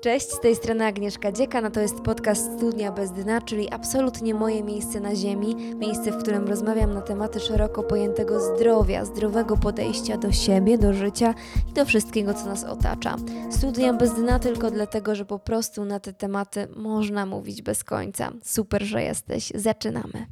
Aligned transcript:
Cześć, 0.00 0.30
z 0.30 0.40
tej 0.40 0.56
strony 0.56 0.86
Agnieszka 0.86 1.32
Dzieka, 1.32 1.60
no 1.60 1.70
to 1.70 1.80
jest 1.80 2.00
podcast 2.00 2.52
Studnia 2.56 2.92
bez 2.92 3.12
dna, 3.12 3.40
czyli 3.40 3.72
absolutnie 3.72 4.34
moje 4.34 4.62
miejsce 4.62 5.00
na 5.00 5.14
ziemi, 5.14 5.56
miejsce, 5.56 6.12
w 6.12 6.22
którym 6.22 6.48
rozmawiam 6.48 6.94
na 6.94 7.00
tematy 7.02 7.40
szeroko 7.40 7.82
pojętego 7.82 8.40
zdrowia, 8.40 9.04
zdrowego 9.04 9.56
podejścia 9.56 10.16
do 10.16 10.32
siebie, 10.32 10.78
do 10.78 10.92
życia 10.92 11.34
i 11.70 11.72
do 11.72 11.84
wszystkiego, 11.84 12.34
co 12.34 12.46
nas 12.46 12.64
otacza. 12.64 13.16
Studnia 13.50 13.92
bez 13.92 14.14
dna 14.14 14.38
tylko 14.38 14.70
dlatego, 14.70 15.14
że 15.14 15.24
po 15.24 15.38
prostu 15.38 15.84
na 15.84 16.00
te 16.00 16.12
tematy 16.12 16.68
można 16.76 17.26
mówić 17.26 17.62
bez 17.62 17.84
końca. 17.84 18.32
Super, 18.44 18.82
że 18.82 19.02
jesteś. 19.02 19.52
Zaczynamy. 19.54 20.26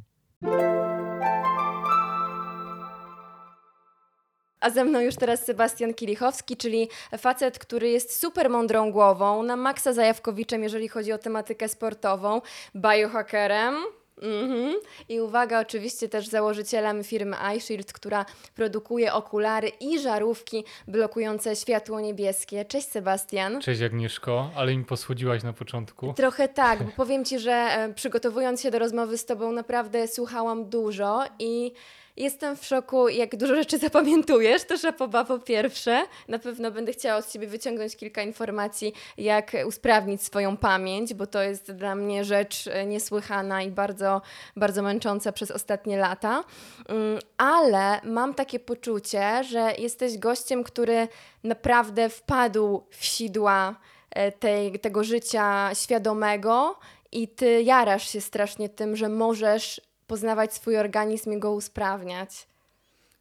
A 4.65 4.69
ze 4.69 4.83
mną 4.83 4.99
już 4.99 5.15
teraz 5.15 5.45
Sebastian 5.45 5.93
Kilichowski, 5.93 6.57
czyli 6.57 6.89
facet, 7.17 7.59
który 7.59 7.89
jest 7.89 8.19
super 8.19 8.49
mądrą 8.49 8.91
głową, 8.91 9.43
na 9.43 9.55
maksa 9.55 9.93
zajawkowiczem, 9.93 10.63
jeżeli 10.63 10.87
chodzi 10.87 11.13
o 11.13 11.17
tematykę 11.17 11.69
sportową, 11.69 12.41
biohackerem. 12.75 13.75
Mhm. 14.21 14.75
I 15.09 15.21
uwaga, 15.21 15.59
oczywiście 15.59 16.09
też 16.09 16.27
założycielem 16.27 17.03
firmy 17.03 17.35
iShield, 17.57 17.93
która 17.93 18.25
produkuje 18.55 19.13
okulary 19.13 19.67
i 19.67 19.99
żarówki 19.99 20.63
blokujące 20.87 21.55
światło 21.55 21.99
niebieskie. 21.99 22.65
Cześć 22.65 22.87
Sebastian. 22.87 23.61
Cześć 23.61 23.81
Agnieszko, 23.81 24.49
ale 24.55 24.77
mi 24.77 24.85
posłodziłaś 24.85 25.43
na 25.43 25.53
początku. 25.53 26.13
Trochę 26.13 26.47
tak, 26.47 26.83
bo 26.83 26.91
powiem 27.03 27.25
Ci, 27.25 27.39
że 27.39 27.51
e, 27.51 27.93
przygotowując 27.93 28.61
się 28.61 28.71
do 28.71 28.79
rozmowy 28.79 29.17
z 29.17 29.25
Tobą 29.25 29.51
naprawdę 29.51 30.07
słuchałam 30.07 30.69
dużo 30.69 31.23
i 31.39 31.71
Jestem 32.17 32.57
w 32.57 32.65
szoku, 32.65 33.09
jak 33.09 33.35
dużo 33.35 33.55
rzeczy 33.55 33.77
zapamiętujesz. 33.87 34.63
To 34.63 34.77
szapoba 34.77 35.25
po 35.25 35.39
pierwsze. 35.39 36.05
Na 36.27 36.39
pewno 36.39 36.71
będę 36.71 36.91
chciała 36.91 37.19
od 37.19 37.31
Ciebie 37.31 37.47
wyciągnąć 37.47 37.95
kilka 37.95 38.21
informacji, 38.21 38.93
jak 39.17 39.51
usprawnić 39.67 40.23
swoją 40.23 40.57
pamięć, 40.57 41.13
bo 41.13 41.27
to 41.27 41.41
jest 41.41 41.71
dla 41.71 41.95
mnie 41.95 42.23
rzecz 42.23 42.67
e, 42.67 42.85
niesłychana 42.85 43.61
i 43.61 43.71
bardzo, 43.71 44.21
bardzo 44.55 44.81
męcząca 44.81 45.31
przez 45.31 45.51
ostatnie 45.51 45.97
lata. 45.97 46.43
Mm, 46.87 47.19
ale 47.37 48.01
mam 48.03 48.33
takie 48.33 48.59
poczucie, 48.59 49.43
że 49.43 49.73
jesteś 49.77 50.17
gościem, 50.17 50.63
który 50.63 51.07
naprawdę 51.43 52.09
wpadł 52.09 52.83
w 52.89 53.05
sidła 53.05 53.75
e, 54.09 54.31
tej, 54.31 54.79
tego 54.79 55.03
życia 55.03 55.69
świadomego 55.73 56.79
i 57.11 57.27
ty 57.27 57.61
jarasz 57.61 58.09
się 58.09 58.21
strasznie 58.21 58.69
tym, 58.69 58.95
że 58.95 59.09
możesz 59.09 59.81
poznawać 60.07 60.53
swój 60.53 60.77
organizm 60.77 61.33
i 61.33 61.39
go 61.39 61.51
usprawniać. 61.51 62.47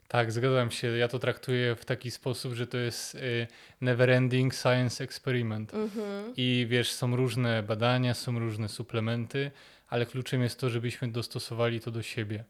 Tak, 0.08 0.32
zgadzam 0.32 0.70
się. 0.70 0.88
Ja 0.88 1.08
to 1.08 1.18
traktuję 1.18 1.74
w 1.74 1.84
taki 1.84 2.10
sposób, 2.10 2.52
że 2.52 2.66
to 2.66 2.78
jest 2.78 3.14
y, 3.14 3.46
never-ending 3.82 4.62
science 4.62 5.04
experiment. 5.04 5.74
Mhm. 5.74 6.32
I 6.36 6.66
wiesz, 6.70 6.92
są 6.92 7.16
różne 7.16 7.62
badania, 7.62 8.14
są 8.14 8.38
różne 8.38 8.68
suplementy, 8.68 9.50
ale 9.88 10.06
kluczem 10.06 10.42
jest 10.42 10.60
to, 10.60 10.70
żebyśmy 10.70 11.08
dostosowali 11.08 11.80
to 11.80 11.91
do 11.91 12.02
siebie. 12.02 12.44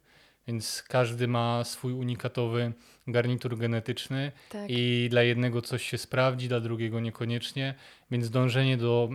Więc 0.47 0.83
każdy 0.89 1.29
ma 1.29 1.65
swój 1.65 1.93
unikatowy 1.93 2.73
garnitur 3.07 3.59
genetyczny 3.59 4.33
tak. 4.49 4.71
i 4.71 5.07
dla 5.11 5.23
jednego 5.23 5.63
coś 5.63 5.91
się 5.91 5.99
sprawdzi, 5.99 6.49
dla 6.49 6.61
drugiego 6.61 7.01
niekoniecznie. 7.01 7.75
Więc 8.11 8.31
dążenie 8.31 8.77
do 8.77 9.11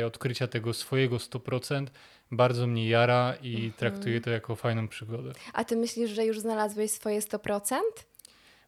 y, 0.00 0.06
odkrycia 0.06 0.46
tego 0.46 0.72
swojego 0.72 1.16
100% 1.16 1.86
bardzo 2.30 2.66
mnie 2.66 2.88
jara 2.88 3.34
i 3.42 3.54
mhm. 3.54 3.72
traktuję 3.72 4.20
to 4.20 4.30
jako 4.30 4.56
fajną 4.56 4.88
przygodę. 4.88 5.32
A 5.52 5.64
ty 5.64 5.76
myślisz, 5.76 6.10
że 6.10 6.24
już 6.24 6.40
znalazłeś 6.40 6.90
swoje 6.90 7.20
100%? 7.20 7.76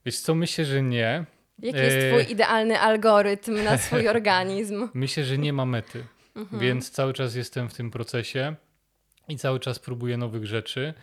Wiesz 0.06 0.18
co, 0.18 0.34
myślę, 0.34 0.64
że 0.64 0.82
nie. 0.82 1.24
Jaki 1.58 1.78
jest 1.78 1.96
e, 1.96 2.10
twój 2.10 2.32
idealny 2.32 2.80
algorytm 2.80 3.64
na 3.64 3.78
swój 3.78 4.08
organizm? 4.16 4.88
Myślę, 4.94 5.24
że 5.24 5.38
nie 5.38 5.52
ma 5.52 5.66
mety, 5.66 6.04
mhm. 6.36 6.62
więc 6.62 6.90
cały 6.90 7.12
czas 7.12 7.34
jestem 7.34 7.68
w 7.68 7.74
tym 7.74 7.90
procesie 7.90 8.54
i 9.28 9.36
cały 9.36 9.60
czas 9.60 9.78
próbuję 9.78 10.16
nowych 10.16 10.46
rzeczy, 10.46 10.94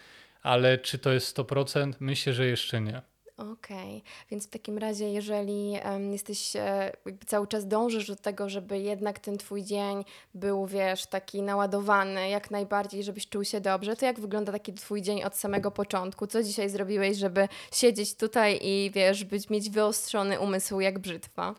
ale 0.42 0.78
czy 0.78 0.98
to 1.00 1.12
jest 1.12 1.38
100%? 1.38 1.94
Myślę, 2.00 2.34
że 2.34 2.46
jeszcze 2.46 2.82
nie. 2.82 3.02
Okej, 3.38 4.04
więc 4.32 4.48
w 4.48 4.50
takim 4.50 4.78
razie, 4.78 5.10
jeżeli 5.10 5.74
jesteś, 6.12 6.56
e, 6.56 6.92
cały 7.26 7.48
czas 7.48 7.68
dążysz 7.68 8.08
do 8.08 8.16
tego, 8.16 8.50
żeby 8.50 8.80
jednak 8.80 9.20
ten 9.20 9.38
twój 9.38 9.64
dzień 9.64 10.06
był, 10.34 10.66
wiesz, 10.66 11.06
taki 11.06 11.42
naładowany 11.42 12.30
jak 12.30 12.52
najbardziej, 12.52 13.04
żebyś 13.04 13.30
czuł 13.30 13.44
się 13.44 13.62
dobrze, 13.62 13.96
to 13.96 14.06
jak 14.06 14.20
wygląda 14.20 14.52
taki 14.52 14.74
twój 14.74 15.02
dzień 15.02 15.24
od 15.24 15.36
samego 15.36 15.72
początku? 15.72 16.28
Co 16.28 16.44
dzisiaj 16.44 16.70
zrobiłeś, 16.70 17.18
żeby 17.18 17.48
siedzieć 17.74 18.16
tutaj 18.16 18.60
i, 18.62 18.92
wiesz, 18.94 19.24
być, 19.24 19.50
mieć 19.50 19.70
wyostrzony 19.70 20.40
umysł 20.40 20.80
jak 20.80 21.00
brzytwa? 21.00 21.56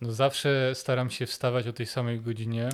No 0.00 0.12
zawsze 0.12 0.74
staram 0.74 1.10
się 1.10 1.26
wstawać 1.26 1.66
o 1.66 1.72
tej 1.72 1.86
samej 1.86 2.20
godzinie 2.20 2.68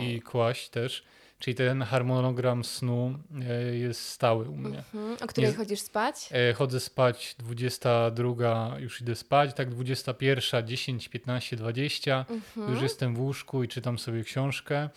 i 0.00 0.22
kłaść 0.22 0.68
też. 0.68 1.04
Czyli 1.38 1.54
ten 1.54 1.82
harmonogram 1.82 2.64
snu 2.64 3.18
e, 3.48 3.76
jest 3.76 4.08
stały 4.08 4.48
u 4.48 4.56
mnie. 4.56 4.78
Mhm. 4.78 5.16
O 5.20 5.26
której 5.26 5.50
Nie, 5.50 5.56
chodzisz 5.56 5.80
spać? 5.80 6.28
E, 6.32 6.52
chodzę 6.52 6.80
spać 6.80 7.36
22, 7.38 8.76
już 8.78 9.00
idę 9.00 9.14
spać, 9.14 9.54
tak 9.54 9.70
21, 9.70 10.66
10, 10.66 11.08
15, 11.08 11.56
20. 11.56 12.24
Mhm. 12.30 12.72
Już 12.72 12.82
jestem 12.82 13.14
w 13.14 13.20
łóżku 13.20 13.62
i 13.62 13.68
czytam 13.68 13.98
sobie 13.98 14.24
książkę. 14.24 14.88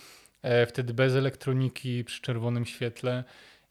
E, 0.41 0.65
wtedy 0.65 0.93
bez 0.93 1.15
elektroniki, 1.15 2.03
przy 2.03 2.21
czerwonym 2.21 2.65
świetle. 2.65 3.23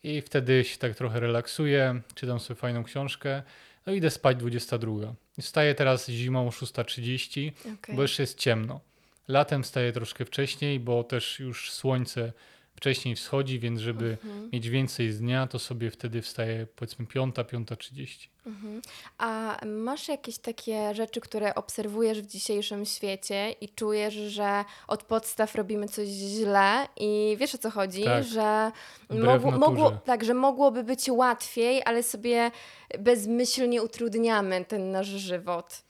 I 0.03 0.21
wtedy 0.21 0.65
się 0.65 0.79
tak 0.79 0.95
trochę 0.95 1.21
relaksuję, 1.21 2.01
czytam 2.15 2.41
sobie 2.41 2.61
fajną 2.61 2.85
książkę. 2.85 3.43
No 3.87 3.93
idę 3.93 4.11
spać 4.11 4.37
22. 4.37 5.15
Wstaję 5.41 5.75
teraz 5.75 6.09
zimą 6.09 6.47
o 6.47 6.51
6.30, 6.51 7.53
okay. 7.61 7.97
bo 7.97 8.03
jeszcze 8.03 8.23
jest 8.23 8.39
ciemno. 8.39 8.81
Latem 9.29 9.63
wstaję 9.63 9.93
troszkę 9.93 10.25
wcześniej, 10.25 10.81
bo 10.81 11.05
też 11.05 11.41
już 11.41 11.73
słońce 11.73 12.33
wcześniej 12.79 13.17
wschodzi, 13.17 13.59
więc 13.59 13.81
żeby 13.81 14.17
mhm. 14.25 14.51
mieć 14.53 14.69
więcej 14.69 15.13
z 15.13 15.21
dnia, 15.21 15.47
to 15.47 15.59
sobie 15.59 15.91
wtedy 15.91 16.23
wstaje 16.23 16.67
powiedzmy 16.77 17.07
piąta, 17.07 17.45
piąta 17.45 17.77
trzydzieści. 17.77 18.29
Mhm. 18.47 18.83
A 19.19 19.59
masz 19.67 20.09
jakieś 20.09 20.39
takie 20.39 20.95
rzeczy, 20.95 21.21
które 21.21 21.55
obserwujesz 21.55 22.23
w 22.23 22.27
dzisiejszym 22.27 22.85
świecie 22.87 23.51
i 23.61 23.69
czujesz, 23.69 24.15
że 24.15 24.65
od 24.87 25.03
podstaw 25.03 25.55
robimy 25.55 25.89
coś 25.89 26.09
źle 26.09 26.89
i 27.01 27.37
wiesz 27.41 27.55
o 27.55 27.59
co 27.59 27.71
chodzi, 27.71 28.05
tak. 28.05 28.25
że 28.25 28.73
mogło, 29.11 29.51
mogło, 29.51 29.91
tak, 29.91 30.25
że 30.25 30.35
mogłoby 30.35 30.85
być 30.85 31.11
łatwiej, 31.11 31.83
ale 31.85 32.03
sobie 32.03 32.51
bezmyślnie 32.99 33.83
utrudniamy 33.83 34.65
ten 34.65 34.91
nasz 34.91 35.07
żywot. 35.07 35.83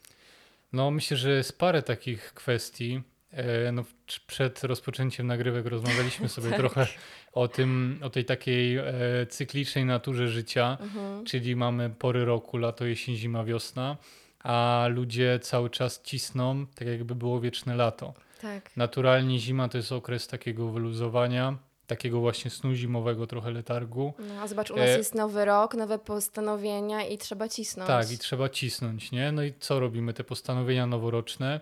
No 0.73 0.91
myślę, 0.91 1.17
że 1.17 1.31
jest 1.31 1.59
parę 1.59 1.83
takich 1.83 2.35
kwestii. 2.35 3.03
E, 3.39 3.73
no, 3.73 3.85
przed 4.27 4.65
rozpoczęciem 4.65 5.27
nagrywek 5.27 5.67
rozmawialiśmy 5.67 6.29
sobie 6.39 6.51
tak. 6.51 6.59
trochę 6.59 6.87
o 7.33 7.49
tym, 7.49 7.99
o 8.03 8.11
tej 8.11 8.25
takiej 8.25 8.77
e, 8.77 8.85
cyklicznej 9.29 9.85
naturze 9.85 10.29
życia, 10.29 10.79
mhm. 10.81 11.25
czyli 11.25 11.57
mamy 11.57 11.91
pory 11.91 12.25
roku, 12.25 12.57
lato, 12.57 12.85
jesień, 12.85 13.17
zima, 13.17 13.45
wiosna, 13.45 13.97
a 14.43 14.87
ludzie 14.91 15.39
cały 15.43 15.71
czas 15.71 16.03
cisną, 16.03 16.67
tak 16.67 16.89
jakby 16.89 17.15
było 17.15 17.41
wieczne 17.41 17.77
lato. 17.77 18.15
Tak. 18.43 18.77
Naturalnie 18.77 19.39
zima 19.39 19.69
to 19.69 19.77
jest 19.77 19.93
okres 19.93 20.27
takiego 20.27 20.69
wyluzowania, 20.69 21.57
takiego 21.87 22.21
właśnie 22.21 22.51
snu 22.51 22.75
zimowego, 22.75 23.27
trochę 23.27 23.51
letargu. 23.51 24.15
No, 24.19 24.43
a 24.43 24.49
zobacz, 24.49 24.71
u 24.71 24.77
nas 24.77 24.89
e... 24.89 24.99
jest 24.99 25.15
nowy 25.15 25.45
rok, 25.45 25.75
nowe 25.75 25.99
postanowienia 25.99 27.07
i 27.07 27.19
trzeba 27.19 27.49
cisnąć. 27.49 27.87
Tak, 27.87 28.11
i 28.11 28.19
trzeba 28.19 28.49
cisnąć, 28.49 29.11
nie? 29.11 29.33
No 29.33 29.43
i 29.43 29.55
co 29.61 29.81
robimy? 29.81 30.15
Te 30.15 30.25
postanowienia 30.25 30.87
noworoczne 30.87 31.61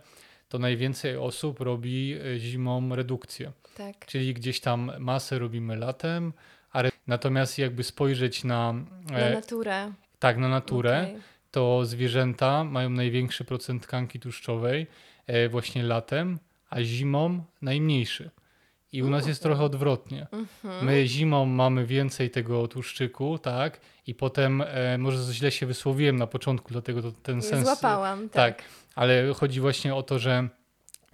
to 0.49 0.59
najwięcej 0.59 1.17
osób 1.17 1.61
robi 1.61 2.15
e, 2.15 2.39
zimą 2.39 2.97
redukcję. 2.97 3.53
Tak. 3.77 4.07
Czyli 4.07 4.35
gdzieś 4.35 4.61
tam 4.61 4.93
masę 4.99 5.39
robimy 5.39 5.77
latem, 5.77 6.33
a 6.73 6.79
re... 6.81 6.91
natomiast 7.07 7.59
jakby 7.59 7.85
spojrzeć 7.85 8.45
na... 8.45 8.73
Na 9.11 9.19
e, 9.19 9.35
naturę. 9.35 9.93
Tak, 10.19 10.39
na 10.39 10.49
naturę, 10.49 11.07
okay. 11.09 11.23
to 11.51 11.85
zwierzęta 11.85 12.65
mają 12.65 12.91
największy 12.91 13.45
procent 13.45 13.83
tkanki 13.83 14.21
tłuszczowej 14.21 14.87
e, 15.27 15.49
właśnie 15.49 15.83
latem, 15.83 16.39
a 16.71 16.83
zimą 16.83 17.45
najmniejszy. 17.63 18.31
I 18.93 19.03
u 19.03 19.11
nas 19.11 19.27
jest 19.27 19.43
trochę 19.43 19.65
odwrotnie. 19.65 20.27
Mhm. 20.33 20.85
My 20.87 21.07
zimą 21.07 21.47
mamy 21.47 21.87
więcej 21.87 22.31
tego 22.31 22.69
tłuszczyku, 22.69 23.39
tak? 23.39 23.81
I 24.07 24.15
potem, 24.15 24.63
e, 24.67 24.99
może 24.99 25.33
źle 25.33 25.51
się 25.51 25.67
wysłowiłem 25.67 26.17
na 26.17 26.27
początku, 26.27 26.69
dlatego 26.73 27.03
to 27.03 27.13
ten 27.23 27.43
sens. 27.43 27.65
Złapałam, 27.65 28.29
tak. 28.29 28.57
tak. 28.57 28.65
Ale 28.95 29.35
chodzi 29.35 29.61
właśnie 29.61 29.95
o 29.95 30.03
to, 30.03 30.19
że 30.19 30.49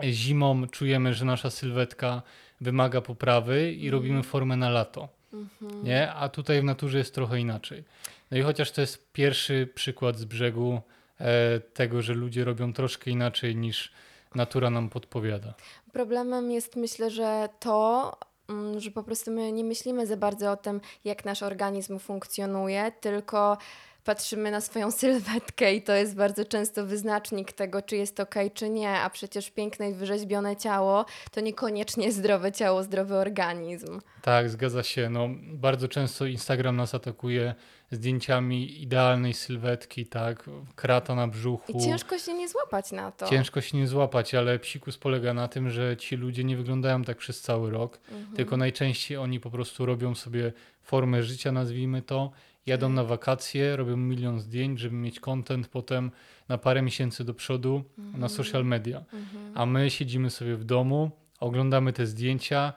zimą 0.02 0.68
czujemy, 0.68 1.14
że 1.14 1.24
nasza 1.24 1.50
sylwetka 1.50 2.22
wymaga 2.60 3.00
poprawy 3.00 3.72
i 3.72 3.86
mhm. 3.86 3.92
robimy 3.92 4.22
formę 4.22 4.56
na 4.56 4.70
lato. 4.70 5.08
Mhm. 5.32 5.84
Nie? 5.84 6.12
A 6.12 6.28
tutaj 6.28 6.60
w 6.60 6.64
naturze 6.64 6.98
jest 6.98 7.14
trochę 7.14 7.40
inaczej. 7.40 7.84
No 8.30 8.38
i 8.38 8.42
chociaż 8.42 8.70
to 8.70 8.80
jest 8.80 9.12
pierwszy 9.12 9.68
przykład 9.74 10.18
z 10.18 10.24
brzegu 10.24 10.80
e, 11.20 11.60
tego, 11.60 12.02
że 12.02 12.14
ludzie 12.14 12.44
robią 12.44 12.72
troszkę 12.72 13.10
inaczej 13.10 13.56
niż 13.56 13.92
natura 14.34 14.70
nam 14.70 14.90
podpowiada. 14.90 15.54
Problemem 15.92 16.50
jest 16.50 16.76
myślę, 16.76 17.10
że 17.10 17.48
to, 17.60 18.02
mm, 18.12 18.31
że 18.76 18.90
po 18.90 19.02
prostu 19.02 19.30
my 19.30 19.52
nie 19.52 19.64
myślimy 19.64 20.06
za 20.06 20.16
bardzo 20.16 20.50
o 20.50 20.56
tym, 20.56 20.80
jak 21.04 21.24
nasz 21.24 21.42
organizm 21.42 21.98
funkcjonuje, 21.98 22.92
tylko 23.00 23.58
patrzymy 24.04 24.50
na 24.50 24.60
swoją 24.60 24.90
sylwetkę 24.90 25.74
i 25.74 25.82
to 25.82 25.92
jest 25.92 26.16
bardzo 26.16 26.44
często 26.44 26.86
wyznacznik 26.86 27.52
tego, 27.52 27.82
czy 27.82 27.96
jest 27.96 28.20
ok, 28.20 28.34
czy 28.54 28.70
nie, 28.70 28.90
a 28.90 29.10
przecież 29.10 29.50
piękne 29.50 29.90
i 29.90 29.94
wyrzeźbione 29.94 30.56
ciało 30.56 31.04
to 31.30 31.40
niekoniecznie 31.40 32.12
zdrowe 32.12 32.52
ciało, 32.52 32.82
zdrowy 32.82 33.14
organizm. 33.16 34.00
Tak, 34.22 34.50
zgadza 34.50 34.82
się. 34.82 35.10
No, 35.10 35.28
bardzo 35.52 35.88
często 35.88 36.26
Instagram 36.26 36.76
nas 36.76 36.94
atakuje 36.94 37.54
zdjęciami 37.90 38.82
idealnej 38.82 39.34
sylwetki, 39.34 40.06
tak, 40.06 40.44
krata 40.74 41.14
na 41.14 41.28
brzuchu. 41.28 41.72
I 41.72 41.80
ciężko 41.80 42.18
się 42.18 42.34
nie 42.34 42.48
złapać 42.48 42.92
na 42.92 43.12
to. 43.12 43.28
Ciężko 43.28 43.60
się 43.60 43.76
nie 43.78 43.86
złapać, 43.86 44.34
ale 44.34 44.58
psikus 44.58 44.98
polega 44.98 45.34
na 45.34 45.48
tym, 45.48 45.70
że 45.70 45.96
ci 45.96 46.16
ludzie 46.16 46.44
nie 46.44 46.56
wyglądają 46.56 47.04
tak 47.04 47.16
przez 47.18 47.40
cały 47.40 47.70
rok, 47.70 47.98
Mhm. 48.12 48.36
tylko 48.36 48.56
najczęściej 48.56 49.16
oni 49.18 49.40
po 49.40 49.50
prostu 49.50 49.86
robią 49.86 50.14
sobie 50.14 50.52
formę 50.82 51.22
życia, 51.22 51.52
nazwijmy 51.52 52.02
to, 52.02 52.30
jadą 52.66 52.88
na 52.88 53.04
wakacje, 53.04 53.76
robią 53.76 53.96
milion 53.96 54.40
zdjęć, 54.40 54.80
żeby 54.80 54.96
mieć 54.96 55.20
content 55.20 55.68
potem 55.68 56.10
na 56.48 56.58
parę 56.58 56.82
miesięcy 56.82 57.24
do 57.24 57.34
przodu 57.34 57.84
na 58.14 58.28
social 58.28 58.64
media. 58.64 58.98
Mhm. 58.98 59.52
A 59.54 59.66
my 59.66 59.90
siedzimy 59.90 60.30
sobie 60.30 60.56
w 60.56 60.64
domu, 60.64 61.10
oglądamy 61.40 61.92
te 61.92 62.06
zdjęcia 62.06 62.72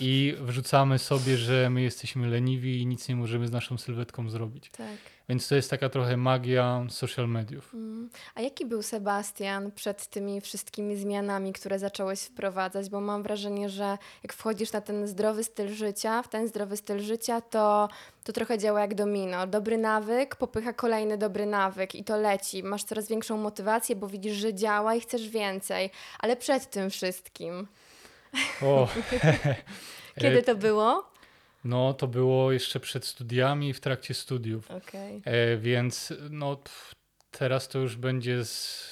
i 0.00 0.34
wrzucamy 0.40 0.98
sobie, 0.98 1.36
że 1.36 1.70
my 1.70 1.82
jesteśmy 1.82 2.28
leniwi 2.28 2.82
i 2.82 2.86
nic 2.86 3.08
nie 3.08 3.16
możemy 3.16 3.46
z 3.46 3.52
naszą 3.52 3.78
sylwetką 3.78 4.30
zrobić. 4.30 4.70
Tak. 4.70 4.86
Więc 5.30 5.48
to 5.48 5.54
jest 5.54 5.70
taka 5.70 5.88
trochę 5.88 6.16
magia 6.16 6.86
social 6.88 7.28
mediów. 7.28 7.74
Mm. 7.74 8.10
A 8.34 8.40
jaki 8.40 8.66
był 8.66 8.82
Sebastian 8.82 9.72
przed 9.72 10.06
tymi 10.06 10.40
wszystkimi 10.40 10.96
zmianami, 10.96 11.52
które 11.52 11.78
zacząłeś 11.78 12.20
wprowadzać? 12.20 12.88
Bo 12.88 13.00
mam 13.00 13.22
wrażenie, 13.22 13.68
że 13.68 13.98
jak 14.22 14.32
wchodzisz 14.32 14.72
na 14.72 14.80
ten 14.80 15.06
zdrowy 15.06 15.44
styl 15.44 15.68
życia, 15.68 16.22
w 16.22 16.28
ten 16.28 16.48
zdrowy 16.48 16.76
styl 16.76 17.00
życia, 17.00 17.40
to, 17.40 17.88
to 18.24 18.32
trochę 18.32 18.58
działa 18.58 18.80
jak 18.80 18.94
domino. 18.94 19.46
Dobry 19.46 19.78
nawyk 19.78 20.36
popycha 20.36 20.72
kolejny 20.72 21.18
dobry 21.18 21.46
nawyk 21.46 21.94
i 21.94 22.04
to 22.04 22.16
leci. 22.16 22.62
Masz 22.62 22.84
coraz 22.84 23.08
większą 23.08 23.36
motywację, 23.36 23.96
bo 23.96 24.08
widzisz, 24.08 24.36
że 24.36 24.54
działa 24.54 24.94
i 24.94 25.00
chcesz 25.00 25.28
więcej. 25.28 25.90
Ale 26.18 26.36
przed 26.36 26.70
tym 26.70 26.90
wszystkim, 26.90 27.66
O, 28.62 28.88
kiedy 30.20 30.42
to 30.42 30.54
było? 30.66 31.09
No 31.64 31.94
to 31.94 32.06
było 32.08 32.52
jeszcze 32.52 32.80
przed 32.80 33.04
studiami 33.06 33.68
i 33.68 33.72
w 33.72 33.80
trakcie 33.80 34.14
studiów. 34.14 34.70
Okej. 34.70 35.22
E, 35.24 35.56
więc 35.56 36.12
no 36.30 36.56
pff, 36.56 36.94
teraz 37.30 37.68
to 37.68 37.78
już 37.78 37.96
będzie 37.96 38.44
z, 38.44 38.90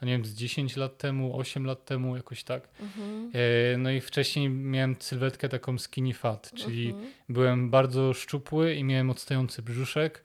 no 0.00 0.06
nie 0.06 0.12
wiem, 0.12 0.24
z 0.24 0.34
10 0.34 0.76
lat 0.76 0.98
temu, 0.98 1.38
8 1.38 1.66
lat 1.66 1.84
temu, 1.84 2.16
jakoś 2.16 2.44
tak. 2.44 2.68
Mhm. 2.80 3.30
E, 3.74 3.78
no 3.78 3.90
i 3.90 4.00
wcześniej 4.00 4.48
miałem 4.50 4.96
sylwetkę 5.00 5.48
taką 5.48 5.78
skinny 5.78 6.14
fat, 6.14 6.50
czyli 6.56 6.88
Mhm. 6.88 7.06
byłem 7.28 7.70
bardzo 7.70 8.14
szczupły 8.14 8.74
i 8.74 8.84
miałem 8.84 9.10
odstający 9.10 9.62
brzuszek. 9.62 10.22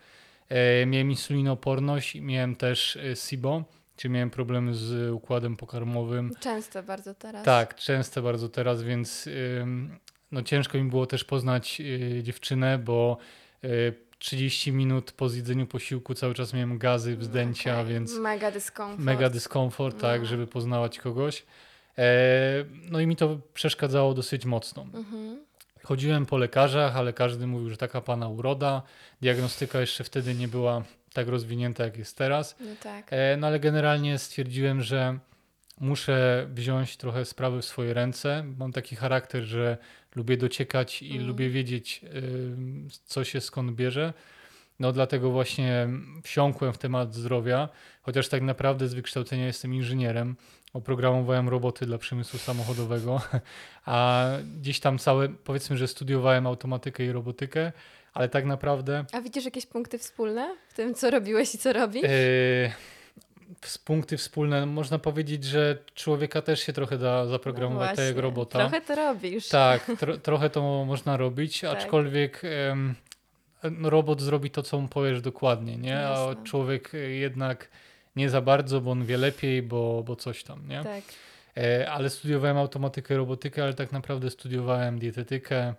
E, 0.49 0.85
miałem 0.85 1.11
insulinooporność 1.11 2.15
i 2.15 2.21
miałem 2.21 2.55
też 2.55 2.95
e, 2.95 3.15
SIBO, 3.15 3.63
czyli 3.97 4.13
miałem 4.13 4.29
problemy 4.29 4.75
z 4.75 5.11
układem 5.13 5.57
pokarmowym. 5.57 6.31
Często 6.39 6.83
bardzo 6.83 7.13
teraz. 7.15 7.45
Tak, 7.45 7.75
często 7.75 8.21
bardzo 8.21 8.49
teraz, 8.49 8.83
więc 8.83 9.27
ym, 9.61 9.99
no 10.33 10.41
ciężko 10.43 10.77
mi 10.77 10.89
było 10.89 11.05
też 11.05 11.23
poznać 11.23 11.81
y, 11.81 12.19
dziewczynę, 12.23 12.77
bo 12.77 13.17
y, 13.63 13.93
30 14.19 14.71
minut 14.71 15.11
po 15.11 15.29
zjedzeniu 15.29 15.67
posiłku 15.67 16.13
cały 16.13 16.33
czas 16.33 16.53
miałem 16.53 16.77
gazy, 16.77 17.17
wzdęcia, 17.17 17.79
Okej. 17.79 17.93
więc 17.93 18.17
Mega 18.17 18.51
dyskomfort. 18.51 18.99
mega 18.99 19.29
dyskomfort, 19.29 20.01
tak, 20.01 20.21
No. 20.21 20.27
żeby 20.27 20.47
poznawać 20.47 20.99
kogoś. 20.99 21.43
E, 21.97 22.03
no 22.91 22.99
i 22.99 23.07
mi 23.07 23.15
to 23.15 23.37
przeszkadzało 23.53 24.13
dosyć 24.13 24.45
mocno. 24.45 24.83
Mhm. 24.93 25.39
Chodziłem 25.83 26.25
po 26.25 26.37
lekarzach, 26.37 26.95
ale 26.97 27.13
każdy 27.13 27.47
mówił, 27.47 27.69
że 27.69 27.77
taka 27.77 28.01
pana 28.01 28.27
uroda. 28.27 28.81
Diagnostyka 29.21 29.79
jeszcze 29.79 30.03
wtedy 30.03 30.35
nie 30.35 30.47
była 30.47 30.83
tak 31.13 31.27
rozwinięta, 31.27 31.83
jak 31.83 31.97
jest 31.97 32.17
teraz. 32.17 32.55
No 32.59 32.75
tak. 32.83 33.07
E, 33.09 33.37
No 33.37 33.47
ale 33.47 33.59
generalnie 33.59 34.17
stwierdziłem, 34.19 34.81
że 34.81 35.19
muszę 35.79 36.47
wziąć 36.53 36.97
trochę 36.97 37.25
sprawy 37.25 37.61
w 37.61 37.65
swoje 37.65 37.93
ręce. 37.93 38.43
Mam 38.57 38.71
taki 38.71 38.95
charakter, 38.95 39.43
że 39.43 39.77
lubię 40.15 40.37
dociekać 40.37 41.01
i 41.01 41.15
Mm. 41.15 41.27
lubię 41.27 41.49
wiedzieć, 41.49 42.01
ym, 42.15 42.87
co 43.05 43.23
się 43.23 43.41
skąd 43.41 43.71
bierze. 43.71 44.13
No 44.79 44.91
dlatego 44.91 45.31
właśnie 45.31 45.87
wsiąkłem 46.23 46.73
w 46.73 46.77
temat 46.77 47.15
zdrowia, 47.15 47.69
chociaż 48.01 48.27
tak 48.27 48.41
naprawdę 48.41 48.87
z 48.87 48.93
wykształcenia 48.93 49.45
jestem 49.45 49.73
inżynierem. 49.73 50.35
Oprogramowałem 50.73 51.49
roboty 51.49 51.85
dla 51.85 51.97
przemysłu 51.97 52.39
samochodowego, 52.39 53.21
a 53.85 54.27
gdzieś 54.59 54.79
tam 54.79 54.97
całe, 54.99 55.29
powiedzmy, 55.29 55.77
że 55.77 55.87
studiowałem 55.87 56.47
automatykę 56.47 57.05
i 57.05 57.11
robotykę, 57.11 57.71
ale 58.13 58.29
tak 58.29 58.45
naprawdę 58.45 59.05
A 59.11 59.21
widzisz 59.21 59.45
jakieś 59.45 59.65
punkty 59.65 59.97
wspólne 59.99 60.55
w 60.69 60.73
tym, 60.73 60.93
co 60.93 61.11
robiłeś 61.11 61.55
i 61.55 61.57
co 61.57 61.73
robisz? 61.73 62.03
Yy, 62.03 62.09
punkty 63.85 64.17
wspólne, 64.17 64.59
no, 64.59 64.65
można 64.65 64.99
powiedzieć, 64.99 65.43
że 65.43 65.77
człowieka 65.95 66.41
też 66.41 66.59
się 66.59 66.73
trochę 66.73 66.97
da 66.97 67.25
zaprogramować 67.25 67.95
tak 67.95 68.05
jak 68.05 68.15
No 68.15 68.21
robota. 68.21 68.59
Trochę 68.59 68.81
to 68.81 68.95
robisz. 68.95 69.47
Tak, 69.49 69.91
tro, 69.99 70.17
trochę 70.17 70.49
to 70.49 70.85
można 70.85 71.17
robić, 71.17 71.59
Tak. 71.61 71.77
aczkolwiek 71.77 72.41
no, 73.71 73.89
robot 73.89 74.21
zrobi 74.21 74.49
to, 74.51 74.63
co 74.63 74.79
mu 74.79 74.87
powiesz 74.87 75.21
dokładnie, 75.21 75.77
nie? 75.77 76.07
A 76.07 76.35
człowiek 76.43 76.91
jednak 77.07 77.69
nie 78.15 78.29
za 78.29 78.41
bardzo, 78.41 78.81
bo 78.81 78.91
on 78.91 79.05
wie 79.05 79.17
lepiej, 79.17 79.61
bo, 79.61 80.03
bo 80.03 80.15
coś 80.15 80.43
tam, 80.43 80.67
nie? 80.67 80.83
Tak. 80.83 81.03
E, 81.57 81.91
ale 81.91 82.09
studiowałem 82.09 82.57
automatykę, 82.57 83.17
robotykę, 83.17 83.63
ale 83.63 83.73
tak 83.73 83.91
naprawdę 83.91 84.29
studiowałem 84.29 84.99
dietetykę, 84.99 85.73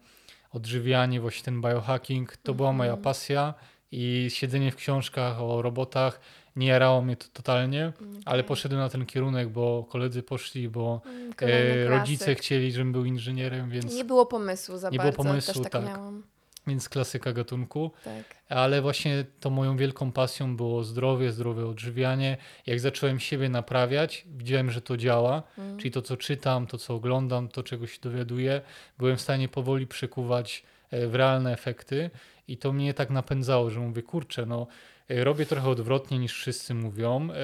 odżywianie, 0.52 1.20
właśnie 1.20 1.44
ten 1.44 1.60
biohacking. 1.60 2.36
To 2.36 2.54
była 2.54 2.72
moja 2.72 2.90
Mhm. 2.90 3.04
pasja 3.04 3.54
i 3.92 4.26
siedzenie 4.28 4.70
w 4.72 4.76
książkach 4.76 5.40
o 5.42 5.62
robotach 5.62 6.20
nie 6.56 6.66
jarało 6.66 7.02
mnie 7.02 7.16
to 7.16 7.26
totalnie, 7.32 7.92
ale 8.24 8.38
Okej. 8.38 8.48
poszedłem 8.48 8.80
na 8.80 8.88
ten 8.88 9.06
kierunek, 9.06 9.48
bo 9.48 9.84
koledzy 9.90 10.22
poszli, 10.22 10.68
bo 10.68 11.00
Mm, 11.06 11.32
e, 11.42 11.88
rodzice 11.88 12.24
klasyk. 12.24 12.38
chcieli, 12.44 12.72
żebym 12.72 12.92
był 12.92 13.04
inżynierem, 13.04 13.70
więc, 13.70 13.94
Nie 13.94 14.04
było 14.04 14.26
pomysłu 14.26 14.78
za 14.78 14.90
Nie 14.90 14.98
było 14.98 15.12
bardzo. 15.12 15.22
pomysłu, 15.22 15.54
Też 15.54 15.62
tak, 15.62 15.72
tak. 15.72 15.84
miałam. 15.92 16.22
więc 16.66 16.88
klasyka 16.88 17.32
gatunku. 17.32 17.90
Tak. 18.04 18.24
Ale 18.48 18.82
właśnie 18.82 19.24
to 19.40 19.50
moją 19.50 19.76
wielką 19.76 20.12
pasją 20.12 20.56
było 20.56 20.84
zdrowie, 20.84 21.32
zdrowe 21.32 21.66
odżywianie. 21.66 22.36
Jak 22.66 22.80
zacząłem 22.80 23.20
siebie 23.20 23.48
naprawiać, 23.48 24.24
widziałem, 24.36 24.70
że 24.70 24.80
to 24.80 24.96
działa, 24.96 25.42
Mm. 25.58 25.78
czyli 25.78 25.90
to, 25.90 26.02
co 26.02 26.16
czytam, 26.16 26.66
to, 26.66 26.78
co 26.78 26.94
oglądam, 26.94 27.48
to, 27.48 27.62
czego 27.62 27.86
się 27.86 27.98
dowiaduję, 28.00 28.60
byłem 28.98 29.16
w 29.16 29.20
stanie 29.20 29.48
powoli 29.48 29.86
przekuwać 29.86 30.62
e, 30.90 31.06
w 31.06 31.14
realne 31.14 31.52
efekty 31.52 32.10
i 32.48 32.56
to 32.56 32.72
mnie 32.72 32.94
tak 32.94 33.10
napędzało, 33.10 33.70
że 33.70 33.80
mówię, 33.80 34.02
kurczę, 34.02 34.46
no 34.46 34.66
robię 35.08 35.46
trochę 35.46 35.68
odwrotnie 35.68 36.18
niż 36.18 36.32
wszyscy 36.32 36.74
mówią, 36.74 37.28
e, 37.30 37.34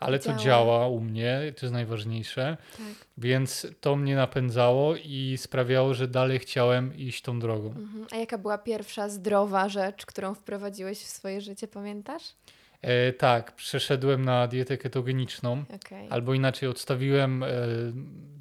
ale 0.00 0.18
to 0.18 0.24
Działa. 0.24 0.38
działa 0.38 0.88
u 0.88 1.00
mnie, 1.00 1.40
to 1.56 1.66
jest 1.66 1.72
najważniejsze, 1.72 2.56
Tak. 2.78 2.86
więc 3.18 3.66
to 3.80 3.96
mnie 3.96 4.16
napędzało 4.16 4.96
i 4.96 5.34
sprawiało, 5.38 5.94
że 5.94 6.08
dalej 6.08 6.38
chciałem 6.38 6.96
iść 6.96 7.22
tą 7.22 7.38
drogą. 7.40 7.68
Mhm. 7.68 8.06
A 8.12 8.16
jaka 8.16 8.38
była 8.38 8.58
pierwsza 8.58 9.08
zdrowa 9.08 9.68
rzecz, 9.68 10.06
którą 10.06 10.34
wprowadziłeś 10.34 10.98
w 10.98 11.08
swoje 11.08 11.40
życie, 11.40 11.68
pamiętasz? 11.68 12.22
E, 12.82 13.12
tak, 13.12 13.52
przeszedłem 13.56 14.24
na 14.24 14.46
dietę 14.46 14.76
ketogeniczną, 14.78 15.64
Okej. 15.74 16.06
albo 16.10 16.34
inaczej 16.34 16.68
odstawiłem 16.68 17.42
e, 17.42 17.48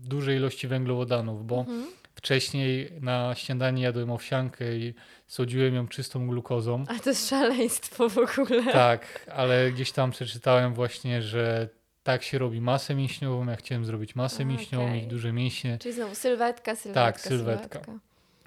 duże 0.04 0.36
ilości 0.36 0.68
węglowodanów, 0.68 1.48
bo 1.48 1.60
Mhm. 1.60 1.88
Wcześniej 2.22 2.92
na 3.02 3.36
śniadanie 3.36 3.84
jadłem 3.84 4.12
owsiankę 4.12 4.76
i 4.78 4.94
słodziłem 5.28 5.76
ją 5.76 5.88
czystą 5.88 6.28
glukozą. 6.28 6.84
A 6.88 7.00
to 7.00 7.10
jest 7.10 7.30
szaleństwo 7.30 8.10
w 8.10 8.18
ogóle. 8.18 8.64
Tak, 8.74 9.30
ale 9.36 9.72
gdzieś 9.72 9.92
tam 9.92 10.12
przeczytałem 10.12 10.74
właśnie, 10.74 11.22
że 11.22 11.70
tak 12.04 12.24
się 12.24 12.38
robi 12.38 12.62
masę 12.62 12.96
mięśniową. 12.96 13.48
Ja 13.50 13.56
chciałem 13.56 13.86
zrobić 13.86 14.16
masę 14.16 14.44
A, 14.44 14.46
mięśniową, 14.46 14.92
mieć 14.94 15.06
duże 15.06 15.34
mięśnie. 15.34 15.78
Czyli 15.78 15.94
znowu 15.94 16.16
sylwetka, 16.16 16.76
sylwetka, 16.76 17.06
Tak, 17.12 17.22
sylwetka. 17.22 17.82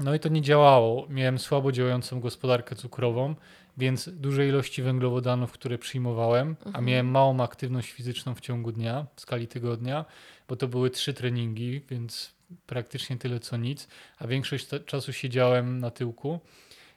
No 0.01 0.15
i 0.15 0.21
to 0.21 0.29
nie 0.29 0.43
działało. 0.43 1.07
Miałem 1.09 1.39
słabo 1.39 1.73
działającą 1.73 2.21
gospodarkę 2.21 2.77
cukrową, 2.77 3.35
więc 3.77 4.09
duże 4.13 4.47
ilości 4.49 4.83
węglowodanów, 4.83 5.53
które 5.53 5.79
przyjmowałem, 5.79 6.57
a 6.65 6.67
Mhm. 6.67 6.85
miałem 6.85 7.07
małą 7.11 7.41
aktywność 7.41 7.91
fizyczną 7.93 8.35
w 8.35 8.41
ciągu 8.41 8.73
dnia, 8.73 9.07
w 9.17 9.21
skali 9.21 9.49
tygodnia, 9.49 10.05
bo 10.49 10.57
to 10.57 10.69
były 10.69 10.91
trzy 10.91 11.15
treningi, 11.15 11.81
więc 11.91 12.33
praktycznie 12.67 13.17
tyle 13.17 13.41
co 13.41 13.57
nic, 13.57 13.89
a 14.19 14.27
większość 14.27 14.67
czasu 14.87 15.13
siedziałem 15.13 15.79
na 15.79 15.91
tyłku. 15.91 16.41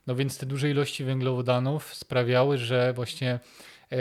No 0.07 0.15
więc 0.15 0.37
te 0.37 0.45
duże 0.45 0.69
ilości 0.69 1.03
węglowodanów 1.03 1.95
sprawiały, 1.95 2.57
że 2.57 2.93
właśnie 2.93 3.39
e, 3.91 3.97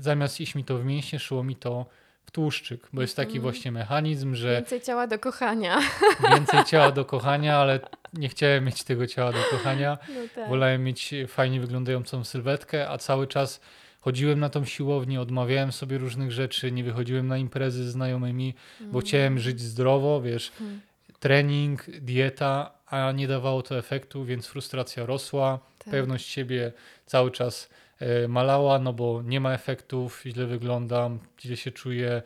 zamiast 0.00 0.40
iść 0.40 0.54
mi 0.54 0.64
to 0.64 0.78
w 0.78 0.84
mięśnie, 0.84 1.18
szło 1.18 1.44
mi 1.44 1.56
to 1.56 1.86
w 2.24 2.30
tłuszczyk, 2.30 2.88
bo 2.92 3.00
jest 3.02 3.16
taki 3.16 3.28
Mhm. 3.28 3.42
właśnie 3.42 3.72
mechanizm, 3.72 4.34
że 4.34 4.54
Więcej 4.54 4.80
ciała 4.80 5.06
do 5.06 5.18
kochania. 5.18 5.78
więcej 6.34 6.64
ciała 6.64 6.92
do 6.92 7.04
kochania, 7.04 7.56
ale 7.58 7.80
nie 8.12 8.28
chciałem 8.28 8.64
mieć 8.64 8.84
tego 8.84 9.06
ciała 9.06 9.32
do 9.32 9.38
kochania. 9.50 9.98
No 10.08 10.20
tak. 10.34 10.48
Wolałem 10.48 10.84
mieć 10.84 11.14
fajnie 11.28 11.60
wyglądającą 11.60 12.24
sylwetkę, 12.24 12.88
a 12.90 12.98
cały 12.98 13.26
czas 13.26 13.60
chodziłem 14.00 14.40
na 14.40 14.48
tą 14.48 14.64
siłownię, 14.64 15.20
odmawiałem 15.20 15.72
sobie 15.72 15.98
różnych 15.98 16.32
rzeczy, 16.32 16.72
nie 16.72 16.84
wychodziłem 16.84 17.26
na 17.26 17.38
imprezy 17.38 17.88
z 17.88 17.92
znajomymi, 17.92 18.54
bo 18.80 19.00
chciałem 19.00 19.38
żyć 19.38 19.60
zdrowo, 19.60 20.22
wiesz, 20.22 20.52
Mm. 20.60 20.80
Trening, 21.20 21.86
dieta, 22.00 22.70
a 22.86 23.12
nie 23.12 23.28
dawało 23.28 23.62
to 23.62 23.78
efektu, 23.78 24.24
więc 24.24 24.46
frustracja 24.46 25.06
rosła, 25.06 25.58
Tak. 25.78 25.90
pewność 25.90 26.28
siebie 26.28 26.72
cały 27.06 27.30
czas 27.30 27.68
e, 28.00 28.28
malała, 28.28 28.78
no 28.78 28.92
bo 28.92 29.22
nie 29.22 29.40
ma 29.40 29.52
efektów, 29.54 30.22
źle 30.26 30.46
wyglądam, 30.46 31.18
źle 31.40 31.56
się 31.56 31.70
czuję, 31.70 32.22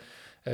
e, 0.46 0.50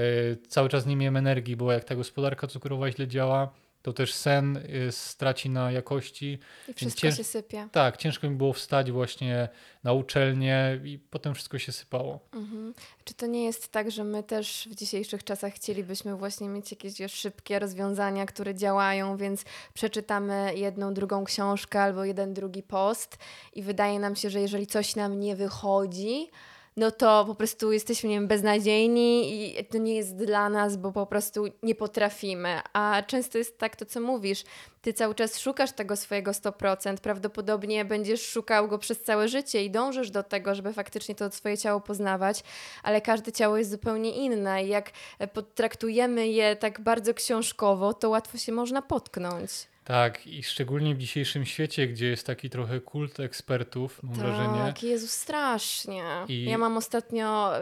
cały 0.49 0.69
czas 0.69 0.87
nie 0.87 0.97
miałem 0.97 1.17
energii, 1.17 1.57
bo 1.57 1.73
jak 1.73 1.85
ta 1.85 1.95
gospodarka 1.97 2.47
cukrowa 2.47 2.91
źle 2.91 3.09
działa, 3.09 3.53
to 3.89 3.93
też 3.93 4.15
sen 4.15 4.57
e, 4.57 4.93
straci 4.93 5.51
na 5.51 5.73
jakości. 5.73 6.39
I 6.69 6.75
wszystko 6.75 7.01
cięż- 7.01 7.17
się 7.17 7.25
sypie. 7.25 7.69
Tak, 7.73 7.97
ciężko 7.97 8.31
mi 8.31 8.37
było 8.37 8.53
wstać 8.53 8.91
właśnie 8.91 9.49
na 9.85 9.93
uczelnię 9.93 10.81
i 10.85 10.99
potem 10.99 11.35
wszystko 11.35 11.59
się 11.59 11.73
sypało. 11.73 12.21
Mhm. 12.33 12.75
Czy 13.05 13.15
to 13.15 13.27
nie 13.27 13.45
jest 13.45 13.73
tak, 13.73 13.91
że 13.91 14.05
my 14.05 14.23
też 14.23 14.69
w 14.71 14.75
dzisiejszych 14.75 15.25
czasach 15.25 15.53
chcielibyśmy 15.55 16.17
właśnie 16.17 16.49
mieć 16.49 16.71
jakieś 16.71 17.13
szybkie 17.13 17.59
rozwiązania, 17.59 18.27
które 18.27 18.55
działają, 18.55 19.17
więc 19.17 19.45
przeczytamy 19.75 20.53
jedną, 20.57 20.95
drugą 20.95 21.25
książkę 21.25 21.83
albo 21.83 22.05
jeden, 22.05 22.35
drugi 22.35 22.63
post 22.63 23.19
i 23.53 23.63
wydaje 23.63 23.99
nam 24.01 24.17
się, 24.17 24.31
że 24.31 24.41
jeżeli 24.41 24.67
coś 24.67 24.97
nam 24.97 25.21
nie 25.21 25.37
wychodzi, 25.37 26.31
no 26.79 26.91
to 26.91 27.25
po 27.25 27.35
prostu 27.35 27.73
jesteśmy, 27.73 28.09
nie 28.09 28.17
wiem, 28.17 28.29
beznadziejni 28.29 29.33
i 29.59 29.65
to 29.65 29.79
nie 29.79 29.97
jest 29.97 30.17
dla 30.17 30.49
nas, 30.49 30.77
bo 30.77 30.93
po 30.93 31.07
prostu 31.07 31.45
nie 31.63 31.75
potrafimy. 31.75 32.61
A 32.73 33.03
często 33.07 33.39
jest 33.39 33.59
tak 33.59 33.77
to, 33.77 33.87
co 33.87 34.01
mówisz. 34.01 34.45
Ty 34.83 34.93
cały 34.93 35.15
czas 35.15 35.39
szukasz 35.39 35.73
tego 35.73 35.97
swojego 35.97 36.31
100%, 36.31 36.97
prawdopodobnie 36.97 37.85
będziesz 37.85 38.29
szukał 38.29 38.69
go 38.69 38.79
przez 38.79 39.03
całe 39.03 39.29
życie 39.29 39.65
i 39.65 39.71
dążysz 39.71 40.11
do 40.11 40.23
tego, 40.23 40.55
żeby 40.55 40.73
faktycznie 40.73 41.15
to 41.15 41.31
swoje 41.31 41.59
ciało 41.59 41.81
poznawać, 41.81 42.43
ale 42.83 43.01
każde 43.01 43.33
ciało 43.33 43.57
jest 43.57 43.71
zupełnie 43.71 44.11
inne 44.11 44.65
i 44.65 44.69
jak 44.69 44.91
e, 45.19 45.27
potraktujemy 45.27 46.29
je 46.29 46.57
tak 46.57 46.81
bardzo 46.81 47.15
książkowo, 47.15 47.95
to 47.95 48.09
łatwo 48.09 48.39
się 48.39 48.53
można 48.53 48.83
potknąć. 48.83 49.51
Tak, 49.89 50.27
i 50.27 50.43
szczególnie 50.43 50.95
w 50.95 50.99
dzisiejszym 50.99 51.47
świecie, 51.47 51.87
gdzie 51.89 52.07
jest 52.07 52.27
taki 52.27 52.51
trochę 52.51 52.81
kult 52.81 53.21
ekspertów, 53.21 54.03
mam 54.03 54.15
wrażenie. 54.15 54.59
Tak, 54.59 54.83
Jezu, 54.83 55.07
strasznie. 55.09 56.05
I- 56.29 56.45
Ja 56.45 56.59
mam 56.59 56.77
ostatnio 56.77 57.59
y, 57.59 57.61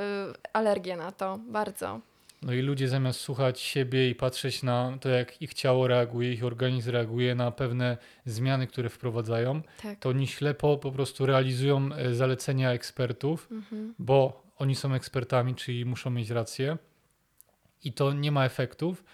alergię 0.52 0.96
na 0.96 1.12
to, 1.12 1.38
bardzo. 1.48 2.00
No 2.42 2.52
i 2.52 2.60
ludzie 2.62 2.88
zamiast 2.88 3.20
słuchać 3.20 3.60
siebie 3.60 4.10
i 4.10 4.14
patrzeć 4.14 4.62
na 4.62 4.98
to, 5.00 5.08
jak 5.08 5.42
ich 5.42 5.54
ciało 5.54 5.86
reaguje, 5.88 6.32
ich 6.32 6.44
organizm 6.44 6.90
reaguje 6.90 7.34
na 7.34 7.50
pewne 7.50 7.96
zmiany, 8.24 8.66
które 8.66 8.88
wprowadzają, 8.88 9.62
Tak. 9.82 9.98
to 9.98 10.08
oni 10.08 10.26
ślepo 10.26 10.76
po 10.76 10.92
prostu 10.92 11.26
realizują 11.26 11.88
e, 11.92 12.14
zalecenia 12.14 12.70
ekspertów, 12.72 13.48
Mhm. 13.50 13.94
bo 13.98 14.42
oni 14.58 14.74
są 14.74 14.94
ekspertami, 14.94 15.54
czyli 15.54 15.84
muszą 15.84 16.10
mieć 16.10 16.30
rację 16.30 16.76
i 17.84 17.92
to 17.92 18.12
nie 18.12 18.32
ma 18.32 18.44
efektów, 18.44 19.04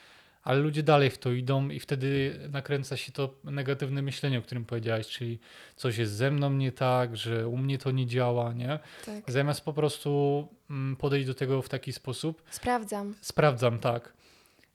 ale 0.43 0.59
ludzie 0.61 0.83
dalej 0.83 1.11
w 1.11 1.19
to 1.19 1.33
idą 1.33 1.69
i 1.69 1.81
wtedy 1.81 2.39
nakręca 2.53 2.97
się 2.97 3.13
to 3.13 3.35
negatywne 3.45 4.03
myślenie, 4.03 4.39
o 4.39 4.43
którym 4.43 4.65
powiedziałeś, 4.65 5.09
czyli 5.09 5.39
coś 5.77 5.97
jest 5.99 6.13
ze 6.13 6.31
mną 6.31 6.51
nie 6.53 6.73
tak, 6.73 7.17
że 7.17 7.49
u 7.49 7.57
mnie 7.57 7.79
to 7.79 7.91
nie 7.91 8.07
działa, 8.07 8.53
nie? 8.53 8.79
Tak. 9.07 9.31
Zamiast 9.33 9.65
po 9.65 9.73
prostu 9.73 10.49
mm, 10.71 10.97
podejść 10.97 11.27
do 11.27 11.35
tego 11.35 11.63
w 11.63 11.69
taki 11.69 11.93
sposób, 11.93 12.43
Sprawdzam. 12.51 13.15
sprawdzam, 13.21 13.79
tak. 13.79 14.13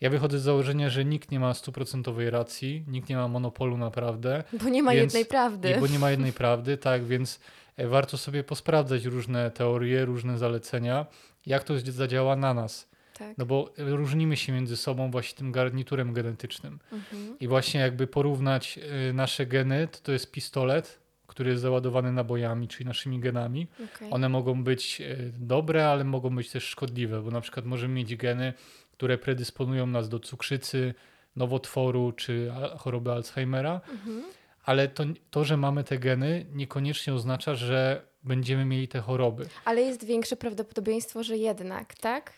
Ja 0.01 0.09
wychodzę 0.09 0.39
z 0.39 0.41
założenia, 0.41 0.89
że 0.89 1.05
nikt 1.05 1.31
nie 1.31 1.39
ma 1.39 1.53
stuprocentowej 1.53 2.29
racji, 2.29 2.83
nikt 2.87 3.09
nie 3.09 3.15
ma 3.15 3.27
monopolu 3.27 3.77
naprawdę, 3.77 4.43
Bo 4.63 4.69
nie 4.69 4.83
ma 4.83 4.91
Więc- 4.91 5.03
jednej 5.13 5.25
prawdy. 5.25 5.75
bo 5.79 5.87
nie 5.87 5.99
ma 5.99 6.11
jednej 6.11 6.33
prawdy, 6.43 6.77
tak, 6.77 7.03
więc 7.05 7.39
e, 7.77 7.87
warto 7.87 8.17
sobie 8.17 8.43
posprawdzać 8.43 9.05
różne 9.05 9.51
teorie, 9.51 10.05
różne 10.05 10.37
zalecenia, 10.37 11.05
jak 11.45 11.63
to 11.63 11.73
zadziała 11.79 12.35
na 12.35 12.53
nas. 12.53 12.89
Tak. 13.17 13.37
No 13.37 13.45
bo 13.45 13.73
różnimy 13.77 14.37
się 14.37 14.53
między 14.53 14.77
sobą 14.77 15.11
właśnie 15.11 15.37
tym 15.37 15.51
garniturem 15.51 16.13
genetycznym. 16.13 16.79
Mhm. 16.91 17.39
I 17.39 17.47
właśnie 17.47 17.79
jakby 17.79 18.07
porównać 18.07 18.79
y, 19.09 19.13
nasze 19.13 19.45
geny, 19.45 19.87
to, 19.87 19.99
to 20.03 20.11
jest 20.11 20.31
pistolet, 20.31 20.99
który 21.27 21.49
jest 21.49 21.61
załadowany 21.61 22.11
nabojami, 22.11 22.67
czyli 22.67 22.85
naszymi 22.85 23.19
genami. 23.19 23.67
Okej. 23.95 24.11
One 24.11 24.29
mogą 24.29 24.63
być 24.63 25.01
y, 25.01 25.31
dobre, 25.39 25.87
ale 25.89 26.03
mogą 26.03 26.35
być 26.35 26.49
też 26.51 26.63
szkodliwe, 26.63 27.21
bo 27.21 27.31
na 27.31 27.41
przykład 27.41 27.65
możemy 27.65 27.93
mieć 27.93 28.15
geny, 28.15 28.53
które 28.91 29.17
predysponują 29.17 29.87
nas 29.87 30.09
do 30.09 30.19
cukrzycy, 30.19 30.93
nowotworu 31.35 32.11
czy 32.11 32.51
choroby 32.77 33.11
Alzheimera, 33.11 33.81
Mhm. 33.91 34.23
ale 34.65 34.87
to, 34.87 35.03
to, 35.31 35.43
że 35.43 35.57
mamy 35.57 35.83
te 35.83 35.97
geny, 35.97 36.45
niekoniecznie 36.53 37.13
oznacza, 37.13 37.55
że 37.55 38.01
będziemy 38.23 38.65
mieli 38.65 38.87
te 38.87 38.99
choroby. 38.99 39.45
Ale 39.65 39.81
jest 39.81 40.05
większe 40.05 40.35
prawdopodobieństwo, 40.35 41.23
że 41.23 41.37
jednak, 41.37 41.95
tak? 41.95 42.33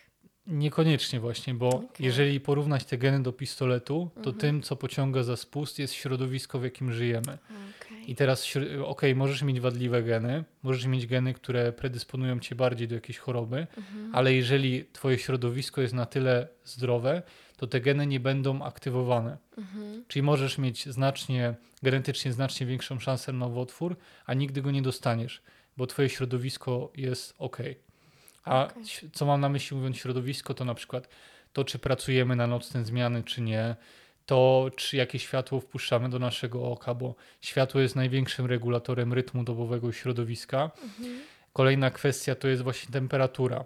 Niekoniecznie 0.50 1.20
właśnie, 1.20 1.54
bo 1.54 1.68
Okej. 1.68 1.88
jeżeli 2.06 2.40
porównać 2.40 2.84
te 2.84 2.98
geny 2.98 3.22
do 3.22 3.32
pistoletu, 3.32 4.10
to 4.14 4.18
Mhm. 4.30 4.36
tym, 4.36 4.62
co 4.62 4.76
pociąga 4.76 5.22
za 5.22 5.36
spust, 5.36 5.78
jest 5.78 5.94
środowisko, 5.94 6.58
w 6.58 6.64
jakim 6.64 6.92
żyjemy. 6.92 7.38
Okej. 7.80 8.10
I 8.10 8.14
teraz, 8.16 8.46
okej, 8.84 9.14
możesz 9.14 9.42
mieć 9.42 9.60
wadliwe 9.60 10.02
geny, 10.02 10.44
możesz 10.62 10.86
mieć 10.86 11.06
geny, 11.06 11.34
które 11.34 11.72
predysponują 11.72 12.40
cię 12.40 12.54
bardziej 12.54 12.88
do 12.88 12.94
jakiejś 12.94 13.18
choroby, 13.18 13.66
Mhm. 13.76 14.14
ale 14.14 14.34
jeżeli 14.34 14.84
twoje 14.92 15.18
środowisko 15.18 15.80
jest 15.80 15.94
na 15.94 16.06
tyle 16.06 16.48
zdrowe, 16.64 17.22
to 17.56 17.66
te 17.66 17.80
geny 17.80 18.06
nie 18.06 18.20
będą 18.20 18.62
aktywowane. 18.62 19.38
Mhm. 19.58 20.04
Czyli 20.08 20.22
możesz 20.22 20.58
mieć 20.58 20.88
znacznie, 20.88 21.54
genetycznie 21.82 22.32
znacznie 22.32 22.66
większą 22.66 22.98
szansę 22.98 23.32
na 23.32 23.38
nowotwór, 23.38 23.96
a 24.26 24.34
nigdy 24.34 24.62
go 24.62 24.70
nie 24.70 24.82
dostaniesz, 24.82 25.42
bo 25.76 25.86
twoje 25.86 26.08
środowisko 26.08 26.92
jest 26.96 27.34
ok. 27.38 27.58
A 28.44 28.68
ś- 28.82 29.04
co 29.12 29.26
mam 29.26 29.40
na 29.40 29.48
myśli 29.48 29.76
mówiąc 29.76 29.96
środowisko, 29.96 30.54
to 30.54 30.64
na 30.64 30.74
przykład 30.74 31.08
to, 31.52 31.64
czy 31.64 31.78
pracujemy 31.78 32.36
na 32.36 32.46
nocne 32.46 32.84
zmiany, 32.84 33.22
czy 33.22 33.40
nie, 33.40 33.76
to 34.26 34.70
czy 34.76 34.96
jakie 34.96 35.18
światło 35.18 35.60
wpuszczamy 35.60 36.08
do 36.08 36.18
naszego 36.18 36.64
oka, 36.72 36.94
bo 36.94 37.14
światło 37.40 37.80
jest 37.80 37.96
największym 37.96 38.46
regulatorem 38.46 39.12
rytmu 39.12 39.44
dobowego 39.44 39.92
środowiska. 39.92 40.70
Mhm. 40.82 41.20
Kolejna 41.52 41.90
kwestia 41.90 42.34
to 42.34 42.48
jest 42.48 42.62
właśnie 42.62 42.92
temperatura. 42.92 43.64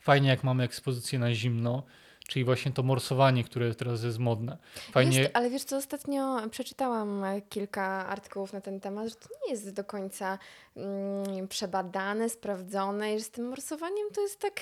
Fajnie, 0.00 0.28
jak 0.28 0.44
mamy 0.44 0.62
ekspozycję 0.64 1.18
na 1.18 1.34
zimno, 1.34 1.82
czyli 2.28 2.44
właśnie 2.44 2.72
to 2.72 2.82
morsowanie, 2.82 3.44
które 3.44 3.74
teraz 3.74 4.02
jest 4.04 4.18
modne. 4.18 4.58
Fajnie, 4.92 5.18
Jest, 5.18 5.30
ale 5.34 5.50
wiesz 5.50 5.64
co, 5.64 5.76
ostatnio 5.76 6.48
przeczytałam 6.50 7.22
kilka 7.48 8.06
artykułów 8.06 8.52
na 8.52 8.60
ten 8.60 8.80
temat, 8.80 9.08
że 9.08 9.14
to 9.14 9.28
nie 9.46 9.50
jest 9.52 9.72
do 9.74 9.84
końca 9.84 10.38
mm, 10.76 11.48
przebadane, 11.48 12.28
sprawdzone 12.28 13.14
i 13.14 13.18
że 13.18 13.24
z 13.24 13.30
tym 13.30 13.48
morsowaniem 13.48 14.06
to 14.14 14.20
jest 14.20 14.38
tak 14.40 14.60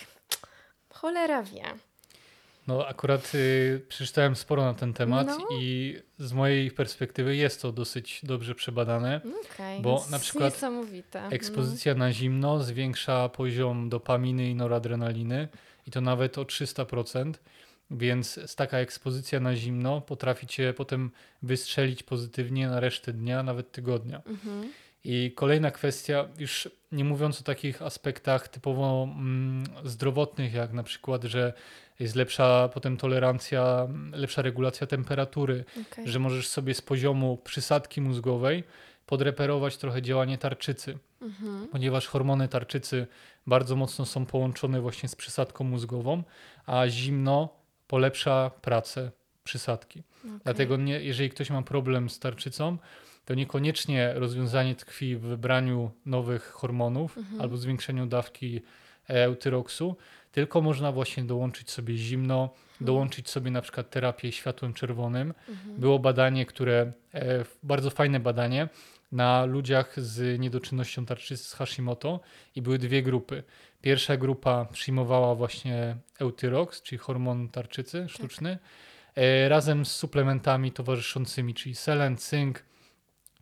cholera 0.94 1.42
wie. 1.42 1.62
no 2.66 2.86
akurat 2.86 3.34
y, 3.34 3.84
przeczytałem 3.88 4.36
sporo 4.36 4.62
na 4.64 4.74
ten 4.74 4.92
temat 4.92 5.26
No. 5.26 5.46
i 5.60 5.96
z 6.18 6.32
mojej 6.32 6.70
perspektywy 6.70 7.36
jest 7.36 7.62
to 7.62 7.72
dosyć 7.72 8.20
dobrze 8.22 8.54
przebadane. 8.54 9.20
No 9.24 9.30
Okej, 9.54 9.80
Bo 9.82 10.04
na 10.10 10.18
przykład 10.18 10.54
Niesamowite. 10.54 11.26
Ekspozycja 11.26 11.94
na 11.94 12.12
zimno 12.12 12.62
zwiększa 12.62 13.28
poziom 13.28 13.88
dopaminy 13.88 14.48
i 14.50 14.54
noradrenaliny 14.54 15.48
i 15.90 15.92
to 15.92 16.00
nawet 16.00 16.38
o 16.38 16.42
300%. 16.44 17.32
Więc 17.90 18.40
taka 18.56 18.78
ekspozycja 18.78 19.40
na 19.40 19.56
zimno 19.56 20.00
potrafi 20.00 20.46
cię 20.46 20.74
potem 20.76 21.10
wystrzelić 21.42 22.02
pozytywnie 22.02 22.68
na 22.68 22.80
resztę 22.80 23.12
dnia, 23.12 23.42
nawet 23.42 23.72
tygodnia. 23.72 24.22
Mhm. 24.26 24.72
I 25.04 25.32
kolejna 25.36 25.70
kwestia, 25.70 26.28
już 26.38 26.68
nie 26.92 27.04
mówiąc 27.04 27.40
o 27.40 27.44
takich 27.44 27.82
aspektach 27.82 28.48
typowo 28.48 29.08
mm, 29.16 29.64
zdrowotnych, 29.84 30.54
jak 30.54 30.72
na 30.72 30.82
przykład, 30.82 31.24
że 31.24 31.52
jest 32.00 32.14
lepsza 32.14 32.68
potem 32.74 32.96
tolerancja, 32.96 33.88
lepsza 34.12 34.42
regulacja 34.42 34.86
temperatury, 34.86 35.64
Okej. 35.90 36.08
że 36.08 36.18
możesz 36.18 36.48
sobie 36.48 36.74
z 36.74 36.82
poziomu 36.82 37.36
przysadki 37.44 38.00
mózgowej 38.00 38.64
podreperować 39.06 39.76
trochę 39.76 40.02
działanie 40.02 40.38
tarczycy, 40.38 40.98
Mhm. 41.22 41.68
ponieważ 41.68 42.06
hormony 42.06 42.48
tarczycy 42.48 43.06
bardzo 43.46 43.76
mocno 43.76 44.06
są 44.06 44.26
połączone 44.26 44.80
właśnie 44.80 45.08
z 45.08 45.16
przysadką 45.16 45.64
mózgową, 45.64 46.22
a 46.66 46.88
zimno 46.88 47.48
polepsza 47.86 48.50
pracę 48.62 49.10
przysadki. 49.44 50.02
Okej. 50.20 50.38
Dlatego 50.44 50.76
nie, 50.76 51.00
jeżeli 51.00 51.30
ktoś 51.30 51.50
ma 51.50 51.62
problem 51.62 52.10
z 52.10 52.18
tarczycą, 52.18 52.78
to 53.24 53.34
niekoniecznie 53.34 54.12
rozwiązanie 54.14 54.74
tkwi 54.74 55.16
w 55.16 55.20
wybraniu 55.20 55.90
nowych 56.06 56.44
hormonów 56.44 57.18
Mhm. 57.18 57.40
albo 57.40 57.56
zwiększeniu 57.56 58.06
dawki 58.06 58.62
eutyroksu, 59.08 59.96
tylko 60.32 60.60
można 60.60 60.92
właśnie 60.92 61.24
dołączyć 61.24 61.70
sobie 61.70 61.96
zimno, 61.96 62.50
dołączyć 62.80 63.30
sobie 63.30 63.50
na 63.50 63.62
przykład 63.62 63.90
terapię 63.90 64.32
światłem 64.32 64.74
czerwonym. 64.74 65.34
Mhm. 65.48 65.76
Było 65.76 65.98
badanie, 65.98 66.46
które, 66.46 66.92
e, 67.14 67.44
bardzo 67.62 67.90
fajne 67.90 68.20
badanie, 68.20 68.68
na 69.12 69.44
ludziach 69.44 70.00
z 70.00 70.40
niedoczynnością 70.40 71.06
tarczycy 71.06 71.44
z 71.44 71.52
Hashimoto 71.52 72.20
i 72.54 72.62
były 72.62 72.78
dwie 72.78 73.02
grupy. 73.02 73.42
Pierwsza 73.82 74.16
grupa 74.16 74.64
przyjmowała 74.64 75.34
właśnie 75.34 75.96
eutyrox, 76.18 76.82
czyli 76.82 76.98
hormon 76.98 77.48
tarczycy 77.48 78.06
sztuczny, 78.08 78.58
e, 79.14 79.48
razem 79.48 79.86
z 79.86 79.92
suplementami 79.92 80.72
towarzyszącymi, 80.72 81.54
czyli 81.54 81.74
selen, 81.74 82.16
cynk 82.16 82.64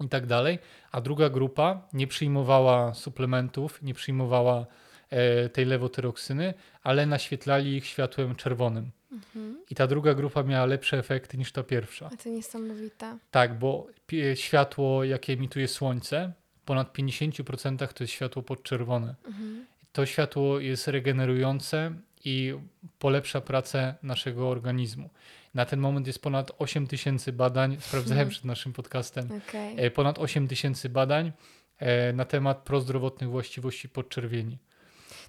i 0.05 0.09
tak 0.09 0.27
dalej, 0.27 0.59
a 0.93 1.01
druga 1.01 1.31
grupa 1.31 1.89
nie 1.93 2.07
przyjmowała 2.07 2.95
suplementów, 2.95 3.83
nie 3.83 3.95
przyjmowała 3.95 4.67
e, 5.11 5.49
tej 5.49 5.65
lewotyroksyny, 5.65 6.55
ale 6.83 7.07
naświetlali 7.07 7.77
ich 7.77 7.87
światłem 7.87 8.35
czerwonym. 8.35 8.91
Mhm. 9.13 9.65
I 9.71 9.75
ta 9.75 9.87
druga 9.87 10.15
grupa 10.15 10.43
miała 10.43 10.67
lepsze 10.67 10.99
efekty 10.99 11.39
niż 11.39 11.53
ta 11.53 11.63
pierwsza. 11.63 12.11
A 12.13 12.17
to 12.17 12.29
niesamowite. 12.29 13.19
Tak, 13.31 13.59
bo 13.59 13.87
światło, 14.35 15.05
jakie 15.05 15.33
emituje 15.33 15.69
słońce, 15.69 16.33
ponad 16.65 16.93
50% 16.99 17.93
to 17.93 18.05
jest 18.05 18.13
światło 18.13 18.43
podczerwone. 18.43 19.15
Mhm. 19.27 19.67
To 19.93 20.07
światło 20.07 20.61
jest 20.61 20.89
regenerujące 20.89 21.93
i 22.25 22.55
polepsza 22.99 23.41
pracę 23.41 23.95
naszego 24.03 24.49
organizmu. 24.49 25.11
Na 25.55 25.65
ten 25.65 25.81
moment 25.81 26.07
jest 26.07 26.23
ponad 26.23 26.53
8 26.59 26.87
tysięcy 26.87 27.33
badań, 27.33 27.77
sprawdzałem 27.81 28.19
Mhm. 28.21 28.31
przed 28.31 28.45
naszym 28.45 28.73
podcastem, 28.73 29.29
Okej. 29.49 29.75
e, 29.87 29.91
ponad 29.91 30.19
8 30.19 30.49
tysięcy 30.49 30.89
badań 30.89 31.33
e, 31.79 32.13
na 32.13 32.25
temat 32.25 32.59
prozdrowotnych 32.59 33.31
właściwości 33.31 33.89
podczerwieni. 33.89 34.59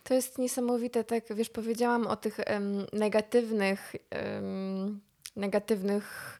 To 0.04 0.14
jest 0.14 0.38
niesamowite, 0.38 1.04
tak 1.04 1.24
wiesz, 1.34 1.50
powiedziałam 1.50 2.08
o 2.08 2.16
tych 2.16 2.40
em, 2.40 2.86
negatywnych, 2.94 3.96
em, 4.10 5.02
negatywnych 5.36 6.40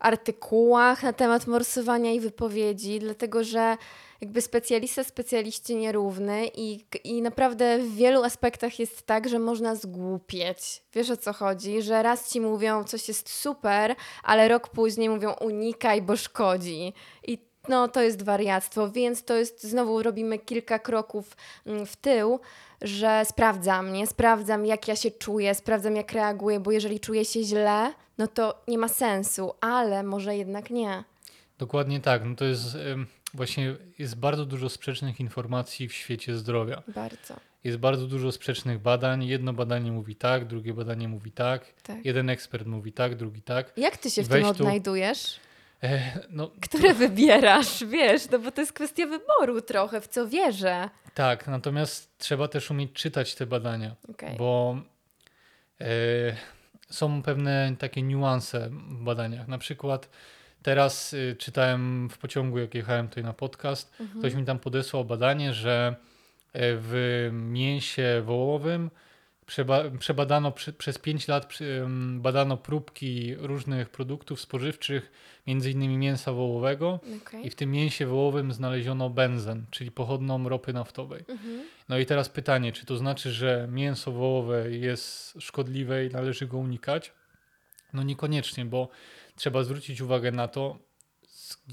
artykułach 0.00 1.02
na 1.02 1.12
temat 1.12 1.46
morsowania 1.46 2.12
i 2.12 2.20
wypowiedzi, 2.20 2.98
dlatego 2.98 3.44
że 3.44 3.76
jakby 4.20 4.40
specjalista 4.40 5.04
specjaliście 5.04 5.74
nierówny 5.74 6.46
i, 6.54 6.84
i 7.04 7.22
naprawdę 7.22 7.78
w 7.78 7.94
wielu 7.94 8.24
aspektach 8.24 8.78
jest 8.78 9.06
tak, 9.06 9.28
że 9.28 9.38
można 9.38 9.74
zgłupieć. 9.74 10.82
Wiesz 10.92 11.10
o 11.10 11.16
co 11.16 11.32
chodzi? 11.32 11.82
Że 11.82 12.02
raz 12.02 12.32
ci 12.32 12.40
mówią 12.40 12.84
coś 12.84 13.08
jest 13.08 13.30
super, 13.30 13.94
ale 14.22 14.48
rok 14.48 14.68
później 14.68 15.08
mówią 15.08 15.32
unikaj, 15.40 16.02
bo 16.02 16.16
szkodzi. 16.16 16.92
I 17.26 17.47
no 17.68 17.88
to 17.88 18.02
jest 18.02 18.22
wariactwo, 18.22 18.90
więc 18.90 19.24
to 19.24 19.34
jest, 19.36 19.62
znowu 19.62 20.02
robimy 20.02 20.38
kilka 20.38 20.78
kroków 20.78 21.36
mm, 21.66 21.86
w 21.86 21.96
tył, 21.96 22.40
że 22.82 23.22
sprawdzam, 23.24 23.92
nie? 23.92 24.06
Sprawdzam, 24.06 24.66
jak 24.66 24.88
ja 24.88 24.96
się 24.96 25.10
czuję, 25.10 25.54
sprawdzam, 25.54 25.96
jak 25.96 26.12
reaguję, 26.12 26.60
bo 26.60 26.70
jeżeli 26.70 27.00
czuję 27.00 27.24
się 27.24 27.42
źle, 27.42 27.92
no 28.18 28.26
to 28.26 28.62
nie 28.68 28.78
ma 28.78 28.88
sensu, 28.88 29.52
ale 29.60 30.02
może 30.02 30.36
jednak 30.36 30.70
nie. 30.70 31.04
Dokładnie 31.58 32.00
tak. 32.00 32.24
No 32.24 32.34
to 32.36 32.44
jest 32.44 32.76
właśnie 33.34 33.76
jest 33.98 34.16
bardzo 34.16 34.44
dużo 34.46 34.68
sprzecznych 34.68 35.20
informacji 35.20 35.88
w 35.88 35.92
świecie 35.92 36.36
zdrowia. 36.36 36.82
Bardzo. 36.94 37.34
Jest 37.64 37.78
bardzo 37.78 38.06
dużo 38.06 38.32
sprzecznych 38.32 38.78
badań. 38.78 39.24
Jedno 39.24 39.52
badanie 39.52 39.92
mówi 39.92 40.16
tak, 40.16 40.44
drugie 40.44 40.74
badanie 40.74 41.08
mówi 41.08 41.32
tak. 41.32 41.66
Tak. 41.82 42.04
Jeden 42.04 42.30
ekspert 42.30 42.66
mówi 42.66 42.92
tak, 42.92 43.14
drugi 43.16 43.42
tak. 43.42 43.72
Jak 43.76 43.96
ty 43.96 44.10
się 44.10 44.22
I 44.22 44.24
w 44.24 44.28
tym 44.28 44.42
weź 44.42 44.44
tu- 44.56 44.62
odnajdujesz? 44.62 45.36
E, 45.36 45.47
no 46.30 46.50
Które 46.62 46.94
wybierasz, 46.94 47.84
wiesz? 47.84 48.30
No 48.30 48.38
bo 48.38 48.50
to 48.50 48.60
jest 48.60 48.72
kwestia 48.72 49.06
wyboru 49.06 49.60
trochę, 49.62 50.00
w 50.00 50.08
co 50.08 50.28
wierzę. 50.28 50.88
tak, 51.14 51.46
natomiast 51.46 52.18
trzeba 52.18 52.48
też 52.48 52.70
umieć 52.70 52.92
czytać 52.92 53.34
te 53.34 53.46
badania, 53.46 53.96
Okej. 54.10 54.36
bo 54.36 54.76
e, 55.80 55.86
są 56.90 57.22
pewne 57.22 57.74
takie 57.78 58.02
niuanse 58.02 58.70
w 58.70 59.02
badaniach. 59.04 59.48
Na 59.48 59.58
przykład 59.58 60.08
teraz 60.62 61.12
y, 61.12 61.36
czytałem 61.38 62.08
w 62.08 62.18
pociągu, 62.18 62.58
jak 62.58 62.74
jechałem 62.74 63.08
tutaj 63.08 63.24
na 63.24 63.32
podcast, 63.32 63.92
Mhm. 64.00 64.18
ktoś 64.18 64.34
mi 64.34 64.44
tam 64.44 64.58
podesłał 64.58 65.04
badanie, 65.04 65.52
że 65.54 65.94
e, 66.52 66.60
w 66.76 67.28
mięsie 67.32 68.22
wołowym 68.24 68.90
przeba- 69.48 69.98
przebadano 69.98 70.52
przy, 70.52 70.72
przez 70.72 70.98
5 70.98 71.28
lat 71.28 71.46
przy, 71.46 71.86
badano 72.16 72.56
próbki 72.56 73.34
różnych 73.34 73.88
produktów 73.88 74.40
spożywczych, 74.40 75.10
między 75.46 75.70
innymi 75.70 75.98
mięsa 75.98 76.32
wołowego 76.32 77.00
Okej. 77.22 77.46
i 77.46 77.50
w 77.50 77.54
tym 77.54 77.70
mięsie 77.70 78.06
wołowym 78.06 78.52
znaleziono 78.52 79.10
benzen, 79.10 79.64
czyli 79.70 79.90
pochodną 79.90 80.48
ropy 80.48 80.72
naftowej. 80.72 81.24
Mhm. 81.28 81.62
No 81.88 81.98
i 81.98 82.06
teraz 82.06 82.28
pytanie, 82.28 82.72
czy 82.72 82.86
to 82.86 82.96
znaczy, 82.96 83.32
że 83.32 83.68
mięso 83.72 84.12
wołowe 84.12 84.70
jest 84.70 85.34
szkodliwe 85.40 86.06
i 86.06 86.10
należy 86.10 86.46
go 86.46 86.58
unikać? 86.58 87.12
No 87.92 88.02
niekoniecznie, 88.02 88.64
bo 88.64 88.88
trzeba 89.36 89.64
zwrócić 89.64 90.00
uwagę 90.00 90.32
na 90.32 90.48
to, 90.48 90.78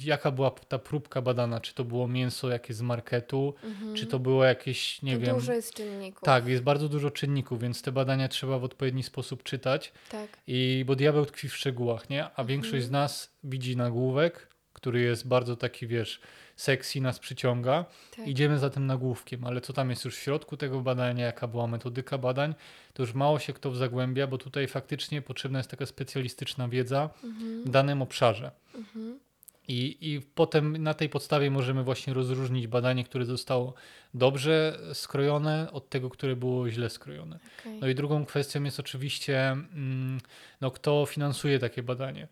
jaka 0.04 0.32
była 0.32 0.52
ta 0.52 0.80
próbka 0.80 1.22
badana, 1.22 1.60
czy 1.62 1.74
to 1.74 1.84
było 1.84 2.08
mięso 2.08 2.50
jakieś 2.50 2.76
z 2.78 2.82
marketu, 2.82 3.54
Mhm. 3.64 3.96
czy 3.96 4.06
to 4.06 4.20
było 4.20 4.44
jakieś, 4.46 5.02
nie 5.02 5.14
to 5.14 5.20
wiem... 5.26 5.36
dużo 5.36 5.54
jest 5.54 5.74
czynników. 5.74 6.24
Tak, 6.24 6.48
jest 6.48 6.64
bardzo 6.64 6.90
dużo 6.90 7.12
czynników, 7.12 7.62
więc 7.62 7.82
te 7.82 7.92
badania 7.92 8.28
trzeba 8.28 8.60
w 8.60 8.64
odpowiedni 8.64 9.04
sposób 9.04 9.44
czytać. 9.44 9.94
Tak. 10.10 10.38
I 10.48 10.84
bo 10.88 10.96
diabeł 10.96 11.26
tkwi 11.26 11.50
w 11.50 11.56
szczegółach, 11.56 12.10
nie? 12.10 12.28
A 12.36 12.44
większość 12.44 12.86
z 12.86 12.92
nas 12.92 13.32
widzi 13.44 13.78
nagłówek, 13.78 14.48
który 14.74 15.02
jest 15.02 15.28
bardzo 15.28 15.56
taki, 15.56 15.88
wiesz, 15.88 16.20
sexy, 16.56 17.02
nas 17.02 17.20
przyciąga. 17.20 17.86
tak. 18.16 18.28
Idziemy 18.28 18.60
za 18.60 18.70
tym 18.70 18.86
nagłówkiem, 18.86 19.46
ale 19.46 19.62
co 19.62 19.74
tam 19.74 19.90
jest 19.90 20.06
już 20.06 20.16
w 20.16 20.20
środku 20.20 20.58
tego 20.58 20.82
badania, 20.82 21.26
jaka 21.26 21.48
była 21.48 21.68
metodyka 21.68 22.18
badań, 22.18 22.56
to 22.94 23.04
już 23.04 23.14
mało 23.14 23.40
się 23.40 23.54
kto 23.54 23.76
zagłębia, 23.76 24.28
bo 24.28 24.38
tutaj 24.38 24.68
faktycznie 24.68 25.22
potrzebna 25.22 25.60
jest 25.60 25.70
taka 25.72 25.86
specjalistyczna 25.86 26.68
wiedza 26.68 27.10
Mhm. 27.24 27.64
w 27.64 27.70
danym 27.70 28.02
obszarze. 28.02 28.52
Mhm. 28.76 29.20
I, 29.68 29.98
I 30.02 30.22
potem 30.36 30.78
na 30.84 30.94
tej 30.94 31.10
podstawie 31.10 31.52
możemy 31.52 31.84
właśnie 31.84 32.14
rozróżnić 32.14 32.68
badanie, 32.68 33.04
które 33.04 33.26
zostało 33.26 33.74
dobrze 34.14 34.80
skrojone, 34.94 35.72
od 35.72 35.90
tego, 35.90 36.10
które 36.10 36.36
było 36.36 36.70
źle 36.70 36.90
skrojone. 36.90 37.40
Okej. 37.60 37.80
No 37.82 37.88
i 37.88 37.96
drugą 37.96 38.26
kwestią 38.26 38.64
jest 38.64 38.80
oczywiście, 38.80 39.52
mm, 39.52 40.20
no, 40.62 40.72
kto 40.72 41.06
finansuje 41.06 41.60
takie 41.60 41.84
badanie. 41.84 42.28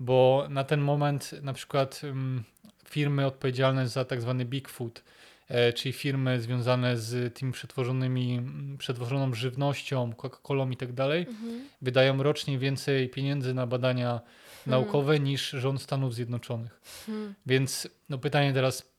Bo 0.00 0.46
na 0.50 0.64
ten 0.64 0.80
moment 0.80 1.30
na 1.42 1.52
przykład 1.52 2.00
mm, 2.04 2.44
firmy 2.88 3.26
odpowiedzialne 3.26 3.88
za 3.88 4.04
tak 4.04 4.20
zwany 4.20 4.44
Big 4.44 4.68
Food, 4.68 5.02
e, 5.48 5.72
czyli 5.72 5.92
firmy 5.92 6.40
związane 6.40 6.96
z 6.96 7.34
tymi 7.34 7.52
przetworzonymi, 7.52 8.34
mm, 8.34 8.78
przetworzoną 8.78 9.34
żywnością, 9.34 10.12
Coca-Colą 10.12 10.72
i 10.72 10.76
tak 10.76 10.92
dalej, 10.92 11.26
Mhm. 11.28 11.60
wydają 11.82 12.22
rocznie 12.22 12.58
więcej 12.58 13.08
pieniędzy 13.08 13.54
na 13.54 13.66
badania 13.66 14.20
naukowe 14.66 15.20
niż 15.20 15.50
rząd 15.50 15.82
Stanów 15.82 16.14
Zjednoczonych. 16.14 16.80
Hmm. 17.06 17.34
Więc 17.46 17.88
no 18.08 18.18
pytanie 18.18 18.52
teraz, 18.52 18.90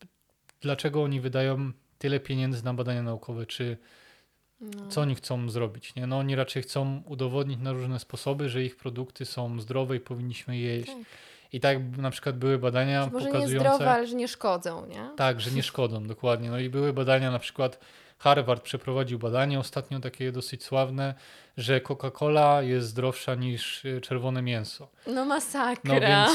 dlaczego 0.62 1.04
oni 1.04 1.22
wydają 1.22 1.72
tyle 2.00 2.20
pieniędzy 2.20 2.66
na 2.66 2.74
badania 2.74 3.04
naukowe? 3.04 3.46
Czy 3.46 3.78
No. 4.62 4.88
co 4.90 5.02
oni 5.02 5.16
chcą 5.16 5.50
zrobić? 5.50 5.96
Nie? 5.96 6.08
No 6.08 6.18
oni 6.18 6.36
raczej 6.36 6.64
chcą 6.64 7.02
udowodnić 7.06 7.60
na 7.60 7.72
różne 7.72 8.00
sposoby, 8.00 8.50
że 8.50 8.64
ich 8.64 8.76
produkty 8.78 9.26
są 9.26 9.60
zdrowe 9.60 9.96
i 9.96 10.00
powinniśmy 10.00 10.58
je 10.58 10.78
jeść. 10.78 10.92
Tak. 10.92 10.98
I 11.54 11.60
tak 11.60 11.98
na 11.98 12.12
przykład 12.12 12.38
były 12.38 12.58
badania 12.58 13.04
Że 13.04 13.10
Może 13.10 13.26
nie 13.26 13.32
pokazujące... 13.32 13.70
zdrowe, 13.76 13.92
ale 13.92 14.08
że 14.08 14.16
nie 14.16 14.28
szkodzą, 14.28 14.86
nie? 14.86 15.10
Tak, 15.18 15.42
że 15.42 15.52
nie 15.52 15.64
szkodzą, 15.64 16.08
dokładnie. 16.08 16.50
No 16.50 16.60
i 16.60 16.70
były 16.70 16.94
badania, 16.94 17.32
na 17.32 17.40
przykład 17.40 17.80
Harvard 18.18 18.64
przeprowadził 18.64 19.20
badanie 19.20 19.60
ostatnio 19.60 20.00
takie 20.00 20.32
dosyć 20.32 20.64
sławne, 20.64 21.14
że 21.58 21.82
Coca-Cola 21.82 22.64
jest 22.64 22.88
zdrowsza 22.88 23.36
niż 23.36 23.86
y, 23.86 24.02
czerwone 24.02 24.42
mięso. 24.42 24.88
No 25.08 25.26
masakra. 25.26 25.94
No 25.94 26.00
więc 26.02 26.32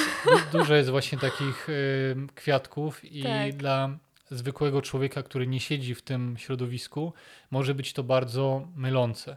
du- 0.52 0.58
dużo 0.58 0.74
jest 0.74 0.90
właśnie 0.90 1.18
takich 1.18 1.68
y, 1.68 2.16
kwiatków 2.34 3.04
i 3.04 3.22
Tak. 3.22 3.52
dla 3.56 3.98
zwykłego 4.30 4.82
człowieka, 4.82 5.22
który 5.22 5.46
nie 5.46 5.60
siedzi 5.60 5.94
w 5.94 6.02
tym 6.02 6.36
środowisku, 6.38 7.12
może 7.50 7.74
być 7.74 7.92
to 7.92 8.02
bardzo 8.02 8.68
mylące. 8.76 9.36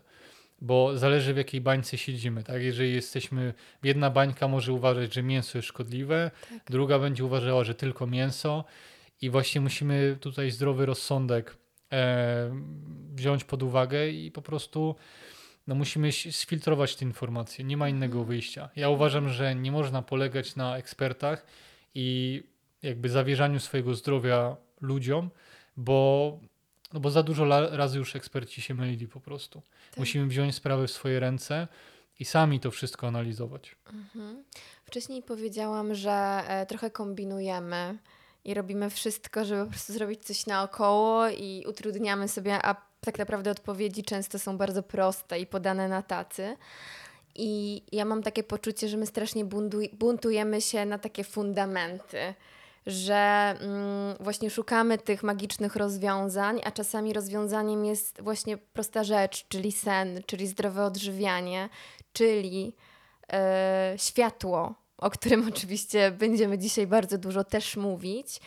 Bo 0.61 0.97
zależy 0.97 1.33
w 1.33 1.37
jakiej 1.37 1.61
bańce 1.61 1.97
siedzimy, 1.97 2.43
tak? 2.43 2.61
Jeżeli 2.61 2.93
jesteśmy, 2.93 3.53
jedna 3.83 4.09
bańka 4.09 4.47
może 4.47 4.73
uważać, 4.73 5.13
że 5.13 5.23
mięso 5.23 5.57
jest 5.57 5.67
szkodliwe, 5.67 6.31
Tak. 6.49 6.59
druga 6.69 6.99
będzie 6.99 7.25
uważała, 7.25 7.63
że 7.63 7.75
tylko 7.75 8.07
mięso 8.07 8.65
i 9.21 9.29
właśnie 9.29 9.61
musimy 9.61 10.17
tutaj 10.21 10.51
zdrowy 10.51 10.85
rozsądek 10.85 11.49
e, 11.51 11.55
wziąć 13.15 13.43
pod 13.43 13.63
uwagę 13.63 14.09
i 14.09 14.31
po 14.31 14.41
prostu 14.41 14.95
no 15.67 15.75
musimy 15.75 16.11
sfiltrować 16.11 16.95
te 16.95 17.05
informacje. 17.05 17.65
Nie 17.65 17.77
ma 17.77 17.89
innego 17.89 18.17
Mhm. 18.19 18.27
wyjścia. 18.27 18.69
Ja 18.75 18.89
uważam, 18.89 19.29
że 19.29 19.55
nie 19.55 19.71
można 19.71 20.01
polegać 20.01 20.55
na 20.55 20.77
ekspertach 20.77 21.45
i 21.95 22.43
jakby 22.83 23.09
zawierzaniu 23.09 23.59
swojego 23.59 23.95
zdrowia 23.95 24.55
ludziom, 24.81 25.29
bo, 25.77 26.39
no 26.93 26.99
bo 26.99 27.11
za 27.11 27.23
dużo 27.23 27.45
razy 27.69 27.97
już 27.97 28.15
eksperci 28.15 28.61
się 28.61 28.73
mylili 28.73 29.07
po 29.07 29.19
prostu. 29.19 29.61
Tak. 29.89 29.99
Musimy 29.99 30.27
wziąć 30.27 30.55
sprawy 30.55 30.87
w 30.87 30.91
swoje 30.91 31.19
ręce 31.19 31.67
i 32.19 32.25
sami 32.25 32.59
to 32.59 32.71
wszystko 32.71 33.07
analizować. 33.07 33.75
Mhm. 33.93 34.43
Wcześniej 34.85 35.23
powiedziałam, 35.23 35.95
że 35.95 36.11
e, 36.47 36.65
trochę 36.65 36.91
kombinujemy 36.91 37.97
i 38.45 38.53
robimy 38.53 38.89
wszystko, 38.89 39.45
żeby 39.45 39.63
po 39.65 39.69
prostu 39.69 39.93
zrobić 39.93 40.25
coś 40.25 40.45
naokoło 40.45 41.29
i 41.29 41.65
utrudniamy 41.67 42.27
sobie, 42.27 42.65
a 42.65 42.75
tak 43.01 43.19
naprawdę 43.19 43.51
odpowiedzi 43.51 44.03
często 44.03 44.39
są 44.39 44.57
bardzo 44.57 44.83
proste 44.83 45.39
i 45.39 45.45
podane 45.45 45.87
na 45.87 46.01
tacy. 46.01 46.57
I 47.35 47.81
ja 47.91 48.05
mam 48.05 48.23
takie 48.23 48.43
poczucie, 48.43 48.87
że 48.87 48.97
my 48.97 49.05
strasznie 49.05 49.45
buntujemy 49.93 50.61
się 50.61 50.85
na 50.85 50.97
takie 50.97 51.23
fundamenty, 51.23 52.33
że 52.85 53.55
mm, 53.59 54.15
właśnie 54.19 54.49
szukamy 54.49 54.97
tych 54.97 55.23
magicznych 55.23 55.75
rozwiązań, 55.75 56.61
a 56.63 56.71
czasami 56.71 57.13
rozwiązaniem 57.13 57.85
jest 57.85 58.21
właśnie 58.21 58.57
prosta 58.57 59.03
rzecz, 59.03 59.47
czyli 59.47 59.71
sen, 59.71 60.21
czyli 60.25 60.47
zdrowe 60.47 60.85
odżywianie, 60.85 61.69
czyli 62.13 62.75
e, 63.33 63.93
światło, 63.97 64.82
o 65.03 65.09
którym 65.09 65.47
oczywiście 65.55 66.11
będziemy 66.11 66.57
dzisiaj 66.57 66.87
bardzo 66.87 67.17
dużo 67.17 67.43
też 67.43 67.77
mówić. 67.77 68.39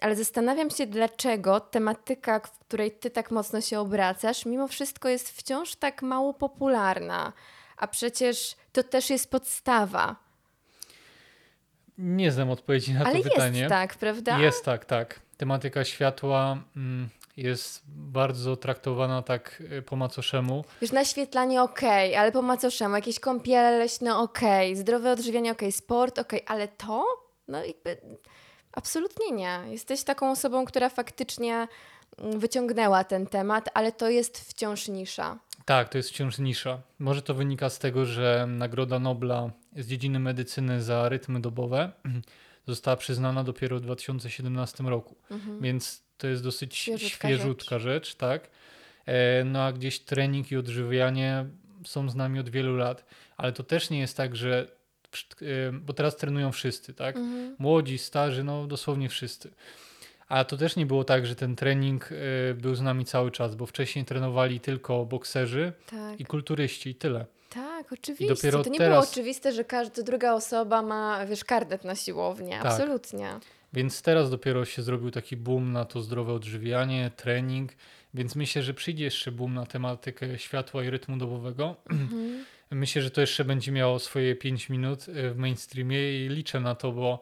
Ale 0.00 0.16
zastanawiam 0.16 0.70
się, 0.70 0.86
dlaczego 0.86 1.60
tematyka, 1.60 2.40
w 2.40 2.58
której 2.58 2.90
ty 2.90 3.10
tak 3.10 3.30
mocno 3.30 3.60
się 3.60 3.80
obracasz, 3.80 4.46
mimo 4.46 4.68
wszystko 4.68 5.08
jest 5.08 5.30
wciąż 5.30 5.76
tak 5.76 6.02
mało 6.02 6.34
popularna. 6.34 7.32
A 7.76 7.88
przecież 7.88 8.56
to 8.72 8.82
też 8.82 9.10
jest 9.10 9.30
podstawa. 9.30 10.16
Nie 11.98 12.32
znam 12.32 12.50
odpowiedzi 12.50 12.94
na 12.94 13.04
Ale 13.04 13.22
to 13.22 13.30
pytanie. 13.30 13.58
jest 13.58 13.70
tak, 13.70 13.94
prawda? 13.94 14.38
Jest 14.38 14.64
tak, 14.64 14.84
tak. 14.84 15.20
tematyka 15.36 15.84
światła 15.84 16.58
mm, 16.76 17.08
jest 17.36 17.82
bardzo 17.86 18.56
traktowana 18.56 19.22
tak 19.22 19.62
y, 19.78 19.82
po 19.82 19.96
macoszemu. 19.96 20.64
Wiesz, 20.80 20.92
naświetlanie 20.92 21.62
okej, 21.62 22.16
ale 22.16 22.32
po 22.32 22.42
macoszemu, 22.42 22.94
jakieś 22.96 23.20
kąpiele 23.20 23.78
leśne 23.78 24.16
okej, 24.16 24.76
zdrowe 24.76 25.12
odżywianie 25.12 25.52
okej, 25.52 25.72
sport 25.72 26.18
okej, 26.18 26.42
ale 26.46 26.68
to? 26.68 27.06
No 27.48 27.64
jakby 27.64 27.96
absolutnie 28.72 29.30
nie. 29.32 29.60
Jesteś 29.68 30.04
taką 30.04 30.30
osobą, 30.30 30.64
która 30.64 30.88
faktycznie 30.88 31.68
mm, 32.18 32.38
wyciągnęła 32.40 33.04
ten 33.04 33.26
temat, 33.26 33.68
ale 33.74 33.92
to 33.92 34.08
jest 34.10 34.50
wciąż 34.50 34.88
nisza. 34.88 35.38
Tak, 35.64 35.88
to 35.88 35.98
jest 35.98 36.10
wciąż 36.10 36.38
nisza. 36.38 36.80
Może 36.98 37.22
to 37.22 37.34
wynika 37.34 37.70
z 37.70 37.78
tego, 37.78 38.04
że 38.04 38.46
Nagroda 38.48 38.98
Nobla 38.98 39.50
z 39.76 39.86
dziedziny 39.86 40.18
medycyny 40.18 40.82
za 40.82 41.08
rytmy 41.08 41.40
dobowe 41.40 41.92
została 42.66 42.96
przyznana 42.96 43.44
dopiero 43.44 43.76
w 43.76 43.80
2017 43.80 44.84
roku, 44.84 45.16
Mhm. 45.30 45.60
więc 45.60 46.05
to 46.18 46.26
jest 46.26 46.42
dosyć 46.42 46.76
Świeżutka 46.76 47.28
świeżutka 47.28 47.78
rzecz, 47.78 48.14
tak? 48.14 48.50
E, 49.06 49.44
No 49.44 49.62
a 49.62 49.72
gdzieś 49.72 49.98
trening 50.00 50.52
i 50.52 50.56
odżywianie 50.56 51.46
są 51.84 52.10
z 52.10 52.14
nami 52.14 52.40
od 52.40 52.48
wielu 52.48 52.76
lat, 52.76 53.04
ale 53.36 53.52
to 53.52 53.62
też 53.62 53.90
nie 53.90 53.98
jest 54.00 54.16
tak, 54.16 54.36
że 54.36 54.68
e, 55.42 55.72
bo 55.72 55.92
teraz 55.92 56.16
trenują 56.16 56.52
wszyscy, 56.52 56.94
tak? 56.94 57.16
Mhm. 57.16 57.56
Młodzi, 57.58 57.98
starzy, 57.98 58.44
no 58.44 58.66
dosłownie 58.66 59.08
wszyscy. 59.08 59.50
A 60.28 60.44
to 60.44 60.56
też 60.56 60.76
nie 60.76 60.86
było 60.86 61.04
tak, 61.04 61.26
że 61.26 61.34
ten 61.36 61.56
trening 61.56 62.08
e, 62.12 62.54
był 62.54 62.74
z 62.74 62.80
nami 62.80 63.04
cały 63.04 63.30
czas, 63.30 63.54
bo 63.54 63.66
wcześniej 63.66 64.04
trenowali 64.04 64.60
tylko 64.60 65.04
bokserzy 65.04 65.72
Tak. 65.90 66.20
i 66.20 66.24
kulturyści 66.24 66.90
i 66.90 66.94
tyle. 66.94 67.26
Tak, 67.50 67.92
oczywiście. 67.92 68.34
dopiero 68.34 68.64
to 68.64 68.70
nie 68.70 68.78
teraz- 68.78 68.92
było 69.04 69.12
oczywiste, 69.12 69.52
że 69.52 69.64
każda 69.64 70.02
druga 70.02 70.32
osoba 70.32 70.82
ma, 70.82 71.26
wiesz, 71.26 71.44
karnet 71.44 71.84
na 71.84 71.94
siłownię. 71.94 72.58
Tak. 72.62 72.66
Absolutnie. 72.66 73.28
Więc 73.76 74.02
teraz 74.02 74.30
dopiero 74.30 74.64
się 74.64 74.82
zrobił 74.82 75.10
taki 75.10 75.36
boom 75.36 75.72
na 75.72 75.84
to 75.84 76.02
zdrowe 76.02 76.32
odżywianie, 76.32 77.10
trening, 77.16 77.72
więc 78.14 78.36
myślę, 78.36 78.62
że 78.62 78.74
przyjdzie 78.74 79.04
jeszcze 79.04 79.32
boom 79.32 79.54
na 79.54 79.66
tematykę 79.66 80.38
światła 80.38 80.84
i 80.84 80.90
rytmu 80.90 81.16
dobowego. 81.16 81.76
Mhm. 81.90 82.44
Myślę, 82.70 83.02
że 83.02 83.10
to 83.10 83.20
jeszcze 83.20 83.44
będzie 83.44 83.72
miało 83.72 83.98
swoje 83.98 84.34
5 84.36 84.68
minut 84.68 85.06
e, 85.08 85.30
w 85.30 85.36
mainstreamie 85.36 86.26
i 86.26 86.28
liczę 86.28 86.60
na 86.60 86.74
to, 86.74 86.92
bo 86.92 87.20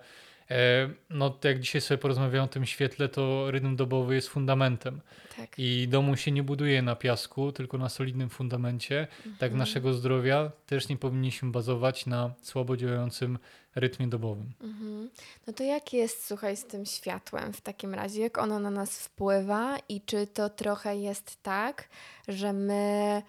no, 1.10 1.30
to 1.30 1.48
jak 1.48 1.60
dzisiaj 1.60 1.80
sobie 1.80 1.98
porozmawiałem 1.98 2.44
o 2.44 2.48
tym 2.48 2.66
świetle, 2.66 3.08
to 3.08 3.50
rytm 3.50 3.76
dobowy 3.76 4.14
jest 4.14 4.28
fundamentem. 4.28 5.00
Tak. 5.36 5.58
I 5.58 5.88
domu 5.88 6.16
się 6.16 6.30
nie 6.30 6.42
buduje 6.42 6.82
na 6.82 6.96
piasku, 6.96 7.52
tylko 7.52 7.78
na 7.78 7.88
solidnym 7.88 8.30
fundamencie. 8.30 9.06
Tak 9.24 9.42
Mhm. 9.52 9.56
naszego 9.58 9.94
zdrowia 9.94 10.50
też 10.66 10.88
nie 10.88 10.96
powinniśmy 10.96 11.50
bazować 11.50 12.06
na 12.06 12.30
słabo 12.42 12.76
działającym 12.76 13.38
rytmie 13.74 14.06
dobowym. 14.06 14.52
Mhm. 14.60 15.10
No 15.46 15.52
to 15.52 15.64
jak 15.64 15.92
jest, 15.92 16.26
słuchaj, 16.26 16.56
z 16.56 16.64
tym 16.64 16.86
światłem 16.86 17.52
w 17.52 17.60
takim 17.60 17.94
razie? 17.94 18.20
Jak 18.20 18.38
ono 18.38 18.58
na 18.58 18.70
nas 18.70 18.98
wpływa 18.98 19.78
i 19.88 20.00
czy 20.00 20.26
to 20.26 20.50
trochę 20.50 20.96
jest 20.96 21.42
tak, 21.42 21.88
że 22.28 22.52
my 22.52 23.22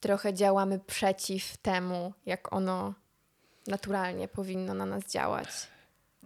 trochę 0.00 0.34
działamy 0.34 0.78
przeciw 0.86 1.56
temu, 1.56 2.12
jak 2.26 2.52
ono 2.52 2.94
naturalnie 3.66 4.28
powinno 4.28 4.74
na 4.74 4.86
nas 4.86 5.04
działać? 5.06 5.48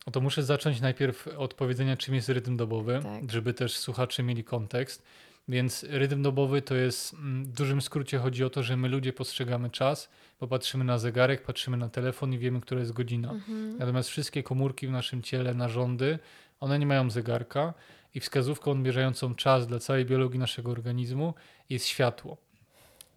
No 0.07 0.12
to 0.12 0.21
muszę 0.21 0.43
zacząć 0.43 0.81
najpierw 0.81 1.29
od 1.37 1.55
powiedzenia, 1.55 1.97
czym 1.97 2.14
jest 2.14 2.29
rytm 2.29 2.57
dobowy, 2.57 3.01
Tak. 3.03 3.33
żeby 3.33 3.55
też 3.55 3.79
słuchacze 3.79 4.23
mieli 4.23 4.45
kontekst. 4.45 5.03
Więc 5.49 5.87
rytm 5.90 6.23
dobowy 6.23 6.62
to 6.62 6.75
jest, 6.75 7.14
mm, 7.14 7.45
w 7.45 7.53
dużym 7.53 7.83
skrócie 7.83 8.19
chodzi 8.19 8.45
o 8.45 8.51
to, 8.51 8.62
że 8.62 8.77
my 8.77 8.88
ludzie 8.88 9.12
postrzegamy 9.12 9.71
czas, 9.71 10.09
popatrzymy 10.38 10.85
na 10.85 10.99
zegarek, 10.99 11.43
patrzymy 11.43 11.77
na 11.77 11.88
telefon 11.88 12.33
i 12.33 12.38
wiemy, 12.38 12.61
która 12.61 12.81
jest 12.81 12.93
godzina. 12.93 13.31
Mhm. 13.31 13.77
Natomiast 13.79 14.09
wszystkie 14.09 14.43
komórki 14.43 14.87
w 14.87 14.90
naszym 14.90 15.23
ciele, 15.23 15.55
narządy, 15.55 16.19
one 16.61 16.79
nie 16.79 16.87
mają 16.87 17.11
zegarka 17.11 17.75
i 18.14 18.21
wskazówką 18.21 18.71
odmierzającą 18.71 19.35
czas 19.35 19.67
dla 19.67 19.79
całej 19.79 20.05
biologii 20.05 20.38
naszego 20.38 20.71
organizmu 20.71 21.35
jest 21.71 21.87
światło, 21.87 22.37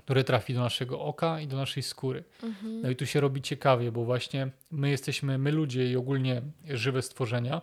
które 0.08 0.24
trafi 0.24 0.54
do 0.54 0.60
naszego 0.60 1.00
oka 1.00 1.42
i 1.42 1.48
do 1.48 1.58
naszej 1.58 1.84
skóry. 1.84 2.24
Mhm. 2.44 2.82
No 2.82 2.90
i 2.90 2.96
tu 2.96 3.06
się 3.06 3.20
robi 3.20 3.42
ciekawie, 3.42 3.92
bo 3.92 4.06
właśnie 4.06 4.50
my 4.72 4.90
jesteśmy, 4.90 5.38
my 5.38 5.52
ludzie 5.52 5.92
i 5.92 5.96
ogólnie 5.96 6.42
żywe 6.68 7.02
stworzenia, 7.02 7.62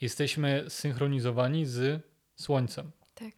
jesteśmy 0.00 0.64
synchronizowani 0.68 1.66
z 1.66 2.02
Słońcem. 2.36 2.90
Tak. 3.14 3.32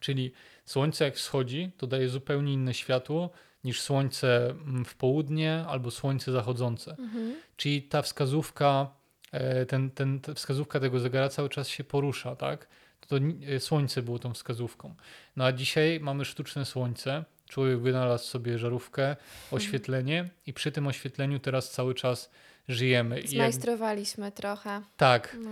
Czyli 0.00 0.32
Słońce 0.64 1.04
jak 1.04 1.14
wschodzi, 1.14 1.70
to 1.76 1.86
daje 1.86 2.08
zupełnie 2.08 2.52
inne 2.52 2.74
światło 2.74 3.30
niż 3.64 3.80
Słońce 3.80 4.50
mm, 4.50 4.84
w 4.84 4.94
południe 4.94 5.64
albo 5.68 5.90
Słońce 5.90 6.32
zachodzące. 6.32 6.90
Mhm. 6.90 7.34
Czyli 7.56 7.82
ta 7.82 8.02
wskazówka, 8.02 8.90
e, 9.32 9.66
ten, 9.66 9.90
ten, 9.90 10.20
ta 10.20 10.34
wskazówka 10.34 10.80
tego 10.80 11.00
zegara 11.00 11.28
cały 11.28 11.48
czas 11.48 11.68
się 11.68 11.84
porusza, 11.84 12.36
tak? 12.36 12.68
To 13.06 13.16
e, 13.16 13.60
słońce 13.60 14.02
było 14.02 14.18
tą 14.18 14.34
wskazówką. 14.34 14.94
No 15.36 15.44
a 15.44 15.52
dzisiaj 15.52 16.00
mamy 16.00 16.24
sztuczne 16.24 16.64
słońce. 16.64 17.24
Człowiek 17.48 17.78
wynalazł 17.80 18.24
sobie 18.24 18.58
żarówkę, 18.58 19.16
oświetlenie 19.50 20.28
i 20.46 20.52
przy 20.52 20.72
tym 20.72 20.86
oświetleniu 20.86 21.38
teraz 21.38 21.70
cały 21.70 21.94
czas 21.94 22.30
żyjemy. 22.68 23.18
I 23.20 23.22
jak, 23.22 23.30
Zmajstrowaliśmy 23.30 24.32
trochę. 24.32 24.82
tak, 24.96 25.36
No. 25.44 25.50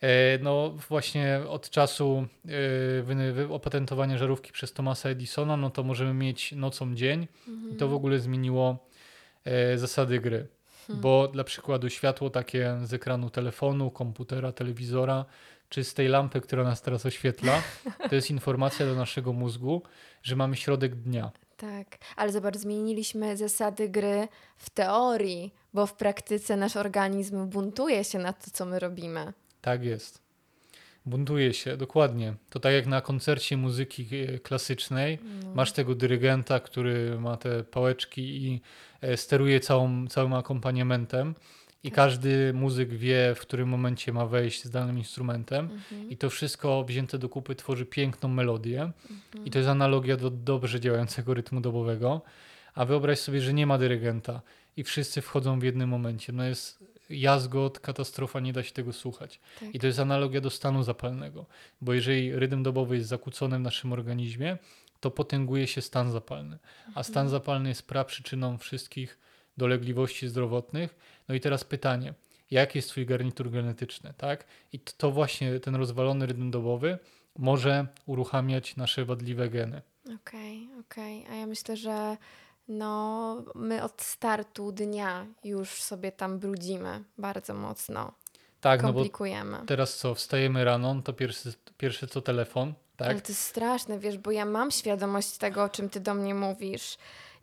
e, 0.00 0.38
no 0.42 0.70
właśnie 0.88 1.40
od 1.48 1.70
czasu 1.70 2.26
e, 3.48 3.52
opatentowania 3.52 4.18
żarówki 4.18 4.52
przez 4.52 4.72
Thomasa 4.72 5.08
Edisona, 5.08 5.56
no 5.56 5.70
to 5.70 5.82
możemy 5.82 6.14
mieć 6.14 6.52
nocą 6.52 6.94
dzień 6.94 7.28
Mhm. 7.48 7.72
i 7.72 7.76
to 7.76 7.88
w 7.88 7.94
ogóle 7.94 8.18
zmieniło 8.18 8.88
e, 9.44 9.78
zasady 9.78 10.20
gry. 10.20 10.46
Hmm. 10.86 11.02
Bo 11.02 11.28
dla 11.28 11.44
przykładu 11.44 11.90
światło 11.90 12.30
takie 12.30 12.76
z 12.84 12.92
ekranu 12.92 13.30
telefonu, 13.30 13.90
komputera, 13.90 14.52
telewizora, 14.52 15.24
czy 15.68 15.84
z 15.84 15.94
tej 15.94 16.08
lampy, 16.08 16.40
która 16.40 16.64
nas 16.64 16.82
teraz 16.82 17.06
oświetla, 17.06 17.62
to 18.08 18.14
jest 18.14 18.30
informacja 18.30 18.86
do 18.86 18.94
naszego 18.94 19.32
mózgu, 19.32 19.82
że 20.22 20.36
mamy 20.36 20.56
środek 20.56 20.94
dnia. 20.94 21.30
Tak, 21.56 21.98
ale 22.16 22.32
zobacz, 22.32 22.56
zmieniliśmy 22.56 23.36
zasady 23.36 23.88
gry 23.88 24.28
w 24.56 24.70
teorii, 24.70 25.54
bo 25.74 25.86
w 25.86 25.94
praktyce 25.94 26.56
nasz 26.56 26.76
organizm 26.76 27.46
buntuje 27.46 28.04
się 28.04 28.18
na 28.18 28.32
to, 28.32 28.50
co 28.50 28.66
my 28.66 28.78
robimy. 28.78 29.32
Tak 29.60 29.84
jest. 29.84 30.26
Buntuje 31.06 31.54
się, 31.54 31.76
dokładnie. 31.76 32.34
To 32.50 32.60
tak 32.60 32.72
jak 32.72 32.86
na 32.86 33.00
koncercie 33.00 33.56
muzyki 33.56 34.08
e, 34.12 34.38
klasycznej. 34.38 35.18
No. 35.42 35.54
Masz 35.54 35.72
tego 35.72 35.94
dyrygenta, 35.94 36.60
który 36.60 37.20
ma 37.20 37.36
te 37.36 37.64
pałeczki 37.64 38.22
i 38.22 38.60
e, 39.00 39.16
steruje 39.16 39.60
całą, 39.60 40.06
całym 40.06 40.32
akompaniamentem. 40.32 41.34
I 41.84 41.90
każdy 41.90 42.52
muzyk 42.52 42.88
wie, 42.88 43.34
w 43.34 43.40
którym 43.40 43.68
momencie 43.68 44.12
ma 44.12 44.26
wejść 44.26 44.64
z 44.64 44.70
danym 44.70 44.98
instrumentem. 44.98 45.70
Mhm. 45.72 46.10
I 46.10 46.16
to 46.16 46.30
wszystko 46.30 46.84
wzięte 46.84 47.18
do 47.18 47.28
kupy 47.28 47.54
tworzy 47.54 47.86
piękną 47.86 48.28
melodię. 48.28 48.82
Mhm. 48.82 49.44
I 49.44 49.50
to 49.50 49.58
jest 49.58 49.68
analogia 49.70 50.16
do 50.16 50.30
dobrze 50.30 50.80
działającego 50.80 51.34
rytmu 51.34 51.60
dobowego. 51.60 52.22
A 52.74 52.84
wyobraź 52.84 53.18
sobie, 53.18 53.40
że 53.40 53.52
nie 53.52 53.66
ma 53.66 53.78
dyrygenta 53.78 54.42
i 54.76 54.84
wszyscy 54.84 55.22
wchodzą 55.22 55.60
w 55.60 55.62
jednym 55.62 55.88
momencie. 55.88 56.32
No 56.32 56.44
jest 56.44 56.84
jazgot, 57.10 57.80
katastrofa, 57.80 58.40
nie 58.40 58.52
da 58.52 58.62
się 58.62 58.72
tego 58.72 58.92
słuchać. 58.92 59.40
Tak. 59.60 59.74
I 59.74 59.78
to 59.78 59.86
jest 59.86 59.98
analogia 59.98 60.40
do 60.40 60.50
stanu 60.50 60.82
zapalnego. 60.82 61.46
Bo 61.80 61.94
jeżeli 61.94 62.32
rytm 62.36 62.62
dobowy 62.62 62.96
jest 62.96 63.08
zakłócony 63.08 63.58
w 63.58 63.60
naszym 63.60 63.92
organizmie, 63.92 64.58
to 65.00 65.10
potęguje 65.10 65.66
się 65.66 65.80
stan 65.82 66.12
zapalny. 66.12 66.58
A 66.94 67.02
stan 67.02 67.26
Mhm. 67.26 67.28
zapalny 67.28 67.68
jest 67.68 67.86
praprzyczyną 67.86 68.58
wszystkich 68.58 69.18
dolegliwości 69.56 70.28
zdrowotnych. 70.28 70.94
No 71.28 71.34
i 71.34 71.40
teraz 71.40 71.64
pytanie, 71.64 72.14
jaki 72.50 72.78
jest 72.78 72.88
twój 72.88 73.06
garnitur 73.06 73.50
genetyczny, 73.50 74.14
tak? 74.16 74.44
I 74.72 74.80
to 74.80 75.10
właśnie 75.10 75.60
ten 75.60 75.74
rozwalony 75.74 76.26
rytm 76.26 76.50
dobowy 76.50 76.98
może 77.38 77.86
uruchamiać 78.06 78.76
nasze 78.76 79.04
wadliwe 79.04 79.48
geny. 79.48 79.82
Okej, 80.22 80.68
okej. 80.80 81.26
A 81.30 81.34
ja 81.34 81.46
myślę, 81.46 81.76
że 81.76 82.16
no, 82.68 83.44
my 83.54 83.82
od 83.82 84.02
startu 84.02 84.72
dnia 84.72 85.26
już 85.44 85.82
sobie 85.82 86.12
tam 86.12 86.38
brudzimy 86.38 87.04
bardzo 87.18 87.54
mocno. 87.54 88.12
Tak, 88.60 88.82
no 88.82 88.88
bo 88.88 88.94
komplikujemy. 88.94 89.58
teraz 89.66 89.96
co, 89.96 90.14
wstajemy 90.14 90.64
rano, 90.64 90.94
no 90.94 91.02
to 91.02 91.12
pierwszy, 91.12 91.52
pierwsze 91.78 92.06
co 92.06 92.22
telefon, 92.22 92.74
tak? 92.96 93.08
Ale 93.08 93.20
to 93.20 93.28
jest 93.28 93.42
straszne, 93.42 93.98
wiesz, 93.98 94.18
bo 94.18 94.30
ja 94.30 94.44
mam 94.44 94.70
świadomość 94.70 95.36
tego, 95.36 95.64
o 95.64 95.68
czym 95.68 95.90
ty 95.90 96.00
do 96.00 96.14
mnie 96.14 96.34
mówisz 96.34 96.96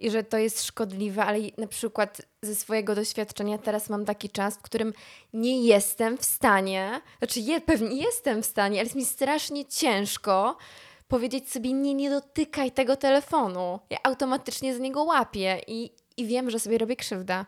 i 0.03 0.11
że 0.11 0.23
to 0.23 0.37
jest 0.37 0.63
szkodliwe, 0.63 1.25
ale 1.25 1.39
na 1.57 1.67
przykład 1.67 2.21
ze 2.41 2.55
swojego 2.55 2.95
doświadczenia 2.95 3.57
teraz 3.57 3.89
mam 3.89 4.05
taki 4.05 4.29
czas, 4.29 4.55
w 4.55 4.61
którym 4.61 4.93
nie 5.33 5.63
jestem 5.63 6.17
w 6.17 6.25
stanie, 6.25 7.01
znaczy 7.17 7.39
je, 7.39 7.61
pewnie 7.61 8.03
jestem 8.03 8.43
w 8.43 8.45
stanie, 8.45 8.79
ale 8.79 8.83
jest 8.83 8.95
mi 8.95 9.05
strasznie 9.05 9.65
ciężko 9.65 10.57
powiedzieć 11.07 11.51
sobie 11.51 11.73
nie, 11.73 11.93
nie 11.93 12.09
dotykaj 12.09 12.71
tego 12.71 12.95
telefonu. 12.95 13.79
Ja 13.89 13.97
automatycznie 14.03 14.75
z 14.75 14.79
niego 14.79 15.03
łapię 15.03 15.61
i, 15.67 15.91
i 16.17 16.25
wiem, 16.25 16.49
że 16.49 16.59
sobie 16.59 16.77
robię 16.77 16.95
krzywdę. 16.95 17.45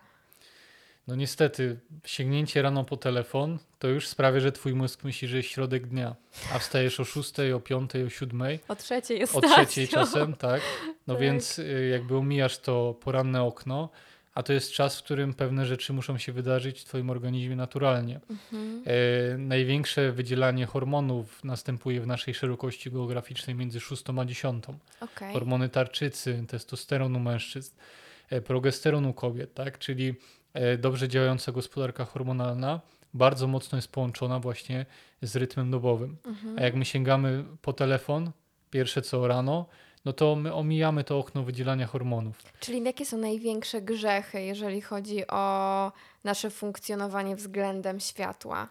No 1.06 1.14
niestety, 1.14 1.78
sięgnięcie 2.04 2.62
rano 2.62 2.84
po 2.84 2.96
telefon 2.96 3.58
to 3.78 3.88
już 3.88 4.08
sprawia, 4.08 4.40
że 4.40 4.52
twój 4.52 4.74
mózg 4.74 5.04
myśli, 5.04 5.28
że 5.28 5.36
jest 5.36 5.48
środek 5.48 5.86
dnia, 5.86 6.16
a 6.54 6.58
wstajesz 6.58 7.00
o 7.00 7.04
6, 7.04 7.32
o 7.54 7.60
5, 7.60 7.90
o 8.06 8.10
7, 8.10 8.42
O 8.68 8.76
trzeciej 8.76 9.18
jest 9.18 9.36
o 9.36 9.40
trzeciej 9.40 9.88
czasem, 9.88 10.34
tak? 10.34 10.62
No 11.06 11.14
Tak. 11.14 11.22
więc 11.22 11.58
y, 11.58 11.88
jakby 11.92 12.16
omijasz 12.16 12.58
to 12.58 12.94
poranne 13.00 13.42
okno, 13.42 13.88
a 14.34 14.42
to 14.42 14.52
jest 14.52 14.72
czas, 14.72 15.00
w 15.00 15.02
którym 15.02 15.34
pewne 15.34 15.66
rzeczy 15.66 15.92
muszą 15.92 16.18
się 16.18 16.32
wydarzyć 16.32 16.80
w 16.80 16.84
Twoim 16.84 17.10
organizmie 17.10 17.56
naturalnie. 17.56 18.20
Mhm. 18.30 18.82
E, 18.86 19.38
największe 19.38 20.12
wydzielanie 20.12 20.66
hormonów 20.66 21.44
następuje 21.44 22.00
w 22.00 22.06
naszej 22.06 22.34
szerokości 22.34 22.90
geograficznej 22.90 23.56
między 23.56 23.80
6 23.80 24.02
a 24.20 24.24
10. 24.24 24.64
Okej. 25.00 25.32
Hormony 25.32 25.68
tarczycy, 25.68 26.44
testosteron 26.48 27.16
u 27.16 27.20
mężczyzn, 27.20 27.74
e, 28.30 28.40
progesteron 28.40 29.06
u 29.06 29.12
kobiet, 29.12 29.54
tak? 29.54 29.78
Czyli 29.78 30.14
dobrze 30.78 31.08
działająca 31.08 31.52
gospodarka 31.52 32.04
hormonalna 32.04 32.80
bardzo 33.14 33.46
mocno 33.46 33.78
jest 33.78 33.88
połączona 33.88 34.40
właśnie 34.40 34.86
z 35.22 35.36
rytmem 35.36 35.70
dobowym. 35.70 36.16
Mhm. 36.26 36.58
A 36.58 36.62
jak 36.62 36.74
my 36.74 36.84
sięgamy 36.84 37.44
po 37.62 37.72
telefon, 37.72 38.30
pierwsze 38.70 39.02
co 39.02 39.26
rano, 39.26 39.66
no 40.04 40.12
to 40.12 40.36
my 40.36 40.54
omijamy 40.54 41.04
to 41.04 41.18
okno 41.18 41.42
wydzielania 41.42 41.86
hormonów. 41.86 42.42
Czyli 42.60 42.84
jakie 42.84 43.06
są 43.06 43.18
największe 43.18 43.82
grzechy, 43.82 44.42
jeżeli 44.42 44.80
chodzi 44.80 45.26
o 45.26 45.92
nasze 46.24 46.50
funkcjonowanie 46.50 47.36
względem 47.36 48.00
światła? 48.00 48.68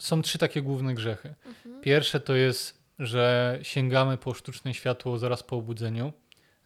Są 0.00 0.22
trzy 0.22 0.38
takie 0.38 0.62
główne 0.62 0.94
grzechy. 0.94 1.34
Mhm. 1.46 1.80
Pierwsze 1.80 2.20
to 2.20 2.34
jest, 2.34 2.78
że 2.98 3.58
sięgamy 3.62 4.16
po 4.16 4.34
sztuczne 4.34 4.74
światło 4.74 5.18
zaraz 5.18 5.42
po 5.42 5.56
obudzeniu, 5.56 6.12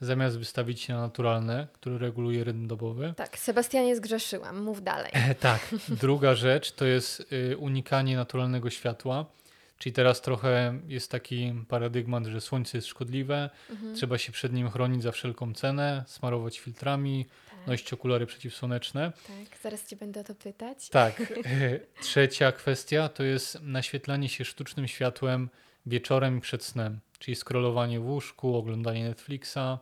zamiast 0.01 0.39
wystawić 0.39 0.81
się 0.81 0.95
na 0.95 1.01
naturalne, 1.01 1.67
które 1.73 1.99
reguluje 1.99 2.45
rytm 2.45 2.67
dobowy. 2.67 3.15
Tak, 3.17 3.39
Sebastianie 3.39 3.97
zgrzeszyłam, 3.97 4.63
mów 4.63 4.83
dalej. 4.83 5.11
E, 5.15 5.35
tak. 5.51 5.75
Druga 5.89 6.35
rzecz 6.35 6.73
to 6.73 6.85
jest 6.85 7.33
y, 7.53 7.57
unikanie 7.57 8.17
naturalnego 8.17 8.71
światła. 8.71 9.27
Czyli 9.79 9.93
teraz 9.93 10.21
trochę 10.21 10.79
jest 10.89 11.11
taki 11.11 11.55
paradygmat, 11.69 12.27
że 12.27 12.41
słońce 12.41 12.79
jest 12.79 12.89
szkodliwe, 12.89 13.51
Mhm. 13.71 13.95
trzeba 13.95 14.19
się 14.19 14.33
przed 14.33 14.53
nim 14.53 14.71
chronić 14.71 15.03
za 15.03 15.13
wszelką 15.13 15.55
cenę, 15.55 16.05
smarować 16.07 16.59
filtrami, 16.61 17.27
Tak, 17.51 17.54
nosić 17.67 17.93
okulary 17.93 18.27
przeciwsłoneczne. 18.27 19.13
tak, 19.27 19.59
zaraz 19.63 19.87
cię 19.87 19.97
będę 19.97 20.21
o 20.21 20.25
to 20.25 20.35
pytać. 20.35 20.89
Tak. 20.89 21.21
e, 21.45 21.81
Trzecia 22.03 22.53
kwestia 22.53 23.09
to 23.09 23.23
jest 23.23 23.63
naświetlanie 23.63 24.29
się 24.29 24.45
sztucznym 24.45 24.89
światłem 24.89 25.49
wieczorem 25.87 26.39
i 26.39 26.41
przed 26.41 26.65
snem, 26.65 27.01
czyli 27.19 27.37
scrollowanie 27.37 28.01
w 28.01 28.07
łóżku, 28.07 28.57
oglądanie 28.57 29.05
Netflixa 29.05 29.79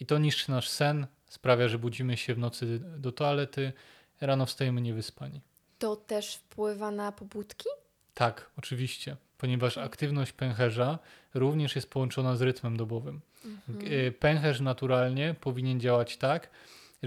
i 0.00 0.06
to 0.06 0.18
niszczy 0.18 0.50
nasz 0.50 0.68
sen, 0.68 1.06
sprawia, 1.28 1.68
że 1.68 1.78
budzimy 1.78 2.16
się 2.16 2.34
w 2.34 2.38
nocy 2.38 2.78
do 2.98 3.12
toalety, 3.12 3.72
rano 4.20 4.46
wstajemy 4.46 4.80
niewyspani. 4.80 5.40
To 5.78 5.96
też 5.96 6.34
wpływa 6.36 6.90
na 6.90 7.12
pobudki? 7.12 7.68
Tak, 8.14 8.50
oczywiście, 8.58 9.16
ponieważ 9.38 9.78
aktywność 9.78 10.32
pęcherza 10.32 10.98
również 11.34 11.76
jest 11.76 11.90
połączona 11.90 12.36
z 12.36 12.42
rytmem 12.42 12.76
dobowym. 12.76 13.20
Mhm. 13.44 13.92
E, 13.92 14.12
Pęcherz 14.12 14.60
naturalnie 14.60 15.34
powinien 15.40 15.80
działać 15.80 16.16
tak, 16.16 16.50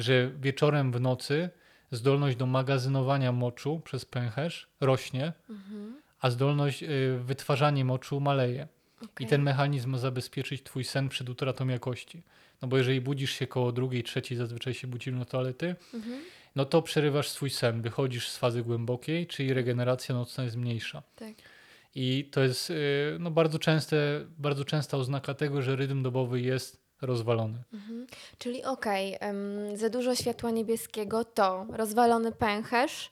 że 0.02 0.32
wieczorem 0.42 0.92
w 0.92 1.00
nocy 1.02 1.50
zdolność 1.92 2.38
do 2.38 2.46
magazynowania 2.46 3.32
moczu 3.32 3.82
przez 3.86 4.06
pęcherz 4.06 4.68
rośnie, 4.82 5.34
Mhm. 5.50 6.02
a 6.22 6.30
zdolność 6.30 6.84
y, 6.84 6.88
wytwarzania 7.24 7.86
moczu 7.86 8.20
maleje. 8.20 8.68
I 9.02 9.06
Okej. 9.06 9.28
ten 9.28 9.42
mechanizm 9.42 9.90
ma 9.90 9.98
zabezpieczyć 9.98 10.64
twój 10.64 10.84
sen 10.84 11.10
przed 11.10 11.30
utratą 11.30 11.68
jakości. 11.68 12.24
No 12.62 12.68
bo 12.68 12.78
jeżeli 12.78 13.02
budzisz 13.02 13.32
się 13.32 13.48
koło 13.48 13.72
drugiej, 13.72 14.04
trzeciej, 14.04 14.38
zazwyczaj 14.38 14.74
się 14.74 14.88
budzimy 14.88 15.20
do 15.20 15.26
toalety, 15.26 15.76
Mhm. 15.94 16.20
no 16.56 16.66
to 16.66 16.82
przerywasz 16.82 17.30
swój 17.30 17.50
sen, 17.50 17.82
wychodzisz 17.82 18.30
z 18.30 18.38
fazy 18.38 18.64
głębokiej, 18.64 19.28
czyli 19.28 19.54
regeneracja 19.54 20.16
nocna 20.16 20.44
jest 20.44 20.56
mniejsza. 20.56 21.04
Tak. 21.16 21.34
I 21.96 22.30
to 22.32 22.42
jest 22.44 22.70
y, 22.70 22.74
no, 23.20 23.32
bardzo, 23.32 23.60
częste, 23.60 24.26
bardzo 24.38 24.66
częsta 24.66 24.98
oznaka 24.98 25.34
tego, 25.34 25.62
że 25.62 25.76
rytm 25.76 26.04
dobowy 26.04 26.42
jest 26.42 26.87
rozwalony. 27.02 27.64
Mhm. 27.74 28.08
Czyli 28.38 28.64
okej, 28.64 29.18
em, 29.20 29.78
za 29.78 29.90
dużo 29.90 30.16
światła 30.16 30.52
niebieskiego 30.52 31.26
to 31.26 31.66
rozwalony 31.74 32.32
pęcherz. 32.32 33.12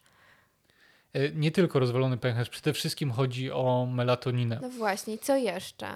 Y, 1.15 1.31
Nie 1.35 1.51
tylko 1.51 1.79
rozwalony 1.79 2.17
pęcherz, 2.17 2.49
przede 2.49 2.73
wszystkim 2.73 3.11
chodzi 3.11 3.51
o 3.51 3.87
melatoninę. 3.91 4.59
No 4.61 4.69
właśnie, 4.69 5.17
co 5.17 5.35
jeszcze? 5.35 5.87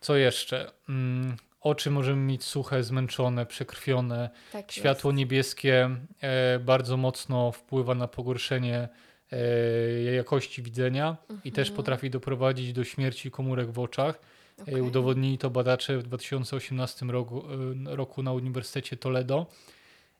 Co 0.00 0.16
jeszcze? 0.16 0.72
Mm, 0.88 1.36
oczy 1.60 1.90
możemy 1.90 2.22
mieć 2.22 2.44
suche, 2.44 2.82
zmęczone, 2.82 3.46
przekrwione. 3.46 4.30
Tak 4.52 4.72
Światło 4.72 5.10
jest. 5.10 5.18
niebieskie 5.18 5.90
e, 6.20 6.58
bardzo 6.58 6.96
mocno 6.96 7.52
wpływa 7.52 7.94
na 7.94 8.08
pogorszenie 8.08 8.88
e, 9.32 10.12
jakości 10.16 10.62
widzenia 10.62 11.16
i 11.44 11.52
też 11.52 11.68
Mhm. 11.68 11.76
potrafi 11.76 12.10
doprowadzić 12.10 12.72
do 12.72 12.84
śmierci 12.84 13.30
komórek 13.30 13.70
w 13.70 13.78
oczach. 13.78 14.18
E, 14.58 14.62
Okej. 14.62 14.80
Udowodnili 14.80 15.38
to 15.38 15.50
badacze 15.50 15.98
w 15.98 16.02
2018 16.02 17.06
roku, 17.06 17.42
e, 17.86 17.96
roku 17.96 18.22
na 18.22 18.32
Uniwersytecie 18.32 18.96
Toledo. 18.96 19.46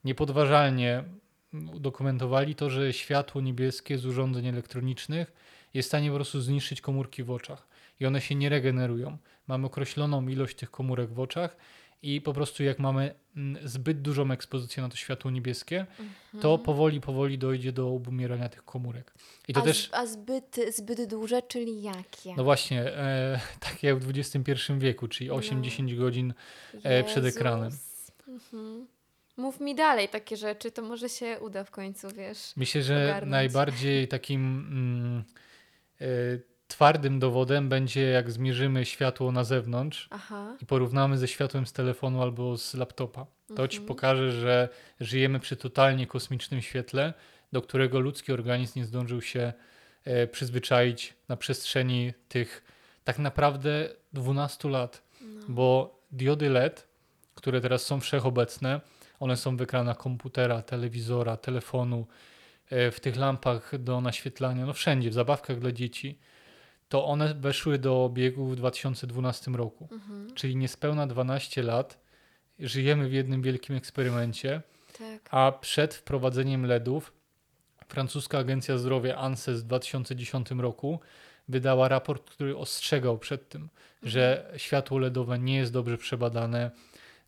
Niepodważalnie 0.04 1.04
udokumentowali 1.74 2.54
to, 2.54 2.70
że 2.70 2.92
światło 2.92 3.40
niebieskie 3.40 3.98
z 3.98 4.06
urządzeń 4.06 4.46
elektronicznych 4.46 5.32
jest 5.74 5.86
w 5.86 5.90
stanie 5.90 6.08
po 6.08 6.14
prostu 6.14 6.40
zniszczyć 6.40 6.80
komórki 6.80 7.22
w 7.22 7.30
oczach 7.30 7.68
i 8.00 8.06
one 8.06 8.20
się 8.20 8.34
nie 8.34 8.48
regenerują. 8.48 9.18
Mamy 9.46 9.66
określoną 9.66 10.28
ilość 10.28 10.56
tych 10.56 10.70
komórek 10.70 11.12
w 11.12 11.20
oczach 11.20 11.56
i 12.04 12.20
po 12.20 12.32
prostu 12.32 12.64
jak 12.64 12.78
mamy 12.78 13.14
mm, 13.36 13.68
zbyt 13.68 14.02
dużą 14.02 14.30
ekspozycję 14.30 14.82
na 14.82 14.88
to 14.88 14.96
światło 14.96 15.30
niebieskie, 15.30 15.86
to 16.32 16.48
Mhm. 16.52 16.58
powoli, 16.64 17.00
powoli 17.00 17.38
dojdzie 17.38 17.72
do 17.72 17.88
obumierania 17.88 18.48
tych 18.48 18.64
komórek. 18.64 19.14
I 19.48 19.52
to 19.52 19.60
a, 19.60 19.64
też, 19.64 19.88
a 19.92 20.06
zbyt, 20.06 20.56
zbyt 20.76 21.08
duże, 21.08 21.42
czyli 21.42 21.82
jakie? 21.82 22.34
no 22.36 22.44
właśnie, 22.44 22.82
e, 22.82 23.40
tak 23.60 23.82
jak 23.82 23.98
w 23.98 24.10
XXI 24.18 24.52
wieku, 24.78 25.08
czyli 25.08 25.28
No. 25.30 25.36
8-10 25.36 25.96
godzin 25.98 26.34
e, 26.82 27.04
przed 27.04 27.24
ekranem. 27.24 27.72
Mhm. 28.28 28.86
Mów 29.36 29.60
mi 29.60 29.74
dalej 29.74 30.08
takie 30.08 30.36
rzeczy, 30.36 30.70
to 30.70 30.82
może 30.82 31.08
się 31.08 31.40
uda 31.40 31.64
w 31.64 31.70
końcu, 31.70 32.08
wiesz. 32.16 32.52
Myślę, 32.56 32.82
że 32.82 33.04
ogarnąć. 33.04 33.30
najbardziej 33.30 34.08
takim 34.08 34.40
mm, 34.70 35.24
e, 36.00 36.06
twardym 36.74 37.18
dowodem 37.18 37.68
będzie, 37.68 38.02
jak 38.02 38.30
zmierzymy 38.30 38.84
światło 38.84 39.32
na 39.32 39.44
zewnątrz 39.44 40.08
Aha. 40.10 40.56
i 40.62 40.66
porównamy 40.66 41.18
ze 41.18 41.28
światłem 41.28 41.66
z 41.66 41.72
telefonu 41.72 42.22
albo 42.22 42.58
z 42.58 42.74
laptopa. 42.74 43.26
To 43.56 43.68
ci 43.68 43.76
Mhm. 43.78 43.88
pokaże, 43.88 44.32
że 44.32 44.68
żyjemy 45.00 45.40
przy 45.40 45.56
totalnie 45.56 46.06
kosmicznym 46.06 46.62
świetle, 46.62 47.14
do 47.52 47.62
którego 47.62 48.00
ludzki 48.00 48.32
organizm 48.32 48.78
nie 48.78 48.84
zdążył 48.84 49.22
się 49.22 49.52
e, 50.04 50.26
przyzwyczaić 50.26 51.14
na 51.28 51.36
przestrzeni 51.36 52.12
tych 52.28 52.64
tak 53.04 53.18
naprawdę 53.18 53.88
12 54.12 54.68
lat. 54.68 55.02
No. 55.20 55.40
Bo 55.48 55.98
diody 56.12 56.50
LED, 56.50 56.88
które 57.34 57.60
teraz 57.60 57.82
są 57.82 58.00
wszechobecne, 58.00 58.80
one 59.20 59.36
są 59.36 59.56
w 59.56 59.62
ekranach 59.62 59.96
komputera, 59.96 60.62
telewizora, 60.62 61.36
telefonu, 61.36 62.06
e, 62.70 62.90
w 62.90 63.00
tych 63.00 63.16
lampach 63.16 63.78
do 63.78 64.00
naświetlania, 64.00 64.66
no 64.66 64.72
wszędzie, 64.72 65.10
w 65.10 65.14
zabawkach 65.14 65.58
dla 65.58 65.72
dzieci, 65.72 66.18
to 66.94 67.06
one 67.06 67.34
weszły 67.34 67.78
do 67.78 68.04
obiegu 68.04 68.46
w 68.46 68.56
2012 68.56 69.50
roku. 69.50 69.88
Mhm. 69.92 70.34
Czyli 70.34 70.56
niespełna 70.56 71.06
12 71.06 71.62
lat 71.62 71.98
żyjemy 72.58 73.08
w 73.08 73.12
jednym 73.12 73.42
wielkim 73.42 73.76
eksperymencie, 73.76 74.62
Tak. 74.98 75.28
a 75.30 75.52
przed 75.60 75.94
wprowadzeniem 75.94 76.66
LEDów 76.66 77.12
francuska 77.88 78.38
agencja 78.38 78.78
zdrowia 78.78 79.16
ANSES 79.16 79.60
w 79.60 79.66
2010 79.66 80.50
roku 80.50 81.00
wydała 81.48 81.88
raport, 81.88 82.30
który 82.30 82.56
ostrzegał 82.56 83.18
przed 83.18 83.48
tym, 83.48 83.68
że 84.02 84.52
światło 84.56 84.98
LEDowe 84.98 85.38
nie 85.38 85.56
jest 85.56 85.72
dobrze 85.72 85.98
przebadane, 85.98 86.70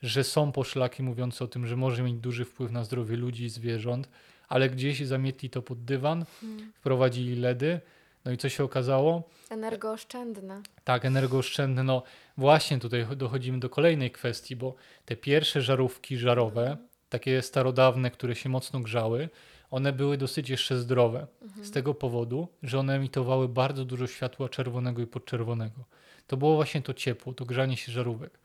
że 0.03 0.25
są 0.25 0.53
poszlaki 0.53 1.03
mówiące 1.03 1.45
o 1.45 1.49
tym, 1.49 1.67
że 1.67 1.77
może 1.77 2.03
mieć 2.03 2.17
duży 2.17 2.45
wpływ 2.45 2.73
na 2.73 2.85
zdrowie 2.85 3.17
ludzi 3.17 3.45
i 3.45 3.51
zwierząt, 3.51 4.09
ale 4.49 4.71
gdzieś 4.71 5.07
zamietli 5.07 5.51
to 5.51 5.63
pod 5.63 5.85
dywan, 5.85 6.25
Mhm. 6.43 6.73
wprowadzili 6.75 7.37
LEDy. 7.37 7.81
No 8.27 8.33
i 8.33 8.37
co 8.37 8.49
się 8.49 8.65
okazało? 8.65 9.23
Energooszczędna. 9.51 10.63
Tak, 10.85 11.05
energooszczędne. 11.05 11.83
No 11.83 12.03
właśnie 12.37 12.79
tutaj 12.79 13.07
dochodzimy 13.17 13.61
do 13.61 13.71
kolejnej 13.71 14.11
kwestii, 14.11 14.57
bo 14.57 14.75
te 15.05 15.17
pierwsze 15.17 15.63
żarówki 15.63 16.17
żarowe, 16.17 16.77
takie 17.09 17.43
starodawne, 17.43 18.11
które 18.11 18.35
się 18.35 18.49
mocno 18.49 18.81
grzały, 18.81 19.29
one 19.71 19.93
były 19.93 20.19
dosyć 20.19 20.51
jeszcze 20.51 20.79
zdrowe. 20.79 21.27
Z 21.63 21.71
tego 21.71 21.95
powodu, 21.95 22.49
że 22.63 22.79
one 22.79 22.95
emitowały 22.95 23.49
bardzo 23.49 23.85
dużo 23.85 24.07
światła 24.07 24.49
czerwonego 24.49 25.03
i 25.03 25.07
podczerwonego. 25.07 25.85
To 26.27 26.37
było 26.37 26.55
właśnie 26.55 26.83
to 26.83 26.95
ciepło, 26.95 27.33
to 27.33 27.45
grzanie 27.45 27.77
się 27.77 27.93
żarówek. 27.93 28.39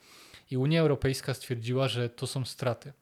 I 0.51 0.57
Unia 0.57 0.81
Europejska 0.81 1.33
stwierdziła, 1.33 1.87
że 1.87 2.09
to 2.09 2.27
są 2.27 2.45
straty. 2.45 2.93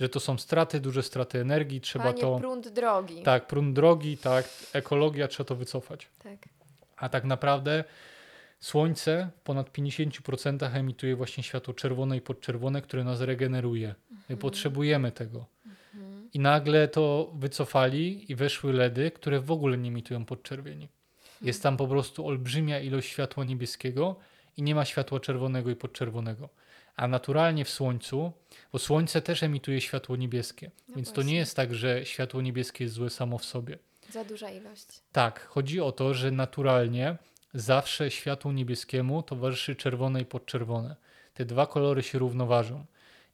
Że 0.00 0.08
to 0.08 0.20
są 0.20 0.38
straty, 0.38 0.80
duże 0.80 1.02
straty 1.02 1.40
energii, 1.40 1.80
trzeba 1.80 2.04
Panie 2.04 2.20
to. 2.20 2.38
prąd 2.38 2.68
drogi. 2.68 3.22
Tak, 3.22 3.46
prąd 3.46 3.74
drogi, 3.74 4.18
tak, 4.18 4.48
ekologia, 4.72 5.28
trzeba 5.28 5.48
to 5.48 5.54
wycofać. 5.54 6.08
tak. 6.22 6.48
A 6.96 7.08
tak 7.08 7.24
naprawdę 7.24 7.84
Słońce 8.60 9.30
w 9.36 9.40
ponad 9.40 9.70
50% 9.72 10.76
emituje 10.76 11.16
właśnie 11.16 11.42
światło 11.42 11.74
czerwone 11.74 12.16
i 12.16 12.20
podczerwone, 12.20 12.82
które 12.82 13.04
nas 13.04 13.20
regeneruje. 13.20 13.94
My 14.28 14.36
potrzebujemy 14.36 15.12
tego. 15.12 15.46
I 16.34 16.38
nagle 16.38 16.88
to 16.88 17.32
wycofali 17.34 18.32
i 18.32 18.34
weszły 18.34 18.72
LEDy, 18.72 19.10
które 19.10 19.40
w 19.40 19.50
ogóle 19.50 19.78
nie 19.78 19.88
emitują 19.88 20.24
podczerwieni. 20.24 20.88
Jest 21.42 21.62
tam 21.62 21.76
po 21.76 21.88
prostu 21.88 22.26
olbrzymia 22.26 22.80
ilość 22.80 23.08
światła 23.08 23.44
niebieskiego 23.44 24.16
i 24.56 24.62
nie 24.62 24.74
ma 24.74 24.84
światła 24.84 25.20
czerwonego 25.20 25.70
i 25.70 25.76
podczerwonego. 25.76 26.48
A 26.98 27.08
naturalnie 27.08 27.64
w 27.64 27.70
słońcu, 27.70 28.32
bo 28.72 28.78
słońce 28.78 29.22
też 29.22 29.42
emituje 29.42 29.80
światło 29.80 30.16
niebieskie, 30.16 30.70
No 30.88 30.96
więc 30.96 31.08
to 31.08 31.14
właśnie. 31.14 31.32
nie 31.32 31.38
jest 31.38 31.56
tak, 31.56 31.74
że 31.74 32.04
światło 32.06 32.42
niebieskie 32.42 32.84
jest 32.84 32.94
złe 32.94 33.10
samo 33.10 33.38
w 33.38 33.44
sobie. 33.44 33.78
Za 34.10 34.24
duża 34.24 34.50
ilość. 34.50 34.86
Tak, 35.12 35.46
chodzi 35.46 35.80
o 35.80 35.92
to, 35.92 36.14
że 36.14 36.30
naturalnie 36.30 37.16
zawsze 37.54 38.10
światłu 38.10 38.52
niebieskiemu 38.52 39.22
towarzyszy 39.22 39.76
czerwone 39.76 40.20
i 40.20 40.24
podczerwone. 40.24 40.96
Te 41.34 41.44
dwa 41.44 41.66
kolory 41.66 42.02
się 42.02 42.18
równoważą. 42.18 42.84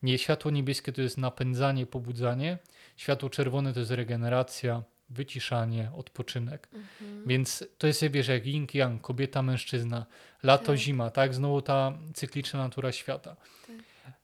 Nie 0.02 0.18
światło 0.18 0.50
niebieskie 0.50 0.92
to 0.92 1.02
jest 1.02 1.18
napędzanie, 1.18 1.86
pobudzanie, 1.86 2.58
światło 2.96 3.30
czerwone 3.30 3.72
to 3.72 3.80
jest 3.80 3.92
regeneracja, 3.92 4.82
wyciszanie, 5.10 5.90
odpoczynek. 5.96 6.68
Mhm. 6.72 7.26
Więc 7.26 7.64
to 7.78 7.86
jest, 7.86 8.04
wiesz, 8.04 8.28
jak 8.28 8.46
yin 8.46 8.66
yang, 8.74 9.02
kobieta, 9.02 9.42
mężczyzna, 9.42 10.06
lato, 10.42 10.66
Tak. 10.66 10.76
zima, 10.76 11.10
tak? 11.10 11.34
Znowu 11.34 11.62
ta 11.62 11.92
cykliczna 12.14 12.58
natura 12.58 12.92
świata. 12.92 13.36
Tak. 13.66 13.76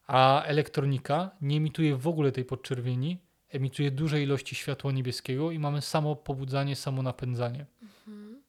A 0.06 0.42
elektronika 0.42 1.30
nie 1.40 1.56
emituje 1.56 1.96
w 1.96 2.06
ogóle 2.08 2.32
tej 2.32 2.44
podczerwieni, 2.44 3.18
emituje 3.48 3.90
duże 3.90 4.22
ilości 4.22 4.54
światła 4.54 4.92
niebieskiego 4.92 5.50
i 5.50 5.58
mamy 5.58 5.82
samo 5.82 6.16
pobudzanie, 6.16 6.76
samo 6.76 7.02
napędzanie. 7.02 7.66
Mhm. 7.82 8.42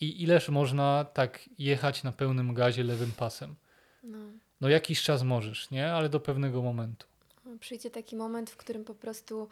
I 0.00 0.22
ileż 0.22 0.48
można 0.48 1.04
tak 1.04 1.40
jechać 1.58 2.02
na 2.02 2.12
pełnym 2.12 2.54
gazie 2.54 2.84
lewym 2.84 3.12
pasem? 3.12 3.54
No. 4.02 4.18
No 4.60 4.68
jakiś 4.68 5.02
czas 5.02 5.22
możesz, 5.22 5.70
nie? 5.70 5.92
Ale 5.92 6.08
do 6.08 6.20
pewnego 6.20 6.62
momentu. 6.62 7.06
No, 7.44 7.58
Przyjdzie 7.58 7.90
taki 7.90 8.16
moment, 8.16 8.50
w 8.50 8.56
którym 8.56 8.84
po 8.84 8.94
prostu 8.94 9.48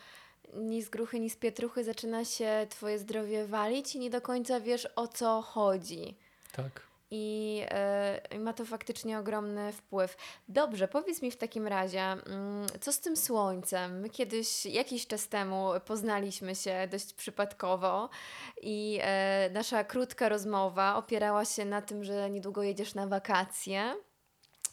ni 0.55 0.83
z 0.83 0.89
gruchy, 0.89 1.21
ni 1.21 1.31
z 1.31 1.37
pietruchy 1.37 1.85
zaczyna 1.85 2.25
się 2.25 2.67
twoje 2.71 2.99
zdrowie 2.99 3.47
walić 3.47 3.95
i 3.95 3.99
nie 3.99 4.11
do 4.11 4.21
końca 4.21 4.61
wiesz 4.61 4.89
o 4.97 5.09
co 5.09 5.43
chodzi. 5.43 6.17
Tak. 6.53 6.89
I 7.11 7.63
e, 7.69 8.39
ma 8.39 8.53
to 8.53 8.65
faktycznie 8.65 9.19
ogromny 9.19 9.73
wpływ. 9.73 10.17
Dobrze, 10.49 10.89
powiedz 10.89 11.23
mi 11.23 11.31
w 11.31 11.37
takim 11.37 11.67
razie, 11.67 12.01
mm, 12.01 12.67
co 12.81 12.93
z 12.93 13.01
tym 13.01 13.17
słońcem? 13.17 14.01
My 14.01 14.11
kiedyś, 14.11 14.67
jakiś 14.67 15.07
czas 15.07 15.29
temu 15.29 15.71
poznaliśmy 15.85 16.55
się 16.55 16.89
dość 16.91 17.13
przypadkowo 17.13 18.09
i 18.63 18.99
e, 19.03 19.51
nasza 19.53 19.85
krótka 19.85 20.29
rozmowa 20.29 20.97
opierała 20.97 21.45
się 21.45 21.65
na 21.65 21.83
tym, 21.83 22.05
że 22.05 22.31
niedługo 22.31 22.63
jedziesz 22.63 22.95
na 22.95 23.07
wakacje. 23.07 23.95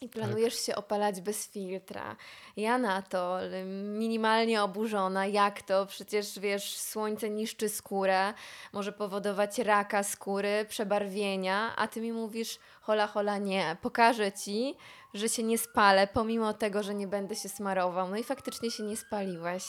I 0.00 0.08
planujesz 0.08 0.66
się 0.66 0.74
opalać 0.74 1.20
bez 1.20 1.48
filtra. 1.48 2.16
Ja 2.56 2.78
na 2.78 3.02
to 3.02 3.38
minimalnie 3.84 4.62
oburzona. 4.62 5.26
Jak 5.26 5.62
to? 5.62 5.86
Przecież 5.86 6.38
wiesz, 6.38 6.76
słońce 6.78 7.30
niszczy 7.30 7.68
skórę, 7.68 8.34
może 8.72 8.92
powodować 8.92 9.58
raka 9.58 10.02
skóry, 10.02 10.66
przebarwienia, 10.68 11.76
a 11.76 11.88
ty 11.88 12.00
mi 12.00 12.12
mówisz, 12.12 12.58
hola, 12.80 13.06
hola, 13.06 13.38
nie. 13.38 13.76
Pokażę 13.82 14.32
ci, 14.32 14.76
że 15.14 15.28
się 15.28 15.42
nie 15.42 15.58
spalę, 15.58 16.08
pomimo 16.12 16.54
tego, 16.54 16.82
że 16.82 16.94
nie 16.94 17.06
będę 17.06 17.36
się 17.36 17.48
smarował. 17.48 18.08
No 18.08 18.16
i 18.16 18.24
faktycznie 18.24 18.70
się 18.70 18.82
nie 18.82 18.96
spaliłeś. 18.96 19.64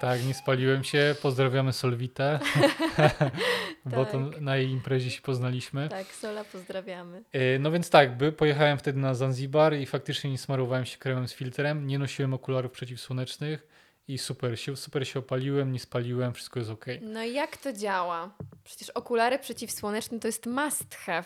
Tak, 0.00 0.24
nie 0.26 0.34
spaliłem 0.34 0.84
się. 0.84 1.14
Pozdrawiamy 1.22 1.72
Solwitę, 1.72 2.40
bo 3.86 4.04
to 4.04 4.30
Tak. 4.30 4.40
na 4.40 4.56
jej 4.56 4.68
imprezie 4.70 5.10
się 5.10 5.22
poznaliśmy. 5.22 5.88
Tak, 5.88 6.06
Sola, 6.06 6.44
pozdrawiamy. 6.44 7.22
E, 7.32 7.58
No 7.58 7.70
więc 7.70 7.90
tak, 7.90 8.16
by 8.16 8.32
pojechałem 8.32 8.78
wtedy 8.78 8.98
na 8.98 9.14
Zanzibar 9.14 9.74
i 9.76 9.86
faktycznie 9.86 10.30
nie 10.30 10.38
smarowałem 10.38 10.84
się 10.86 10.98
kremem 10.98 11.28
z 11.28 11.32
filtrem, 11.34 11.86
nie 11.86 11.98
nosiłem 11.98 12.34
okularów 12.34 12.72
przeciwsłonecznych 12.72 13.66
i 14.08 14.18
super 14.18 14.58
się, 14.60 14.76
super 14.76 15.08
się 15.08 15.18
opaliłem, 15.18 15.72
nie 15.72 15.80
spaliłem, 15.80 16.32
wszystko 16.34 16.58
jest 16.58 16.70
ok. 16.70 16.86
No 17.02 17.22
i 17.24 17.32
jak 17.34 17.56
to 17.56 17.72
działa? 17.72 18.34
Przecież 18.64 18.90
okulary 18.90 19.38
przeciwsłoneczne 19.38 20.20
to 20.20 20.28
jest 20.28 20.46
must 20.46 20.94
have. 20.94 21.24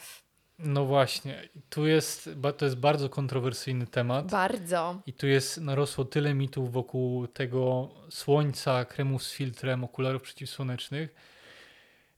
No 0.58 0.84
właśnie, 0.84 1.48
tu 1.70 1.86
jest, 1.86 2.30
to 2.58 2.64
jest 2.64 2.76
bardzo 2.76 3.08
kontrowersyjny 3.08 3.86
temat 3.86 4.30
Bardzo. 4.30 5.02
i 5.06 5.12
tu 5.12 5.26
jest 5.26 5.60
narosło 5.60 6.04
tyle 6.04 6.34
mitów 6.34 6.72
wokół 6.72 7.26
tego 7.26 7.88
słońca, 8.10 8.84
kremów 8.84 9.22
z 9.22 9.32
filtrem, 9.32 9.84
okularów 9.84 10.22
przeciwsłonecznych, 10.22 11.14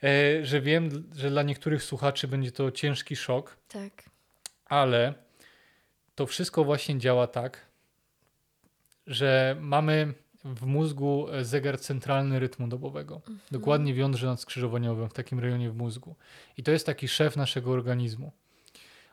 e, 0.05 0.47
że 0.47 0.61
wiem, 0.61 1.11
że 1.17 1.31
dla 1.31 1.43
niektórych 1.43 1.83
słuchaczy 1.83 2.29
będzie 2.29 2.53
to 2.53 2.71
ciężki 2.71 3.17
szok, 3.17 3.57
Tak. 3.69 4.03
ale 4.67 5.15
to 6.15 6.27
wszystko 6.27 6.65
właśnie 6.65 6.99
działa 6.99 7.27
tak, 7.27 7.67
że 9.07 9.57
mamy 9.61 10.15
w 10.45 10.67
mózgu 10.67 11.27
e, 11.33 11.45
zegar 11.45 11.79
centralny 11.81 12.39
rytmu 12.39 12.69
dobowego. 12.69 13.21
Dokładnie 13.51 13.95
w 13.95 13.97
jądrze 13.97 14.27
nadskrzyżowaniowym, 14.27 15.09
w 15.09 15.13
takim 15.13 15.41
rejonie 15.41 15.71
w 15.71 15.77
mózgu. 15.77 16.15
I 16.57 16.63
to 16.63 16.71
jest 16.71 16.87
taki 16.87 17.09
szef 17.09 17.37
naszego 17.37 17.71
organizmu, 17.71 18.33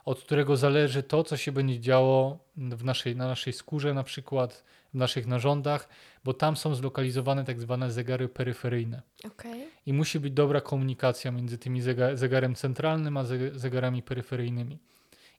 od 0.04 0.20
którego 0.20 0.56
zależy 0.56 1.02
to, 1.02 1.24
co 1.24 1.36
się 1.36 1.52
będzie 1.52 1.80
działo 1.80 2.38
w 2.56 2.84
naszej, 2.84 3.16
na 3.16 3.26
naszej 3.28 3.52
skórze, 3.52 3.94
na 3.94 4.02
przykład 4.02 4.64
w 4.94 4.96
naszych 4.98 5.26
narządach, 5.26 5.88
bo 6.24 6.34
tam 6.34 6.56
są 6.56 6.74
zlokalizowane 6.74 7.44
tak 7.44 7.60
zwane 7.60 7.90
zegary 7.92 8.28
peryferyjne. 8.28 9.02
Okej. 9.24 9.66
I 9.86 9.92
musi 9.92 10.20
być 10.20 10.32
dobra 10.32 10.60
komunikacja 10.60 11.30
między 11.30 11.58
tymi 11.58 11.82
zega- 11.82 12.16
zegarem 12.16 12.54
centralnym 12.54 13.16
a 13.16 13.24
ze- 13.24 13.58
zegarami 13.58 14.02
peryferyjnymi. 14.02 14.78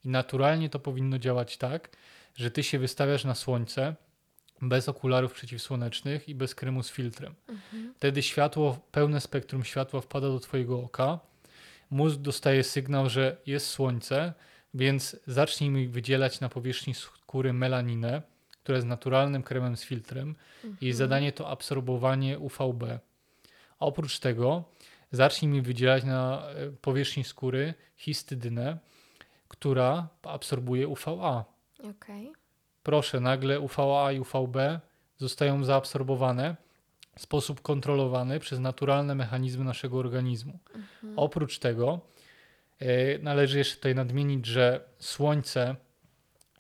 I 0.06 0.10
naturalnie 0.10 0.69
to 0.69 0.80
powinno 0.80 1.19
działać 1.19 1.58
tak, 1.58 1.89
że 2.36 2.52
ty 2.52 2.63
się 2.63 2.80
wystawiasz 2.80 3.25
na 3.25 3.36
słońce 3.36 3.95
bez 4.62 4.89
okularów 4.89 5.34
przeciwsłonecznych 5.34 6.30
i 6.30 6.36
bez 6.36 6.56
kremu 6.56 6.84
z 6.84 6.91
filtrem. 6.91 7.36
Mhm. 7.48 7.93
Wtedy 7.95 8.24
światło, 8.24 8.80
pełne 8.91 9.22
spektrum 9.22 9.63
światła 9.63 10.02
wpada 10.02 10.28
do 10.28 10.39
twojego 10.39 10.80
oka. 10.80 11.19
Mózg 11.89 12.19
dostaje 12.19 12.63
sygnał, 12.63 13.10
że 13.10 13.38
jest 13.45 13.67
słońce, 13.67 14.34
więc 14.74 15.17
zacznij 15.28 15.69
mi 15.69 15.88
wydzielać 15.88 16.39
na 16.39 16.50
powierzchni 16.50 16.93
skóry 16.93 17.54
melaninę, 17.54 18.22
która 18.63 18.76
jest 18.76 18.88
naturalnym 18.88 19.43
kremem 19.43 19.78
z 19.78 19.84
filtrem. 19.84 20.36
Jej 20.82 20.93
zadanie 20.93 21.32
to 21.32 21.50
absorbowanie 21.50 22.39
UVB. 22.39 22.84
A 23.80 23.86
oprócz 23.86 24.19
tego 24.19 24.63
zacznij 25.12 25.52
mi 25.52 25.62
wydzielać 25.62 26.04
na 26.04 26.50
e, 26.50 26.72
powierzchni 26.72 27.24
skóry 27.24 27.74
histydynę, 27.98 28.78
która 29.48 30.08
absorbuje 30.24 30.88
UVA. 30.88 31.45
Okej. 31.84 32.32
Proszę, 32.84 33.20
nagle 33.20 33.60
UVA 33.60 34.12
i 34.12 34.20
UVB 34.20 34.58
zostają 35.18 35.63
zaabsorbowane 35.63 36.56
w 37.15 37.22
sposób 37.22 37.62
kontrolowany 37.62 38.39
przez 38.39 38.60
naturalne 38.60 39.15
mechanizmy 39.15 39.65
naszego 39.65 39.98
organizmu. 39.98 40.60
Oprócz 41.15 41.60
tego 41.60 42.00
e, 42.80 43.18
należy 43.18 43.58
jeszcze 43.58 43.76
tutaj 43.76 43.96
nadmienić, 43.96 44.46
że 44.46 44.86
Słońce 45.00 45.76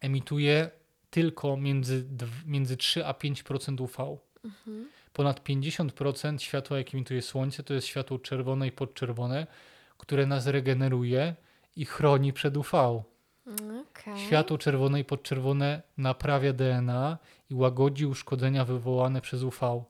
emituje 0.01 0.69
tylko 1.09 1.57
między, 1.57 2.05
między 2.45 2.77
3 2.77 3.05
a 3.05 3.11
5% 3.11 3.81
UV. 3.81 4.17
Mhm. 4.43 4.89
Ponad 5.13 5.43
50% 5.43 6.39
światła, 6.39 6.77
jakie 6.77 6.97
emituje 6.97 7.21
Słońce, 7.21 7.63
to 7.63 7.73
jest 7.73 7.87
światło 7.87 8.19
czerwone 8.19 8.67
i 8.67 8.71
podczerwone, 8.71 9.47
które 9.97 10.25
nas 10.25 10.47
regeneruje 10.47 11.35
i 11.75 11.85
chroni 11.85 12.33
przed 12.33 12.57
UV. 12.57 13.03
Okej. 13.91 14.25
Światło 14.25 14.57
czerwone 14.57 14.99
i 14.99 15.03
podczerwone 15.03 15.81
naprawia 15.97 16.53
DNA 16.53 17.17
i 17.49 17.55
łagodzi 17.55 18.05
uszkodzenia 18.05 18.65
wywołane 18.65 19.21
przez 19.21 19.43
UV. 19.43 19.83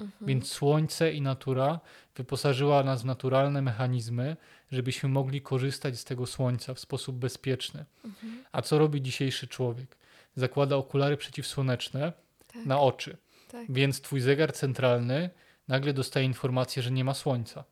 Mhm. 0.00 0.28
Więc 0.28 0.48
słońce 0.52 1.12
i 1.12 1.22
natura 1.22 1.80
wyposażyła 2.16 2.82
nas 2.82 3.02
w 3.02 3.04
naturalne 3.04 3.62
mechanizmy, 3.62 4.36
żebyśmy 4.70 5.08
mogli 5.08 5.40
korzystać 5.42 5.98
z 5.98 6.04
tego 6.04 6.26
słońca 6.26 6.74
w 6.74 6.80
sposób 6.80 7.16
bezpieczny. 7.16 7.84
Mhm. 8.04 8.44
A 8.52 8.62
co 8.62 8.78
robi 8.78 9.02
dzisiejszy 9.02 9.48
człowiek? 9.48 9.96
Zakłada 10.36 10.76
okulary 10.76 11.16
przeciwsłoneczne 11.16 12.12
Tak. 12.52 12.66
na 12.66 12.80
oczy, 12.80 13.16
Tak. 13.52 13.72
więc 13.72 14.00
twój 14.00 14.20
zegar 14.20 14.52
centralny 14.52 15.30
nagle 15.68 15.92
dostaje 15.92 16.26
informację, 16.26 16.82
że 16.82 16.90
nie 16.90 17.04
ma 17.04 17.14
słońca. 17.14 17.64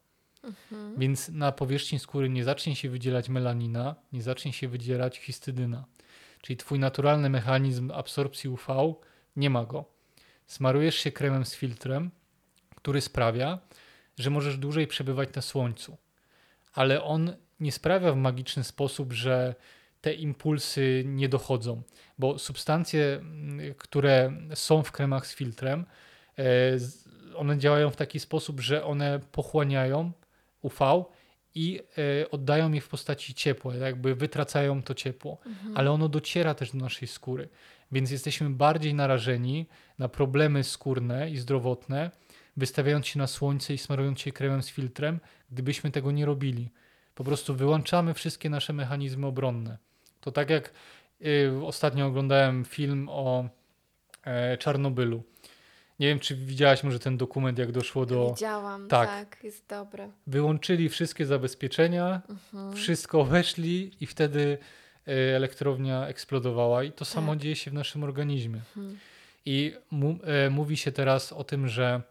Mhm. 0.47 0.99
Więc 0.99 1.29
na 1.29 1.53
powierzchni 1.53 1.99
skóry 1.99 2.29
nie 2.29 2.45
zacznie 2.45 2.77
się 2.77 2.91
wydzielać 2.91 3.29
melanina, 3.29 3.95
nie 4.13 4.23
zacznie 4.23 4.53
się 4.53 4.69
wydzielać 4.69 5.19
histydyna. 5.19 5.85
Czyli 6.43 6.57
twój 6.57 6.79
naturalny 6.79 7.31
mechanizm 7.31 7.91
absorpcji 7.91 8.51
UV 8.51 8.95
nie 9.37 9.51
ma 9.51 9.65
go. 9.65 9.85
Smarujesz 10.47 10.94
się 10.94 11.13
kremem 11.13 11.44
z 11.44 11.55
filtrem, 11.55 12.11
który 12.77 13.01
sprawia, 13.01 13.59
że 14.19 14.31
możesz 14.31 14.59
dłużej 14.59 14.87
przebywać 14.87 15.35
na 15.35 15.42
słońcu. 15.42 15.97
Ale 16.73 17.03
on 17.03 17.37
nie 17.61 17.73
sprawia 17.73 18.13
w 18.13 18.17
magiczny 18.17 18.65
sposób, 18.65 19.13
że 19.13 19.55
te 20.01 20.15
impulsy 20.15 21.03
nie 21.07 21.29
dochodzą, 21.29 21.83
bo 22.19 22.38
substancje, 22.38 23.15
mm, 23.15 23.75
które 23.75 24.33
są 24.55 24.83
w 24.83 24.92
kremach 24.92 25.27
z 25.27 25.35
filtrem, 25.35 25.87
e, 26.38 26.44
one 27.37 27.59
działają 27.59 27.90
w 27.90 27.97
taki 27.97 28.21
sposób, 28.21 28.61
że 28.61 28.85
one 28.85 29.21
pochłaniają 29.33 30.13
UV 30.63 30.79
i 31.54 31.81
e, 32.23 32.31
oddają 32.31 32.73
je 32.73 32.81
w 32.81 32.88
postaci 32.88 33.35
ciepła, 33.35 33.75
jakby 33.75 34.15
wytracają 34.15 34.83
to 34.83 34.94
ciepło, 34.94 35.38
Mhm. 35.46 35.77
ale 35.77 35.90
ono 35.90 36.09
dociera 36.09 36.54
też 36.54 36.71
do 36.73 36.79
naszej 36.79 37.09
skóry, 37.09 37.48
więc 37.92 38.11
jesteśmy 38.11 38.50
bardziej 38.50 38.94
narażeni 38.94 39.67
na 39.98 40.09
problemy 40.09 40.65
skórne 40.65 41.31
i 41.31 41.37
zdrowotne 41.37 42.11
wystawiając 42.57 43.07
się 43.07 43.19
na 43.19 43.27
słońce 43.27 43.75
i 43.75 43.79
smarując 43.79 44.21
się 44.21 44.33
kremem 44.33 44.63
z 44.63 44.69
filtrem, 44.71 45.21
gdybyśmy 45.50 45.90
tego 45.90 46.11
nie 46.13 46.27
robili. 46.27 46.71
Po 47.15 47.25
prostu 47.25 47.54
wyłączamy 47.54 48.15
wszystkie 48.15 48.50
nasze 48.50 48.73
mechanizmy 48.73 49.27
obronne. 49.27 49.79
To 50.21 50.33
tak 50.33 50.50
jak 50.50 50.73
y, 51.27 51.52
ostatnio 51.65 52.07
oglądałem 52.07 52.65
film 52.65 53.09
o 53.11 53.48
e, 54.25 54.57
Czarnobylu. 54.57 55.23
Nie 56.01 56.07
wiem, 56.09 56.19
czy 56.21 56.37
widziałaś 56.37 56.83
może 56.85 56.99
ten 56.99 57.17
dokument, 57.17 57.59
jak 57.59 57.73
doszło 57.73 58.07
do. 58.07 58.29
Widziałam, 58.31 58.88
Tak. 58.88 59.09
tak. 59.09 59.44
jest 59.44 59.67
dobre. 59.69 60.11
Wyłączyli 60.27 60.88
wszystkie 60.88 61.27
zabezpieczenia, 61.27 62.23
Mhm. 62.29 62.73
wszystko 62.77 63.25
weszli 63.25 63.90
i 64.01 64.07
wtedy 64.07 64.59
e, 65.09 65.37
elektrownia 65.37 66.07
eksplodowała. 66.07 66.85
I 66.85 66.92
to 66.92 67.05
samo 67.05 67.33
Tak. 67.33 67.38
dzieje 67.42 67.57
się 67.57 67.71
w 67.71 67.75
naszym 67.75 68.05
organizmie. 68.05 68.61
Mhm. 68.77 68.99
I 69.47 69.75
e, 70.25 70.51
mówi 70.51 70.77
się 70.77 70.92
teraz 70.92 71.33
o 71.33 71.44
tym, 71.44 71.69
że 71.69 72.03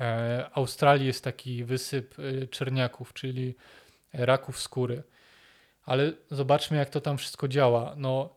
e, 0.00 0.50
Australii 0.52 1.06
jest 1.06 1.24
taki 1.24 1.64
wysyp 1.64 2.14
e, 2.18 2.46
czerniaków, 2.46 3.12
czyli 3.12 3.54
raków 4.12 4.60
skóry. 4.60 5.02
Ale 5.86 6.12
zobaczmy, 6.30 6.76
jak 6.76 6.90
to 6.90 7.00
tam 7.00 7.18
wszystko 7.18 7.48
działa. 7.48 7.94
No, 7.96 8.34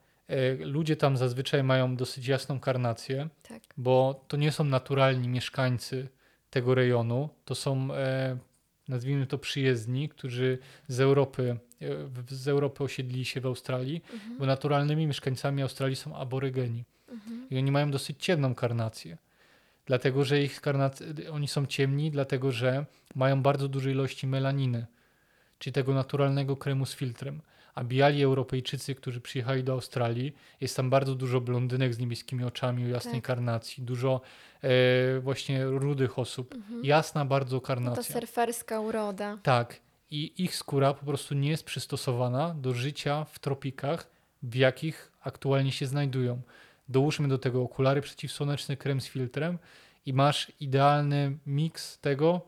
ludzie 0.60 0.96
tam 0.96 1.18
zazwyczaj 1.18 1.64
mają 1.64 1.96
dosyć 1.96 2.28
jasną 2.28 2.60
karnację, 2.60 3.30
Tak. 3.44 3.62
bo 3.78 4.26
to 4.28 4.38
nie 4.38 4.52
są 4.52 4.64
naturalni 4.64 5.28
mieszkańcy 5.28 6.08
tego 6.50 6.76
rejonu. 6.76 7.30
To 7.46 7.56
są, 7.56 7.94
e, 7.94 8.38
nazwijmy 8.88 9.28
to, 9.28 9.38
przyjezdni, 9.38 10.10
którzy 10.10 10.58
z 10.88 11.00
Europy, 11.00 11.58
e, 12.30 12.36
z 12.36 12.48
Europy 12.48 12.84
osiedlili 12.84 13.26
się 13.26 13.42
w 13.42 13.46
Australii, 13.46 14.02
Mhm. 14.14 14.38
bo 14.38 14.46
naturalnymi 14.46 15.08
mieszkańcami 15.08 15.62
Australii 15.62 15.96
są 15.96 16.16
aborygeni. 16.16 16.84
Mhm. 17.10 17.48
I 17.50 17.58
oni 17.58 17.72
mają 17.72 17.92
dosyć 17.92 18.24
ciemną 18.26 18.56
karnację. 18.56 19.18
Dlatego, 19.86 20.24
że 20.26 20.42
ich 20.44 20.62
karnac- 20.62 21.04
oni 21.32 21.48
są 21.48 21.66
ciemni, 21.66 22.12
dlatego, 22.12 22.52
że 22.52 22.86
mają 23.16 23.42
bardzo 23.42 23.68
duże 23.68 23.92
ilości 23.92 24.28
melaniny, 24.28 24.86
czyli 25.60 25.74
tego 25.74 25.94
naturalnego 25.94 26.58
kremu 26.58 26.86
z 26.86 26.96
filtrem. 26.96 27.42
A 27.78 27.84
biali 27.84 28.24
Europejczycy, 28.24 28.96
którzy 28.96 29.22
przyjechali 29.22 29.64
do 29.64 29.74
Australii, 29.74 30.34
jest 30.62 30.78
tam 30.78 30.90
bardzo 30.90 31.16
dużo 31.16 31.42
blondynek 31.42 31.94
z 31.94 32.00
niebieskimi 32.00 32.44
oczami 32.44 32.86
o 32.86 32.88
jasnej 32.88 33.14
Tak. 33.14 33.24
karnacji, 33.24 33.84
dużo 33.84 34.22
e, 34.64 35.20
właśnie 35.20 35.66
rudych 35.66 36.20
osób. 36.20 36.56
Mhm. 36.56 36.86
Jasna 36.86 37.26
bardzo 37.26 37.56
No 37.56 37.60
to 37.62 37.68
karnacja. 37.68 38.04
surferska 38.20 38.80
uroda. 38.80 39.38
Tak. 39.44 39.80
I 40.12 40.34
ich 40.44 40.56
skóra 40.56 40.94
po 40.94 41.06
prostu 41.06 41.36
nie 41.36 41.50
jest 41.50 41.64
przystosowana 41.64 42.54
do 42.54 42.74
życia 42.74 43.26
w 43.26 43.40
tropikach, 43.40 44.08
w 44.44 44.56
jakich 44.56 45.12
aktualnie 45.22 45.72
się 45.72 45.86
znajdują. 45.86 46.42
Dołóżmy 46.90 47.28
do 47.28 47.38
tego 47.38 47.62
okulary 47.62 48.02
przeciwsłoneczne, 48.02 48.78
krem 48.78 49.02
z 49.02 49.08
filtrem 49.08 49.58
i 50.06 50.14
masz 50.14 50.52
idealny 50.60 51.38
miks 51.46 52.00
tego, 52.00 52.42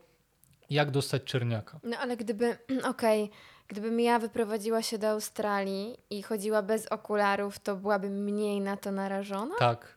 jak 0.70 0.90
dostać 0.90 1.24
czerniaka. 1.24 1.80
No 1.82 1.96
ale 1.98 2.16
gdyby, 2.16 2.58
okej, 2.94 3.30
gdybym 3.70 4.00
ja 4.00 4.18
wyprowadziła 4.18 4.82
się 4.82 4.98
do 4.98 5.08
Australii 5.08 5.96
i 6.10 6.22
chodziła 6.22 6.62
bez 6.62 6.86
okularów, 6.86 7.58
to 7.58 7.76
byłabym 7.76 8.24
mniej 8.24 8.60
na 8.60 8.76
to 8.76 8.92
narażona? 8.92 9.54
Tak. 9.58 9.94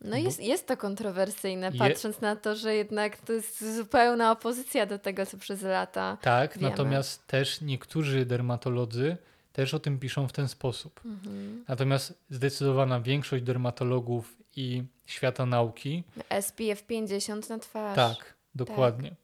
No 0.00 0.16
jest, 0.16 0.40
jest 0.40 0.66
to 0.66 0.76
kontrowersyjne, 0.76 1.70
Je- 1.72 1.78
patrząc 1.78 2.20
na 2.20 2.36
to, 2.36 2.56
że 2.56 2.74
jednak 2.74 3.16
to 3.16 3.32
jest 3.32 3.76
zupełna 3.76 4.32
opozycja 4.32 4.86
do 4.86 4.98
tego, 4.98 5.26
co 5.26 5.38
przez 5.38 5.62
lata. 5.62 6.18
Tak, 6.22 6.58
Wiemy. 6.58 6.70
natomiast 6.70 7.26
też 7.26 7.60
niektórzy 7.60 8.26
dermatolodzy 8.26 9.16
też 9.52 9.74
o 9.74 9.78
tym 9.78 9.98
piszą 9.98 10.28
w 10.28 10.32
ten 10.32 10.48
sposób. 10.48 11.00
Mhm. 11.04 11.64
Natomiast 11.68 12.14
zdecydowana 12.30 13.00
większość 13.00 13.44
dermatologów 13.44 14.36
i 14.56 14.84
świata 15.06 15.46
nauki 15.46 16.04
SPF 16.40 16.82
50 16.82 17.48
na 17.48 17.58
twarz. 17.58 17.96
Tak, 17.96 18.34
dokładnie. 18.54 19.14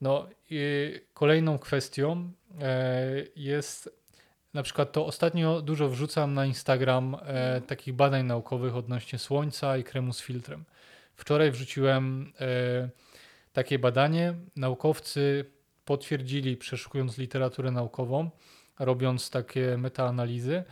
No, 0.00 0.26
i 0.50 0.60
kolejną 1.14 1.58
kwestią 1.58 2.30
jest 3.36 3.90
na 4.54 4.62
przykład 4.62 4.92
to 4.92 5.06
ostatnio 5.06 5.62
dużo 5.62 5.88
wrzucam 5.88 6.34
na 6.34 6.46
Instagram 6.46 7.14
e, 7.14 7.18
Mhm. 7.18 7.62
takich 7.62 7.94
badań 7.94 8.26
naukowych 8.26 8.76
odnośnie 8.76 9.18
słońca 9.18 9.76
i 9.78 9.84
kremu 9.84 10.12
z 10.12 10.20
filtrem. 10.20 10.64
Wczoraj 11.16 11.50
wrzuciłem 11.50 12.32
e, 12.40 12.88
takie 13.52 13.78
badanie. 13.78 14.34
Naukowcy 14.56 15.44
potwierdzili, 15.84 16.56
przeszukując 16.56 17.18
literaturę 17.18 17.70
naukową, 17.70 18.30
robiąc 18.78 19.30
takie 19.30 19.78
metaanalizy, 19.78 20.64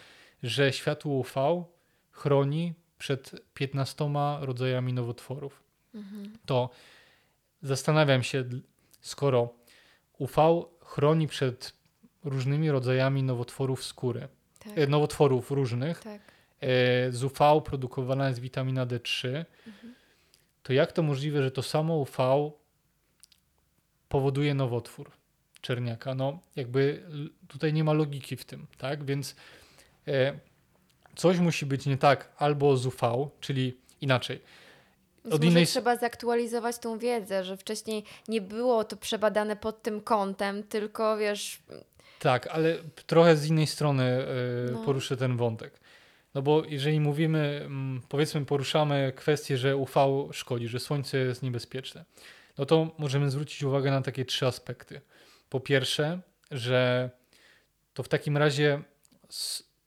że 0.42 0.72
światło 0.72 1.12
UV 1.14 1.64
chroni 2.10 2.74
przed 2.98 3.30
15 3.54 4.10
rodzajami 4.40 4.92
nowotworów 4.92 5.62
Mhm. 5.94 6.32
to 6.46 6.70
zastanawiam 7.62 8.22
się, 8.22 8.44
skoro 9.00 9.54
UV 10.18 10.62
chroni 10.94 11.26
przed 11.28 11.72
różnymi 12.24 12.70
rodzajami 12.70 13.22
nowotworów 13.22 13.84
skóry, 13.84 14.28
Tak, 14.58 14.78
e, 14.78 14.86
nowotworów 14.86 15.50
różnych, 15.50 16.00
tak. 16.00 16.20
e, 16.60 17.12
z 17.12 17.24
UV 17.24 17.60
produkowana 17.64 18.28
jest 18.28 18.40
witamina 18.40 18.86
D3, 18.86 19.44
Mhm. 19.66 19.94
to 20.62 20.72
jak 20.72 20.92
to 20.92 21.02
możliwe, 21.02 21.42
że 21.42 21.50
to 21.50 21.62
samo 21.62 21.96
UV 21.96 22.50
powoduje 24.08 24.54
nowotwór 24.54 25.10
czerniaka? 25.60 26.14
No, 26.14 26.38
jakby 26.56 27.02
tutaj 27.48 27.72
nie 27.72 27.84
ma 27.84 27.92
logiki 27.92 28.36
w 28.36 28.44
tym, 28.44 28.66
tak? 28.78 29.04
Więc 29.04 29.36
e, 30.08 30.38
coś 31.16 31.38
musi 31.38 31.66
być 31.66 31.86
nie 31.86 31.96
tak 31.98 32.32
albo 32.36 32.76
z 32.76 32.86
UV, 32.86 33.28
czyli 33.40 33.76
inaczej. 34.00 34.40
Od 35.24 35.30
może 35.32 35.46
innej 35.46 35.66
trzeba 35.66 35.96
zaktualizować 35.96 36.78
tą 36.78 36.98
wiedzę, 36.98 37.44
że 37.44 37.56
wcześniej 37.56 38.04
nie 38.28 38.40
było 38.40 38.84
to 38.84 38.96
przebadane 38.96 39.56
pod 39.56 39.82
tym 39.82 40.00
kątem, 40.00 40.62
tylko 40.62 41.16
wiesz, 41.16 41.62
Tak, 42.18 42.46
ale 42.46 42.76
trochę 43.06 43.36
z 43.36 43.46
innej 43.46 43.66
strony 43.66 44.04
e, 44.04 44.26
No. 44.72 44.84
poruszę 44.84 45.16
ten 45.16 45.36
wątek. 45.36 45.80
No 46.34 46.42
bo 46.42 46.62
jeżeli 46.64 47.00
mówimy, 47.00 47.60
mm, 47.64 48.02
powiedzmy, 48.08 48.44
poruszamy 48.44 49.12
kwestię, 49.16 49.58
że 49.58 49.76
UV 49.76 49.92
szkodzi, 50.32 50.68
że 50.68 50.80
słońce 50.80 51.18
jest 51.18 51.42
niebezpieczne, 51.42 52.04
no 52.58 52.66
to 52.66 52.94
możemy 52.98 53.30
zwrócić 53.30 53.62
uwagę 53.62 53.90
na 53.90 54.02
takie 54.02 54.24
trzy 54.24 54.46
aspekty. 54.46 55.00
Po 55.48 55.60
pierwsze, 55.60 56.20
że 56.50 57.10
to 57.94 58.02
w 58.02 58.08
takim 58.08 58.36
razie 58.36 58.82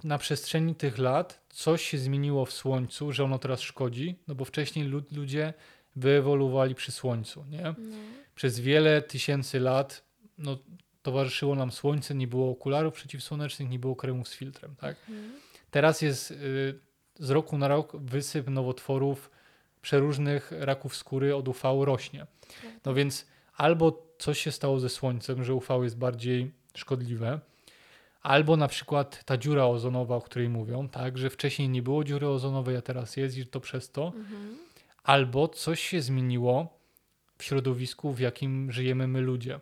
na 0.03 0.17
przestrzeni 0.17 0.75
tych 0.75 0.97
lat 0.97 1.41
coś 1.49 1.81
się 1.81 1.97
zmieniło 1.97 2.45
w 2.45 2.53
słońcu, 2.53 3.11
że 3.11 3.23
ono 3.23 3.39
teraz 3.39 3.61
szkodzi, 3.61 4.19
no 4.27 4.35
bo 4.35 4.45
wcześniej 4.45 4.85
lud- 4.85 5.11
ludzie 5.11 5.53
wyewoluowali 5.95 6.75
przy 6.75 6.91
słońcu, 6.91 7.45
nie? 7.49 7.63
no, 7.63 7.73
przez 8.35 8.59
wiele 8.59 9.01
tysięcy 9.01 9.59
lat 9.59 10.03
no, 10.37 10.57
towarzyszyło 11.01 11.55
nam 11.55 11.71
słońce, 11.71 12.15
nie 12.15 12.27
było 12.27 12.51
okularów 12.51 12.93
przeciwsłonecznych, 12.93 13.69
nie 13.69 13.79
było 13.79 13.95
kremów 13.95 14.27
z 14.27 14.33
filtrem. 14.33 14.75
Tak? 14.75 14.97
Mhm. 15.09 15.31
Teraz 15.71 16.01
jest 16.01 16.31
y, 16.31 16.79
z 17.19 17.29
roku 17.29 17.57
na 17.57 17.67
rok 17.67 17.95
wysyp 17.95 18.47
nowotworów 18.47 19.31
przeróżnych 19.81 20.51
raków 20.51 20.95
skóry 20.95 21.35
od 21.35 21.47
UV 21.47 21.85
rośnie. 21.85 22.27
No 22.85 22.93
więc 22.93 23.27
albo 23.55 24.07
coś 24.19 24.39
się 24.39 24.51
stało 24.51 24.79
ze 24.79 24.89
słońcem, 24.89 25.43
że 25.43 25.53
UV 25.53 25.83
jest 25.83 25.97
bardziej 25.97 26.51
szkodliwe, 26.75 27.39
albo 28.27 28.57
na 28.57 28.67
przykład 28.67 29.23
ta 29.25 29.37
dziura 29.37 29.65
ozonowa, 29.65 30.15
o 30.15 30.21
której 30.21 30.49
mówią, 30.49 30.89
tak, 30.89 31.17
że 31.17 31.29
wcześniej 31.29 31.69
nie 31.69 31.81
było 31.81 32.03
dziury 32.03 32.27
ozonowej, 32.27 32.75
a 32.77 32.81
teraz 32.81 33.17
jest 33.17 33.37
i 33.37 33.45
to 33.45 33.59
przez 33.59 33.91
to, 33.91 34.13
Mhm. 34.15 34.57
albo 35.03 35.47
coś 35.47 35.79
się 35.81 36.01
zmieniło 36.01 36.79
w 37.37 37.43
środowisku, 37.43 38.13
w 38.13 38.19
jakim 38.19 38.71
żyjemy 38.71 39.07
my 39.07 39.21
ludzie. 39.21 39.59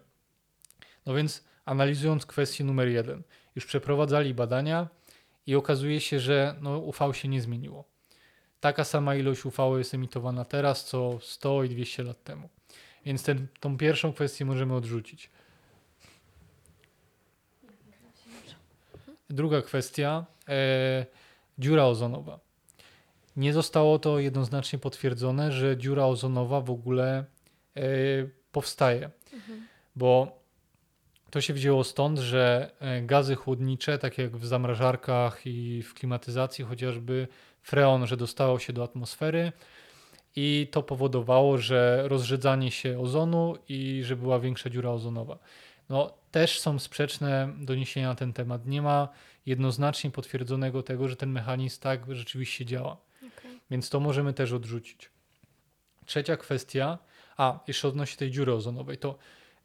No 1.06 1.14
więc 1.14 1.44
analizując 1.66 2.26
kwestię 2.26 2.64
numer 2.64 2.88
jeden, 2.88 3.24
już 3.56 3.66
przeprowadzali 3.66 4.34
badania 4.34 4.88
i 5.48 5.56
okazuje 5.56 6.02
się, 6.02 6.20
że 6.20 6.56
no, 6.62 6.80
UV 6.80 7.14
się 7.14 7.28
nie 7.28 7.42
zmieniło. 7.42 7.84
Taka 8.60 8.84
sama 8.84 9.16
ilość 9.16 9.46
UV 9.46 9.78
jest 9.78 9.94
emitowana 9.94 10.46
teraz, 10.46 10.86
co 10.86 11.20
100 11.22 11.64
i 11.64 11.70
200 11.70 12.04
lat 12.04 12.24
temu. 12.24 12.50
Więc 13.06 13.24
ten, 13.24 13.48
tą 13.60 13.78
pierwszą 13.78 14.14
kwestię 14.14 14.46
możemy 14.46 14.76
odrzucić. 14.76 15.30
Druga 19.36 19.62
kwestia, 19.62 20.26
e, 20.50 21.06
dziura 21.60 21.86
ozonowa. 21.86 22.40
Nie 23.38 23.54
zostało 23.54 24.00
to 24.00 24.20
jednoznacznie 24.20 24.80
potwierdzone, 24.80 25.52
że 25.52 25.78
dziura 25.78 26.06
ozonowa 26.06 26.62
w 26.62 26.70
ogóle 26.70 27.26
e, 27.76 27.82
powstaje, 28.52 29.10
Mhm. 29.34 29.68
bo 29.96 30.40
to 31.32 31.42
się 31.42 31.54
wzięło 31.54 31.84
stąd, 31.84 32.20
że 32.20 32.72
e, 32.80 33.02
gazy 33.02 33.36
chłodnicze, 33.36 33.98
tak 33.98 34.18
jak 34.18 34.38
w 34.38 34.46
zamrażarkach 34.46 35.42
i 35.46 35.84
w 35.84 35.94
klimatyzacji, 35.94 36.66
chociażby 36.66 37.28
freon, 37.62 38.08
że 38.08 38.18
dostało 38.18 38.60
się 38.60 38.74
do 38.74 38.84
atmosfery 38.84 39.52
i 40.36 40.68
to 40.72 40.84
powodowało, 40.84 41.58
że 41.58 42.04
rozrzedzanie 42.08 42.72
się 42.72 43.00
ozonu 43.00 43.56
i 43.70 44.02
że 44.04 44.16
była 44.16 44.40
większa 44.40 44.70
dziura 44.70 44.90
ozonowa. 44.90 45.38
No, 45.90 46.14
też 46.36 46.60
są 46.60 46.80
sprzeczne 46.80 47.54
doniesienia 47.58 48.08
na 48.08 48.16
ten 48.16 48.34
temat. 48.34 48.66
Nie 48.66 48.82
ma 48.82 49.10
jednoznacznie 49.46 50.12
potwierdzonego 50.12 50.84
tego, 50.84 51.08
że 51.10 51.16
ten 51.16 51.32
mechanizm 51.32 51.82
tak 51.82 52.16
rzeczywiście 52.16 52.66
działa. 52.66 52.98
Okej. 53.18 53.60
Więc 53.72 53.90
to 53.90 54.00
możemy 54.00 54.34
też 54.34 54.52
odrzucić. 54.52 55.10
Trzecia 56.06 56.38
kwestia, 56.38 56.98
A, 57.38 57.60
jeszcze 57.68 57.88
odnośnie 57.88 58.18
tej 58.18 58.32
dziury 58.32 58.54
ozonowej, 58.54 58.98
to 58.98 59.18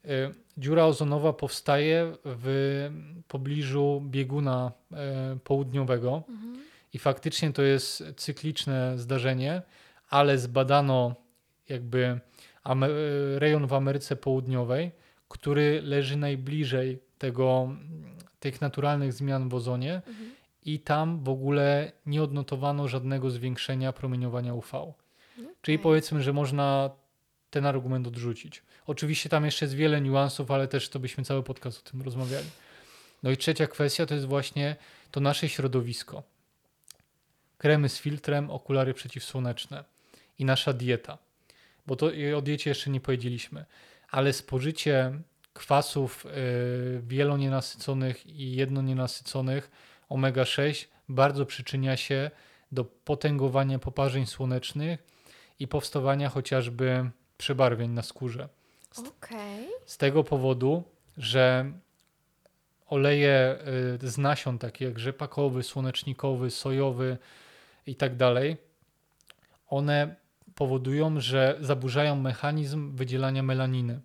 y, 0.05 0.09
dziura 0.57 0.85
ozonowa 0.85 1.33
powstaje 1.33 2.13
w 2.25 2.89
pobliżu 3.27 4.03
bieguna 4.05 4.71
y, 4.91 4.95
południowego 5.39 6.23
Mhm. 6.29 6.63
i 6.93 6.99
faktycznie 6.99 7.53
to 7.53 7.61
jest 7.61 8.03
cykliczne 8.17 8.97
zdarzenie, 8.97 9.61
ale 10.09 10.37
zbadano 10.37 11.15
jakby 11.69 11.99
y, 12.05 13.39
rejon 13.39 13.67
w 13.67 13.73
Ameryce 13.73 14.15
Południowej, 14.15 14.91
który 15.31 15.81
leży 15.81 16.17
najbliżej 16.17 16.99
tego, 17.17 17.75
tych 18.39 18.61
naturalnych 18.61 19.13
zmian 19.13 19.49
w 19.49 19.53
ozonie 19.53 20.01
Mhm. 20.07 20.31
i 20.65 20.79
tam 20.79 21.23
w 21.23 21.29
ogóle 21.29 21.91
nie 22.05 22.23
odnotowano 22.23 22.87
żadnego 22.87 23.29
zwiększenia 23.29 23.93
promieniowania 23.93 24.53
UV. 24.53 24.93
Czyli 25.61 25.79
powiedzmy, 25.79 26.21
że 26.23 26.33
można 26.33 26.89
ten 27.49 27.65
argument 27.65 28.07
odrzucić. 28.07 28.63
Oczywiście 28.87 29.29
tam 29.29 29.45
jeszcze 29.45 29.65
jest 29.65 29.75
wiele 29.75 30.01
niuansów, 30.01 30.51
ale 30.51 30.67
też 30.67 30.89
to 30.89 30.99
byśmy 30.99 31.23
cały 31.23 31.43
podcast 31.43 31.87
o 31.87 31.91
tym 31.91 32.01
rozmawiali. 32.01 32.47
No 33.23 33.31
i 33.31 33.37
trzecia 33.37 33.67
kwestia 33.67 34.05
to 34.05 34.13
jest 34.13 34.25
właśnie 34.27 34.75
to 35.11 35.19
nasze 35.19 35.49
środowisko. 35.49 36.23
Kremy 37.57 37.89
z 37.89 37.99
filtrem, 37.99 38.51
okulary 38.51 38.93
przeciwsłoneczne 38.93 39.83
i 40.39 40.45
nasza 40.45 40.73
dieta. 40.73 41.17
Bo 41.87 41.95
to 41.95 42.11
o 42.37 42.41
diecie 42.41 42.69
jeszcze 42.69 42.89
nie 42.89 42.99
powiedzieliśmy, 42.99 43.65
ale 44.11 44.33
spożycie 44.33 45.11
kwasów 45.53 46.25
y, 46.25 47.01
wielonienasyconych 47.03 48.25
i 48.25 48.55
jednonienasyconych 48.55 49.71
omega-6 50.09 50.87
bardzo 51.09 51.45
przyczynia 51.45 51.97
się 51.97 52.31
do 52.71 52.85
potęgowania 52.85 53.79
poparzeń 53.79 54.25
słonecznych 54.25 55.03
i 55.59 55.67
powstawania 55.67 56.29
chociażby 56.29 57.09
przebarwień 57.37 57.91
na 57.91 58.01
skórze. 58.01 58.49
Okej. 58.97 59.67
Z 59.85 59.97
tego 59.97 60.23
powodu, 60.23 60.83
że 61.17 61.71
oleje 62.87 63.57
y, 64.03 64.07
z 64.07 64.17
nasion, 64.17 64.59
takie 64.59 64.85
jak 64.85 64.99
rzepakowy, 64.99 65.63
słonecznikowy, 65.63 66.51
sojowy 66.51 67.17
i 67.85 67.95
tak 67.95 68.15
dalej, 68.15 68.57
one 69.67 70.15
powodują, 70.55 71.19
że 71.19 71.57
zaburzają 71.59 72.15
mechanizm 72.15 72.95
wydzielania 72.95 73.43
melaniny. 73.43 74.01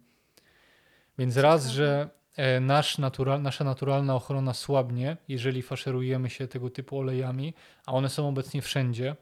Więc 1.18 1.36
raz, 1.36 1.66
że 1.66 2.08
e, 2.36 2.60
nasz 2.60 2.98
natural, 2.98 3.42
nasza 3.42 3.64
naturalna 3.64 4.14
ochrona 4.14 4.54
słabnie, 4.54 5.16
jeżeli 5.28 5.62
faszerujemy 5.62 6.30
się 6.30 6.48
tego 6.48 6.70
typu 6.70 6.98
olejami, 6.98 7.54
a 7.86 7.92
one 7.92 8.08
są 8.08 8.28
obecnie 8.28 8.62
wszędzie. 8.62 9.16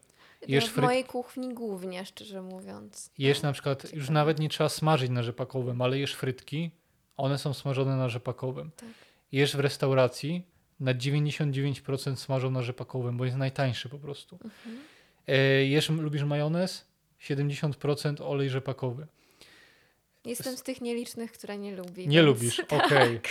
Jesz 0.49 0.65
no, 0.65 0.71
w 0.71 0.75
fryt- 0.75 0.83
mojej 0.85 1.05
kuchni 1.05 1.55
głównie, 1.55 2.07
szczerze 2.07 2.43
mówiąc. 2.43 3.11
Jesz 3.19 3.43
na 3.43 3.53
przykład, 3.53 3.83
już 3.83 3.91
Ciekawe. 3.91 4.13
nawet 4.13 4.39
nie 4.39 4.49
trzeba 4.49 4.69
smażyć 4.69 5.11
na 5.11 5.23
rzepakowym, 5.23 5.83
ale 5.83 5.99
jesz 5.99 6.15
frytki, 6.15 6.71
one 7.17 7.39
są 7.39 7.55
smażone 7.55 7.97
na 7.97 8.09
rzepakowym. 8.09 8.71
Tak. 8.77 8.89
Jesz 9.33 9.57
w 9.57 9.61
restauracji, 9.61 10.47
na 10.81 10.95
99% 10.95 12.17
smażą 12.17 12.51
na 12.51 12.63
rzepakowym, 12.63 13.17
bo 13.17 13.25
jest 13.25 13.37
najtańszy 13.37 13.89
po 13.89 13.99
prostu. 13.99 14.39
Mhm. 14.45 14.77
E, 15.27 15.39
jesz, 15.65 15.89
lubisz 15.89 16.23
majonez? 16.23 16.87
70% 17.25 18.23
olej 18.23 18.51
rzepakowy. 18.51 19.07
Jestem 20.25 20.57
z 20.57 20.63
tych 20.63 20.81
nielicznych, 20.81 21.33
która 21.33 21.55
nie 21.55 21.77
lubi. 21.77 22.09
Nie 22.09 22.17
więc 22.23 22.27
lubisz, 22.27 22.57
tak. 22.69 22.87
okej. 22.87 23.21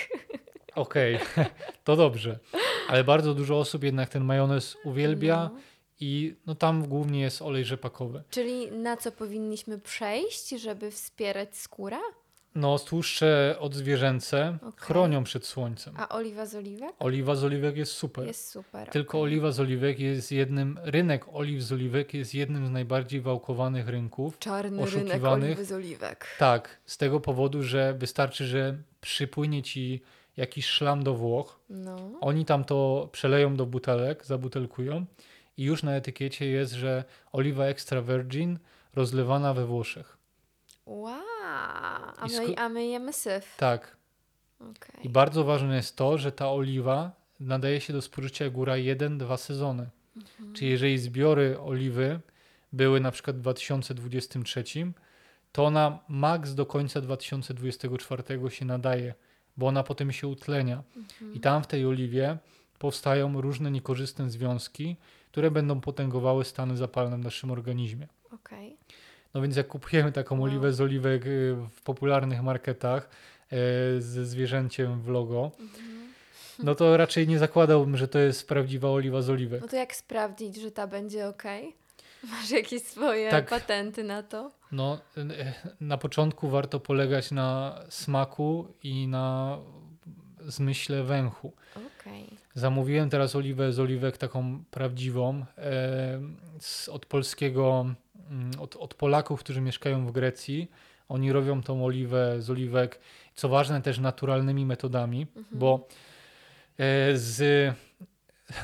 Okej, 0.76 1.20
to 1.84 1.96
dobrze. 1.96 2.40
Ale 2.88 3.04
bardzo 3.04 3.34
dużo 3.34 3.60
osób 3.60 3.84
jednak 3.84 4.10
ten 4.10 4.24
majonez 4.24 4.78
uwielbia 4.84 5.50
No. 5.54 5.60
i 6.00 6.36
no 6.46 6.56
tam 6.56 6.88
głównie 6.88 7.22
jest 7.22 7.42
olej 7.42 7.66
rzepakowy. 7.66 8.24
Czyli 8.30 8.72
na 8.72 8.98
co 8.98 9.12
powinniśmy 9.12 9.80
przejść, 9.80 10.50
żeby 10.50 10.92
wspierać 10.92 11.58
skórę? 11.58 11.98
No 12.56 12.80
tłuszcze 12.80 13.56
odzwierzęce 13.60 14.58
Okej. 14.62 14.72
chronią 14.78 15.24
przed 15.24 15.46
słońcem. 15.46 15.94
A 15.98 16.10
oliwa 16.10 16.46
z 16.46 16.56
oliwek? 16.56 16.92
Oliwa 17.00 17.36
z 17.36 17.44
oliwek 17.44 17.78
jest 17.78 17.92
super. 17.92 18.28
Jest 18.28 18.50
super. 18.50 18.90
Tylko 18.90 19.18
okej. 19.18 19.22
oliwa 19.22 19.52
z 19.52 19.60
oliwek 19.60 20.00
jest 20.00 20.32
jednym, 20.32 20.80
rynek 20.84 21.26
oliw 21.34 21.62
z 21.64 21.72
oliwek 21.72 22.14
jest 22.14 22.34
jednym 22.34 22.68
z 22.68 22.70
najbardziej 22.70 23.22
wałkowanych 23.22 23.88
rynków. 23.88 24.40
Czarny 24.40 24.86
rynek 24.86 25.24
oliwy 25.24 25.66
z 25.66 25.72
oliwek. 25.72 26.28
Tak, 26.40 26.80
z 26.86 26.98
tego 26.98 27.20
powodu, 27.20 27.64
że 27.64 27.94
wystarczy, 27.94 28.46
że 28.46 28.78
przypłynie 29.02 29.64
ci 29.64 30.02
jakiś 30.38 30.66
szlam 30.66 31.04
do 31.04 31.14
Włoch, 31.14 31.60
No. 31.70 32.12
oni 32.22 32.46
tam 32.46 32.64
to 32.64 33.10
przeleją 33.12 33.56
do 33.56 33.66
butelek, 33.66 34.26
zabutelkują 34.26 35.06
i 35.58 35.64
już 35.64 35.84
na 35.84 35.96
etykiecie 35.96 36.46
jest, 36.46 36.74
że 36.74 37.04
oliwa 37.32 37.66
extra 37.66 38.02
virgin 38.02 38.60
rozlewana 38.96 39.54
we 39.54 39.66
Włoszech. 39.66 40.18
Wow. 40.86 41.23
A 41.44 42.28
I 42.28 42.48
my, 42.48 42.58
a 42.58 42.70
my 42.70 42.86
jemy 42.86 43.14
syf. 43.14 43.56
Tak. 43.58 43.98
Okej. 44.60 45.06
I 45.06 45.10
bardzo 45.10 45.44
ważne 45.44 45.76
jest 45.76 45.96
to, 45.96 46.18
że 46.18 46.32
ta 46.32 46.52
oliwa 46.52 47.12
nadaje 47.40 47.82
się 47.82 47.94
do 47.94 48.02
spożycia 48.02 48.50
góra 48.50 48.74
1-2 48.74 49.38
sezony. 49.38 49.90
Mhm. 50.18 50.54
Czyli 50.54 50.72
jeżeli 50.72 50.98
zbiory 50.98 51.60
oliwy 51.60 52.20
były 52.74 53.00
na 53.00 53.12
przykład 53.12 53.38
w 53.38 53.40
2023, 53.40 54.64
to 55.52 55.66
ona 55.66 56.00
max 56.08 56.56
do 56.56 56.66
końca 56.66 57.02
2024 57.02 58.50
się 58.50 58.66
nadaje, 58.66 59.14
bo 59.58 59.68
ona 59.68 59.84
potem 59.84 60.12
się 60.12 60.28
utlenia. 60.28 60.84
Mhm. 60.96 61.34
I 61.34 61.40
tam 61.40 61.64
w 61.64 61.68
tej 61.68 61.86
oliwie 61.86 62.38
powstają 62.80 63.42
różne 63.42 63.72
niekorzystne 63.72 64.30
związki, 64.30 64.96
które 65.32 65.52
będą 65.52 65.82
potęgowały 65.82 66.46
stany 66.46 66.78
zapalne 66.78 67.18
w 67.18 67.24
naszym 67.24 67.52
organizmie. 67.52 68.08
Okej. 68.32 68.78
No 69.34 69.42
więc 69.42 69.56
jak 69.56 69.68
kupujemy 69.68 70.12
taką 70.12 70.36
Wow. 70.36 70.44
oliwę 70.44 70.74
z 70.74 70.82
oliwek 70.82 71.26
y, 71.26 71.56
w 71.72 71.82
popularnych 71.82 72.44
marketach 72.44 73.10
e, 73.52 73.56
ze 74.02 74.26
zwierzęciem 74.26 75.02
w 75.02 75.08
logo, 75.08 75.52
Mhm. 75.60 75.84
no 76.64 76.76
to 76.76 76.98
raczej 76.98 77.28
nie 77.28 77.40
zakładałbym, 77.40 77.98
że 77.98 78.08
to 78.08 78.20
jest 78.20 78.48
prawdziwa 78.48 78.90
oliwa 78.90 79.22
z 79.22 79.30
oliwek. 79.30 79.62
No 79.62 79.68
to 79.68 79.76
jak 79.76 79.96
sprawdzić, 79.96 80.56
że 80.56 80.72
ta 80.72 80.88
będzie 80.88 81.28
ok? 81.28 81.44
Masz 82.32 82.50
jakieś 82.52 82.84
swoje 82.84 83.32
Tak. 83.32 83.50
patenty 83.50 84.04
na 84.04 84.24
to? 84.24 84.52
No, 84.72 85.00
e, 85.18 85.54
na 85.82 85.98
początku 85.98 86.50
warto 86.50 86.80
polegać 86.80 87.32
na 87.32 87.80
smaku 87.90 88.68
i 88.84 89.08
na 89.08 89.58
zmyśle 90.48 91.04
węchu. 91.04 91.54
Okej. 92.00 92.26
Zamówiłem 92.56 93.10
teraz 93.10 93.36
oliwę 93.36 93.72
z 93.74 93.80
oliwek 93.80 94.18
taką 94.18 94.64
prawdziwą 94.72 95.46
e, 95.58 96.20
z, 96.60 96.90
od 96.90 97.06
polskiego, 97.06 97.86
od, 98.60 98.76
od 98.76 98.94
Polaków, 98.94 99.40
którzy 99.40 99.62
mieszkają 99.62 100.06
w 100.08 100.12
Grecji. 100.12 100.72
Oni 101.10 101.32
robią 101.32 101.62
tą 101.62 101.86
oliwę 101.86 102.42
z 102.42 102.50
oliwek, 102.50 103.00
co 103.36 103.50
ważne 103.50 103.82
też 103.82 104.00
naturalnymi 104.00 104.66
metodami, 104.66 105.28
Mhm. 105.36 105.46
bo 105.60 105.88
e, 106.78 107.18
z, 107.18 107.76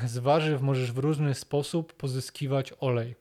z 0.06 0.18
warzyw 0.18 0.62
możesz 0.62 0.92
w 0.92 0.98
różny 0.98 1.36
sposób 1.36 1.94
pozyskiwać 1.94 2.74
olej. 2.80 3.16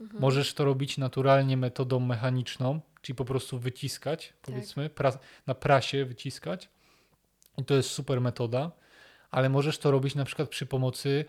Mhm. 0.00 0.20
Możesz 0.20 0.54
to 0.54 0.64
robić 0.64 0.98
naturalnie 0.98 1.56
metodą 1.56 2.00
mechaniczną, 2.00 2.80
czyli 3.02 3.16
po 3.16 3.24
prostu 3.24 3.58
wyciskać, 3.58 4.32
powiedzmy, 4.42 4.90
pra, 4.90 5.18
na 5.46 5.54
prasie 5.54 6.04
wyciskać. 6.04 6.68
I 7.58 7.64
to 7.64 7.74
jest 7.74 7.90
super 7.90 8.20
metoda, 8.20 8.70
ale 9.30 9.48
możesz 9.48 9.78
to 9.78 9.90
robić 9.90 10.14
na 10.14 10.24
przykład 10.24 10.48
przy 10.48 10.66
pomocy 10.66 11.24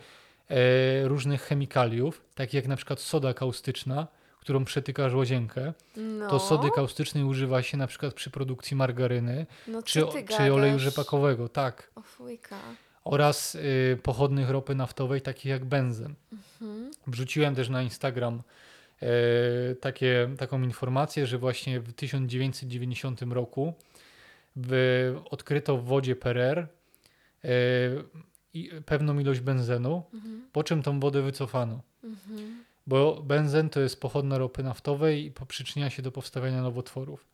e, 0.49 1.07
różnych 1.07 1.41
chemikaliów, 1.41 2.25
takich 2.35 2.53
jak 2.53 2.67
na 2.67 2.75
przykład 2.75 2.99
soda 2.99 3.33
kaustyczna, 3.33 4.07
którą 4.41 4.65
przetykasz 4.65 5.13
łazienkę. 5.13 5.73
No, 5.97 6.29
To 6.29 6.39
sody 6.39 6.69
kaustycznej 6.75 7.23
używa 7.23 7.61
się 7.63 7.77
na 7.77 7.87
przykład 7.87 8.13
przy 8.13 8.29
produkcji 8.29 8.77
margaryny 8.77 9.45
no 9.67 9.83
czy, 9.83 10.05
czy 10.37 10.53
oleju 10.53 10.79
rzepakowego, 10.79 11.49
tak. 11.49 11.91
O 11.95 12.01
fujka. 12.01 12.57
Oraz 13.03 13.55
y, 13.55 13.99
pochodnych 14.03 14.49
ropy 14.49 14.75
naftowej, 14.75 15.21
takich 15.21 15.45
jak 15.45 15.65
benzen. 15.65 16.15
Mhm. 16.31 16.91
Wrzuciłem 17.07 17.55
też 17.55 17.69
na 17.69 17.81
Instagram 17.81 18.41
e, 19.01 19.07
takie, 19.75 20.29
taką 20.37 20.61
informację, 20.61 21.27
że 21.27 21.37
właśnie 21.37 21.79
w 21.79 21.93
1990 21.93 23.21
roku 23.21 23.73
w, 24.55 25.15
odkryto 25.29 25.77
w 25.77 25.85
wodzie 25.85 26.15
Perer 26.15 26.57
e, 26.57 27.47
i, 28.53 28.69
pewną 28.85 29.19
ilość 29.19 29.39
benzenu, 29.39 30.03
Mhm. 30.13 30.47
po 30.51 30.63
czym 30.63 30.83
tą 30.83 30.99
wodę 30.99 31.21
wycofano. 31.21 31.81
Mhm. 32.03 32.63
Bo 32.87 33.23
benzen 33.23 33.69
to 33.69 33.79
jest 33.79 34.01
pochodna 34.01 34.37
ropy 34.37 34.63
naftowej 34.63 35.25
i 35.25 35.33
przyczynia 35.47 35.89
się 35.89 36.01
do 36.01 36.11
powstawania 36.11 36.61
nowotworów. 36.61 37.25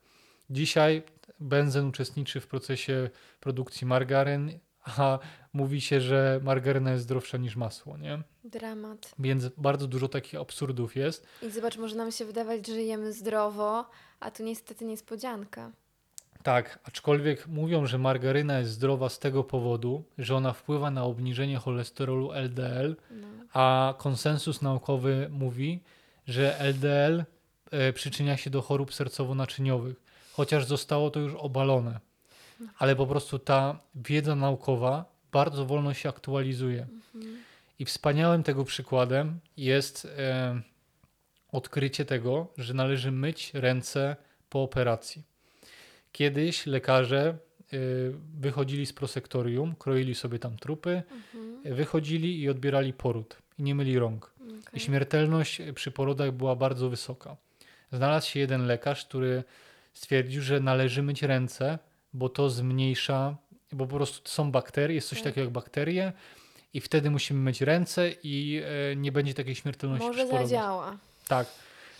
Dzisiaj 0.50 1.02
benzen 1.40 1.86
uczestniczy 1.88 2.40
w 2.40 2.46
procesie 2.46 3.10
produkcji 3.40 3.86
margaryn, 3.86 4.58
a 4.84 5.18
mówi 5.52 5.80
się, 5.80 6.00
że 6.00 6.40
margaryna 6.42 6.92
jest 6.92 7.04
zdrowsza 7.04 7.38
niż 7.38 7.56
masło, 7.56 7.96
nie? 7.96 8.22
Dramat. 8.44 9.14
Więc 9.18 9.48
bardzo 9.56 9.86
dużo 9.86 10.08
takich 10.08 10.40
absurdów 10.40 10.96
jest. 10.96 11.26
I 11.42 11.50
zobacz, 11.50 11.76
może 11.76 11.96
nam 11.96 12.12
się 12.12 12.24
wydawać, 12.24 12.66
że 12.66 12.82
jemy 12.82 13.12
zdrowo, 13.12 13.90
a 14.20 14.30
tu 14.30 14.42
niestety 14.42 14.84
niespodzianka. 14.84 15.72
Tak, 16.42 16.78
aczkolwiek 16.84 17.46
mówią, 17.46 17.86
że 17.86 17.98
margaryna 17.98 18.58
jest 18.58 18.70
zdrowa 18.70 19.08
z 19.08 19.18
tego 19.18 19.44
powodu, 19.44 20.04
że 20.18 20.36
ona 20.36 20.52
wpływa 20.52 20.90
na 20.90 21.04
obniżenie 21.04 21.56
cholesterolu 21.56 22.32
LDL, 22.32 22.96
No. 23.10 23.26
a 23.52 23.94
konsensus 23.98 24.62
naukowy 24.62 25.28
mówi, 25.30 25.80
że 26.28 26.58
LDL 26.60 27.24
e, 27.70 27.92
przyczynia 27.92 28.36
się 28.36 28.50
do 28.50 28.62
chorób 28.62 28.90
sercowo-naczyniowych. 28.90 29.94
chociaż 30.32 30.64
zostało 30.64 31.10
to 31.10 31.20
już 31.20 31.34
obalone. 31.34 32.00
Ale 32.78 32.96
po 32.96 33.06
prostu 33.06 33.38
ta 33.38 33.80
wiedza 33.94 34.34
naukowa 34.34 35.04
bardzo 35.32 35.66
wolno 35.66 35.94
się 35.94 36.08
aktualizuje. 36.08 36.86
I 37.78 37.84
wspaniałym 37.84 38.42
tego 38.42 38.64
przykładem 38.64 39.38
jest 39.56 40.08
e, 40.18 40.60
odkrycie 41.52 42.04
tego, 42.04 42.46
że 42.58 42.74
należy 42.74 43.12
myć 43.12 43.54
ręce 43.54 44.16
po 44.50 44.62
operacji. 44.62 45.22
Kiedyś 46.12 46.66
lekarze 46.66 47.18
e, 47.28 47.76
wychodzili 48.40 48.86
z 48.86 48.92
prosektorium, 48.92 49.74
kroili 49.78 50.14
sobie 50.14 50.38
tam 50.38 50.56
trupy, 50.56 51.02
Mhm. 51.34 51.74
wychodzili 51.76 52.40
i 52.40 52.48
odbierali 52.48 52.92
poród 52.92 53.36
i 53.58 53.62
nie 53.62 53.74
myli 53.74 53.98
rąk. 53.98 54.30
I 54.40 54.68
Okej. 54.68 54.80
śmiertelność 54.80 55.60
przy 55.74 55.90
porodach 55.90 56.32
była 56.32 56.56
bardzo 56.56 56.88
wysoka. 56.90 57.36
Znalazł 57.92 58.28
się 58.30 58.40
jeden 58.40 58.66
lekarz, 58.66 59.04
który 59.04 59.44
stwierdził, 59.94 60.42
że 60.42 60.60
należy 60.60 61.02
myć 61.02 61.22
ręce, 61.22 61.78
bo 62.12 62.28
to 62.28 62.50
zmniejsza, 62.50 63.36
bo 63.72 63.86
po 63.86 63.96
prostu 63.96 64.30
są 64.30 64.50
bakterie, 64.52 64.94
jest 64.94 65.08
coś 65.08 65.18
Tak. 65.18 65.24
takiego 65.24 65.44
jak 65.44 65.50
bakterie 65.52 66.12
i 66.74 66.80
wtedy 66.80 67.10
musimy 67.10 67.40
myć 67.40 67.60
ręce 67.60 68.10
i 68.22 68.62
e, 68.92 68.96
nie 68.96 69.12
będzie 69.12 69.34
takiej 69.34 69.54
śmiertelności 69.54 70.06
Może 70.06 70.18
przy 70.18 70.26
porodach. 70.26 70.48
zadziała. 70.48 70.96
Tak. 71.28 71.46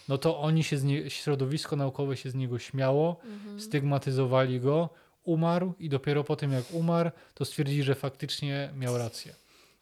No 0.08 0.18
to 0.18 0.40
oni 0.40 0.64
się 0.64 0.76
nie, 0.76 1.10
środowisko 1.10 1.76
naukowe 1.76 2.16
się 2.16 2.30
z 2.30 2.34
niego 2.34 2.58
śmiało, 2.58 3.16
Mhm. 3.24 3.60
stygmatyzowali 3.60 4.60
go, 4.60 4.88
umarł 5.24 5.74
i 5.78 5.88
dopiero 5.88 6.24
po 6.24 6.36
tym 6.36 6.52
jak 6.52 6.64
umarł, 6.72 7.10
to 7.34 7.44
stwierdzili, 7.44 7.82
że 7.82 7.94
faktycznie 7.94 8.70
miał 8.76 8.98
rację. 8.98 9.34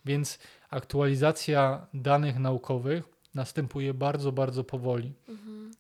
Więc 0.05 0.39
aktualizacja 0.71 1.87
danych 1.95 2.39
naukowych 2.39 3.05
następuje 3.35 3.95
bardzo, 3.95 4.33
bardzo 4.33 4.65
powoli. 4.65 5.13
Mhm. 5.29 5.71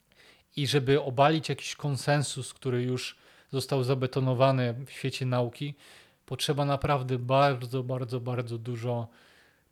I 0.56 0.66
żeby 0.66 1.02
obalić 1.02 1.48
jakiś 1.48 1.76
konsensus, 1.76 2.54
który 2.54 2.82
już 2.82 3.16
został 3.52 3.84
zabetonowany 3.84 4.74
w 4.86 4.90
świecie 4.90 5.26
nauki, 5.26 5.74
potrzeba 6.26 6.64
naprawdę 6.64 7.18
bardzo, 7.18 7.82
bardzo, 7.82 8.20
bardzo 8.20 8.58
dużo 8.58 9.08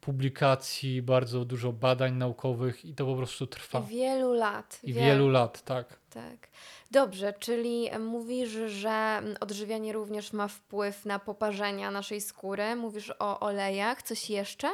publikacji, 0.04 1.02
bardzo 1.02 1.44
dużo 1.44 1.72
badań 1.72 2.14
naukowych 2.14 2.84
i 2.84 2.94
to 2.94 3.06
po 3.06 3.16
prostu 3.16 3.46
trwa. 3.46 3.78
I 3.78 3.86
wielu 3.86 4.32
lat. 4.32 4.78
I 4.82 4.92
wielu. 4.92 5.06
wielu 5.06 5.28
lat, 5.28 5.62
tak. 5.62 5.96
Tak. 6.10 6.48
Dobrze, 6.90 7.32
czyli 7.38 7.90
mówisz, 8.00 8.50
że 8.66 9.22
odżywianie 9.40 9.92
również 9.92 10.32
ma 10.32 10.48
wpływ 10.48 11.04
na 11.04 11.18
poparzenia 11.18 11.90
naszej 11.90 12.20
skóry. 12.20 12.76
Mówisz 12.76 13.12
o 13.18 13.40
olejach. 13.40 14.02
Coś 14.02 14.30
jeszcze? 14.30 14.70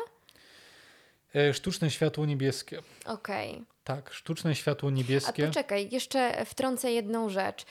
E, 1.34 1.54
Sztuczne 1.54 1.90
światło 1.90 2.26
niebieskie. 2.26 2.82
Okej. 3.04 3.62
Tak, 3.84 4.12
sztuczne 4.12 4.54
światło 4.54 4.88
A 4.88 4.92
niebieskie. 4.92 5.46
poczekaj, 5.46 5.88
jeszcze 5.92 6.44
wtrącę 6.44 6.92
jedną 6.92 7.28
rzecz. 7.28 7.64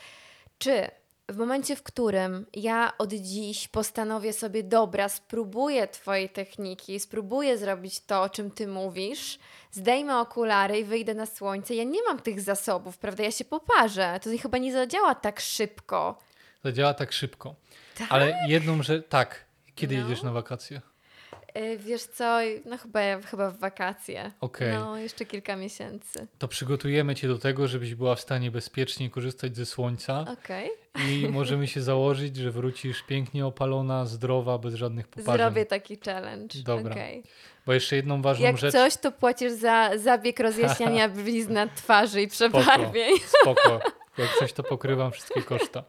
Czy 0.58 0.90
w 1.30 1.36
momencie, 1.36 1.76
w 1.76 1.82
którym 1.82 2.46
ja 2.54 2.92
od 2.98 3.12
dziś 3.12 3.68
postanowię 3.68 4.32
sobie, 4.32 4.62
dobra, 4.62 5.08
spróbuję 5.08 5.88
Twojej 5.88 6.28
techniki, 6.30 7.00
spróbuję 7.00 7.58
zrobić 7.58 8.00
to, 8.00 8.22
o 8.22 8.28
czym 8.28 8.50
Ty 8.50 8.66
mówisz, 8.66 9.38
zdejmę 9.70 10.20
okulary 10.20 10.78
i 10.78 10.84
wyjdę 10.84 11.14
na 11.14 11.26
słońce, 11.26 11.74
ja 11.74 11.84
nie 11.84 12.02
mam 12.02 12.18
tych 12.20 12.40
zasobów, 12.40 12.98
prawda? 12.98 13.22
Ja 13.24 13.30
się 13.30 13.44
poparzę. 13.44 14.20
To 14.22 14.30
chyba 14.42 14.58
nie 14.58 14.72
zadziała 14.72 15.14
tak 15.14 15.40
szybko. 15.40 16.18
Zadziała 16.64 16.94
tak 16.94 17.12
szybko. 17.12 17.54
Tak? 17.98 18.06
Ale 18.12 18.38
jedną, 18.48 18.82
że 18.82 19.02
tak. 19.02 19.44
Kiedy 19.74 19.96
No. 19.96 20.02
jedziesz 20.02 20.22
na 20.22 20.32
wakacje? 20.32 20.80
Y, 21.58 21.78
Wiesz 21.78 22.02
co, 22.02 22.38
no 22.64 22.78
chyba, 22.78 23.00
chyba 23.30 23.50
w 23.50 23.58
wakacje. 23.58 24.32
Okej. 24.40 24.72
No, 24.74 24.96
jeszcze 24.98 25.24
kilka 25.26 25.56
miesięcy. 25.56 26.26
To 26.38 26.48
przygotujemy 26.48 27.14
cię 27.14 27.28
do 27.28 27.38
tego, 27.38 27.68
żebyś 27.68 27.94
była 27.94 28.14
w 28.14 28.20
stanie 28.20 28.50
bezpiecznie 28.50 29.10
korzystać 29.10 29.56
ze 29.56 29.66
słońca 29.66 30.24
Okej. 30.42 30.70
i 31.08 31.28
możemy 31.28 31.66
się 31.66 31.82
założyć, 31.82 32.36
że 32.36 32.50
wrócisz 32.50 33.02
pięknie 33.02 33.46
opalona, 33.46 34.06
zdrowa, 34.06 34.58
bez 34.58 34.74
żadnych 34.74 35.08
poparzeń. 35.08 35.34
Zrobię 35.36 35.66
taki 35.66 35.98
challenge. 36.04 36.58
Dobra. 36.64 36.92
Okej. 36.92 37.22
Bo 37.66 37.72
jeszcze 37.72 37.96
jedną 37.96 38.22
ważną 38.22 38.44
Jak 38.46 38.58
rzecz. 38.58 38.72
coś, 38.72 38.96
to 38.96 39.12
płacisz 39.12 39.52
za 39.52 39.90
zabieg 39.98 40.40
rozjaśniania 40.40 41.08
blizn 41.24 41.52
na 41.52 41.66
twarzy 41.66 42.22
i 42.22 42.28
przebarwień. 42.28 43.18
Spoko. 43.42 43.80
Jak 44.18 44.34
coś, 44.38 44.52
to 44.52 44.62
pokrywam 44.74 45.12
wszystkie 45.12 45.42
koszta. 45.42 45.84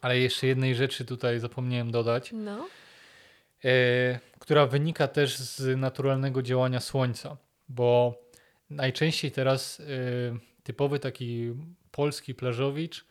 Ale 0.00 0.18
jeszcze 0.18 0.46
jednej 0.46 0.74
rzeczy 0.74 1.04
tutaj 1.04 1.38
zapomniałem 1.38 1.90
dodać, 1.90 2.30
No. 2.32 2.66
E, 3.64 4.18
która 4.38 4.66
wynika 4.66 5.08
też 5.08 5.38
z 5.38 5.78
naturalnego 5.78 6.42
działania 6.42 6.80
słońca, 6.80 7.36
bo 7.68 8.14
najczęściej 8.70 9.32
teraz 9.32 9.80
e, 9.80 9.84
typowy 10.62 10.98
taki 10.98 11.52
polski 11.90 12.34
plażowicz 12.34 13.04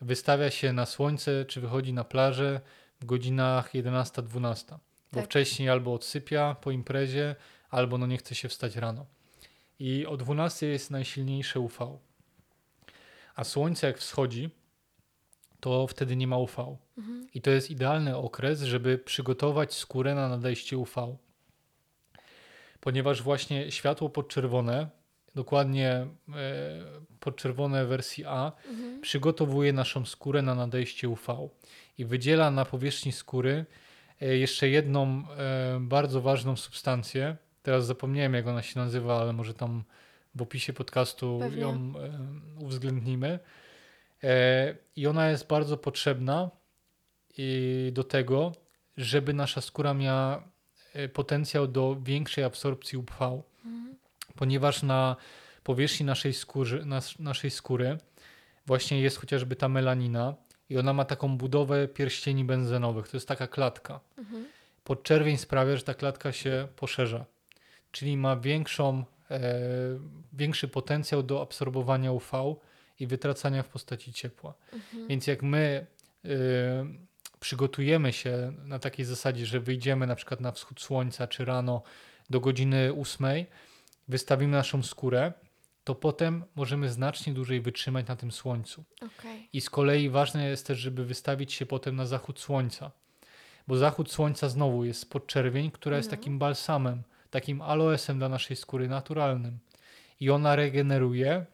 wystawia 0.00 0.50
się 0.50 0.72
na 0.72 0.86
słońce, 0.86 1.44
czy 1.44 1.60
wychodzi 1.60 1.92
na 1.92 2.04
plażę 2.04 2.60
w 3.00 3.04
godzinach 3.04 3.74
11-12, 3.74 4.78
bo 5.12 5.20
Tak. 5.20 5.24
wcześniej 5.24 5.68
albo 5.68 5.94
odsypia 5.94 6.56
po 6.60 6.70
imprezie, 6.70 7.36
albo 7.70 7.98
no 7.98 8.06
nie 8.06 8.18
chce 8.18 8.34
się 8.34 8.48
wstać 8.48 8.76
rano. 8.76 9.06
I 9.78 10.06
o 10.06 10.16
12 10.16 10.66
jest 10.66 10.90
najsilniejsze 10.90 11.60
UV. 11.60 11.98
A 13.34 13.44
słońce 13.44 13.86
jak 13.86 13.98
wschodzi, 13.98 14.50
to 15.60 15.86
wtedy 15.86 16.16
nie 16.16 16.26
ma 16.26 16.36
UV. 16.36 16.76
Mhm. 16.98 17.26
I 17.34 17.40
to 17.42 17.50
jest 17.50 17.70
idealny 17.70 18.16
okres, 18.16 18.62
żeby 18.62 18.98
przygotować 18.98 19.74
skórę 19.74 20.14
na 20.14 20.28
nadejście 20.28 20.78
UV. 20.78 21.16
Ponieważ 22.80 23.22
właśnie 23.22 23.70
światło 23.70 24.10
podczerwone, 24.10 24.88
dokładnie 25.34 25.90
e, 25.90 26.06
podczerwone 27.20 27.86
wersji 27.86 28.24
A, 28.24 28.52
Mhm. 28.70 29.00
przygotowuje 29.00 29.72
naszą 29.72 30.06
skórę 30.06 30.42
na 30.42 30.54
nadejście 30.54 31.08
UV 31.08 31.48
i 31.98 32.04
wydziela 32.04 32.50
na 32.50 32.64
powierzchni 32.64 33.12
skóry 33.12 33.64
e, 34.22 34.36
jeszcze 34.36 34.68
jedną 34.68 35.06
e, 35.38 35.78
bardzo 35.80 36.20
ważną 36.20 36.56
substancję. 36.56 37.36
Teraz 37.62 37.86
zapomniałem, 37.86 38.34
jak 38.34 38.46
ona 38.46 38.62
się 38.62 38.80
nazywa, 38.80 39.20
ale 39.20 39.32
może 39.32 39.54
tam 39.54 39.84
w 40.34 40.42
opisie 40.42 40.72
podcastu 40.72 41.38
Pewnie. 41.40 41.60
ją 41.60 41.92
uwzględnimy. 42.58 43.38
I 44.96 45.06
ona 45.06 45.30
jest 45.30 45.46
bardzo 45.46 45.76
potrzebna 45.76 46.50
do 47.92 48.04
tego, 48.04 48.52
żeby 48.96 49.34
nasza 49.34 49.60
skóra 49.60 49.94
miała 49.94 50.42
e, 50.94 51.08
potencjał 51.08 51.66
do 51.66 51.96
większej 52.02 52.44
absorpcji 52.44 52.98
UV 52.98 53.42
Mhm. 53.64 53.96
ponieważ 54.36 54.82
na 54.82 55.16
powierzchni 55.64 56.06
naszej, 56.06 56.32
skóry, 56.34 56.84
nas, 56.84 57.18
naszej 57.18 57.50
skóry 57.50 57.98
właśnie 58.66 59.00
jest 59.00 59.16
chociażby 59.16 59.56
ta 59.56 59.68
melanina 59.68 60.34
i 60.68 60.78
ona 60.78 60.92
ma 60.92 61.04
taką 61.04 61.36
budowę 61.36 61.88
pierścieni 61.88 62.44
benzenowych. 62.44 63.08
To 63.08 63.16
jest 63.16 63.28
taka 63.28 63.46
klatka. 63.46 64.00
Mhm. 64.18 64.46
Podczerwień 64.84 65.36
sprawia, 65.36 65.76
że 65.76 65.82
ta 65.82 65.94
klatka 65.94 66.32
się 66.32 66.68
poszerza, 66.76 67.24
czyli 67.92 68.16
ma 68.16 68.36
większą, 68.36 69.04
e, 69.30 69.40
większy 70.32 70.68
potencjał 70.68 71.22
do 71.22 71.42
absorbowania 71.42 72.12
UV 72.12 72.56
i 73.00 73.06
wytracania 73.06 73.62
w 73.62 73.68
postaci 73.68 74.12
ciepła. 74.12 74.54
Mhm. 74.72 75.08
Więc 75.08 75.26
jak 75.26 75.42
my 75.42 75.86
y, 76.24 76.28
przygotujemy 77.42 78.12
się 78.12 78.52
na 78.64 78.78
takiej 78.78 79.04
zasadzie, 79.04 79.46
że 79.46 79.60
wyjdziemy 79.60 80.06
na 80.06 80.14
przykład 80.14 80.40
na 80.40 80.52
wschód 80.52 80.80
słońca 80.80 81.26
czy 81.26 81.44
rano 81.44 81.82
do 82.30 82.40
godziny 82.40 82.92
8, 83.00 83.26
wystawimy 84.08 84.56
naszą 84.56 84.82
skórę, 84.82 85.32
to 85.84 85.94
potem 85.94 86.44
możemy 86.54 86.88
znacznie 86.88 87.32
dłużej 87.34 87.60
wytrzymać 87.60 88.06
na 88.06 88.16
tym 88.16 88.32
słońcu. 88.32 88.84
Okej. 88.96 89.48
I 89.52 89.60
z 89.60 89.70
kolei 89.70 90.08
ważne 90.10 90.48
jest 90.48 90.66
też, 90.66 90.78
żeby 90.78 91.04
wystawić 91.04 91.52
się 91.52 91.66
potem 91.66 91.96
na 91.96 92.06
zachód 92.06 92.40
słońca. 92.40 92.90
Bo 93.68 93.76
zachód 93.76 94.12
słońca 94.12 94.48
znowu 94.48 94.84
jest 94.84 95.10
podczerwień, 95.10 95.70
która 95.70 95.96
jest 95.96 96.10
No. 96.10 96.16
takim 96.16 96.38
balsamem, 96.38 97.02
takim 97.30 97.62
aloesem 97.62 98.18
dla 98.18 98.28
naszej 98.28 98.56
skóry 98.56 98.88
naturalnym. 98.88 99.58
I 100.20 100.30
ona 100.30 100.56
regeneruje, 100.56 101.46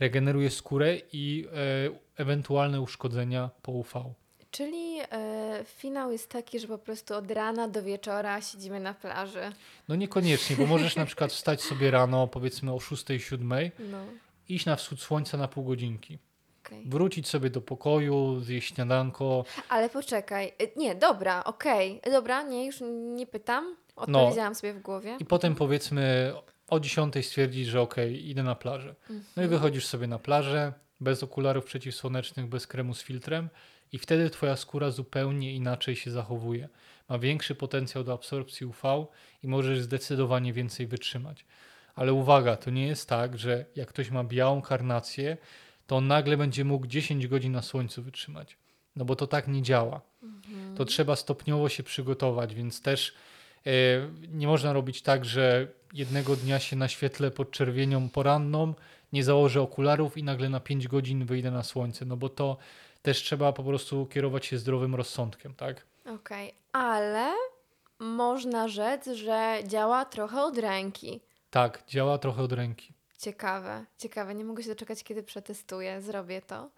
regeneruje 0.00 0.50
skórę 0.50 0.96
i 1.12 1.46
e, 1.52 2.22
ewentualne 2.22 2.80
uszkodzenia 2.80 3.50
po 3.62 3.72
UV. 3.72 4.14
Czyli 4.54 4.98
e, 5.00 5.64
finał 5.64 6.12
jest 6.12 6.28
taki, 6.30 6.60
że 6.60 6.68
po 6.68 6.78
prostu 6.78 7.14
od 7.14 7.30
rana 7.30 7.68
do 7.68 7.82
wieczora 7.82 8.40
siedzimy 8.40 8.80
na 8.80 8.94
plaży. 8.94 9.52
No 9.88 9.94
niekoniecznie, 9.96 10.56
bo 10.56 10.66
możesz 10.66 10.96
na 10.96 11.06
przykład 11.06 11.32
wstać 11.32 11.62
sobie 11.62 11.90
rano, 11.90 12.26
powiedzmy 12.26 12.72
o 12.72 12.76
6-7, 12.76 13.70
No, 13.78 13.98
iść 14.48 14.66
na 14.66 14.76
wschód 14.76 15.00
słońca 15.00 15.36
na 15.38 15.48
pół 15.48 15.64
godzinki. 15.64 16.18
okej. 16.66 16.82
Wrócić 16.86 17.28
sobie 17.28 17.50
do 17.50 17.60
pokoju, 17.60 18.40
zjeść 18.40 18.74
śniadanko, 18.74 19.44
Ale 19.68 19.90
poczekaj. 19.90 20.46
E, 20.58 20.66
Nie, 20.76 20.94
dobra, 20.94 21.44
okej. 21.44 22.00
Dobra, 22.12 22.42
nie, 22.42 22.66
już 22.66 22.76
nie 23.14 23.26
pytam. 23.26 23.76
No. 23.96 24.02
Odpowiedziałam 24.20 24.54
sobie 24.54 24.72
w 24.74 24.82
głowie. 24.82 25.16
I 25.20 25.24
potem 25.24 25.54
powiedzmy 25.54 26.32
o 26.68 26.80
10 26.80 27.14
stwierdzić, 27.26 27.66
że 27.66 27.80
okej, 27.80 28.28
idę 28.30 28.42
na 28.42 28.54
plażę. 28.54 28.94
No 29.10 29.14
i 29.16 29.44
Mhm. 29.44 29.48
wychodzisz 29.48 29.86
sobie 29.86 30.06
na 30.06 30.18
plażę, 30.18 30.72
bez 31.00 31.22
okularów 31.22 31.64
przeciwsłonecznych, 31.64 32.46
bez 32.46 32.66
kremu 32.66 32.94
z 32.94 33.02
filtrem 33.02 33.48
i 33.94 33.98
wtedy 33.98 34.30
twoja 34.30 34.56
skóra 34.56 34.90
zupełnie 34.90 35.54
inaczej 35.54 35.96
się 35.96 36.10
zachowuje. 36.10 36.68
Ma 37.08 37.18
większy 37.18 37.54
potencjał 37.54 38.04
do 38.04 38.12
absorpcji 38.12 38.66
UV 38.66 39.06
i 39.42 39.48
możesz 39.48 39.80
zdecydowanie 39.80 40.52
więcej 40.52 40.86
wytrzymać. 40.86 41.44
Ale 41.94 42.12
uwaga, 42.12 42.56
to 42.56 42.70
nie 42.70 42.86
jest 42.86 43.08
tak, 43.08 43.38
że 43.38 43.64
jak 43.76 43.88
ktoś 43.88 44.10
ma 44.10 44.24
białą 44.24 44.62
karnację, 44.62 45.36
to 45.86 45.96
on 45.96 46.06
nagle 46.06 46.36
będzie 46.36 46.64
mógł 46.64 46.86
10 46.86 47.26
godzin 47.26 47.52
na 47.52 47.62
słońcu 47.62 48.02
wytrzymać. 48.02 48.56
No 48.96 49.04
bo 49.04 49.16
to 49.16 49.26
tak 49.26 49.48
nie 49.48 49.62
działa. 49.62 50.00
To 50.76 50.84
trzeba 50.84 51.16
stopniowo 51.16 51.68
się 51.68 51.82
przygotować, 51.82 52.54
więc 52.54 52.82
też 52.82 53.14
e, 53.66 53.70
nie 54.28 54.46
można 54.46 54.72
robić 54.72 55.02
tak, 55.02 55.24
że 55.24 55.68
jednego 55.92 56.36
dnia 56.36 56.58
się 56.58 56.76
na 56.76 56.88
świetle 56.88 57.30
pod 57.30 57.50
czerwienią 57.50 58.08
poranną, 58.08 58.74
nie 59.12 59.24
założę 59.24 59.62
okularów 59.62 60.16
i 60.16 60.22
nagle 60.22 60.48
na 60.48 60.60
5 60.60 60.88
godzin 60.88 61.26
wyjdę 61.26 61.50
na 61.50 61.62
słońce, 61.62 62.04
no 62.04 62.16
bo 62.16 62.28
to 62.28 62.56
też 63.04 63.22
trzeba 63.22 63.52
po 63.52 63.64
prostu 63.64 64.06
kierować 64.06 64.46
się 64.46 64.58
zdrowym 64.58 64.94
rozsądkiem, 64.94 65.54
tak? 65.54 65.86
Okej, 66.06 66.54
ale 66.72 67.32
można 67.98 68.68
rzec, 68.68 69.06
że 69.06 69.58
działa 69.66 70.04
trochę 70.04 70.42
od 70.42 70.58
ręki. 70.58 71.20
Tak, 71.50 71.82
działa 71.86 72.18
trochę 72.18 72.42
od 72.42 72.52
ręki. 72.52 72.94
Ciekawe, 73.18 73.84
ciekawe. 73.98 74.34
Nie 74.34 74.44
mogę 74.44 74.62
się 74.62 74.68
doczekać, 74.68 75.04
kiedy 75.04 75.22
przetestuję. 75.22 76.00
Zrobię 76.00 76.42
to. 76.42 76.70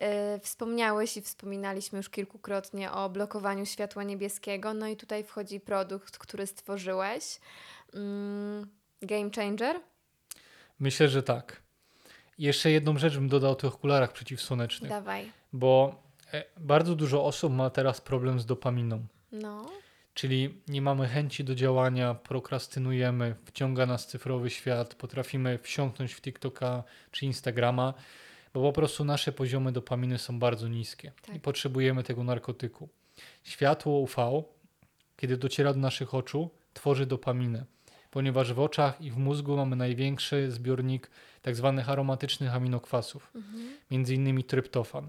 Yy, 0.00 0.08
wspomniałeś 0.40 1.16
i 1.16 1.22
wspominaliśmy 1.22 1.96
już 1.96 2.10
kilkukrotnie 2.10 2.92
o 2.92 3.10
blokowaniu 3.10 3.66
światła 3.66 4.02
niebieskiego. 4.02 4.74
No 4.74 4.86
i 4.86 4.96
tutaj 4.96 5.24
wchodzi 5.24 5.60
produkt, 5.60 6.18
który 6.18 6.46
stworzyłeś. 6.46 7.40
Mm, 7.94 8.66
Game 9.02 9.30
Changer? 9.36 9.80
Myślę, 10.80 11.08
że 11.08 11.22
tak. 11.22 11.62
Jeszcze 12.38 12.70
jedną 12.70 12.98
rzecz 12.98 13.14
bym 13.14 13.28
dodał 13.28 13.52
o 13.52 13.54
tych 13.54 13.74
okularach 13.74 14.12
przeciwsłonecznych, 14.12 14.90
Dawaj. 14.90 15.32
Bo 15.54 16.02
e, 16.32 16.44
bardzo 16.60 16.94
dużo 16.94 17.24
osób 17.24 17.52
ma 17.52 17.70
teraz 17.70 18.00
problem 18.00 18.40
z 18.40 18.46
dopaminą. 18.46 19.06
No, 19.32 19.70
Czyli 20.14 20.54
nie 20.68 20.82
mamy 20.82 21.08
chęci 21.08 21.44
do 21.44 21.54
działania, 21.54 22.14
prokrastynujemy, 22.14 23.34
wciąga 23.44 23.86
nas 23.86 24.06
cyfrowy 24.06 24.50
świat, 24.50 24.94
potrafimy 24.94 25.58
wsiąknąć 25.58 26.14
w 26.14 26.20
TikToka 26.20 26.84
czy 27.10 27.26
Instagrama, 27.26 27.94
bo 28.54 28.62
po 28.62 28.72
prostu 28.72 29.04
nasze 29.04 29.32
poziomy 29.32 29.72
dopaminy 29.72 30.18
są 30.18 30.38
bardzo 30.38 30.68
niskie 30.68 31.12
Tak. 31.26 31.36
i 31.36 31.40
potrzebujemy 31.40 32.02
tego 32.02 32.24
narkotyku. 32.24 32.88
Światło 33.44 33.98
UV, 33.98 34.42
kiedy 35.16 35.36
dociera 35.36 35.72
do 35.72 35.80
naszych 35.80 36.14
oczu, 36.14 36.50
tworzy 36.74 37.06
dopaminę, 37.06 37.64
ponieważ 38.10 38.52
w 38.52 38.60
oczach 38.60 39.00
i 39.00 39.10
w 39.10 39.16
mózgu 39.16 39.56
mamy 39.56 39.76
największy 39.76 40.50
zbiornik 40.50 41.10
tzw. 41.44 41.82
aromatycznych 41.86 42.54
aminokwasów, 42.54 43.32
między 43.90 44.14
innymi 44.14 44.44
tryptofan. 44.44 45.08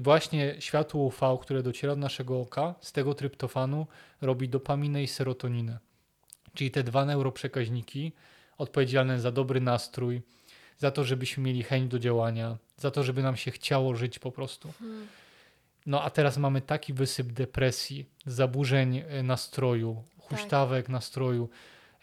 I 0.00 0.02
właśnie 0.02 0.54
światło 0.58 1.00
UV, 1.00 1.38
które 1.42 1.62
dociera 1.62 1.94
do 1.94 2.00
naszego 2.00 2.40
oka, 2.40 2.74
z 2.80 2.92
tego 2.92 3.14
tryptofanu 3.14 3.86
robi 4.20 4.48
dopaminę 4.48 5.02
i 5.02 5.06
serotoninę. 5.06 5.78
Czyli 6.54 6.70
te 6.70 6.82
dwa 6.82 7.04
neuroprzekaźniki 7.04 8.12
odpowiedzialne 8.58 9.20
za 9.20 9.32
dobry 9.32 9.60
nastrój, 9.60 10.22
za 10.78 10.90
to, 10.90 11.04
żebyśmy 11.04 11.42
mieli 11.42 11.62
chęć 11.62 11.90
do 11.90 11.98
działania, 11.98 12.56
za 12.76 12.90
to, 12.90 13.02
żeby 13.02 13.22
nam 13.22 13.36
się 13.36 13.50
chciało 13.50 13.94
żyć 13.94 14.18
po 14.18 14.32
prostu. 14.32 14.72
No 15.86 16.02
a 16.02 16.10
teraz 16.10 16.38
mamy 16.38 16.60
taki 16.60 16.92
wysyp 16.92 17.32
depresji, 17.32 18.06
zaburzeń 18.26 19.02
e, 19.08 19.22
nastroju, 19.22 20.02
huśtawek 20.18 20.88
nastroju, 20.88 21.48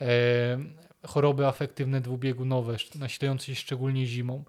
e, 0.01 0.07
choroby 1.07 1.47
afektywne 1.47 2.01
dwubiegunowe, 2.01 2.75
nasilające 2.95 3.45
się 3.45 3.55
szczególnie 3.55 4.05
zimą. 4.05 4.43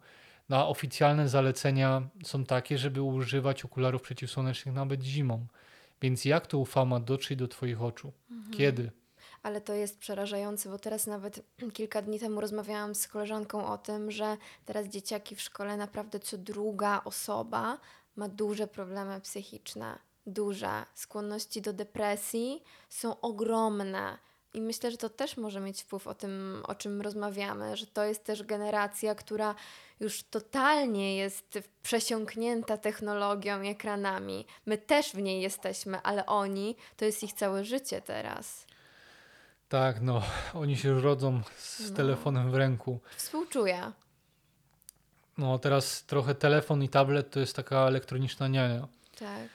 No 0.49 0.57
a 0.57 0.67
oficjalne 0.67 1.29
zalecenia 1.29 2.03
są 2.25 2.45
takie, 2.45 2.79
żeby 2.79 3.03
używać 3.03 3.65
okularów 3.65 4.03
przeciwsłonecznych 4.03 4.75
nawet 4.75 5.03
zimą. 5.03 5.47
Więc 6.03 6.25
jak 6.25 6.47
to 6.47 6.59
UV 6.59 6.85
ma 6.85 7.01
dotrzeć 7.01 7.39
do 7.39 7.49
Twoich 7.49 7.83
oczu? 7.83 8.13
Kiedy? 8.57 8.91
ale 9.43 9.61
to 9.61 9.75
jest 9.75 9.99
przerażające, 9.99 10.69
bo 10.69 10.79
teraz 10.79 11.07
nawet 11.07 11.41
kilka 11.73 12.03
dni 12.03 12.19
temu 12.19 12.41
rozmawiałam 12.41 12.95
z 12.95 13.09
koleżanką 13.09 13.67
o 13.67 13.79
tym, 13.79 14.11
że 14.11 14.37
teraz 14.65 14.87
dzieciaki 14.87 15.37
w 15.37 15.41
szkole 15.41 15.77
naprawdę 15.77 16.21
co 16.21 16.39
druga 16.39 17.01
osoba 17.05 17.79
ma 18.17 18.29
duże 18.29 18.67
problemy 18.67 19.21
psychiczne. 19.21 19.99
Duże. 20.27 20.85
Skłonności 20.95 21.63
do 21.63 21.73
depresji 21.73 22.63
są 22.89 23.21
ogromne. 23.21 24.19
I 24.55 24.61
myślę, 24.61 24.91
że 24.91 24.97
to 24.97 25.09
też 25.09 25.37
może 25.37 25.61
mieć 25.61 25.83
wpływ 25.83 26.07
o 26.07 26.15
tym, 26.15 26.63
o 26.69 26.75
czym 26.75 27.01
rozmawiamy, 27.01 27.77
że 27.77 27.87
to 27.87 28.05
jest 28.05 28.25
też 28.25 28.43
generacja, 28.43 29.15
która 29.15 29.55
już 30.01 30.23
totalnie 30.23 31.17
jest 31.17 31.59
przesiąknięta 31.83 32.77
technologią 32.77 33.63
i 33.63 33.69
ekranami. 33.69 34.47
My 34.67 34.79
też 34.79 35.11
w 35.13 35.19
niej 35.19 35.43
jesteśmy, 35.43 36.01
ale 36.03 36.27
oni 36.27 36.77
to 36.97 37.05
jest 37.05 37.23
ich 37.23 37.33
całe 37.33 37.65
życie 37.65 38.01
teraz. 38.03 38.67
Tak, 39.69 40.01
no, 40.01 40.23
oni 40.55 40.77
się 40.77 41.01
rodzą 41.01 41.41
z 41.57 41.91
No. 41.91 41.97
telefonem 41.97 42.51
w 42.51 42.55
ręku. 42.55 43.01
Współczuję. 43.17 43.93
No, 45.39 45.59
teraz 45.59 46.05
trochę 46.05 46.35
telefon 46.35 46.83
i 46.83 46.89
tablet 46.89 47.31
to 47.31 47.41
jest 47.41 47.57
taka 47.57 47.79
elektroniczna 47.79 48.49
niania. 48.49 48.89
Tak. 49.19 49.49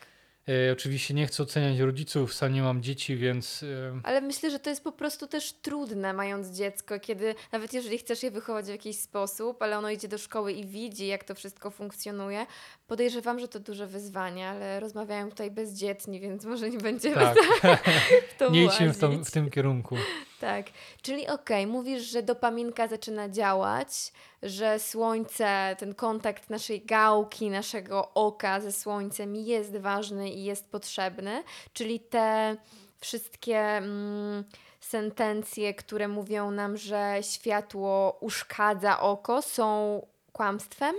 E, 0.50 0.72
oczywiście 0.72 1.14
nie 1.14 1.28
chcę 1.28 1.44
oceniać 1.44 1.80
rodziców, 1.80 2.34
sam 2.34 2.54
nie 2.54 2.62
mam 2.62 2.82
dzieci, 2.82 3.18
więc 3.18 3.64
e, 3.64 4.00
Ale 4.04 4.22
myślę, 4.22 4.52
że 4.52 4.60
to 4.60 4.70
jest 4.70 4.84
po 4.84 4.92
prostu 4.92 5.28
też 5.28 5.54
trudne, 5.54 6.14
mając 6.14 6.48
dziecko, 6.48 7.00
kiedy 7.00 7.36
nawet 7.52 7.74
jeżeli 7.74 7.98
chcesz 7.98 8.24
je 8.24 8.32
wychować 8.32 8.66
w 8.66 8.70
jakiś 8.70 9.00
sposób, 9.00 9.62
ale 9.62 9.78
ono 9.78 9.90
idzie 9.90 10.08
do 10.08 10.18
szkoły 10.18 10.54
i 10.54 10.66
widzi, 10.66 11.08
jak 11.08 11.24
to 11.24 11.36
wszystko 11.36 11.72
funkcjonuje, 11.72 12.46
podejrzewam, 12.88 13.40
że 13.40 13.48
to 13.48 13.60
duże 13.60 13.88
wyzwanie, 13.88 14.48
ale 14.48 14.80
rozmawiają 14.80 15.30
tutaj 15.30 15.52
bezdzietni, 15.52 16.20
więc 16.20 16.46
może 16.46 16.70
nie 16.70 16.78
będziemy 16.78 17.16
tak, 17.16 17.38
w 18.36 18.38
to 18.38 18.50
nie 18.50 18.66
idźmy 18.66 18.94
w, 18.94 19.26
w 19.26 19.32
tym 19.32 19.50
kierunku. 19.50 19.96
Tak, 20.40 20.66
czyli 21.02 21.28
okej, 21.28 21.68
mówisz, 21.68 22.04
że 22.04 22.24
dopaminka 22.24 22.88
zaczyna 22.88 23.30
działać, 23.30 24.14
że 24.44 24.80
słońce, 24.80 25.76
ten 25.80 25.96
kontakt 25.96 26.50
naszej 26.50 26.82
gałki, 26.86 27.50
naszego 27.50 28.14
oka 28.14 28.62
ze 28.62 28.72
słońcem 28.72 29.36
jest 29.36 29.78
ważny 29.78 30.30
i 30.30 30.44
jest 30.44 30.72
potrzebny, 30.72 31.44
czyli 31.74 32.00
te 32.00 32.58
wszystkie 33.00 33.60
mm, 33.60 34.44
sentencje, 34.80 35.74
które 35.74 36.08
mówią 36.08 36.52
nam, 36.52 36.78
że 36.78 37.18
światło 37.22 38.18
uszkadza 38.22 39.00
oko, 39.00 39.42
są 39.42 40.02
kłamstwem? 40.32 40.96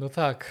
No 0.00 0.08
tak, 0.08 0.44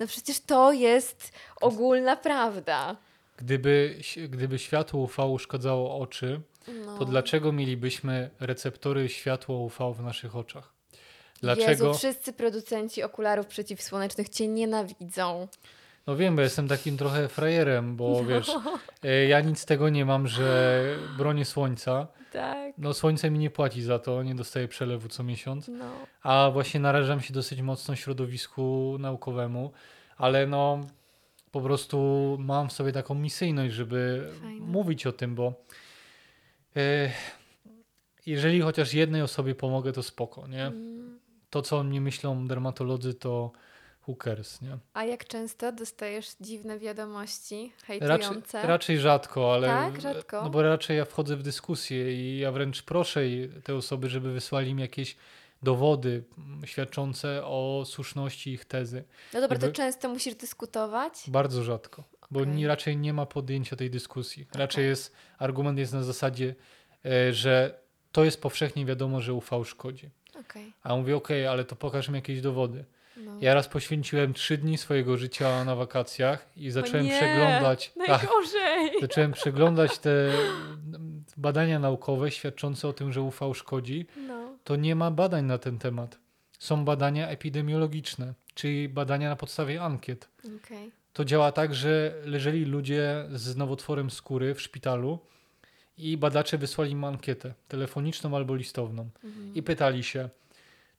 No 0.00 0.06
przecież 0.06 0.40
to 0.40 0.72
jest 0.72 1.32
ogólna 1.60 2.16
prawda. 2.16 2.96
gdyby, 3.36 3.98
gdyby 4.28 4.58
światło 4.58 5.00
UV 5.00 5.24
uszkadzało 5.26 5.98
oczy, 6.00 6.40
No. 6.86 6.98
to 6.98 7.04
dlaczego 7.04 7.52
mielibyśmy 7.52 8.30
receptory 8.40 9.08
światła 9.08 9.56
UV 9.56 9.92
w 9.94 10.00
naszych 10.02 10.36
oczach? 10.36 10.72
Dlaczego? 11.40 11.70
Jezu, 11.70 11.94
wszyscy 11.94 12.32
producenci 12.32 13.02
okularów 13.02 13.46
przeciwsłonecznych 13.46 14.28
cię 14.28 14.48
nienawidzą. 14.48 15.48
No 16.08 16.16
wiem, 16.16 16.36
bo 16.36 16.42
jestem 16.42 16.68
takim 16.68 16.96
trochę 16.96 17.28
frajerem, 17.28 17.96
bo 17.96 18.24
wiesz, 18.24 18.50
e, 19.02 19.26
ja 19.26 19.40
nic 19.40 19.58
z 19.58 19.64
tego 19.64 19.88
nie 19.88 20.04
mam, 20.04 20.28
że 20.28 20.82
bronię 21.16 21.44
słońca. 21.44 22.06
Tak. 22.32 22.74
No 22.78 22.94
słońce 22.94 23.30
mi 23.30 23.38
nie 23.38 23.50
płaci 23.50 23.82
za 23.82 23.98
to, 23.98 24.22
nie 24.22 24.34
dostaję 24.34 24.68
przelewu 24.68 25.08
co 25.08 25.22
miesiąc. 25.22 25.68
No. 25.68 25.84
A 26.22 26.50
właśnie 26.52 26.80
narażam 26.80 27.20
się 27.20 27.34
dosyć 27.34 27.62
mocno 27.62 27.96
środowisku 27.96 28.96
naukowemu, 29.00 29.72
ale 30.16 30.46
no 30.46 30.80
po 31.50 31.60
prostu 31.60 32.36
mam 32.40 32.68
w 32.68 32.72
sobie 32.72 32.92
taką 32.92 33.14
misyjność, 33.14 33.74
żeby 33.74 34.30
Fajne. 34.40 34.66
mówić 34.66 35.06
o 35.06 35.12
tym, 35.12 35.34
bo 35.34 35.54
e, 36.76 37.10
jeżeli 38.26 38.60
chociaż 38.60 38.94
jednej 38.94 39.22
osobie 39.22 39.54
pomogę, 39.54 39.92
to 39.92 40.02
spoko, 40.02 40.46
nie? 40.46 40.66
Mm. 40.66 41.18
To, 41.50 41.62
co 41.62 41.78
o 41.78 41.84
mnie 41.84 42.00
myślą 42.00 42.46
dermatolodzy, 42.46 43.14
to 43.14 43.52
cares, 44.16 44.62
nie? 44.62 44.78
A 44.94 45.04
jak 45.04 45.24
często 45.24 45.72
dostajesz 45.72 46.36
dziwne 46.40 46.78
wiadomości 46.78 47.72
Raczej, 47.88 48.00
hejtujące? 48.08 48.62
raczej 48.62 48.98
rzadko, 48.98 49.54
ale. 49.54 49.68
Tak? 49.68 50.00
Rzadko? 50.00 50.42
No 50.42 50.50
bo 50.50 50.62
raczej 50.62 50.96
ja 50.96 51.04
wchodzę 51.04 51.36
w 51.36 51.42
dyskusję 51.42 52.14
i 52.14 52.38
ja 52.38 52.52
wręcz 52.52 52.82
proszę 52.82 53.20
te 53.64 53.74
osoby, 53.74 54.08
żeby 54.08 54.32
wysłali 54.32 54.74
mi 54.74 54.82
jakieś 54.82 55.16
dowody 55.62 56.24
świadczące 56.64 57.44
o 57.44 57.82
słuszności 57.86 58.52
ich 58.52 58.64
tezy. 58.64 59.04
no 59.34 59.40
dobra, 59.40 59.58
to 59.58 59.66
jakby- 59.66 59.76
często 59.76 60.08
musisz 60.08 60.34
dyskutować? 60.34 61.12
Bardzo 61.28 61.62
rzadko, 61.64 62.04
bo 62.30 62.40
Okej. 62.40 62.52
nie, 62.54 62.68
raczej 62.68 62.96
nie 62.96 63.12
ma 63.12 63.26
podjęcia 63.26 63.76
tej 63.76 63.90
dyskusji. 63.90 64.46
Raczej 64.54 64.86
jest, 64.86 65.12
argument 65.38 65.78
jest 65.78 65.92
na 65.92 66.02
zasadzie, 66.02 66.54
e, 67.04 67.32
że 67.32 67.80
to 68.12 68.24
jest 68.24 68.42
powszechnie 68.42 68.86
wiadomo, 68.86 69.20
że 69.20 69.34
UV 69.34 69.64
szkodzi. 69.64 70.10
Okej. 70.40 70.72
A 70.82 70.96
mówię, 70.96 71.16
okej, 71.16 71.46
ale 71.46 71.64
to 71.64 71.76
pokaż 71.76 72.08
mi 72.08 72.14
jakieś 72.14 72.40
dowody. 72.40 72.84
No. 73.24 73.32
Ja 73.40 73.54
raz 73.54 73.68
poświęciłem 73.68 74.34
trzy 74.34 74.58
dni 74.58 74.78
swojego 74.78 75.16
życia 75.16 75.64
na 75.64 75.74
wakacjach 75.76 76.46
i 76.56 76.70
zacząłem 76.70 77.06
nie, 77.06 77.16
przeglądać. 77.16 77.92
Tak, 78.06 78.08
Najgorzej! 78.08 79.00
zacząłem 79.00 79.32
przeglądać 79.32 79.98
te 79.98 80.10
badania 81.36 81.78
naukowe 81.78 82.30
świadczące 82.30 82.88
o 82.88 82.92
tym, 82.92 83.12
że 83.12 83.22
UV 83.22 83.54
szkodzi. 83.54 84.06
No. 84.28 84.52
To 84.64 84.76
nie 84.76 84.94
ma 84.94 85.10
badań 85.10 85.44
na 85.44 85.58
ten 85.58 85.78
temat. 85.78 86.18
Są 86.58 86.84
badania 86.84 87.28
epidemiologiczne, 87.28 88.34
czyli 88.54 88.88
badania 88.88 89.28
na 89.28 89.36
podstawie 89.36 89.82
ankiet. 89.82 90.28
Okej. 90.64 90.90
To 91.12 91.24
działa 91.24 91.52
tak, 91.52 91.74
że 91.74 92.14
leżeli 92.24 92.64
ludzie 92.64 93.24
z 93.32 93.56
nowotworem 93.56 94.10
skóry 94.10 94.54
w 94.54 94.60
szpitalu 94.62 95.18
i 95.98 96.16
badacze 96.16 96.58
wysłali 96.58 96.90
im 96.92 97.04
ankietę 97.04 97.54
telefoniczną 97.68 98.36
albo 98.36 98.54
listowną 98.54 99.08
Mhm. 99.24 99.54
i 99.54 99.62
pytali 99.62 100.02
się, 100.04 100.28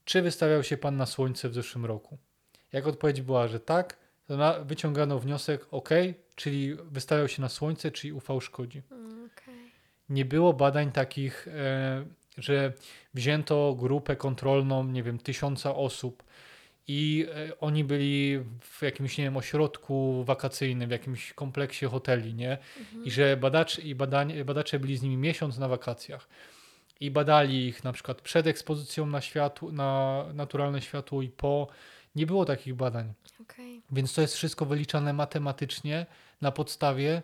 czy 0.09 0.21
wystawiał 0.21 0.63
się 0.63 0.77
pan 0.77 0.97
na 0.97 1.05
słońce 1.05 1.49
w 1.49 1.53
zeszłym 1.53 1.85
roku? 1.85 2.17
Jak 2.71 2.87
odpowiedź 2.87 3.21
była, 3.21 3.47
że 3.47 3.59
tak, 3.59 3.97
to 4.25 4.65
wyciągano 4.65 5.19
wniosek 5.19 5.65
OK, 5.71 5.89
czyli 6.35 6.75
wystawiał 6.75 7.27
się 7.27 7.41
na 7.41 7.49
słońce, 7.49 7.91
czyli 7.91 8.13
UV 8.13 8.41
szkodzi. 8.41 8.81
Okej. 9.25 9.71
Nie 10.09 10.25
było 10.25 10.53
badań 10.53 10.91
takich, 10.91 11.47
e, 11.47 12.05
że 12.37 12.73
wzięto 13.13 13.75
grupę 13.79 14.15
kontrolną, 14.15 14.83
nie 14.83 15.03
wiem, 15.03 15.17
tysiąca 15.17 15.75
osób 15.75 16.23
i 16.87 17.27
e, 17.35 17.59
oni 17.59 17.83
byli 17.83 18.39
w 18.61 18.81
jakimś, 18.81 19.17
nie 19.17 19.23
wiem, 19.23 19.37
ośrodku 19.37 20.23
wakacyjnym, 20.23 20.89
w 20.89 20.91
jakimś 20.91 21.33
kompleksie 21.33 21.85
hoteli, 21.85 22.33
nie? 22.33 22.57
I 23.03 23.11
że 23.11 23.37
badacz, 23.37 23.79
i 23.79 23.95
badań, 23.95 24.43
badacze 24.43 24.79
byli 24.79 24.97
z 24.97 25.01
nimi 25.01 25.17
miesiąc 25.17 25.57
na 25.57 25.67
wakacjach 25.67 26.27
i 26.99 27.11
badali 27.11 27.67
ich 27.67 27.83
na 27.83 27.91
przykład 27.93 28.21
przed 28.21 28.47
ekspozycją 28.47 29.05
na 29.05 29.21
światło, 29.21 29.71
na 29.71 30.25
naturalne 30.33 30.81
światło 30.81 31.21
i 31.21 31.29
po. 31.29 31.67
Nie 32.15 32.25
było 32.25 32.45
takich 32.45 32.75
badań. 32.75 33.13
Okej. 33.41 33.81
Więc 33.91 34.13
to 34.13 34.21
jest 34.21 34.35
wszystko 34.35 34.65
wyliczane 34.65 35.13
matematycznie 35.13 36.05
na 36.41 36.51
podstawie 36.51 37.23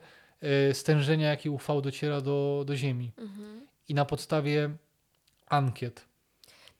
y, 0.69 0.73
stężenia, 0.73 1.29
jakie 1.29 1.51
UV 1.51 1.81
dociera 1.81 2.21
do, 2.21 2.63
do 2.67 2.75
Ziemi 2.75 3.11
Mhm. 3.17 3.67
i 3.87 3.93
na 3.93 4.05
podstawie 4.05 4.69
ankiet. 5.47 6.05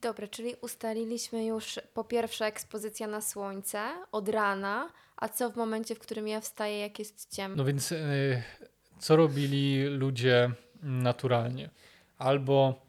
Dobra, 0.02 0.28
czyli 0.28 0.56
ustaliliśmy 0.62 1.46
już 1.46 1.80
po 1.94 2.04
pierwsze 2.04 2.46
ekspozycja 2.46 3.08
na 3.08 3.22
słońce 3.22 3.80
od 4.12 4.30
rana, 4.30 4.90
a 5.18 5.30
co 5.30 5.50
w 5.50 5.56
momencie, 5.56 5.96
w 5.96 6.00
którym 6.00 6.28
ja 6.28 6.42
wstaję, 6.42 6.80
jak 6.80 7.00
jest 7.00 7.36
ciemno? 7.36 7.58
No 7.58 7.66
więc 7.66 7.92
y, 7.92 8.44
co 9.00 9.16
robili 9.16 9.84
ludzie 9.86 10.52
naturalnie? 10.84 11.70
Albo 12.18 12.85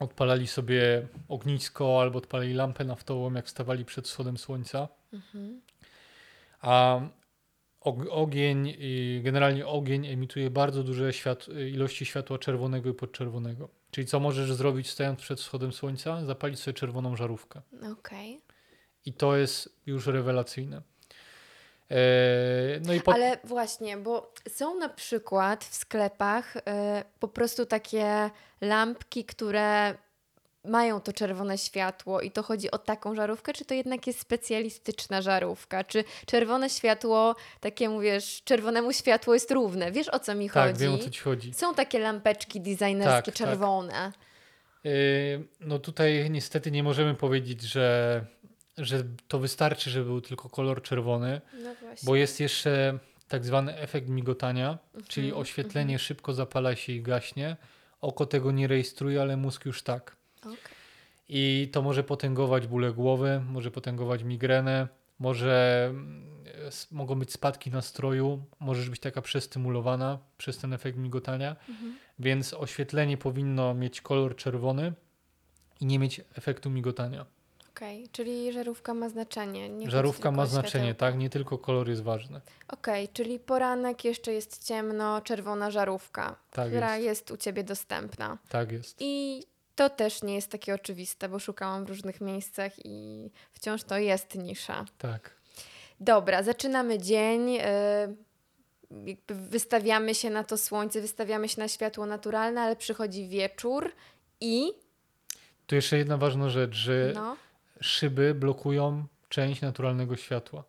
odpalali 0.00 0.46
sobie 0.46 1.08
ognisko, 1.28 2.00
albo 2.00 2.18
odpalali 2.18 2.54
lampę 2.54 2.84
naftową, 2.84 3.32
jak 3.34 3.46
wstawali 3.46 3.84
przed 3.84 4.08
wschodem 4.08 4.38
słońca. 4.38 4.88
Mhm. 5.12 5.60
A 6.60 7.00
og- 7.80 8.08
ogień, 8.10 8.76
generalnie 9.22 9.66
ogień 9.66 10.06
emituje 10.06 10.50
bardzo 10.50 10.82
duże 10.82 11.10
świat- 11.12 11.48
ilości 11.72 12.04
światła 12.06 12.38
czerwonego 12.38 12.90
i 12.90 12.94
podczerwonego. 12.94 13.68
Czyli 13.90 14.06
co 14.06 14.20
możesz 14.20 14.52
zrobić 14.52 14.90
stając 14.90 15.20
przed 15.20 15.40
wschodem 15.40 15.72
słońca? 15.72 16.24
Zapalić 16.24 16.60
sobie 16.60 16.74
czerwoną 16.74 17.16
żarówkę. 17.16 17.62
Okej. 17.92 18.40
I 19.04 19.12
to 19.12 19.36
jest 19.36 19.80
już 19.86 20.06
rewelacyjne. 20.06 20.82
Eee, 21.90 22.80
no 22.86 22.92
i 22.92 23.00
po... 23.00 23.14
Ale 23.14 23.38
właśnie, 23.44 23.96
bo 23.96 24.32
są 24.48 24.78
na 24.78 24.88
przykład 24.88 25.64
w 25.64 25.74
sklepach 25.74 26.56
y, 26.56 26.60
po 27.20 27.28
prostu 27.28 27.66
takie 27.66 28.30
lampki, 28.60 29.24
które 29.24 29.94
mają 30.64 31.00
to 31.00 31.12
czerwone 31.12 31.58
światło 31.58 32.20
i 32.20 32.30
to 32.30 32.42
chodzi 32.42 32.70
o 32.70 32.78
taką 32.78 33.14
żarówkę, 33.14 33.52
czy 33.52 33.64
to 33.64 33.74
jednak 33.74 34.06
jest 34.06 34.20
specjalistyczna 34.20 35.22
żarówka? 35.22 35.84
Czy 35.84 36.04
czerwone 36.26 36.70
światło, 36.70 37.36
takie 37.60 37.88
mówisz, 37.88 38.42
czerwonemu 38.44 38.92
światło 38.92 39.34
jest 39.34 39.50
równe? 39.50 39.92
Wiesz 39.92 40.08
o 40.08 40.18
co 40.18 40.34
mi 40.34 40.50
tak, 40.50 40.66
chodzi? 40.66 40.80
wiem 40.84 40.94
o 40.94 40.98
co 40.98 41.10
ci 41.10 41.20
chodzi. 41.20 41.54
Są 41.54 41.74
takie 41.74 41.98
lampeczki 41.98 42.60
designerskie 42.60 43.06
Tak, 43.06 43.24
tak. 43.24 43.34
czerwone. 43.34 44.12
Eee, 44.84 45.48
no 45.60 45.78
tutaj 45.78 46.30
niestety 46.30 46.70
nie 46.70 46.82
możemy 46.82 47.14
powiedzieć, 47.14 47.62
że, 47.62 48.24
że 48.80 49.04
to 49.28 49.38
wystarczy, 49.38 49.90
żeby 49.90 50.06
był 50.06 50.20
tylko 50.20 50.48
kolor 50.48 50.82
czerwony, 50.82 51.40
No 51.64 51.74
bo 52.02 52.16
jest 52.16 52.40
jeszcze 52.40 52.98
tak 53.28 53.44
zwany 53.44 53.76
efekt 53.76 54.08
migotania, 54.08 54.78
czyli 55.08 55.26
Mhm, 55.26 55.42
oświetlenie 55.42 55.98
szybko 55.98 56.32
zapala 56.32 56.76
się 56.76 56.92
i 56.92 57.02
gaśnie. 57.02 57.56
Oko 58.00 58.26
tego 58.26 58.52
nie 58.52 58.66
rejestruje, 58.68 59.22
ale 59.22 59.36
mózg 59.36 59.64
już 59.64 59.82
tak. 59.82 60.16
Okej. 60.40 60.56
I 61.28 61.68
to 61.72 61.82
może 61.82 62.04
potęgować 62.04 62.66
bóle 62.66 62.92
głowy, 62.92 63.42
może 63.48 63.70
potęgować 63.70 64.22
migrenę, 64.22 64.88
może 65.18 65.86
mm, 65.90 66.30
mogą 66.90 67.14
być 67.18 67.32
spadki 67.32 67.70
nastroju, 67.70 68.44
możesz 68.60 68.90
być 68.90 69.00
taka 69.00 69.22
przestymulowana 69.22 70.18
przez 70.38 70.58
ten 70.58 70.72
efekt 70.72 70.98
migotania, 70.98 71.56
Mhm. 71.68 71.96
więc 72.18 72.54
oświetlenie 72.54 73.16
powinno 73.16 73.74
mieć 73.74 74.00
kolor 74.00 74.36
czerwony 74.36 74.92
i 75.80 75.86
nie 75.86 75.98
mieć 75.98 76.20
efektu 76.34 76.70
migotania. 76.70 77.26
Okej, 77.80 78.08
czyli 78.12 78.52
żarówka 78.52 78.94
ma 78.94 79.08
znaczenie. 79.08 79.68
Nie 79.68 79.90
Żarówka 79.90 80.22
tylko 80.22 80.32
ma 80.36 80.46
znaczenie, 80.46 80.84
światełko. 80.84 80.98
tak? 81.00 81.18
Nie 81.18 81.30
tylko 81.30 81.58
kolor 81.58 81.88
jest 81.88 82.02
ważny. 82.02 82.40
Okej, 82.68 83.08
czyli 83.08 83.38
poranek, 83.38 84.04
jeszcze 84.04 84.32
jest 84.32 84.66
ciemno, 84.66 85.20
czerwona 85.20 85.70
żarówka, 85.70 86.36
Tak 86.50 86.68
która 86.68 86.96
jest. 86.96 87.04
jest 87.06 87.30
u 87.30 87.36
Ciebie 87.36 87.64
dostępna. 87.64 88.38
Tak 88.48 88.72
jest. 88.72 88.96
I 89.00 89.42
to 89.76 89.90
też 89.90 90.22
nie 90.22 90.34
jest 90.34 90.50
takie 90.50 90.74
oczywiste, 90.74 91.28
bo 91.28 91.38
szukałam 91.38 91.84
w 91.84 91.88
różnych 91.88 92.20
miejscach 92.20 92.72
i 92.84 93.30
wciąż 93.52 93.82
to 93.84 93.98
jest 93.98 94.34
nisza. 94.34 94.84
Tak. 94.98 95.30
Dobra, 96.00 96.42
zaczynamy 96.42 96.98
dzień. 96.98 97.56
y, 97.56 97.60
jakby 99.06 99.34
wystawiamy 99.34 100.14
się 100.14 100.30
na 100.30 100.44
to 100.44 100.56
słońce, 100.58 101.00
wystawiamy 101.00 101.48
się 101.48 101.60
na 101.60 101.68
światło 101.68 102.06
naturalne, 102.06 102.60
ale 102.60 102.76
przychodzi 102.76 103.28
wieczór 103.28 103.92
i. 104.40 104.72
Tu 105.66 105.74
jeszcze 105.74 105.96
jedna 105.98 106.16
ważna 106.16 106.48
rzecz, 106.48 106.74
że 106.74 107.12
No, 107.14 107.36
szyby 107.80 108.34
blokują 108.34 109.04
część 109.28 109.60
naturalnego 109.60 110.16
światła. 110.16 110.64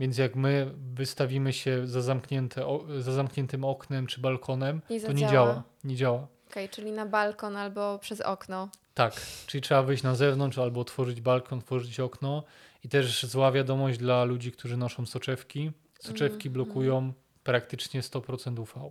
Więc 0.00 0.18
jak 0.18 0.36
my 0.36 0.70
wystawimy 0.94 1.52
się 1.52 1.86
za, 1.86 2.02
zamknięte, 2.02 2.66
za 2.98 3.12
zamkniętym 3.12 3.64
oknem 3.64 4.06
czy 4.06 4.20
balkonem, 4.20 4.80
Nie 4.90 5.00
to 5.00 5.12
nie 5.12 5.26
działa. 5.26 5.62
Nie 5.84 5.96
działa. 5.96 6.26
okej, 6.50 6.68
czyli 6.68 6.92
na 6.92 7.06
balkon 7.06 7.56
albo 7.56 7.98
przez 7.98 8.20
okno. 8.20 8.68
Tak, 8.94 9.14
czyli 9.46 9.62
trzeba 9.62 9.82
wyjść 9.82 10.02
na 10.02 10.14
zewnątrz 10.14 10.58
albo 10.58 10.80
otworzyć 10.80 11.20
balkon, 11.20 11.58
otworzyć 11.58 12.00
okno. 12.00 12.42
I 12.84 12.88
też 12.88 13.26
zła 13.26 13.52
wiadomość 13.52 13.98
dla 13.98 14.24
ludzi, 14.24 14.52
którzy 14.52 14.76
noszą 14.76 15.06
soczewki. 15.06 15.72
Soczewki 16.00 16.48
Mhm. 16.48 16.52
blokują 16.52 17.12
praktycznie 17.44 18.00
100% 18.02 18.58
UV. 18.58 18.90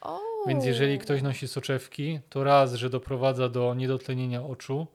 O, 0.00 0.18
Więc 0.46 0.64
jeżeli 0.64 0.98
ktoś 0.98 1.22
nosi 1.22 1.48
soczewki, 1.48 2.20
to 2.28 2.44
raz, 2.44 2.74
że 2.74 2.90
doprowadza 2.90 3.48
do 3.48 3.74
niedotlenienia 3.74 4.42
oczu, 4.42 4.86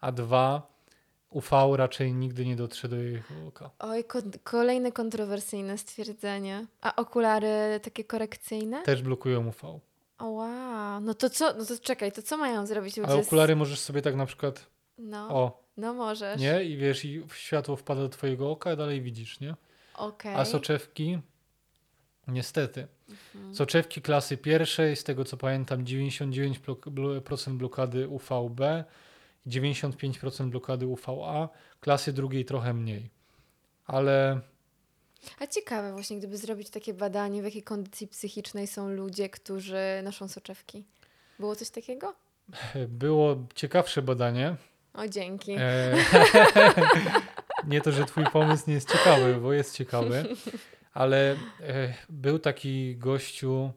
a 0.00 0.12
dwa, 0.12 0.73
UV 1.34 1.76
raczej 1.76 2.14
nigdy 2.14 2.46
nie 2.46 2.56
dotrze 2.56 2.88
do 2.88 2.96
jego 2.96 3.24
oka. 3.48 3.70
Oj, 3.78 4.04
ko- 4.04 4.18
kolejne 4.44 4.92
kontrowersyjne 4.92 5.78
stwierdzenie. 5.78 6.66
A 6.80 6.96
okulary 6.96 7.80
takie 7.82 8.04
korekcyjne? 8.04 8.82
Też 8.82 9.02
blokują 9.02 9.46
UV. 9.48 9.80
O, 10.18 10.26
wow. 10.26 11.00
No 11.00 11.14
to 11.14 11.30
co? 11.30 11.54
No 11.58 11.64
to 11.64 11.78
czekaj, 11.82 12.12
to 12.12 12.22
co 12.22 12.36
mają 12.36 12.66
zrobić 12.66 12.96
ludzie? 12.96 13.10
Ale 13.12 13.24
z- 13.24 13.26
okulary 13.26 13.56
możesz 13.56 13.78
sobie 13.80 14.02
tak 14.02 14.16
na 14.16 14.26
przykład, 14.26 14.66
No, 14.98 15.28
o, 15.28 15.62
no 15.76 15.94
możesz. 15.94 16.40
nie? 16.40 16.64
I 16.64 16.76
wiesz, 16.76 17.04
i 17.04 17.22
światło 17.34 17.76
wpada 17.76 18.00
do 18.00 18.08
twojego 18.08 18.50
oka, 18.50 18.70
a 18.70 18.76
dalej 18.76 19.02
widzisz, 19.02 19.40
nie? 19.40 19.54
Okej. 19.94 20.34
A 20.34 20.44
soczewki, 20.44 21.18
niestety. 22.28 22.86
Mhm. 23.08 23.54
Soczewki 23.54 24.02
klasy 24.02 24.36
pierwszej, 24.36 24.96
z 24.96 25.04
tego 25.04 25.24
co 25.24 25.36
pamiętam, 25.36 25.84
99% 25.84 27.56
blokady 27.56 28.08
UVB, 28.08 28.60
95% 29.46 30.50
blokady 30.50 30.86
UVA, 30.86 31.48
klasy 31.80 32.12
drugiej 32.12 32.44
trochę 32.44 32.74
mniej. 32.74 33.10
Ale 33.86 34.40
A 35.40 35.46
ciekawe 35.46 35.92
właśnie, 35.92 36.18
gdyby 36.18 36.36
zrobić 36.38 36.70
takie 36.70 36.94
badanie, 36.94 37.42
w 37.42 37.44
jakiej 37.44 37.62
kondycji 37.62 38.08
psychicznej 38.08 38.66
są 38.66 38.88
ludzie, 38.88 39.28
którzy 39.28 40.00
noszą 40.04 40.28
soczewki. 40.28 40.84
Było 41.38 41.56
coś 41.56 41.70
takiego? 41.70 42.14
było 42.88 43.36
ciekawsze 43.54 44.02
badanie. 44.02 44.56
O, 44.94 45.08
dzięki. 45.08 45.52
E, 45.58 45.94
nie 47.66 47.80
to, 47.80 47.92
że 47.92 48.04
twój 48.04 48.24
pomysł 48.24 48.64
nie 48.68 48.74
jest 48.74 48.92
ciekawy, 48.92 49.34
bo 49.34 49.52
jest 49.52 49.76
ciekawy, 49.76 50.24
ale 50.92 51.36
e, 51.60 51.94
był 52.08 52.38
taki 52.38 52.96
gościu, 52.96 53.72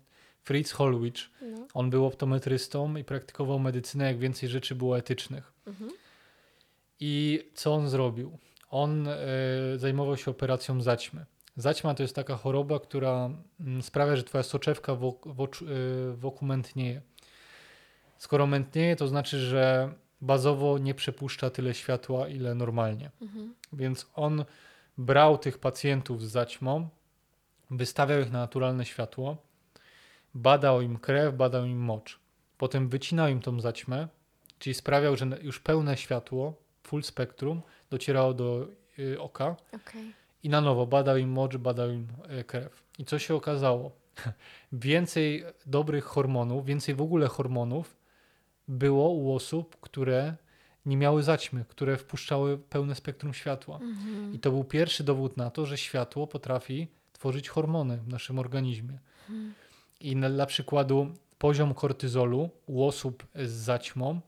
Fritz 0.48 0.72
Holwich. 0.72 1.30
No. 1.42 1.68
On 1.74 1.90
był 1.90 2.06
optometrystą 2.06 2.96
i 2.96 3.04
praktykował 3.04 3.60
medycynę, 3.60 4.06
jak 4.06 4.20
więcej 4.20 4.50
rzeczy 4.50 4.76
było 4.76 4.98
etycznych. 4.98 5.54
Mhm. 5.68 5.92
I 7.00 7.44
co 7.54 7.74
on 7.74 7.90
zrobił? 7.90 8.38
On 8.70 9.08
e, 9.08 9.18
zajmował 9.76 10.18
się 10.18 10.32
operacją 10.32 10.82
zaćmy. 10.82 11.26
Zaćma 11.58 11.94
to 11.94 12.04
jest 12.04 12.16
taka 12.16 12.36
choroba, 12.36 12.80
która 12.80 13.30
mm, 13.60 13.82
sprawia, 13.82 14.16
że 14.16 14.24
twoja 14.24 14.44
soczewka 14.44 14.96
w, 14.96 15.04
ok- 15.04 15.34
w, 15.34 15.38
oczu- 15.38 15.66
e, 15.70 16.16
wokół 16.16 16.48
mętnieje. 16.48 17.02
Skoro 18.18 18.48
mętnieje, 18.48 18.96
to 18.96 19.08
znaczy, 19.08 19.40
że 19.40 19.94
bazowo 20.22 20.78
nie 20.78 20.94
przepuszcza 20.94 21.50
tyle 21.50 21.74
światła, 21.74 22.28
ile 22.28 22.56
normalnie. 22.56 23.12
Mhm. 23.22 23.54
Więc 23.74 24.06
on 24.16 24.46
brał 24.98 25.38
tych 25.38 25.58
pacjentów 25.58 26.24
z 26.24 26.32
zaćmą, 26.32 26.90
wystawiał 27.72 28.22
ich 28.22 28.32
na 28.32 28.40
naturalne 28.40 28.86
światło, 28.86 29.47
badał 30.38 30.82
im 30.82 30.98
krew, 30.98 31.36
badał 31.36 31.66
im 31.66 31.78
mocz. 31.78 32.20
Potem 32.58 32.90
wycinał 32.90 33.28
im 33.28 33.42
tą 33.42 33.62
zaćmę, 33.62 34.08
czyli 34.60 34.74
sprawiał, 34.74 35.16
że 35.16 35.26
już 35.42 35.60
pełne 35.60 35.98
światło, 35.98 36.54
full 36.84 37.04
spektrum, 37.04 37.62
docierało 37.90 38.34
do 38.34 38.68
y, 39.00 39.22
oka 39.22 39.56
Okej. 39.74 40.14
i 40.44 40.50
na 40.50 40.62
nowo 40.62 40.88
badał 40.88 41.18
im 41.18 41.30
mocz, 41.30 41.58
badał 41.58 41.92
im 41.92 42.08
e, 42.28 42.44
krew. 42.44 42.84
I 43.00 43.06
co 43.06 43.20
się 43.20 43.36
okazało? 43.36 43.92
więcej 44.72 45.44
dobrych 45.66 46.04
hormonów, 46.04 46.66
więcej 46.66 46.96
w 46.96 47.02
ogóle 47.02 47.28
hormonów 47.28 47.98
było 48.68 49.10
u 49.10 49.36
osób, 49.36 49.78
które 49.82 50.36
nie 50.86 50.98
miały 50.98 51.24
zaćmy, 51.24 51.66
które 51.66 51.98
wpuszczały 51.98 52.58
pełne 52.58 52.96
spektrum 52.96 53.34
światła. 53.34 53.76
Mhm. 53.76 54.34
I 54.34 54.40
to 54.40 54.52
był 54.52 54.64
pierwszy 54.64 55.04
dowód 55.04 55.38
na 55.38 55.50
to, 55.50 55.66
że 55.66 55.78
światło 55.78 56.28
potrafi 56.28 56.88
tworzyć 57.14 57.50
hormony 57.50 57.98
w 57.98 58.08
naszym 58.08 58.40
organizmie. 58.40 59.00
Mhm. 59.30 59.54
I 60.00 60.16
na, 60.16 60.30
dla 60.30 60.46
przykładu 60.46 61.08
poziom 61.38 61.74
kortyzolu 61.74 62.50
u 62.66 62.86
osób 62.86 63.28
z 63.36 63.52
zaćmą, 63.52 64.22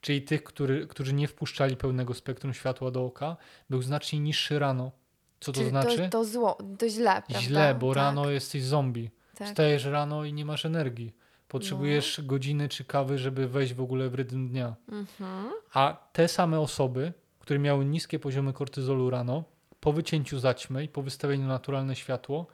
czyli 0.00 0.22
tych, 0.22 0.44
który, 0.44 0.86
którzy 0.86 1.14
nie 1.14 1.28
wpuszczali 1.28 1.76
pełnego 1.76 2.14
spektrum 2.14 2.54
światła 2.54 2.90
do 2.90 3.04
oka, 3.04 3.36
był 3.70 3.82
znacznie 3.82 4.20
niższy 4.20 4.58
rano. 4.58 4.92
Co 5.40 5.52
to 5.52 5.58
Czyli 5.58 5.70
znaczy? 5.70 5.96
To, 5.96 6.08
to 6.08 6.24
zło, 6.24 6.58
to 6.78 6.88
źle, 6.88 7.22
prawda? 7.26 7.40
Źle, 7.40 7.74
bo 7.74 7.88
tak, 7.88 7.96
rano 7.96 8.30
jesteś 8.30 8.62
zombie. 8.62 9.10
Tak. 9.34 9.48
Wstajesz 9.48 9.84
rano 9.84 10.24
i 10.24 10.32
nie 10.32 10.44
masz 10.44 10.66
energii. 10.66 11.14
Potrzebujesz 11.48 12.18
No. 12.18 12.24
godziny 12.24 12.68
czy 12.68 12.84
kawy, 12.84 13.18
żeby 13.18 13.48
wejść 13.48 13.74
w 13.74 13.80
ogóle 13.80 14.08
w 14.08 14.14
rytm 14.14 14.48
dnia. 14.48 14.74
Mhm. 14.88 15.50
A 15.72 15.96
te 16.12 16.28
same 16.28 16.60
osoby, 16.60 17.12
które 17.40 17.58
miały 17.58 17.84
niskie 17.84 18.18
poziomy 18.18 18.52
kortyzolu 18.52 19.10
rano, 19.10 19.44
po 19.80 19.92
wycięciu 19.92 20.38
zaćmy 20.38 20.84
i 20.84 20.88
po 20.88 21.02
wystawieniu 21.02 21.42
na 21.42 21.52
naturalne 21.52 21.96
światło, 21.96 22.46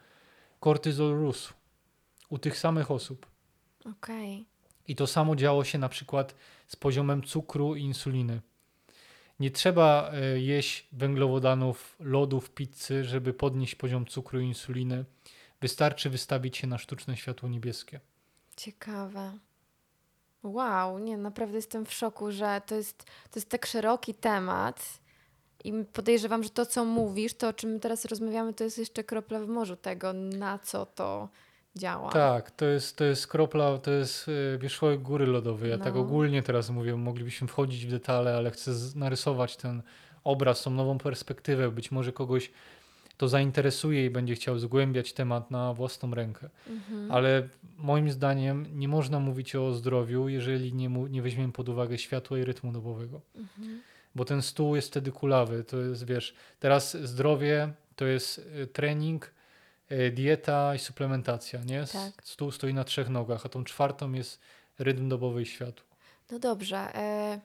kortyzol 0.60 1.14
rósł 1.14 1.52
u 2.30 2.38
tych 2.38 2.58
samych 2.58 2.90
osób. 2.90 3.26
Okej. 3.84 4.44
I 4.88 4.96
to 4.96 5.06
samo 5.06 5.36
działo 5.36 5.64
się 5.64 5.78
na 5.78 5.88
przykład 5.88 6.34
z 6.66 6.76
poziomem 6.76 7.22
cukru 7.22 7.76
i 7.76 7.82
insuliny. 7.82 8.40
Nie 9.40 9.50
trzeba 9.50 10.10
e, 10.12 10.40
jeść 10.40 10.88
węglowodanów, 10.92 11.96
lodów, 12.00 12.50
pizzy, 12.50 13.04
żeby 13.04 13.34
podnieść 13.34 13.74
poziom 13.74 14.06
cukru 14.06 14.40
i 14.40 14.44
insuliny. 14.44 15.04
Wystarczy 15.60 16.10
wystawić 16.10 16.56
się 16.56 16.66
na 16.66 16.78
sztuczne 16.78 17.16
światło 17.16 17.48
niebieskie. 17.48 18.00
Ciekawe. 18.56 19.38
Wow, 20.42 20.98
nie, 20.98 21.16
naprawdę 21.16 21.56
jestem 21.56 21.86
w 21.86 21.92
szoku, 21.92 22.32
że 22.32 22.62
to 22.66 22.74
jest, 22.74 23.04
to 23.04 23.38
jest 23.38 23.48
tak 23.48 23.66
szeroki 23.66 24.14
temat 24.14 25.00
i 25.64 25.72
podejrzewam, 25.92 26.42
że 26.42 26.50
to, 26.50 26.66
co 26.66 26.84
mówisz, 26.84 27.34
to 27.34 27.48
o 27.48 27.52
czym 27.52 27.80
teraz 27.80 28.04
rozmawiamy, 28.04 28.54
to 28.54 28.64
jest 28.64 28.78
jeszcze 28.78 29.04
kropla 29.04 29.40
w 29.40 29.48
morzu 29.48 29.76
tego, 29.76 30.12
na 30.12 30.58
co 30.58 30.86
to 30.86 31.28
działa. 31.76 32.10
Tak, 32.10 32.50
to 32.50 32.66
jest, 32.66 32.96
to 32.96 33.04
jest 33.04 33.26
kropla, 33.26 33.78
to 33.78 33.90
jest 33.90 34.26
e, 34.54 34.58
wierzchołek 34.58 35.02
góry 35.02 35.26
lodowej. 35.26 35.70
Ja 35.70 35.78
tak 35.78 35.94
No. 35.94 36.00
ogólnie 36.00 36.42
teraz 36.42 36.70
mówię, 36.70 36.96
moglibyśmy 36.96 37.48
wchodzić 37.48 37.86
w 37.86 37.90
detale, 37.90 38.36
ale 38.36 38.50
chcę 38.50 38.70
narysować 38.94 39.56
ten 39.56 39.82
obraz, 40.24 40.62
tą 40.62 40.70
nową 40.70 40.98
perspektywę. 40.98 41.70
Być 41.70 41.90
może 41.90 42.12
kogoś 42.12 42.50
to 43.16 43.28
zainteresuje 43.28 44.06
i 44.06 44.10
będzie 44.10 44.34
chciał 44.34 44.58
zgłębiać 44.58 45.12
temat 45.12 45.50
na 45.50 45.74
własną 45.74 46.14
rękę. 46.14 46.50
Mhm. 46.68 47.12
Ale 47.12 47.48
moim 47.78 48.10
zdaniem 48.10 48.66
nie 48.72 48.88
można 48.88 49.20
mówić 49.20 49.56
o 49.56 49.72
zdrowiu, 49.74 50.28
jeżeli 50.28 50.74
nie, 50.74 50.88
nie 50.88 51.22
weźmiemy 51.22 51.52
pod 51.52 51.68
uwagę 51.68 51.98
światła 51.98 52.38
i 52.38 52.44
rytmu 52.44 52.72
dobowego. 52.72 53.20
Mhm. 53.36 53.80
Bo 54.14 54.24
ten 54.24 54.42
stół 54.42 54.76
jest 54.76 54.88
wtedy 54.88 55.12
kulawy. 55.12 55.64
To 55.64 55.76
jest, 55.76 56.06
wiesz, 56.06 56.34
teraz 56.60 56.96
zdrowie 56.96 57.72
to 57.96 58.04
jest 58.04 58.38
y, 58.62 58.66
trening, 58.66 59.30
dieta 60.12 60.74
i 60.74 60.78
suplementacja, 60.78 61.60
nie? 61.64 61.84
Tak. 61.92 62.12
Stół 62.24 62.50
stoi 62.50 62.74
na 62.74 62.84
trzech 62.84 63.08
nogach, 63.08 63.46
a 63.46 63.48
tą 63.48 63.64
czwartą 63.64 64.12
jest 64.12 64.40
rytm 64.78 65.08
dobowy 65.08 65.42
i 65.42 65.46
światło. 65.46 65.86
No 66.30 66.38
dobrze. 66.38 66.76
E, 66.94 67.40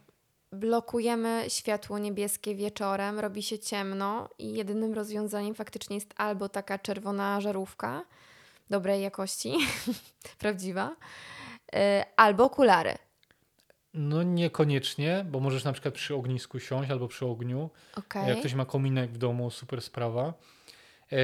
blokujemy 0.52 1.46
światło 1.48 2.00
niebieskie 2.00 2.56
wieczorem, 2.56 3.20
robi 3.20 3.44
się 3.44 3.60
ciemno 3.60 4.30
i 4.40 4.54
jedynym 4.54 4.94
rozwiązaniem 4.94 5.56
faktycznie 5.56 5.96
jest 5.96 6.14
albo 6.18 6.50
taka 6.50 6.80
czerwona 6.80 7.42
żarówka 7.42 8.06
dobrej 8.70 9.02
jakości, 9.02 9.54
prawdziwa, 10.40 10.96
e, 11.74 12.06
albo 12.16 12.44
okulary. 12.44 12.96
No 13.94 14.24
niekoniecznie, 14.24 15.26
bo 15.30 15.40
możesz 15.40 15.64
na 15.64 15.74
przykład 15.74 15.94
przy 15.94 16.16
ognisku 16.16 16.60
siąść 16.60 16.92
albo 16.92 17.08
przy 17.08 17.26
ogniu. 17.26 17.70
Okej. 17.96 18.30
Jak 18.30 18.40
ktoś 18.40 18.54
ma 18.54 18.66
kominek 18.66 19.12
w 19.12 19.18
domu, 19.18 19.52
super 19.52 19.82
sprawa. 19.82 20.34
E, 21.12 21.18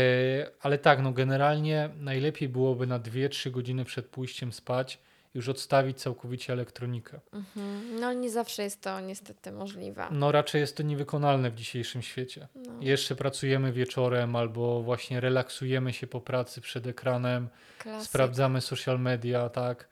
ale 0.61 0.77
tak, 0.77 1.01
no 1.01 1.11
generalnie 1.11 1.89
najlepiej 1.99 2.49
byłoby 2.49 2.87
na 2.87 2.99
2-3 2.99 3.51
godziny 3.51 3.85
przed 3.85 4.05
pójściem 4.05 4.53
spać 4.53 4.99
już 5.33 5.49
odstawić 5.49 5.97
całkowicie 5.97 6.53
elektronikę. 6.53 7.19
Mhm. 7.33 7.99
No 7.99 8.13
nie 8.13 8.29
zawsze 8.29 8.63
jest 8.63 8.81
to 8.81 8.99
niestety 8.99 9.51
możliwe. 9.51 10.07
No 10.11 10.31
raczej 10.31 10.61
jest 10.61 10.77
to 10.77 10.83
niewykonalne 10.83 11.51
w 11.51 11.55
dzisiejszym 11.55 12.01
świecie. 12.01 12.47
No, 12.55 12.73
Jeszcze 12.81 13.15
pracujemy 13.15 13.71
wieczorem 13.71 14.35
albo 14.35 14.81
właśnie 14.81 15.19
relaksujemy 15.19 15.93
się 15.93 16.07
po 16.07 16.21
pracy 16.21 16.61
przed 16.61 16.87
ekranem, 16.87 17.49
klasyk. 17.77 18.09
sprawdzamy 18.09 18.61
social 18.61 18.99
media, 18.99 19.49
tak? 19.49 19.87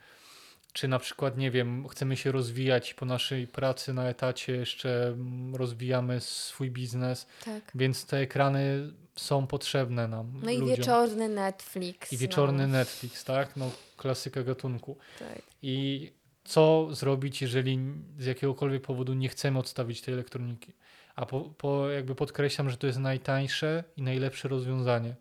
Czy 0.73 0.87
na 0.87 0.99
przykład, 0.99 1.37
nie 1.37 1.51
wiem, 1.51 1.87
chcemy 1.87 2.17
się 2.17 2.31
rozwijać 2.31 2.91
i 2.91 2.95
po 2.95 3.05
naszej 3.05 3.47
pracy 3.47 3.93
na 3.93 4.09
etacie 4.09 4.53
jeszcze 4.53 5.15
rozwijamy 5.53 6.19
swój 6.19 6.71
biznes, 6.71 7.27
Tak. 7.45 7.71
więc 7.75 8.05
te 8.05 8.17
ekrany 8.17 8.91
są 9.15 9.47
potrzebne 9.47 10.07
nam. 10.07 10.41
No 10.43 10.51
i 10.51 10.57
ludziom. 10.57 10.75
wieczorny 10.75 11.29
Netflix. 11.29 12.13
I 12.13 12.17
wieczorny 12.17 12.67
no. 12.67 12.73
Netflix, 12.73 13.23
tak? 13.23 13.57
No 13.57 13.71
klasyka 13.97 14.43
gatunku. 14.43 14.97
Tak. 15.19 15.41
I 15.61 16.11
co 16.43 16.87
zrobić, 16.91 17.41
jeżeli 17.41 17.79
z 18.19 18.25
jakiegokolwiek 18.25 18.81
powodu 18.81 19.13
nie 19.13 19.29
chcemy 19.29 19.59
odstawić 19.59 20.01
tej 20.01 20.13
elektroniki? 20.13 20.73
A 21.15 21.25
po, 21.25 21.41
po 21.41 21.89
jakby 21.89 22.15
podkreślam, 22.15 22.69
że 22.69 22.77
to 22.77 22.87
jest 22.87 22.99
najtańsze 22.99 23.83
i 23.97 24.01
najlepsze 24.01 24.47
rozwiązanie, 24.47 25.15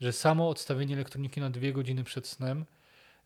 że 0.00 0.12
samo 0.12 0.48
odstawienie 0.48 0.94
elektroniki 0.94 1.40
na 1.40 1.50
dwie 1.50 1.72
godziny 1.72 2.04
przed 2.04 2.26
snem 2.26 2.64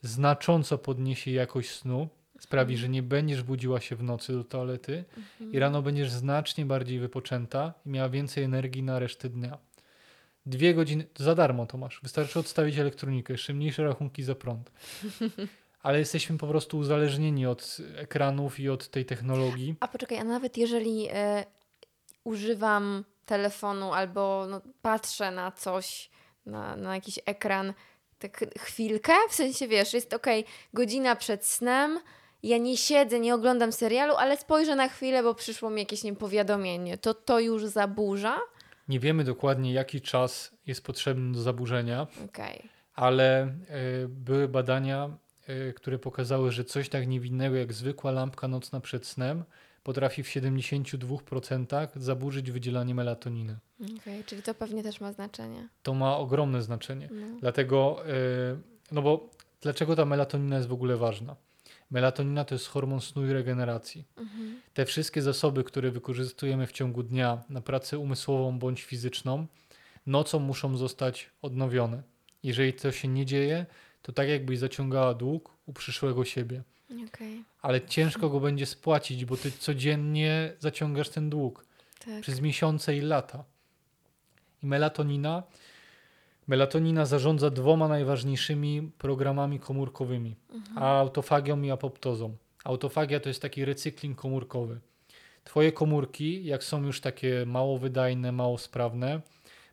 znacząco 0.07 0.79
podniesie 0.79 1.31
jakość 1.31 1.71
snu, 1.71 2.09
sprawi, 2.41 2.77
że 2.77 2.89
nie 2.89 3.03
będziesz 3.03 3.43
budziła 3.43 3.81
się 3.81 3.97
w 3.97 4.03
nocy 4.03 4.33
do 4.33 4.45
toalety 4.45 5.05
i 5.53 5.59
rano 5.59 5.83
będziesz 5.83 6.11
znacznie 6.11 6.67
bardziej 6.67 6.99
wypoczęta 6.99 7.73
i 7.87 7.89
miała 7.89 8.09
więcej 8.09 8.45
energii 8.45 8.83
na 8.83 8.99
resztę 8.99 9.29
dnia. 9.29 9.59
Dwie 10.47 10.75
godziny, 10.75 11.07
za 11.17 11.35
darmo 11.35 11.67
to 11.67 11.79
masz. 11.79 12.01
Wystarczy 12.03 12.39
odstawić 12.39 12.79
elektronikę, 12.79 13.33
jeszcze 13.33 13.55
mniejsze 13.55 13.85
rachunki 13.85 14.23
za 14.23 14.35
prąd. 14.35 14.71
Ale 15.83 15.99
jesteśmy 15.99 16.39
po 16.39 16.47
prostu 16.47 16.79
uzależnieni 16.79 17.47
od 17.47 17.77
ekranów 17.97 18.61
i 18.61 18.69
od 18.69 18.89
tej 18.89 19.05
technologii. 19.05 19.75
A 19.81 19.89
poczekaj, 19.89 20.19
a 20.19 20.25
nawet 20.25 20.57
jeżeli 20.57 21.09
e, 21.13 21.45
używam 22.25 23.05
telefonu 23.27 23.93
albo 23.93 24.47
no, 24.51 24.61
patrzę 24.83 25.31
na 25.31 25.53
coś, 25.53 26.11
na, 26.47 26.77
na 26.77 26.95
jakiś 26.95 27.19
ekran, 27.27 27.75
tak 28.19 28.45
chwilkę, 28.59 29.13
w 29.31 29.35
sensie 29.35 29.69
wiesz, 29.69 29.93
jest 29.95 30.15
okej, 30.15 30.45
godzina 30.75 31.17
przed 31.17 31.47
snem, 31.47 32.01
ja 32.43 32.59
nie 32.59 32.77
siedzę, 32.77 33.21
nie 33.21 33.35
oglądam 33.35 33.73
serialu, 33.73 34.15
ale 34.15 34.37
spojrzę 34.37 34.77
na 34.77 34.89
chwilę, 34.89 35.23
bo 35.23 35.35
przyszło 35.35 35.71
mi 35.71 35.81
jakieś 35.81 36.05
nie 36.05 36.11
wiem, 36.11 36.17
powiadomienie, 36.17 36.99
to 36.99 37.15
to 37.15 37.41
już 37.41 37.65
zaburza? 37.65 38.39
Nie 38.89 39.01
wiemy 39.01 39.25
dokładnie, 39.25 39.73
jaki 39.73 40.01
czas 40.01 40.55
jest 40.67 40.85
potrzebny 40.85 41.33
do 41.33 41.43
zaburzenia, 41.43 42.07
Okej. 42.25 42.69
ale 42.95 43.43
e, 43.43 43.49
były 44.09 44.49
badania, 44.49 45.11
e, 45.47 45.73
które 45.73 45.99
pokazały, 45.99 46.53
że 46.53 46.65
coś 46.65 46.89
tak 46.89 47.07
niewinnego 47.07 47.57
jak 47.57 47.73
zwykła 47.73 48.11
lampka 48.11 48.49
nocna 48.49 48.81
przed 48.81 49.07
snem 49.07 49.45
potrafi 49.87 50.23
w 50.23 50.29
72% 50.29 51.89
zaburzyć 51.97 52.51
wydzielanie 52.51 52.95
melatoniny. 52.95 53.57
Okej, 53.99 54.25
czyli 54.25 54.43
to 54.43 54.55
pewnie 54.55 54.83
też 54.83 55.01
ma 55.01 55.13
znaczenie. 55.13 55.69
To 55.83 55.95
ma 55.95 56.17
ogromne 56.17 56.63
znaczenie. 56.63 57.09
No. 57.13 57.27
Dlatego, 57.41 58.07
e, 58.07 58.13
no 58.93 59.03
bo 59.03 59.31
dlaczego 59.61 59.97
ta 59.97 60.05
melatonina 60.05 60.57
jest 60.57 60.69
w 60.69 60.73
ogóle 60.73 60.97
ważna? 60.97 61.37
Melatonina 61.91 62.45
to 62.45 62.55
jest 62.55 62.67
hormon 62.67 63.01
snu 63.01 63.27
i 63.27 63.33
regeneracji. 63.33 64.05
Mhm. 64.17 64.61
Te 64.75 64.85
wszystkie 64.85 65.23
zasoby, 65.23 65.65
które 65.65 65.91
wykorzystujemy 65.91 66.67
w 66.67 66.73
ciągu 66.73 67.03
dnia 67.03 67.45
na 67.49 67.61
pracę 67.61 67.99
umysłową 67.99 68.59
bądź 68.59 68.83
fizyczną, 68.83 69.47
nocą 70.07 70.39
muszą 70.39 70.77
zostać 70.77 71.31
odnowione. 71.43 72.03
Jeżeli 72.43 72.73
to 72.73 72.93
się 72.93 73.09
nie 73.09 73.27
dzieje, 73.27 73.67
to 74.03 74.13
tak 74.13 74.29
jakbyś 74.29 74.59
zaciągała 74.59 75.15
dług 75.15 75.57
u 75.67 75.73
przyszłego 75.73 76.25
siebie. 76.25 76.63
Okej, 76.91 77.45
Ale 77.63 77.81
ciężko 77.81 78.31
go 78.31 78.41
będzie 78.41 78.67
spłacić, 78.67 79.25
bo 79.25 79.37
ty 79.37 79.53
codziennie 79.53 80.53
zaciągasz 80.59 81.09
ten 81.09 81.31
dług 81.31 81.67
tak. 82.05 82.21
przez 82.21 82.41
miesiące 82.41 82.97
i 82.97 83.01
lata. 83.01 83.45
I 84.63 84.67
melatonina, 84.67 85.43
melatonina 86.47 87.07
zarządza 87.07 87.51
dwoma 87.51 87.89
najważniejszymi 87.89 88.91
programami 88.99 89.61
komórkowymi, 89.61 90.37
autofagią 90.77 91.63
i 91.63 91.71
apoptozą. 91.71 92.37
Autofagia 92.65 93.21
to 93.21 93.29
jest 93.29 93.43
taki 93.43 93.65
recykling 93.65 94.19
komórkowy. 94.19 94.81
Twoje 95.45 95.73
komórki, 95.73 96.45
jak 96.45 96.65
są 96.65 96.83
już 96.83 97.01
takie 97.01 97.47
mało 97.47 97.79
wydajne, 97.79 98.33
mało 98.33 98.59
sprawne, 98.59 99.21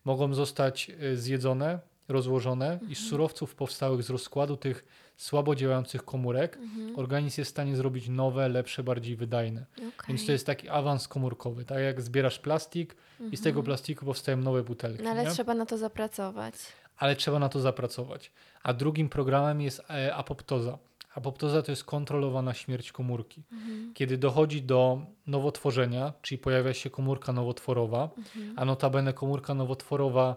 mogą 0.05 0.34
zostać 0.34 0.91
y, 1.03 1.18
zjedzone, 1.18 1.80
rozłożone 2.07 2.80
i 2.89 2.95
z 2.95 3.09
surowców 3.09 3.55
powstałych 3.55 4.03
z 4.03 4.09
rozkładu 4.09 4.57
tych 4.57 4.86
słabo 5.24 5.55
działających 5.55 6.05
komórek 6.05 6.57
Mhm. 6.57 6.99
organizm 6.99 7.41
jest 7.41 7.49
w 7.51 7.53
stanie 7.53 7.76
zrobić 7.76 8.09
nowe, 8.09 8.49
lepsze, 8.49 8.84
bardziej 8.84 9.15
wydajne. 9.15 9.65
Więc 9.78 9.93
Okej. 9.99 10.26
to 10.26 10.32
jest 10.32 10.45
taki 10.45 10.69
awans 10.69 11.07
komórkowy. 11.07 11.65
Tak 11.65 11.80
jak 11.80 12.01
zbierasz 12.01 12.39
plastik 12.39 12.95
i 13.32 13.38
z 13.38 13.41
tego 13.41 13.63
plastiku 13.63 14.05
powstają 14.05 14.38
nowe 14.38 14.63
butelki. 14.63 14.99
Mhm. 14.99 15.15
No 15.15 15.21
ale 15.21 15.30
nie? 15.30 15.36
trzeba 15.36 15.53
na 15.53 15.65
to 15.65 15.78
zapracować. 15.78 16.55
Ale 16.97 17.15
trzeba 17.15 17.39
na 17.39 17.49
to 17.49 17.59
zapracować. 17.59 18.32
A 18.63 18.74
drugim 18.74 19.09
programem 19.09 19.61
jest 19.61 19.82
e, 19.89 20.15
apoptoza. 20.15 20.78
Apoptoza 21.15 21.61
to 21.61 21.71
jest 21.71 21.84
kontrolowana 21.84 22.53
śmierć 22.53 22.91
komórki. 22.91 23.43
Mhm. 23.51 23.93
Kiedy 23.93 24.17
dochodzi 24.17 24.61
do 24.61 25.01
nowotworzenia, 25.28 26.13
czyli 26.21 26.38
pojawia 26.39 26.74
się 26.74 26.89
komórka 26.89 27.34
nowotworowa, 27.34 28.09
Mhm. 28.17 28.53
a 28.59 28.65
notabene 28.65 29.13
komórka 29.13 29.53
nowotworowa 29.53 30.36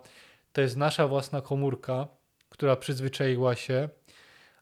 to 0.52 0.60
jest 0.60 0.76
nasza 0.76 1.08
własna 1.08 1.40
komórka, 1.40 2.08
która 2.48 2.76
przyzwyczaiła 2.76 3.54
się, 3.54 3.88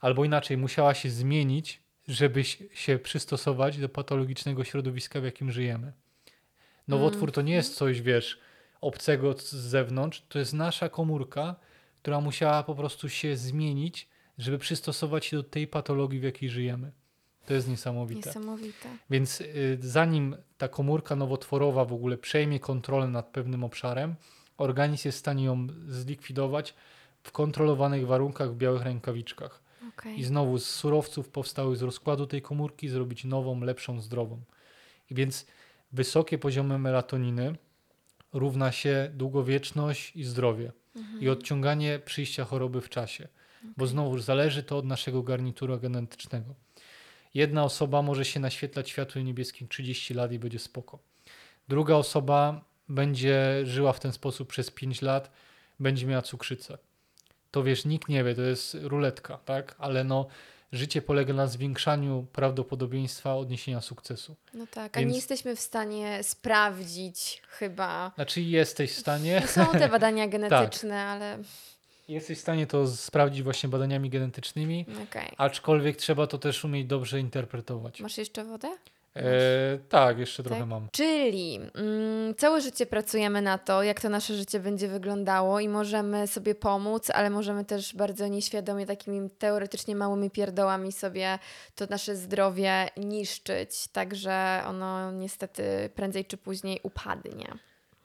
albo 0.04 0.24
inaczej 0.24 0.56
musiała 0.56 0.94
się 0.94 1.10
zmienić, 1.10 1.82
żeby 2.08 2.44
się 2.74 2.98
przystosować 2.98 3.78
do 3.78 3.88
patologicznego 3.88 4.64
środowiska, 4.64 5.20
w 5.20 5.24
jakim 5.24 5.50
żyjemy. 5.50 5.92
Nowotwór 6.88 7.32
to 7.32 7.42
nie 7.42 7.54
jest 7.54 7.74
coś, 7.74 8.00
wiesz, 8.00 8.38
obcego 8.80 9.32
z 9.32 9.50
zewnątrz, 9.50 10.22
to 10.28 10.38
jest 10.38 10.52
nasza 10.52 10.88
komórka, 10.88 11.56
która 12.02 12.20
musiała 12.20 12.62
po 12.62 12.74
prostu 12.74 13.08
się 13.08 13.36
zmienić, 13.36 14.08
żeby 14.38 14.58
przystosować 14.58 15.26
się 15.26 15.36
do 15.36 15.42
tej 15.42 15.66
patologii, 15.66 16.20
w 16.20 16.22
jakiej 16.22 16.50
żyjemy. 16.50 16.92
To 17.46 17.54
jest 17.54 17.68
niesamowite. 17.68 18.28
Niesamowite. 18.28 18.88
Więc 19.10 19.40
y, 19.40 19.78
zanim 19.80 20.36
ta 20.58 20.68
komórka 20.68 21.16
nowotworowa 21.16 21.84
w 21.84 21.92
ogóle 21.92 22.16
przejmie 22.16 22.60
kontrolę 22.60 23.08
nad 23.08 23.26
pewnym 23.26 23.64
obszarem, 23.64 24.14
organizm 24.58 25.08
jest 25.08 25.18
w 25.18 25.20
stanie 25.20 25.44
ją 25.44 25.66
zlikwidować 25.88 26.74
w 27.22 27.32
kontrolowanych 27.32 28.06
warunkach 28.06 28.52
w 28.52 28.56
białych 28.56 28.82
rękawiczkach. 28.82 29.63
Okej. 29.98 30.20
I 30.20 30.24
znowu 30.24 30.58
z 30.58 30.66
surowców 30.66 31.28
powstałych 31.28 31.76
z 31.76 31.82
rozkładu 31.82 32.26
tej 32.26 32.42
komórki 32.42 32.88
zrobić 32.88 33.24
nową, 33.24 33.60
lepszą, 33.60 34.00
zdrową. 34.00 34.42
I 35.10 35.14
więc 35.14 35.46
wysokie 35.92 36.38
poziomy 36.38 36.78
melatoniny 36.78 37.56
równa 38.32 38.72
się 38.72 39.10
długowieczność 39.14 40.16
i 40.16 40.24
zdrowie. 40.24 40.72
Mhm. 40.96 41.20
I 41.20 41.28
odciąganie 41.28 41.98
przyjścia 42.04 42.44
choroby 42.44 42.80
w 42.80 42.88
czasie. 42.88 43.28
Bo 43.76 43.86
znowu 43.86 44.18
zależy 44.18 44.62
to 44.62 44.78
od 44.78 44.84
naszego 44.84 45.22
garnitura 45.22 45.76
genetycznego. 45.76 46.54
Jedna 47.34 47.64
osoba 47.64 48.02
może 48.02 48.24
się 48.24 48.40
naświetlać 48.40 48.90
światłem 48.90 49.24
niebieskim 49.24 49.68
30 49.68 50.14
lat 50.14 50.32
i 50.32 50.38
będzie 50.38 50.58
spoko. 50.58 50.98
Druga 51.68 51.94
osoba 51.94 52.64
będzie 52.88 53.60
żyła 53.64 53.92
w 53.92 54.00
ten 54.00 54.12
sposób 54.12 54.48
przez 54.48 54.70
5 54.70 55.02
lat, 55.02 55.30
będzie 55.80 56.06
miała 56.06 56.22
cukrzycę. 56.22 56.78
To 57.54 57.62
wiesz, 57.62 57.84
nikt 57.84 58.08
nie 58.08 58.24
wie, 58.24 58.34
to 58.34 58.42
jest 58.42 58.76
ruletka, 58.82 59.38
tak? 59.44 59.74
Ale 59.78 60.04
no, 60.04 60.26
życie 60.72 61.02
polega 61.02 61.34
na 61.34 61.46
zwiększaniu 61.46 62.26
prawdopodobieństwa 62.32 63.34
odniesienia 63.34 63.80
sukcesu. 63.80 64.36
No 64.54 64.66
tak, 64.70 64.96
a 64.96 65.00
Więc- 65.00 65.10
nie 65.10 65.16
jesteśmy 65.18 65.56
w 65.56 65.60
stanie 65.60 66.22
sprawdzić 66.22 67.42
chyba. 67.48 68.12
Znaczy 68.14 68.40
jesteś 68.40 68.92
w 68.92 68.98
stanie, 68.98 69.42
No 69.42 69.48
są 69.64 69.72
te 69.72 69.88
badania 69.88 70.28
genetyczne, 70.34 71.02
ale 71.02 71.38
jesteś 72.08 72.38
w 72.38 72.40
stanie 72.40 72.66
to 72.66 72.86
sprawdzić 72.88 73.42
właśnie 73.42 73.68
badaniami 73.68 74.10
genetycznymi, 74.10 74.86
okej. 75.08 75.32
aczkolwiek 75.36 75.96
trzeba 75.96 76.26
to 76.26 76.38
też 76.38 76.64
umieć 76.64 76.86
dobrze 76.86 77.20
interpretować. 77.20 78.00
Masz 78.00 78.18
jeszcze 78.18 78.44
wodę? 78.44 78.76
E, 79.16 79.78
tak, 79.88 80.18
jeszcze 80.18 80.42
trochę 80.42 80.60
Tak? 80.60 80.68
mam. 80.68 80.88
Czyli 80.92 81.60
mm, 81.74 82.34
całe 82.34 82.60
życie 82.60 82.86
pracujemy 82.86 83.42
na 83.42 83.58
to, 83.58 83.82
jak 83.82 84.00
to 84.00 84.08
nasze 84.08 84.34
życie 84.34 84.60
będzie 84.60 84.88
wyglądało 84.88 85.60
i 85.60 85.68
możemy 85.68 86.26
sobie 86.26 86.54
pomóc, 86.54 87.10
ale 87.10 87.30
możemy 87.30 87.64
też 87.64 87.94
bardzo 87.94 88.28
nieświadomie 88.28 88.86
takimi 88.86 89.30
teoretycznie 89.30 89.96
małymi 89.96 90.30
pierdołami 90.30 90.92
sobie 90.92 91.38
to 91.74 91.86
nasze 91.90 92.16
zdrowie 92.16 92.88
niszczyć, 92.96 93.88
także 93.88 94.62
ono 94.66 95.12
niestety 95.12 95.90
prędzej 95.94 96.24
czy 96.24 96.36
później 96.36 96.80
upadnie. 96.82 97.46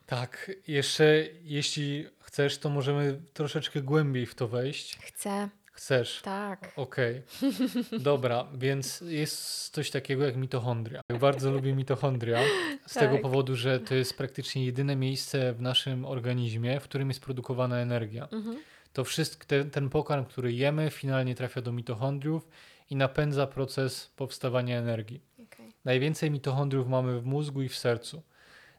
Tak, 0.06 0.50
jeszcze 0.66 1.04
jeśli 1.42 2.06
chcesz, 2.20 2.58
to 2.58 2.70
możemy 2.70 3.20
troszeczkę 3.32 3.82
głębiej 3.82 4.26
w 4.26 4.34
to 4.34 4.48
wejść. 4.48 4.98
Chcę, 5.02 5.48
Chcesz. 5.80 6.22
tak. 6.22 6.72
Okej. 6.76 7.22
Dobra, 8.00 8.46
więc 8.54 9.00
jest 9.00 9.68
coś 9.74 9.90
takiego 9.90 10.24
jak 10.24 10.36
mitochondria. 10.36 11.00
Bardzo 11.20 11.50
lubię 11.50 11.74
mitochondria 11.74 12.40
z 12.86 12.94
tego 12.94 13.12
Tak. 13.12 13.22
powodu, 13.22 13.56
że 13.56 13.80
to 13.80 13.94
jest 13.94 14.16
praktycznie 14.16 14.64
jedyne 14.64 14.96
miejsce 14.96 15.52
w 15.52 15.62
naszym 15.62 16.04
organizmie, 16.04 16.80
w 16.80 16.84
którym 16.84 17.08
jest 17.08 17.20
produkowana 17.20 17.76
energia. 17.76 18.28
Mhm. 18.32 18.56
To 18.92 19.04
wszystko, 19.04 19.46
ten, 19.46 19.70
ten 19.70 19.88
pokarm, 19.90 20.24
który 20.24 20.52
jemy, 20.52 20.90
finalnie 20.90 21.34
trafia 21.34 21.62
do 21.62 21.72
mitochondriów 21.72 22.48
i 22.90 22.96
napędza 22.96 23.46
proces 23.46 24.10
powstawania 24.16 24.78
energii. 24.78 25.20
okej. 25.42 25.72
Najwięcej 25.84 26.30
mitochondriów 26.30 26.88
mamy 26.88 27.20
w 27.20 27.24
mózgu 27.26 27.62
i 27.62 27.68
w 27.68 27.76
sercu. 27.76 28.22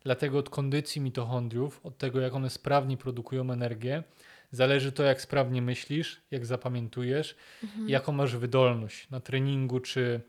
Dlatego 0.03 0.37
od 0.37 0.49
kondycji 0.49 1.01
mitochondriów, 1.01 1.85
od 1.85 1.97
tego 1.97 2.19
jak 2.19 2.33
one 2.33 2.49
sprawnie 2.49 2.97
produkują 2.97 3.51
energię, 3.51 4.03
zależy 4.51 4.91
to, 4.91 5.03
jak 5.03 5.21
sprawnie 5.21 5.61
myślisz, 5.61 6.21
jak 6.31 6.45
zapamiętujesz, 6.45 7.35
Mhm. 7.63 7.89
jaką 7.89 8.11
masz 8.11 8.35
wydolność 8.35 9.09
na 9.09 9.19
treningu, 9.19 9.79
czy 9.79 10.21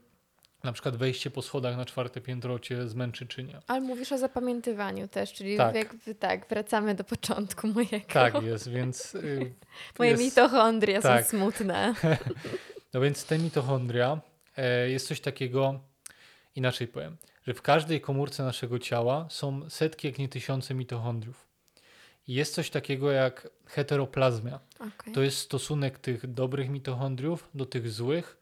na 0.65 0.73
przykład 0.73 0.97
wejście 0.97 1.31
po 1.31 1.43
schodach 1.43 1.77
na 1.77 1.85
czwarte 1.85 2.21
piętro 2.21 2.59
cię 2.59 2.89
zmęczy, 2.89 3.27
czy 3.27 3.45
nie. 3.45 3.61
Ale 3.67 3.81
mówisz 3.81 4.13
o 4.13 4.19
zapamiętywaniu 4.19 5.09
też, 5.09 5.33
czyli 5.33 5.57
Tak. 5.57 5.75
jakby 5.75 6.15
tak, 6.15 6.49
wracamy 6.49 6.95
do 6.95 7.05
początku 7.05 7.67
mojego. 7.69 8.07
Tak 8.09 8.43
jest, 8.43 8.69
więc. 8.71 9.15
y, 9.15 9.55
Moje 9.99 10.11
jest- 10.11 10.23
mitochondria 10.23 11.03
tak. 11.03 11.25
są 11.25 11.31
smutne. 11.31 11.95
No 12.95 13.01
więc 13.01 13.25
te 13.27 13.39
mitochondria 13.39 14.21
e, 14.57 14.91
jest 14.91 15.09
coś 15.09 15.21
takiego, 15.21 15.81
inaczej 16.57 16.89
powiem, 16.89 17.17
że 17.47 17.55
w 17.55 17.63
każdej 17.63 18.01
komórce 18.01 18.43
naszego 18.43 18.79
ciała 18.79 19.27
są 19.31 19.71
setki, 19.71 20.07
jak 20.07 20.19
nie 20.19 20.29
tysiące 20.29 20.75
mitochondriów. 20.75 21.47
Jest 22.29 22.55
coś 22.55 22.71
takiego 22.71 23.11
jak 23.11 23.49
heteroplazmia. 23.67 24.61
Okej. 24.75 25.15
To 25.15 25.23
jest 25.23 25.39
stosunek 25.39 25.99
tych 25.99 26.33
dobrych 26.33 26.69
mitochondriów 26.71 27.49
do 27.55 27.67
tych 27.67 27.91
złych 27.91 28.39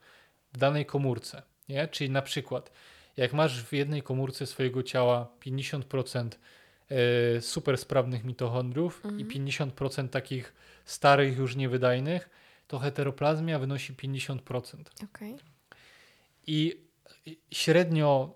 w 0.53 0.59
danej 0.59 0.87
komórce. 0.87 1.43
Nie? 1.69 1.89
Czyli 1.89 2.11
na 2.11 2.23
przykład, 2.23 2.73
jak 3.17 3.33
masz 3.33 3.65
w 3.65 3.73
jednej 3.73 4.03
komórce 4.03 4.47
swojego 4.47 4.83
ciała 4.83 5.29
50% 5.41 6.29
e, 6.89 7.41
super 7.41 7.79
sprawnych 7.79 8.25
mitochondriów 8.25 9.03
i 9.19 9.25
50% 9.25 10.09
takich 10.09 10.53
starych, 10.85 11.39
już 11.39 11.57
niewydajnych, 11.57 12.31
to 12.67 12.79
heteroplazmia 12.79 13.59
wynosi 13.59 13.95
50%. 13.95 14.85
Okej. 15.05 15.37
I 16.47 16.81
średnio 17.51 18.35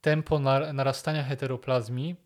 tempo 0.00 0.38
nar- 0.38 0.74
narastania 0.74 1.22
heteroplazmii 1.22 2.16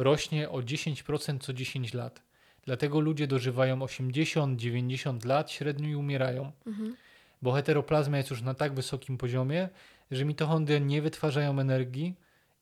rośnie 0.00 0.50
o 0.50 0.56
10% 0.58 1.38
co 1.40 1.52
10 1.52 1.94
lat. 1.94 2.22
Dlatego 2.64 3.00
ludzie 3.00 3.26
dożywają 3.26 3.78
80-90 3.78 5.26
lat 5.26 5.50
średnio 5.50 5.88
i 5.88 5.94
umierają. 5.94 6.52
Mhm. 6.66 6.96
Bo 7.42 7.52
heteroplazmia 7.52 8.18
jest 8.18 8.30
już 8.30 8.42
na 8.42 8.54
tak 8.54 8.74
wysokim 8.74 9.18
poziomie, 9.18 9.68
że 10.10 10.24
mitochondria 10.24 10.78
nie 10.78 11.02
wytwarzają 11.02 11.60
energii 11.60 12.14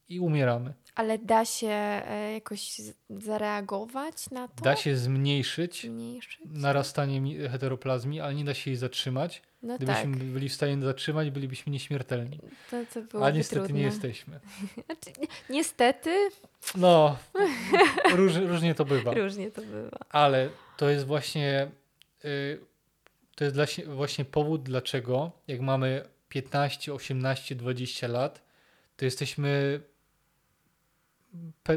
i 0.09 0.21
umieramy. 0.21 0.73
Ale 0.95 1.19
da 1.19 1.45
się 1.45 1.67
e, 1.69 2.33
jakoś 2.33 2.81
zareagować 3.11 4.31
na 4.31 4.49
to? 4.49 4.65
Da 4.65 4.77
się 4.77 4.97
zmniejszyć 4.97 5.83
Zmniejszyć? 5.83 6.39
narastanie 6.45 7.21
mi- 7.21 7.37
heteroplazmii, 7.49 8.21
ale 8.21 8.35
nie 8.35 8.45
da 8.45 8.55
się 8.55 8.71
jej 8.71 8.77
zatrzymać. 8.77 9.43
No 9.63 9.79
tak, 9.79 9.87
Gdybyśmy 10.07 10.33
byli 10.33 10.49
w 10.49 10.55
stanie 10.55 10.83
zatrzymać, 10.83 11.31
bylibyśmy 11.31 11.73
nieśmiertelni. 11.73 12.39
to, 12.71 12.77
to 12.95 13.03
byłoby 13.03 13.27
A 13.27 13.31
niestety 13.31 13.61
trudne. 13.61 13.79
nie 13.79 13.85
jesteśmy. 13.87 14.41
Znaczy, 14.87 15.21
ni- 15.21 15.29
niestety, 15.57 16.29
No, 16.77 17.17
róż, 18.15 18.35
różnie 18.35 18.75
to 18.75 18.85
bywa. 18.85 19.15
różnie 19.15 19.51
to 19.51 19.63
bywa. 19.63 19.99
Ale 20.11 20.49
to 20.77 20.89
jest 20.91 21.07
właśnie 21.07 21.71
y, 22.25 22.61
to 23.37 23.45
jest 23.45 23.57
dla, 23.57 23.65
właśnie 23.87 24.25
powód, 24.25 24.63
dlaczego 24.63 25.33
jak 25.49 25.61
mamy 25.61 26.05
15, 26.29 26.95
18, 26.95 27.55
20 27.55 28.09
lat, 28.09 28.43
to 28.97 29.05
jesteśmy 29.05 29.81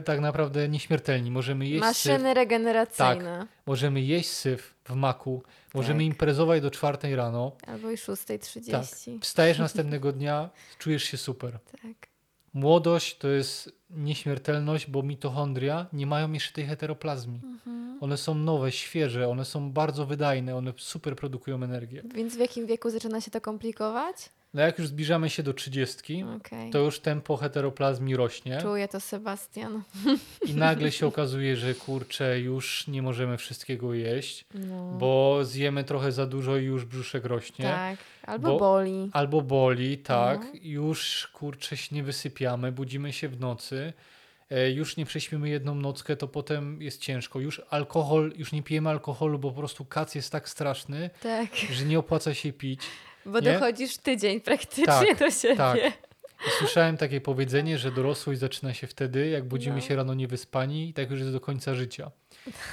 tak 0.06 0.20
naprawdę 0.20 0.70
nieśmiertelni. 0.70 1.32
Możemy 1.32 1.68
jeść 1.68 1.84
syf, 1.84 2.12
Maszyny 2.12 2.34
regeneracyjne. 2.34 3.48
możemy 3.66 4.02
jeść 4.02 4.30
syf 4.30 4.74
w 4.86 4.96
maku, 4.96 5.44
możemy 5.74 6.00
Tak. 6.00 6.06
imprezować 6.06 6.62
do 6.62 6.72
czwartej 6.72 7.16
rano, 7.16 7.52
Albo 7.68 7.92
i 7.92 7.96
6.30. 7.98 9.20
wstajesz 9.22 9.60
następnego 9.60 10.12
dnia, 10.12 10.50
czujesz 10.80 11.04
się 11.04 11.18
super. 11.18 11.60
Tak. 11.82 12.12
Młodość 12.54 13.18
to 13.18 13.28
jest 13.28 13.72
nieśmiertelność, 13.90 14.88
bo 14.88 15.04
mitochondria 15.04 15.86
nie 15.94 16.08
mają 16.08 16.32
jeszcze 16.32 16.54
tej 16.54 16.66
heteroplazmii. 16.66 17.42
Mhm. 17.44 17.98
One 18.02 18.18
są 18.18 18.36
nowe, 18.36 18.72
świeże, 18.72 19.30
one 19.30 19.46
są 19.46 19.72
bardzo 19.72 20.06
wydajne, 20.06 20.56
one 20.56 20.74
super 20.78 21.16
produkują 21.16 21.64
energię. 21.64 22.04
Więc 22.16 22.36
w 22.36 22.40
jakim 22.40 22.66
wieku 22.68 22.90
zaczyna 22.90 23.22
się 23.22 23.32
to 23.32 23.42
komplikować? 23.42 24.16
No 24.54 24.62
jak 24.62 24.80
już 24.80 24.88
zbliżamy 24.88 25.30
się 25.30 25.44
do 25.44 25.54
30, 25.54 26.24
Okej. 26.38 26.72
to 26.72 26.80
już 26.80 27.00
tempo 27.00 27.38
heteroplazmii 27.38 28.16
rośnie 28.16 28.60
Czuję 28.62 28.88
to, 28.88 29.00
Sebastian. 29.00 29.84
i 30.50 30.54
nagle 30.54 30.92
się 30.92 31.08
okazuje, 31.08 31.56
że 31.58 31.74
kurczę, 31.74 32.40
już 32.40 32.88
nie 32.88 33.02
możemy 33.02 33.38
wszystkiego 33.38 33.94
jeść, 33.94 34.46
No. 34.54 34.92
bo 35.00 35.40
zjemy 35.46 35.84
trochę 35.84 36.12
za 36.12 36.26
dużo 36.26 36.58
i 36.58 36.64
już 36.64 36.86
brzuszek 36.86 37.26
rośnie. 37.26 37.66
Tak. 37.66 37.98
Albo 38.24 38.48
Bo- 38.52 38.60
boli. 38.60 39.10
Albo 39.14 39.42
boli, 39.42 39.98
tak, 39.98 40.42
No. 40.54 40.60
już 40.64 41.28
kurczę 41.34 41.78
się 41.78 41.96
nie 41.96 42.04
wysypiamy, 42.04 42.72
budzimy 42.72 43.14
się 43.14 43.30
w 43.30 43.40
nocy, 43.40 43.94
e, 44.50 44.72
już 44.72 44.98
nie 44.98 45.06
prześpimy 45.06 45.50
jedną 45.50 45.76
nockę, 45.76 46.18
to 46.18 46.28
potem 46.28 46.82
jest 46.82 47.02
ciężko. 47.02 47.40
Już 47.40 47.62
alkohol, 47.70 48.34
już 48.36 48.52
nie 48.52 48.64
pijemy 48.64 48.90
alkoholu, 48.90 49.40
bo 49.40 49.52
po 49.52 49.58
prostu 49.58 49.86
kac 49.86 50.16
jest 50.16 50.32
tak 50.32 50.50
straszny, 50.50 51.10
Tak. 51.24 51.56
że 51.56 51.86
nie 51.86 52.00
opłaca 52.00 52.34
się 52.34 52.54
pić. 52.54 52.82
Bo 53.26 53.40
Nie? 53.40 53.54
dochodzisz 53.54 53.98
tydzień 53.98 54.42
praktycznie 54.42 54.86
Tak, 54.86 55.20
do 55.20 55.32
siebie. 55.32 55.56
tak. 55.56 55.80
Słyszałem 56.60 56.98
takie 56.98 57.22
powiedzenie, 57.22 57.78
że 57.78 57.92
dorosłość 57.92 58.40
zaczyna 58.40 58.74
się 58.74 58.88
wtedy, 58.88 59.30
jak 59.30 59.46
budzimy 59.48 59.76
No. 59.76 59.82
się 59.82 59.96
rano 59.96 60.14
niewyspani 60.14 60.90
i 60.90 60.94
tak 60.94 61.12
już 61.12 61.20
jest 61.20 61.32
do 61.32 61.40
końca 61.40 61.76
życia. 61.76 62.12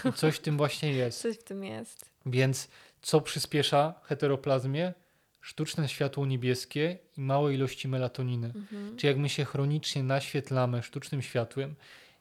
I 0.04 0.12
coś 0.12 0.34
w 0.36 0.38
tym 0.40 0.56
właśnie 0.56 0.92
jest. 1.02 1.20
Coś 1.22 1.36
w 1.36 1.42
tym 1.44 1.64
jest. 1.64 2.04
Więc 2.26 2.68
co 3.02 3.20
przyspiesza 3.20 3.94
heteroplazmie? 4.04 4.92
Sztuczne 5.40 5.88
światło 5.88 6.26
niebieskie 6.26 6.98
i 7.16 7.20
małe 7.20 7.54
ilości 7.54 7.88
melatoniny. 7.88 8.46
Mhm. 8.56 8.96
Czy 8.96 9.06
jak 9.06 9.16
my 9.16 9.28
się 9.28 9.44
chronicznie 9.44 10.02
naświetlamy 10.02 10.82
sztucznym 10.82 11.22
światłem, 11.22 11.74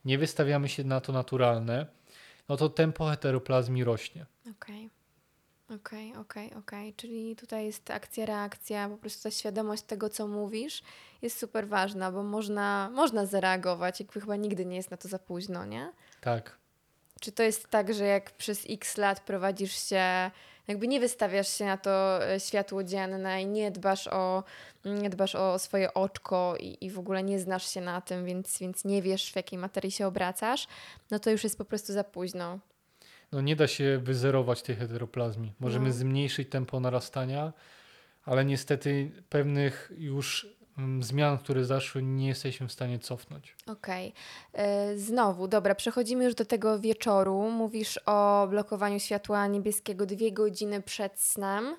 nie 0.06 0.18
wystawiamy 0.18 0.70
się 0.70 0.84
na 0.84 1.02
to 1.02 1.14
naturalne, 1.14 1.86
no 2.49 2.58
to 2.58 2.70
tempo 2.70 3.10
heteroplazmii 3.10 3.84
rośnie. 3.84 4.26
Okej. 5.68 5.77
Okej, 5.77 6.15
okej, 6.15 6.53
okej. 6.53 6.94
Czyli 6.94 7.35
tutaj 7.35 7.65
jest 7.65 7.91
akcja, 7.91 8.26
reakcja, 8.26 8.89
po 8.89 8.98
prostu 8.98 9.23
ta 9.23 9.31
świadomość 9.31 9.84
tego, 9.84 10.10
co 10.10 10.27
mówisz, 10.27 10.84
jest 11.22 11.39
super 11.39 11.68
ważna, 11.68 12.11
bo 12.11 12.23
można, 12.23 12.89
można 12.94 13.26
zareagować, 13.26 13.99
jakby 13.99 14.22
chyba 14.22 14.35
nigdy 14.35 14.65
nie 14.65 14.76
jest 14.76 14.91
na 14.91 14.98
to 14.98 15.07
za 15.07 15.19
późno, 15.19 15.65
nie? 15.65 15.91
Tak. 16.22 16.57
Czy 17.22 17.31
to 17.31 17.44
jest 17.44 17.68
tak, 17.69 17.94
że 17.94 18.06
jak 18.06 18.31
przez 18.31 18.65
x 18.69 18.98
lat 18.98 19.19
prowadzisz 19.19 19.89
się, 19.89 20.31
jakby 20.68 20.88
nie 20.88 20.99
wystawiasz 20.99 21.49
się 21.49 21.65
na 21.65 21.77
to 21.77 22.26
e, 22.27 22.39
światło 22.39 22.84
dzienne 22.84 23.41
i 23.41 23.45
nie 23.45 23.72
dbasz 23.72 24.07
o, 24.07 24.44
nie 24.85 25.10
dbasz 25.10 25.35
o 25.35 25.60
swoje 25.60 25.94
oczko 25.94 26.56
i, 26.60 26.85
i 26.85 26.91
w 26.91 26.99
ogóle 26.99 27.23
nie 27.23 27.39
znasz 27.39 27.69
się 27.69 27.81
na 27.81 28.02
tym, 28.02 28.26
więc, 28.26 28.60
więc 28.60 28.85
nie 28.85 29.02
wiesz, 29.02 29.31
w 29.31 29.35
jakiej 29.35 29.60
materii 29.60 29.91
się 29.91 30.07
obracasz, 30.07 30.68
no 31.11 31.19
to 31.19 31.30
już 31.30 31.44
jest 31.44 31.57
po 31.57 31.65
prostu 31.65 31.94
za 31.94 32.03
późno. 32.03 32.60
No 33.32 33.41
nie 33.41 33.56
da 33.56 33.68
się 33.68 33.99
wyzerować 34.04 34.62
tej 34.62 34.76
heteroplazmii. 34.76 35.54
Możemy 35.60 35.88
No. 35.88 35.94
zmniejszyć 35.94 36.49
tempo 36.49 36.80
narastania, 36.80 37.54
ale 38.26 38.45
niestety 38.45 39.12
pewnych 39.30 39.91
już 39.98 40.48
mm, 40.78 41.04
zmian, 41.04 41.38
które 41.38 41.66
zaszły, 41.66 42.04
nie 42.04 42.28
jesteśmy 42.28 42.68
w 42.68 42.72
stanie 42.72 42.99
cofnąć. 42.99 43.56
Okej. 43.68 44.14
E, 44.54 44.98
Znowu, 44.98 45.48
dobra, 45.48 45.76
przechodzimy 45.76 46.24
już 46.26 46.36
do 46.36 46.45
tego 46.45 46.80
wieczoru. 46.80 47.52
Mówisz 47.52 47.99
o 48.06 48.48
blokowaniu 48.49 48.99
światła 48.99 49.48
niebieskiego 49.48 50.06
dwie 50.06 50.32
godziny 50.32 50.82
przed 50.82 51.20
snem. 51.20 51.76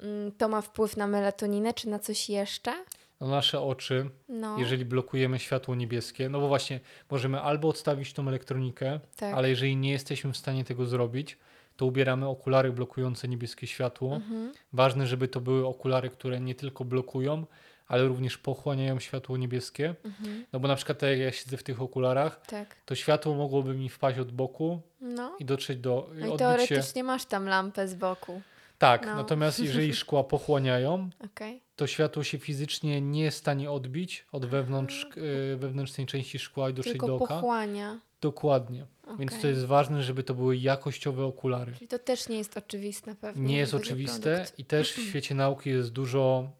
Mm, 0.00 0.32
To 0.32 0.48
ma 0.48 0.60
wpływ 0.60 0.96
na 0.96 1.06
melatoninę, 1.06 1.74
czy 1.74 1.88
na 1.88 1.98
coś 1.98 2.28
jeszcze? 2.28 2.72
No 3.20 3.28
nasze 3.28 3.60
oczy, 3.60 4.10
No, 4.28 4.58
jeżeli 4.58 4.84
blokujemy 4.84 5.38
światło 5.38 5.74
niebieskie, 5.74 6.28
no 6.28 6.40
bo 6.40 6.48
właśnie 6.48 6.80
możemy 7.10 7.40
albo 7.40 7.68
odstawić 7.68 8.12
tą 8.12 8.28
elektronikę, 8.28 9.00
tak. 9.16 9.34
ale 9.34 9.48
jeżeli 9.50 9.76
nie 9.76 9.90
jesteśmy 9.92 10.32
w 10.32 10.36
stanie 10.36 10.64
tego 10.64 10.86
zrobić, 10.86 11.38
to 11.76 11.86
ubieramy 11.86 12.28
okulary 12.28 12.72
blokujące 12.72 13.28
niebieskie 13.28 13.66
światło. 13.66 14.14
Mhm. 14.16 14.52
Ważne, 14.72 15.06
żeby 15.06 15.28
to 15.28 15.40
były 15.40 15.66
okulary, 15.66 16.10
które 16.10 16.40
nie 16.40 16.54
tylko 16.54 16.84
blokują, 16.84 17.46
ale 17.88 18.04
również 18.08 18.38
pochłaniają 18.38 19.00
światło 19.00 19.36
niebieskie. 19.36 19.94
Mhm. 20.04 20.44
No 20.52 20.60
bo 20.60 20.68
na 20.68 20.76
przykład 20.76 20.98
tak 20.98 21.10
jak 21.10 21.18
ja 21.18 21.32
siedzę 21.32 21.56
w 21.56 21.62
tych 21.62 21.82
okularach, 21.82 22.40
Tak. 22.46 22.76
to 22.86 22.94
światło 22.94 23.34
mogłoby 23.34 23.74
mi 23.74 23.88
wpaść 23.88 24.18
od 24.18 24.32
boku 24.32 24.80
No. 25.00 25.36
i 25.38 25.44
dotrzeć 25.44 25.78
do 25.78 26.08
No 26.14 26.14
i 26.14 26.18
odbić 26.18 26.32
się. 26.32 26.38
teoretycznie 26.38 27.04
masz 27.04 27.24
tam 27.24 27.46
lampę 27.48 27.88
z 27.88 27.94
boku. 27.94 28.42
Tak, 28.80 29.06
no. 29.06 29.14
natomiast 29.16 29.58
jeżeli 29.58 29.94
szkła 30.02 30.24
pochłaniają, 30.24 31.10
Okej. 31.24 31.62
to 31.76 31.86
światło 31.86 32.24
się 32.24 32.38
fizycznie 32.38 33.00
nie 33.00 33.22
jest 33.22 33.36
w 33.36 33.40
stanie 33.40 33.70
odbić 33.70 34.26
od 34.32 34.46
wewnątrz, 34.46 35.06
y, 35.52 35.56
wewnętrznej 35.56 36.06
części 36.06 36.38
szkła 36.38 36.70
i 36.70 36.74
dotrzeć 36.74 36.92
Tylko 36.92 37.06
do 37.06 37.14
oka. 37.16 37.26
pochłania. 37.34 38.00
Dokładnie. 38.20 38.86
Więc 39.18 39.30
Okej. 39.32 39.42
to 39.42 39.48
jest 39.48 39.64
ważne, 39.64 40.02
żeby 40.02 40.22
to 40.22 40.34
były 40.34 40.56
jakościowe 40.56 41.24
okulary. 41.24 41.72
Czyli 41.74 41.88
to 41.88 41.98
też 41.98 42.28
nie 42.28 42.38
jest 42.38 42.56
oczywiste 42.56 43.14
pewnie. 43.14 43.42
Nie 43.48 43.56
jest 43.58 43.74
oczywiste 43.74 44.34
produkt. 44.34 44.58
i 44.58 44.64
też 44.64 44.92
w 44.96 45.00
świecie 45.08 45.34
nauki 45.34 45.70
jest 45.70 45.92
dużo, 45.92 46.50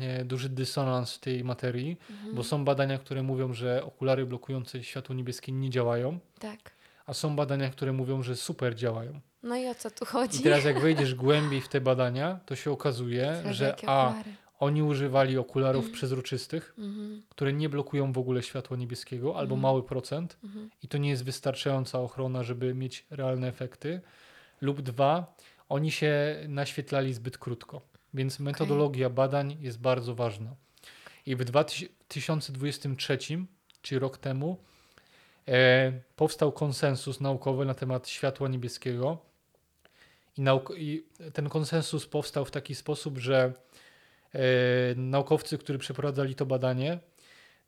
e, 0.00 0.24
duży 0.24 0.48
dysonans 0.48 1.14
w 1.14 1.18
tej 1.18 1.44
materii, 1.44 1.96
Mhm. 2.10 2.34
bo 2.34 2.44
są 2.44 2.64
badania, 2.64 2.98
które 2.98 3.22
mówią, 3.22 3.52
że 3.52 3.84
okulary 3.84 4.26
blokujące 4.26 4.84
światło 4.84 5.14
niebieskie 5.14 5.52
nie 5.52 5.70
działają, 5.70 6.18
Tak. 6.38 6.58
a 7.06 7.14
są 7.14 7.36
badania, 7.36 7.70
które 7.70 7.92
mówią, 7.92 8.22
że 8.22 8.36
super 8.36 8.74
działają. 8.74 9.20
No 9.42 9.56
i 9.56 9.68
o 9.68 9.74
co 9.74 9.90
tu 9.90 10.04
I 10.04 10.06
chodzi? 10.06 10.42
teraz 10.42 10.64
jak 10.64 10.80
wejdziesz 10.80 11.14
głębiej 11.14 11.60
w 11.60 11.68
te 11.68 11.80
badania, 11.80 12.40
to 12.46 12.56
się 12.56 12.70
okazuje, 12.70 13.42
że 13.50 13.76
a 13.86 14.14
oni 14.58 14.82
używali 14.82 15.38
okularów 15.38 15.90
przezroczystych, 15.90 16.74
Mhm. 16.78 17.22
które 17.28 17.52
nie 17.52 17.68
blokują 17.68 18.12
w 18.12 18.18
ogóle 18.18 18.42
światła 18.42 18.76
niebieskiego, 18.76 19.28
albo 19.36 19.54
Mhm. 19.54 19.60
mały 19.60 19.82
procent, 19.82 20.36
Mhm. 20.44 20.70
i 20.82 20.88
to 20.88 20.98
nie 20.98 21.10
jest 21.10 21.24
wystarczająca 21.24 22.00
ochrona, 22.00 22.42
żeby 22.42 22.74
mieć 22.74 23.06
realne 23.10 23.48
efekty. 23.48 24.00
Lub 24.60 24.80
dwa, 24.80 25.34
oni 25.68 25.90
się 25.90 26.36
naświetlali 26.48 27.14
zbyt 27.14 27.38
krótko. 27.38 27.80
Więc 28.14 28.40
metodologia 28.40 29.10
badań 29.10 29.56
jest 29.60 29.80
bardzo 29.80 30.14
ważna. 30.14 30.54
I 31.26 31.36
w 31.36 31.44
2023, 31.44 33.18
czyli 33.82 33.98
rok 33.98 34.18
temu, 34.18 34.56
e, 35.48 35.92
powstał 36.16 36.52
konsensus 36.52 37.20
naukowy 37.20 37.64
na 37.64 37.74
temat 37.74 38.08
światła 38.08 38.48
niebieskiego. 38.48 39.18
I, 40.38 40.42
nauk- 40.42 40.76
I 40.78 41.04
ten 41.32 41.48
konsensus 41.48 42.06
powstał 42.06 42.44
w 42.44 42.50
taki 42.50 42.74
sposób, 42.74 43.18
że 43.18 43.52
e, 44.34 44.40
naukowcy, 44.96 45.58
którzy 45.58 45.78
przeprowadzali 45.78 46.34
to 46.34 46.46
badanie, 46.46 46.98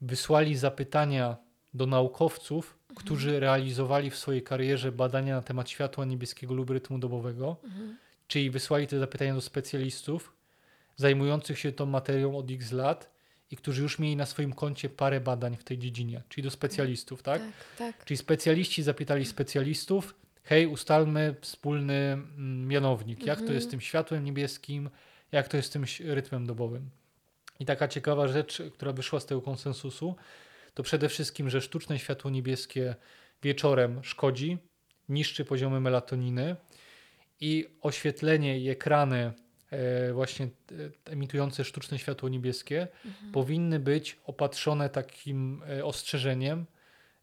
wysłali 0.00 0.56
zapytania 0.56 1.36
do 1.74 1.86
naukowców, 1.86 2.78
którzy 2.96 3.40
realizowali 3.40 4.10
w 4.10 4.16
swojej 4.16 4.42
karierze 4.42 4.92
badania 4.92 5.36
na 5.36 5.42
temat 5.42 5.70
światła 5.70 6.04
niebieskiego 6.04 6.54
lub 6.54 6.70
rytmu 6.70 6.98
dobowego, 6.98 7.56
Mhm. 7.64 7.96
czyli 8.28 8.50
wysłali 8.50 8.86
te 8.86 8.98
zapytania 8.98 9.34
do 9.34 9.40
specjalistów 9.40 10.32
zajmujących 10.96 11.58
się 11.58 11.72
tą 11.72 11.86
materią 11.86 12.36
od 12.36 12.50
x 12.50 12.72
lat 12.72 13.10
i 13.50 13.56
którzy 13.56 13.82
już 13.82 13.98
mieli 13.98 14.16
na 14.16 14.26
swoim 14.26 14.52
koncie 14.52 14.88
parę 14.88 15.20
badań 15.20 15.56
w 15.56 15.64
tej 15.64 15.78
dziedzinie, 15.78 16.22
czyli 16.28 16.44
do 16.44 16.50
specjalistów, 16.50 17.22
tak? 17.22 17.42
Tak, 17.42 17.52
tak. 17.94 18.04
Czyli 18.04 18.18
specjaliści 18.18 18.82
zapytali 18.82 19.24
specjalistów, 19.24 20.14
hej, 20.44 20.66
ustalmy 20.66 21.34
wspólny 21.40 21.94
mm, 21.94 22.68
mianownik, 22.68 23.26
jak 23.26 23.36
to 23.38 23.42
Mhm. 23.42 23.54
jest 23.54 23.66
z 23.68 23.70
tym 23.70 23.80
światłem 23.80 24.24
niebieskim, 24.24 24.90
jak 25.32 25.48
to 25.48 25.56
jest 25.56 25.68
z 25.68 25.72
tym 25.72 25.84
rytmem 26.04 26.46
dobowym. 26.46 26.90
I 27.60 27.64
taka 27.64 27.88
ciekawa 27.88 28.28
rzecz, 28.28 28.62
która 28.74 28.92
wyszła 28.92 29.20
z 29.20 29.26
tego 29.26 29.42
konsensusu, 29.42 30.16
to 30.74 30.82
przede 30.82 31.08
wszystkim, 31.08 31.50
że 31.50 31.60
sztuczne 31.60 31.98
światło 31.98 32.30
niebieskie 32.30 32.94
wieczorem 33.42 34.04
szkodzi, 34.04 34.58
niszczy 35.08 35.44
poziomy 35.44 35.80
melatoniny 35.80 36.56
i 37.40 37.66
oświetlenie 37.80 38.58
i 38.60 38.68
ekrany 38.68 39.32
e, 39.70 40.12
właśnie 40.12 40.46
e, 40.46 41.10
emitujące 41.12 41.64
sztuczne 41.64 41.98
światło 41.98 42.28
niebieskie 42.28 42.88
Mhm. 43.04 43.32
powinny 43.32 43.80
być 43.80 44.18
opatrzone 44.24 44.88
takim 44.90 45.62
e, 45.78 45.84
ostrzeżeniem, 45.84 46.66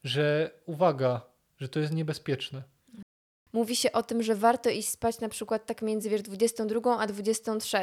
że 0.04 0.52
uwaga, 0.66 1.22
że 1.60 1.70
to 1.70 1.80
jest 1.80 1.94
niebezpieczne. 1.94 2.64
Mówi 3.54 3.76
się 3.76 3.92
o 3.92 4.04
tym, 4.04 4.24
że 4.24 4.36
warto 4.36 4.70
iść 4.70 4.90
spać 4.90 5.20
na 5.20 5.30
przykład 5.30 5.66
tak 5.66 5.82
między 5.82 6.10
wiesz, 6.10 6.22
22 6.22 6.98
a 7.00 7.08
23. 7.08 7.78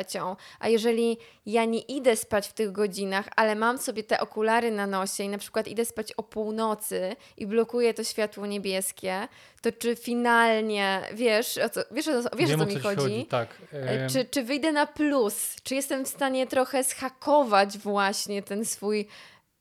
A 0.61 0.69
jeżeli 0.69 1.19
ja 1.47 1.65
nie 1.65 1.79
idę 1.81 2.17
spać 2.17 2.49
w 2.49 2.53
tych 2.53 2.73
godzinach, 2.73 3.29
ale 3.37 3.55
mam 3.55 3.79
sobie 3.79 4.03
te 4.05 4.21
okulary 4.21 4.71
na 4.71 4.87
nosie 4.87 5.25
i 5.25 5.29
na 5.29 5.39
przykład 5.39 5.69
idę 5.69 5.85
spać 5.85 6.13
o 6.13 6.23
północy 6.23 7.17
i 7.37 7.47
blokuję 7.47 7.95
to 7.95 8.05
światło 8.05 8.47
niebieskie, 8.47 9.29
to 9.63 9.73
czy 9.73 9.97
finalnie, 9.97 11.03
wiesz, 11.15 11.59
o 11.59 11.69
co, 11.69 11.81
wiesz, 11.91 12.09
o, 12.09 12.23
co- 12.23 12.37
wiesz, 12.37 12.51
Wiem 12.51 12.61
o 12.61 12.65
co 12.65 12.69
mi 12.71 12.77
ci 12.77 12.83
chodzi? 12.83 13.27
Tak. 13.27 13.49
E, 13.73 14.07
Czy, 14.11 14.25
czy 14.25 14.43
wyjdę 14.43 14.73
na 14.73 14.87
plus? 14.87 15.57
Czy 15.63 15.75
jestem 15.75 16.05
w 16.05 16.09
stanie 16.09 16.47
trochę 16.47 16.85
schakować 16.85 17.79
właśnie 17.79 18.43
ten 18.43 18.65
swój 18.65 19.07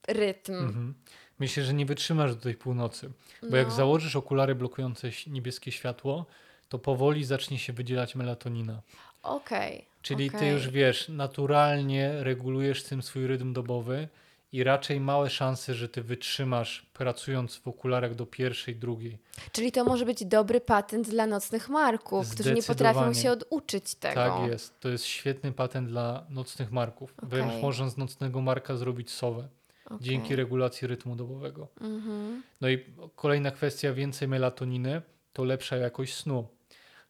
rytm? 0.07 0.53
mhm. 0.53 0.94
Myślę, 1.40 1.64
że 1.64 1.74
nie 1.74 1.86
wytrzymasz 1.86 2.36
do 2.36 2.41
tej 2.41 2.56
północy, 2.56 3.12
bo 3.49 3.57
jak 3.57 3.68
No. 3.68 3.74
założysz 3.74 4.16
okulary 4.16 4.56
blokujące 4.56 5.10
niebieskie 5.28 5.72
światło, 5.72 6.26
to 6.70 6.80
powoli 6.80 7.24
zacznie 7.24 7.60
się 7.60 7.74
wydzielać 7.74 8.16
melatonina. 8.16 8.82
Okej. 9.24 9.86
Czyli 10.02 10.30
ty 10.30 10.38
okej. 10.38 10.52
już 10.52 10.70
wiesz, 10.70 11.10
naturalnie 11.10 12.24
regulujesz 12.24 12.84
tym 12.84 13.02
swój 13.03 13.28
rytm 13.28 13.53
dobowy 13.53 14.07
i 14.52 14.64
raczej 14.64 14.99
małe 14.99 15.30
szanse, 15.30 15.74
że 15.74 15.90
ty 15.90 16.02
wytrzymasz 16.02 16.86
pracując 16.94 17.56
w 17.56 17.68
okularach 17.68 18.16
do 18.16 18.26
pierwszej, 18.26 18.76
drugiej. 18.76 19.18
Czyli 19.52 19.72
to 19.72 19.86
może 19.86 20.06
być 20.06 20.26
dobry 20.26 20.62
patent 20.62 21.10
dla 21.10 21.28
nocnych 21.28 21.70
marków, 21.70 22.30
którzy 22.30 22.53
nie 22.53 22.64
potrafią 22.64 23.14
się 23.14 23.32
oduczyć 23.32 23.95
tego. 23.95 24.16
Tak 24.16 24.52
jest. 24.52 24.80
To 24.80 24.90
jest 24.90 25.06
świetny 25.06 25.52
patent 25.52 25.88
dla 25.90 26.26
nocnych 26.30 26.72
marków. 26.72 27.14
Wręcz 27.24 27.49
Okej. 27.49 27.62
można 27.62 27.90
z 27.90 27.98
nocnego 27.98 28.41
marka 28.41 28.76
zrobić 28.76 29.12
sowę 29.12 29.48
Okej. 29.86 29.98
dzięki 30.02 30.36
regulacji 30.36 30.88
rytmu 30.88 31.16
dobowego. 31.16 31.68
Mhm. 31.82 32.44
No 32.62 32.70
i 32.70 32.86
kolejna 33.16 33.52
kwestia, 33.52 33.94
więcej 33.94 34.28
melatoniny 34.28 35.02
to 35.34 35.44
lepsza 35.44 35.78
jakość 35.78 36.14
snu. 36.14 36.48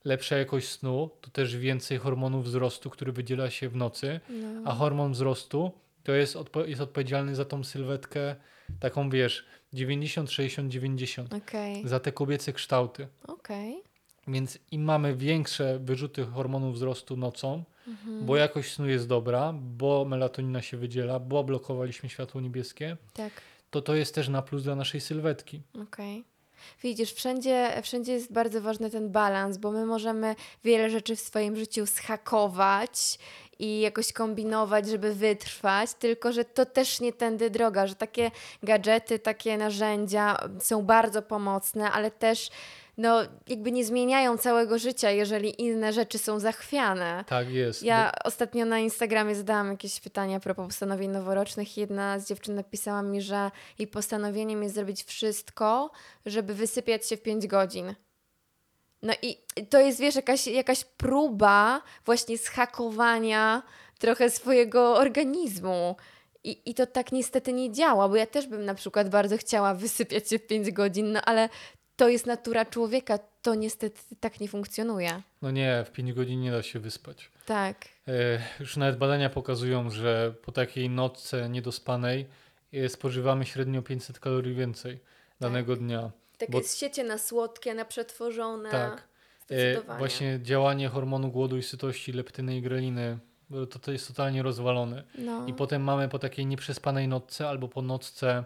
Lepsza 0.05 0.37
jakość 0.37 0.67
snu 0.67 1.09
to 1.21 1.29
też 1.31 1.57
więcej 1.57 1.97
hormonu 1.97 2.41
wzrostu, 2.41 2.89
który 2.89 3.11
wydziela 3.11 3.49
się 3.49 3.69
w 3.69 3.75
nocy, 3.75 4.19
No. 4.29 4.61
a 4.71 4.73
hormon 4.75 5.11
wzrostu 5.11 5.71
to 6.03 6.11
jest, 6.11 6.35
odpo- 6.35 6.67
jest 6.67 6.81
odpowiedzialny 6.81 7.35
za 7.35 7.45
tą 7.45 7.63
sylwetkę 7.63 8.35
taką, 8.79 9.09
wiesz, 9.09 9.45
90, 9.73 10.31
60, 10.31 10.71
90, 10.71 11.33
Okej, 11.33 11.87
za 11.87 11.99
te 11.99 12.11
kobiece 12.11 12.53
kształty. 12.53 13.07
okej. 13.27 13.75
Więc 14.27 14.59
im 14.71 14.83
mamy 14.83 15.15
większe 15.15 15.79
wyrzuty 15.79 16.25
hormonu 16.25 16.71
wzrostu 16.71 17.17
nocą, 17.17 17.63
bo 18.21 18.35
jakość 18.35 18.73
snu 18.73 18.89
jest 18.89 19.07
dobra, 19.07 19.53
bo 19.53 20.05
melatonina 20.05 20.61
się 20.61 20.77
wydziela, 20.77 21.19
bo 21.19 21.43
blokowaliśmy 21.43 22.09
światło 22.09 22.41
niebieskie, 22.41 22.97
Tak. 23.13 23.33
to 23.69 23.81
to 23.81 23.95
jest 23.95 24.15
też 24.15 24.27
na 24.29 24.41
plus 24.41 24.63
dla 24.63 24.75
naszej 24.75 25.01
sylwetki. 25.01 25.61
Okej. 25.83 26.23
Widzisz, 26.83 27.13
wszędzie, 27.13 27.81
wszędzie 27.83 28.13
jest 28.13 28.33
bardzo 28.33 28.61
ważny 28.61 28.89
ten 28.89 29.09
balans, 29.11 29.57
bo 29.57 29.71
my 29.71 29.85
możemy 29.85 30.35
wiele 30.63 30.89
rzeczy 30.89 31.15
w 31.15 31.19
swoim 31.19 31.55
życiu 31.55 31.85
schakować 31.85 33.19
i 33.59 33.79
jakoś 33.79 34.13
kombinować, 34.13 34.87
żeby 34.87 35.13
wytrwać, 35.15 35.93
tylko 35.93 36.31
że 36.33 36.45
to 36.45 36.65
też 36.65 36.99
nie 37.01 37.13
tędy 37.13 37.49
droga, 37.49 37.87
że 37.87 37.95
takie 37.95 38.31
gadżety, 38.63 39.19
takie 39.19 39.57
narzędzia 39.57 40.37
są 40.59 40.81
bardzo 40.81 41.21
pomocne, 41.21 41.91
ale 41.91 42.11
też 42.11 42.49
no, 42.97 43.21
jakby 43.47 43.71
nie 43.71 43.85
zmieniają 43.85 44.37
całego 44.37 44.79
życia, 44.79 45.11
jeżeli 45.11 45.61
inne 45.61 45.93
rzeczy 45.93 46.17
są 46.17 46.39
zachwiane. 46.39 47.25
Tak 47.27 47.49
jest. 47.49 47.83
Ja 47.83 48.11
ostatnio 48.23 48.65
na 48.65 48.79
Instagramie 48.79 49.35
zadałam 49.35 49.71
jakieś 49.71 49.99
pytania 49.99 50.37
a 50.37 50.39
propos 50.39 50.65
postanowień 50.65 51.11
noworocznych 51.11 51.77
i 51.77 51.79
jedna 51.79 52.19
z 52.19 52.27
dziewczyn 52.27 52.55
napisała 52.55 53.01
mi, 53.01 53.21
że 53.21 53.51
jej 53.79 53.87
postanowieniem 53.87 54.63
jest 54.63 54.75
zrobić 54.75 55.03
wszystko, 55.03 55.91
żeby 56.25 56.53
wysypiać 56.53 57.07
się 57.07 57.17
w 57.17 57.21
5 57.21 57.47
godzin. 57.47 57.95
No 59.01 59.13
i 59.21 59.37
to 59.69 59.79
jest, 59.79 59.99
wiesz, 59.99 60.15
jakaś, 60.15 60.47
jakaś 60.47 60.83
próba 60.83 61.81
właśnie 62.05 62.37
zhakowania 62.37 63.63
trochę 63.99 64.29
swojego 64.29 64.95
organizmu. 64.95 65.95
I, 66.43 66.61
I 66.65 66.73
to 66.73 66.85
tak 66.87 67.11
niestety 67.11 67.53
nie 67.53 67.71
działa, 67.71 68.09
bo 68.09 68.15
ja 68.15 68.25
też 68.25 68.47
bym 68.47 68.65
na 68.65 68.75
przykład 68.75 69.09
bardzo 69.09 69.37
chciała 69.37 69.73
wysypiać 69.73 70.29
się 70.29 70.39
w 70.39 70.47
5 70.47 70.71
godzin, 70.71 71.11
no 71.11 71.21
ale 71.21 71.49
to 71.95 72.09
jest 72.09 72.25
natura 72.25 72.65
człowieka, 72.65 73.19
to 73.41 73.55
niestety 73.55 74.01
tak 74.19 74.39
nie 74.39 74.47
funkcjonuje. 74.47 75.21
No 75.41 75.51
nie, 75.51 75.83
w 75.87 75.91
5 75.91 76.13
godzin 76.13 76.41
nie 76.41 76.51
da 76.51 76.63
się 76.63 76.79
wyspać. 76.79 77.31
Tak. 77.45 77.85
E, 78.07 78.11
Już 78.59 78.77
nawet 78.77 78.97
badania 78.97 79.29
pokazują, 79.29 79.89
że 79.89 80.33
po 80.41 80.51
takiej 80.51 80.89
nocce 80.89 81.49
niedospanej 81.49 82.27
e, 82.73 82.89
spożywamy 82.89 83.45
średnio 83.45 83.81
500 83.81 84.19
kalorii 84.19 84.55
więcej 84.55 84.99
danego 85.39 85.75
dnia. 85.75 86.11
Takie 86.37 86.51
Bo- 86.51 86.63
siecie 86.63 87.03
na 87.03 87.17
słodkie, 87.17 87.73
na 87.73 87.85
przetworzone. 87.85 88.69
Tak. 88.71 89.07
E. 89.51 89.97
Właśnie 89.97 90.39
działanie 90.43 90.89
hormonu 90.89 91.31
głodu 91.31 91.57
i 91.57 91.63
sytości, 91.63 92.11
leptyny 92.11 92.57
i 92.57 92.61
greliny, 92.61 93.17
to, 93.69 93.79
to 93.79 93.91
jest 93.91 94.07
totalnie 94.07 94.43
rozwalone. 94.43 95.03
No. 95.17 95.45
I 95.47 95.53
potem 95.53 95.81
mamy 95.81 96.09
po 96.09 96.19
takiej 96.19 96.45
nieprzespanej 96.45 97.07
nocce 97.07 97.49
albo 97.49 97.67
po 97.67 97.81
nocce, 97.81 98.43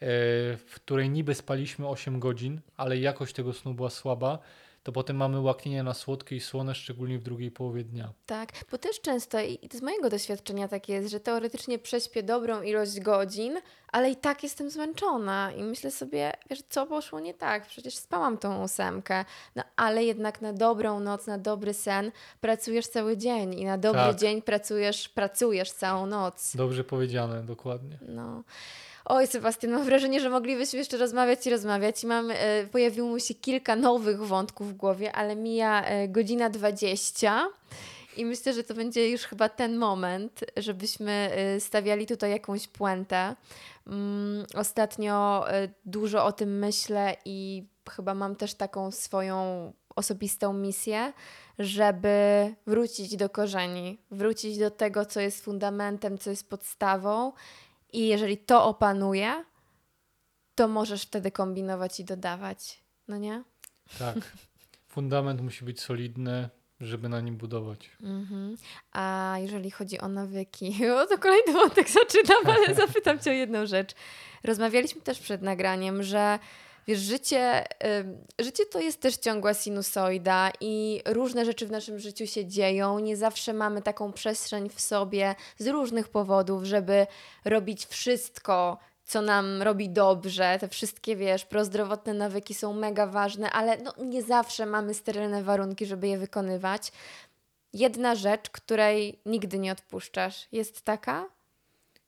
w 0.00 0.72
której 0.74 1.10
niby 1.10 1.34
spaliśmy 1.34 1.88
8 1.88 2.20
godzin, 2.20 2.60
ale 2.76 2.98
jakość 2.98 3.34
tego 3.34 3.52
snu 3.52 3.74
była 3.74 3.90
słaba, 3.90 4.38
to 4.82 4.92
potem 4.92 5.16
mamy 5.16 5.40
łaknienie 5.40 5.82
na 5.82 5.94
słodkie 5.94 6.36
i 6.36 6.40
słone, 6.40 6.74
szczególnie 6.74 7.18
w 7.18 7.22
drugiej 7.22 7.50
połowie 7.50 7.84
dnia. 7.84 8.12
Tak, 8.26 8.52
bo 8.70 8.78
też 8.78 9.00
często, 9.00 9.40
i 9.40 9.58
z 9.72 9.82
mojego 9.82 10.10
doświadczenia 10.10 10.68
tak 10.68 10.88
jest, 10.88 11.10
że 11.10 11.20
teoretycznie 11.20 11.78
prześpię 11.78 12.22
dobrą 12.22 12.62
ilość 12.62 13.00
godzin, 13.00 13.60
ale 13.88 14.10
i 14.10 14.16
tak 14.16 14.42
jestem 14.42 14.70
zmęczona 14.70 15.52
i 15.52 15.62
myślę 15.62 15.90
sobie, 15.90 16.32
wiesz, 16.50 16.62
co 16.68 16.86
poszło 16.86 17.20
nie 17.20 17.34
tak? 17.34 17.66
Przecież 17.66 17.96
spałam 17.96 18.38
tą 18.38 18.64
ósemkę, 18.64 19.24
no 19.56 19.62
ale 19.76 20.04
jednak 20.04 20.40
na 20.40 20.52
dobrą 20.52 21.00
noc, 21.00 21.26
na 21.26 21.38
dobry 21.38 21.74
sen 21.74 22.12
pracujesz 22.40 22.86
cały 22.86 23.16
dzień 23.16 23.54
i 23.54 23.64
na 23.64 23.78
dobry 23.78 24.00
Tak. 24.00 24.16
dzień 24.16 24.42
pracujesz, 24.42 25.08
pracujesz 25.08 25.72
całą 25.72 26.06
noc. 26.06 26.56
Dobrze 26.56 26.84
powiedziane, 26.84 27.42
dokładnie. 27.42 27.98
No. 28.08 28.42
Oj, 29.08 29.26
Sebastian, 29.26 29.72
mam 29.72 29.84
wrażenie, 29.84 30.20
że 30.20 30.30
moglibyśmy 30.30 30.78
jeszcze 30.78 30.96
rozmawiać 30.96 31.46
i 31.46 31.50
rozmawiać. 31.50 32.04
I 32.04 32.06
mam, 32.06 32.30
e, 32.30 32.66
pojawiło 32.66 33.14
mi 33.14 33.20
się 33.20 33.34
kilka 33.34 33.76
nowych 33.76 34.26
wątków 34.26 34.68
w 34.68 34.76
głowie, 34.76 35.12
ale 35.12 35.36
mija 35.36 35.84
e, 35.84 36.08
godzina 36.08 36.50
20 36.50 37.48
i 38.16 38.24
myślę, 38.24 38.52
że 38.52 38.64
to 38.64 38.74
będzie 38.74 39.10
już 39.10 39.22
chyba 39.22 39.48
ten 39.48 39.76
moment, 39.76 40.44
żebyśmy 40.56 41.12
e, 41.12 41.60
stawiali 41.60 42.06
tutaj 42.06 42.30
jakąś 42.30 42.68
puentę. 42.68 43.36
Mm, 43.86 44.46
ostatnio 44.54 45.44
dużo 45.84 46.24
o 46.24 46.32
tym 46.32 46.58
myślę 46.58 47.16
i 47.24 47.66
chyba 47.90 48.14
mam 48.14 48.36
też 48.36 48.54
taką 48.54 48.90
swoją 48.90 49.72
osobistą 49.96 50.52
misję, 50.52 51.12
żeby 51.58 52.54
wrócić 52.66 53.16
do 53.16 53.30
korzeni, 53.30 53.98
wrócić 54.10 54.58
do 54.58 54.70
tego, 54.70 55.04
co 55.04 55.20
jest 55.20 55.44
fundamentem, 55.44 56.18
co 56.18 56.30
jest 56.30 56.50
podstawą 56.50 57.32
i 57.92 58.08
jeżeli 58.08 58.38
to 58.38 58.64
opanuje, 58.64 59.44
to 60.54 60.68
możesz 60.68 61.02
wtedy 61.02 61.30
kombinować 61.30 62.00
i 62.00 62.04
dodawać. 62.04 62.82
No 63.08 63.16
nie? 63.16 63.44
Tak. 63.98 64.16
Fundament 64.88 65.40
musi 65.40 65.64
być 65.64 65.80
solidny, 65.80 66.48
żeby 66.80 67.08
na 67.08 67.20
nim 67.20 67.36
budować. 67.36 67.90
Mhm. 68.02 68.56
A 68.92 69.36
jeżeli 69.40 69.70
chodzi 69.70 70.00
o 70.00 70.08
nawyki, 70.08 70.74
o 71.02 71.06
to 71.06 71.18
kolejny 71.18 71.52
wątek 71.52 71.88
zaczynam, 71.90 72.42
ale 72.46 72.74
zapytam 72.74 73.18
Cię 73.18 73.30
o 73.30 73.34
jedną 73.34 73.66
rzecz. 73.66 73.94
Rozmawialiśmy 74.44 75.00
też 75.00 75.18
przed 75.18 75.42
nagraniem, 75.42 76.02
że 76.02 76.38
wiesz, 76.86 76.98
życie, 76.98 77.64
życie 78.38 78.66
to 78.66 78.80
jest 78.80 79.00
też 79.00 79.16
ciągła 79.16 79.54
sinusoida 79.54 80.50
i 80.60 81.02
różne 81.06 81.44
rzeczy 81.44 81.66
w 81.66 81.70
naszym 81.70 81.98
życiu 81.98 82.26
się 82.26 82.46
dzieją. 82.46 82.98
Nie 82.98 83.16
zawsze 83.16 83.52
mamy 83.52 83.82
taką 83.82 84.12
przestrzeń 84.12 84.70
w 84.70 84.80
sobie 84.80 85.34
z 85.58 85.66
różnych 85.66 86.08
powodów, 86.08 86.64
żeby 86.64 87.06
robić 87.44 87.86
wszystko, 87.86 88.78
co 89.04 89.22
nam 89.22 89.62
robi 89.62 89.90
dobrze. 89.90 90.58
Te 90.60 90.68
wszystkie, 90.68 91.16
wiesz, 91.16 91.44
prozdrowotne 91.44 92.14
nawyki 92.14 92.54
są 92.54 92.72
mega 92.72 93.06
ważne, 93.06 93.50
ale 93.50 93.78
no, 93.78 93.92
nie 94.04 94.22
zawsze 94.22 94.66
mamy 94.66 94.94
sterylne 94.94 95.42
warunki, 95.42 95.86
żeby 95.86 96.08
je 96.08 96.18
wykonywać. 96.18 96.92
Jedna 97.72 98.14
rzecz, 98.14 98.50
której 98.50 99.20
nigdy 99.26 99.58
nie 99.58 99.72
odpuszczasz, 99.72 100.48
jest 100.52 100.82
taka? 100.82 101.26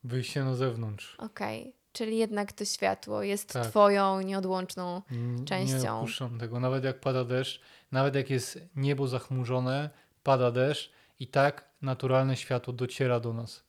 Wyjście 0.05 0.45
na 0.45 0.55
zewnątrz. 0.55 1.17
Okej. 1.19 1.78
Czyli 1.93 2.19
jednak 2.19 2.53
to 2.53 2.65
światło 2.65 3.23
jest 3.23 3.53
Tak. 3.53 3.67
Twoją 3.67 4.21
nieodłączną. 4.21 5.03
Nie 5.11 5.45
Częścią. 5.45 5.99
opuszczam 5.99 6.39
tego. 6.39 6.61
Nawet 6.61 6.85
jak 6.85 7.01
pada 7.01 7.25
deszcz, 7.25 7.61
nawet 7.93 8.15
jak 8.15 8.31
jest 8.31 8.59
niebo 8.77 9.09
zachmurzone, 9.09 9.91
pada 10.23 10.51
deszcz 10.51 10.91
i 11.21 11.27
tak 11.27 11.65
naturalne 11.83 12.37
światło 12.37 12.73
dociera 12.73 13.21
do 13.21 13.33
nas. 13.33 13.65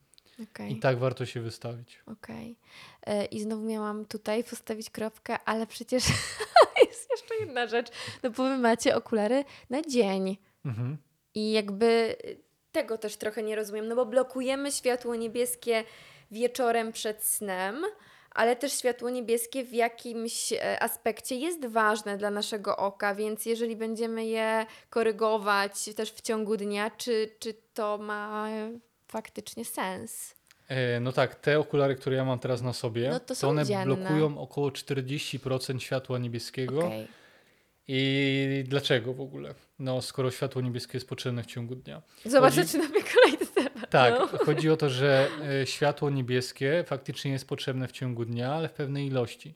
Okej. 0.51 0.71
I 0.71 0.79
tak 0.79 0.99
warto 0.99 1.25
się 1.25 1.41
wystawić. 1.41 1.99
Okej. 2.05 2.55
E, 3.05 3.25
I 3.25 3.41
znowu 3.41 3.63
miałam 3.65 4.05
tutaj 4.05 4.43
postawić 4.43 4.89
kropkę, 4.89 5.37
ale 5.45 5.67
przecież 5.67 6.03
jest 6.87 7.09
jeszcze 7.11 7.35
jedna 7.39 7.67
rzecz. 7.67 7.87
No 8.23 8.29
bo 8.29 8.43
wy 8.43 8.57
macie 8.57 8.95
okulary 8.95 9.43
na 9.69 9.81
dzień. 9.81 10.37
Mhm. 10.65 10.97
I 11.35 11.51
jakby 11.51 12.15
tego 12.71 12.97
też 12.97 13.17
trochę 13.17 13.43
nie 13.43 13.55
rozumiem, 13.55 13.87
no 13.87 13.95
bo 13.95 14.05
blokujemy 14.05 14.71
światło 14.71 15.15
niebieskie 15.15 15.83
wieczorem 16.31 16.91
przed 16.91 17.23
snem, 17.23 17.83
ale 18.31 18.55
też 18.55 18.73
światło 18.73 19.09
niebieskie 19.09 19.63
w 19.63 19.73
jakimś 19.73 20.53
e, 20.53 20.83
aspekcie 20.83 21.35
jest 21.35 21.65
ważne 21.65 22.17
dla 22.17 22.29
naszego 22.31 22.77
oka, 22.77 23.15
więc 23.15 23.45
jeżeli 23.45 23.75
będziemy 23.75 24.25
je 24.25 24.65
korygować 24.89 25.89
też 25.95 26.11
w 26.11 26.21
ciągu 26.21 26.57
dnia, 26.57 26.91
czy, 26.97 27.29
czy 27.39 27.53
to 27.73 27.97
ma 27.97 28.47
faktycznie 29.07 29.65
sens? 29.65 30.35
E, 30.67 30.99
no 30.99 31.11
tak, 31.11 31.35
te 31.35 31.59
okulary, 31.59 31.95
które 31.95 32.15
ja 32.15 32.25
mam 32.25 32.39
teraz 32.39 32.61
na 32.61 32.73
sobie, 32.73 33.09
No 33.09 33.19
to 33.19 33.35
są 33.35 33.49
one 33.49 33.65
dzienne. 33.65 33.85
blokują 33.95 34.37
około 34.37 34.69
40% 34.69 35.79
światła 35.79 36.17
niebieskiego. 36.17 36.85
Okej. 36.85 37.07
I 37.91 38.63
dlaczego 38.67 39.13
w 39.13 39.21
ogóle? 39.21 39.55
No, 39.79 40.01
skoro 40.01 40.31
światło 40.31 40.61
niebieskie 40.61 40.97
jest 40.97 41.07
potrzebne 41.09 41.43
w 41.43 41.45
ciągu 41.45 41.75
dnia. 41.75 42.01
Zobacz, 42.25 42.53
Chodzi- 42.55 42.67
zaczynamy 42.67 42.89
kolejny 42.89 43.09
temat. 43.13 43.18
Tak, 43.89 44.13
No. 44.19 44.37
chodzi 44.45 44.69
o 44.69 44.77
to, 44.77 44.89
że 44.89 45.27
e, 45.61 45.67
światło 45.67 46.09
niebieskie 46.09 46.83
faktycznie 46.87 47.31
jest 47.31 47.47
potrzebne 47.47 47.87
w 47.87 47.91
ciągu 47.91 48.25
dnia, 48.25 48.53
ale 48.53 48.69
w 48.69 48.73
pewnej 48.73 49.07
ilości. 49.07 49.53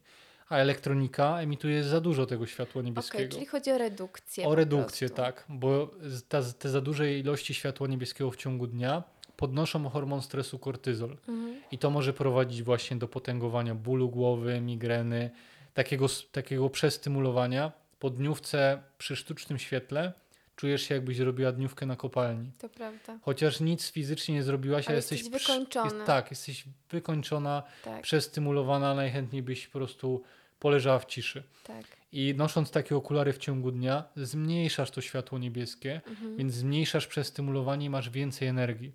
A 0.49 0.57
elektronika 0.57 1.39
emituje 1.39 1.83
za 1.83 2.01
dużo 2.01 2.25
tego 2.25 2.45
światła 2.45 2.81
niebieskiego. 2.81 3.33
czyli 3.33 3.45
chodzi 3.45 3.71
o 3.71 3.77
redukcję. 3.77 4.47
O 4.47 4.55
redukcję, 4.55 5.09
tak, 5.09 5.45
bo 5.49 5.91
ta, 6.29 6.41
te 6.59 6.69
za 6.69 6.81
duże 6.81 7.13
ilości 7.13 7.53
światła 7.53 7.87
niebieskiego 7.87 8.31
w 8.31 8.35
ciągu 8.35 8.67
dnia 8.67 9.03
podnoszą 9.37 9.89
hormon 9.89 10.21
stresu 10.21 10.59
kortyzol. 10.59 11.09
Mhm. 11.27 11.61
I 11.71 11.77
to 11.77 11.89
może 11.89 12.13
prowadzić 12.13 12.63
właśnie 12.63 12.97
do 12.97 13.07
potęgowania 13.07 13.75
bólu 13.75 14.09
głowy, 14.09 14.61
migreny, 14.61 15.29
takiego, 15.73 16.05
takiego 16.31 16.69
przestymulowania. 16.69 17.71
Po 17.99 18.09
dniówce 18.09 18.81
przy 18.97 19.15
sztucznym 19.15 19.59
świetle 19.59 20.13
czujesz 20.55 20.81
się 20.81 20.95
jakbyś 20.95 21.19
robiła 21.19 21.51
dniówkę 21.51 21.85
na 21.85 21.95
kopalni. 21.95 22.51
To 22.59 22.69
prawda. 22.69 23.19
Chociaż 23.21 23.59
nic 23.59 23.91
fizycznie 23.91 24.35
nie 24.35 24.43
zrobiłaś, 24.43 24.87
Ale 24.87 24.95
jesteś 24.95 25.19
jesteś, 25.23 25.41
wykończona. 25.41 25.93
Jest, 25.93 26.05
tak, 26.05 26.31
jesteś 26.31 26.65
wykończona, 26.89 27.63
Tak, 27.83 28.01
przestymulowana, 28.01 28.95
najchętniej 28.95 29.43
byś 29.43 29.67
po 29.67 29.79
prostu 29.79 30.23
poleżała 30.59 30.99
w 30.99 31.05
ciszy. 31.05 31.43
tak. 31.63 31.85
I 32.11 32.33
nosząc 32.37 32.71
takie 32.71 32.95
okulary 32.95 33.33
w 33.33 33.37
ciągu 33.37 33.71
dnia, 33.71 34.03
zmniejszasz 34.15 34.91
to 34.91 35.01
światło 35.01 35.39
niebieskie, 35.39 36.01
Mhm. 36.07 36.37
więc 36.37 36.53
zmniejszasz 36.53 37.07
przestymulowanie 37.07 37.85
i 37.85 37.89
masz 37.89 38.09
więcej 38.09 38.47
energii. 38.47 38.91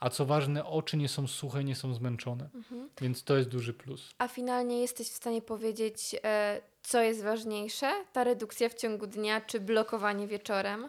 A 0.00 0.10
co 0.10 0.26
ważne, 0.26 0.64
oczy 0.64 0.96
nie 0.96 1.08
są 1.08 1.26
suche, 1.26 1.64
nie 1.64 1.76
są 1.76 1.94
zmęczone. 1.94 2.48
Mhm. 2.54 2.88
Więc 3.00 3.24
to 3.24 3.36
jest 3.36 3.48
duży 3.48 3.74
plus. 3.74 4.14
A 4.18 4.28
finalnie 4.28 4.80
jesteś 4.80 5.08
w 5.08 5.14
stanie 5.14 5.42
powiedzieć, 5.42 6.16
e, 6.24 6.60
co 6.84 7.02
jest 7.02 7.22
ważniejsze? 7.22 7.92
Ta 8.12 8.24
redukcja 8.24 8.68
w 8.68 8.74
ciągu 8.74 9.06
dnia 9.06 9.40
czy 9.40 9.60
blokowanie 9.60 10.26
wieczorem? 10.26 10.88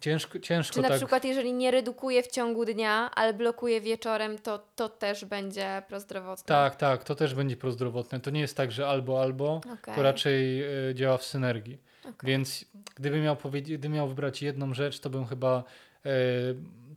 Ciężko, 0.00 0.38
ciężko 0.38 0.74
Czy 0.74 0.82
na 0.82 0.88
tak. 0.88 0.96
przykład, 0.96 1.24
jeżeli 1.24 1.52
nie 1.52 1.70
redukuje 1.70 2.22
w 2.22 2.26
ciągu 2.26 2.64
dnia, 2.64 3.10
ale 3.14 3.34
blokuje 3.34 3.80
wieczorem, 3.80 4.38
to, 4.38 4.66
to 4.76 4.88
też 4.88 5.24
będzie 5.24 5.82
prozdrowotne? 5.88 6.44
Tak, 6.44 6.76
tak, 6.76 7.04
to 7.04 7.14
też 7.14 7.34
będzie 7.34 7.56
prozdrowotne. 7.56 8.20
To 8.20 8.30
nie 8.30 8.40
jest 8.40 8.56
tak, 8.56 8.72
że 8.72 8.88
albo, 8.88 9.22
albo, 9.22 9.56
Okej. 9.56 9.94
to 9.94 10.02
raczej 10.02 10.62
e, 10.62 10.94
działa 10.94 11.18
w 11.18 11.24
synergii. 11.24 11.78
Okej. 12.00 12.14
Więc 12.30 12.64
gdybym 12.96 13.22
miał, 13.22 13.36
gdybym 13.52 13.92
miał 13.92 14.08
wybrać 14.08 14.42
jedną 14.42 14.74
rzecz, 14.74 15.00
to 15.00 15.10
bym 15.10 15.26
chyba 15.26 15.64
e, 16.06 16.10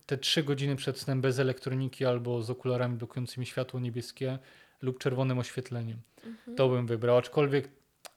te 0.06 0.18
trzy 0.18 0.42
godziny 0.42 0.76
przed 0.76 0.98
snem 0.98 1.20
bez 1.20 1.38
elektroniki 1.38 2.04
albo 2.04 2.42
z 2.42 2.50
okularami 2.50 2.96
blokującymi 2.96 3.46
światło 3.46 3.80
niebieskie 3.80 4.38
lub 4.82 4.98
czerwonym 4.98 5.38
oświetleniem. 5.38 5.98
Mhm. 6.26 6.56
To 6.56 6.68
bym 6.68 6.86
wybrał. 6.86 7.16
Aczkolwiek, 7.16 7.68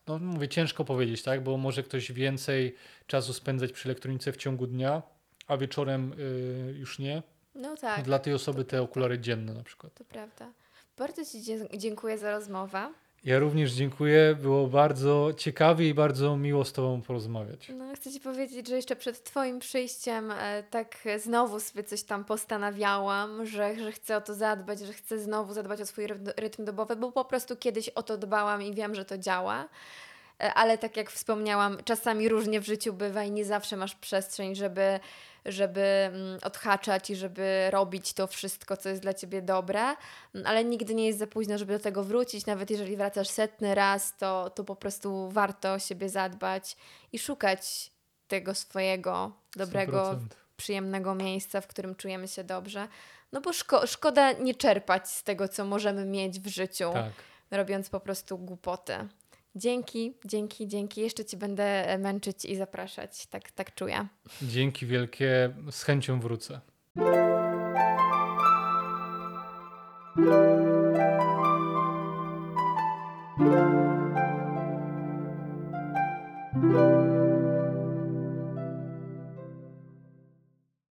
no 0.07 0.19
mówię, 0.19 0.47
ciężko 0.47 0.85
powiedzieć, 0.85 1.23
tak? 1.23 1.43
Bo 1.43 1.57
może 1.57 1.83
ktoś 1.83 2.11
więcej 2.11 2.75
czasu 3.07 3.33
spędzać 3.33 3.71
przy 3.71 3.89
elektronice 3.89 4.31
w 4.31 4.37
ciągu 4.37 4.67
dnia, 4.67 5.01
a 5.47 5.57
wieczorem 5.57 6.13
y, 6.19 6.75
już 6.77 6.99
nie. 6.99 7.23
No 7.55 7.77
tak, 7.77 8.05
Dla 8.05 8.19
tej 8.19 8.33
osoby 8.33 8.65
te 8.65 8.81
okulary 8.81 9.19
dzienne 9.19 9.53
na 9.53 9.63
przykład. 9.63 9.93
to 9.93 10.03
prawda. 10.03 10.51
Bardzo 10.97 11.25
Ci 11.25 11.41
dziękuję 11.77 12.17
za 12.17 12.31
rozmowę. 12.31 12.93
Ja 13.25 13.39
również 13.39 13.71
dziękuję. 13.71 14.35
Było 14.41 14.67
bardzo 14.67 15.29
ciekawie 15.37 15.89
i 15.89 15.93
bardzo 15.93 16.37
miło 16.37 16.65
z 16.65 16.73
Tobą 16.73 17.01
porozmawiać. 17.01 17.71
No, 17.77 17.95
chcę 17.95 18.11
Ci 18.11 18.19
powiedzieć, 18.19 18.67
że 18.67 18.75
jeszcze 18.75 18.95
przed 18.95 19.23
Twoim 19.23 19.59
przyjściem 19.59 20.31
e, 20.31 20.63
tak 20.63 20.97
znowu 21.17 21.59
sobie 21.59 21.83
coś 21.83 22.03
tam 22.03 22.25
postanawiałam, 22.25 23.45
że, 23.45 23.75
że 23.75 23.91
chcę 23.91 24.17
o 24.17 24.21
to 24.21 24.33
zadbać, 24.33 24.79
że 24.79 24.93
chcę 24.93 25.19
znowu 25.19 25.53
zadbać 25.53 25.81
o 25.81 25.85
swój 25.85 26.07
rytm, 26.37 26.65
dobowy, 26.65 26.95
bo 26.95 27.11
po 27.11 27.25
prostu 27.25 27.55
kiedyś 27.55 27.89
o 27.89 28.03
to 28.03 28.17
dbałam 28.17 28.61
i 28.61 28.73
wiem, 28.73 28.95
że 28.95 29.05
to 29.05 29.17
działa. 29.17 29.69
E, 30.39 30.53
Ale 30.53 30.77
tak 30.77 30.97
jak 30.97 31.11
wspomniałam, 31.11 31.77
czasami 31.85 32.29
różnie 32.29 32.61
w 32.61 32.65
życiu 32.65 32.93
bywa 32.93 33.23
i 33.23 33.31
nie 33.31 33.45
zawsze 33.45 33.77
masz 33.77 33.95
przestrzeń, 33.95 34.55
żeby, 34.55 34.99
żeby 35.45 35.81
mm, 35.81 36.39
odhaczać 36.43 37.09
i 37.09 37.15
żeby 37.15 37.67
robić 37.71 38.13
to 38.13 38.27
wszystko, 38.27 38.77
co 38.77 38.89
jest 38.89 39.01
dla 39.01 39.13
ciebie 39.13 39.41
dobre, 39.41 39.81
Mm, 40.35 40.47
ale 40.47 40.65
nigdy 40.65 40.95
nie 40.95 41.07
jest 41.07 41.19
za 41.19 41.27
późno, 41.27 41.57
żeby 41.57 41.73
do 41.73 41.83
tego 41.83 42.03
wrócić. 42.03 42.45
Nawet 42.45 42.71
jeżeli 42.71 42.97
wracasz 42.97 43.27
setny 43.29 43.75
raz, 43.75 44.17
to, 44.17 44.49
to 44.49 44.63
po 44.63 44.75
prostu 44.75 45.29
warto 45.31 45.73
o 45.73 45.79
siebie 45.79 46.09
zadbać 46.09 46.77
i 47.11 47.19
szukać 47.19 47.91
tego 48.27 48.55
swojego 48.55 49.31
dobrego, 49.55 50.03
100%. 50.03 50.17
przyjemnego 50.57 51.15
miejsca, 51.15 51.61
w 51.61 51.67
którym 51.67 51.95
czujemy 51.95 52.27
się 52.27 52.43
dobrze. 52.43 52.87
No 53.31 53.41
bo 53.41 53.51
szko- 53.51 53.87
szkoda 53.87 54.31
nie 54.31 54.55
czerpać 54.55 55.09
z 55.09 55.23
tego, 55.23 55.47
co 55.47 55.65
możemy 55.65 56.05
mieć 56.05 56.39
w 56.39 56.47
życiu, 56.47 56.89
Tak. 56.93 57.11
robiąc 57.51 57.89
po 57.89 57.99
prostu 57.99 58.37
głupoty. 58.37 58.93
Dzięki, 59.55 60.13
dzięki, 60.25 60.67
dzięki. 60.67 61.01
Jeszcze 61.01 61.25
Ci 61.25 61.37
będę 61.37 61.89
e, 61.89 61.97
męczyć 61.97 62.45
i 62.45 62.55
zapraszać. 62.55 63.27
Tak, 63.27 63.51
tak 63.51 63.75
czuję. 63.75 64.07
Dzięki 64.41 64.85
wielkie. 64.85 65.53
Z 65.71 65.83
chęcią 65.83 66.19
wrócę. 66.19 66.61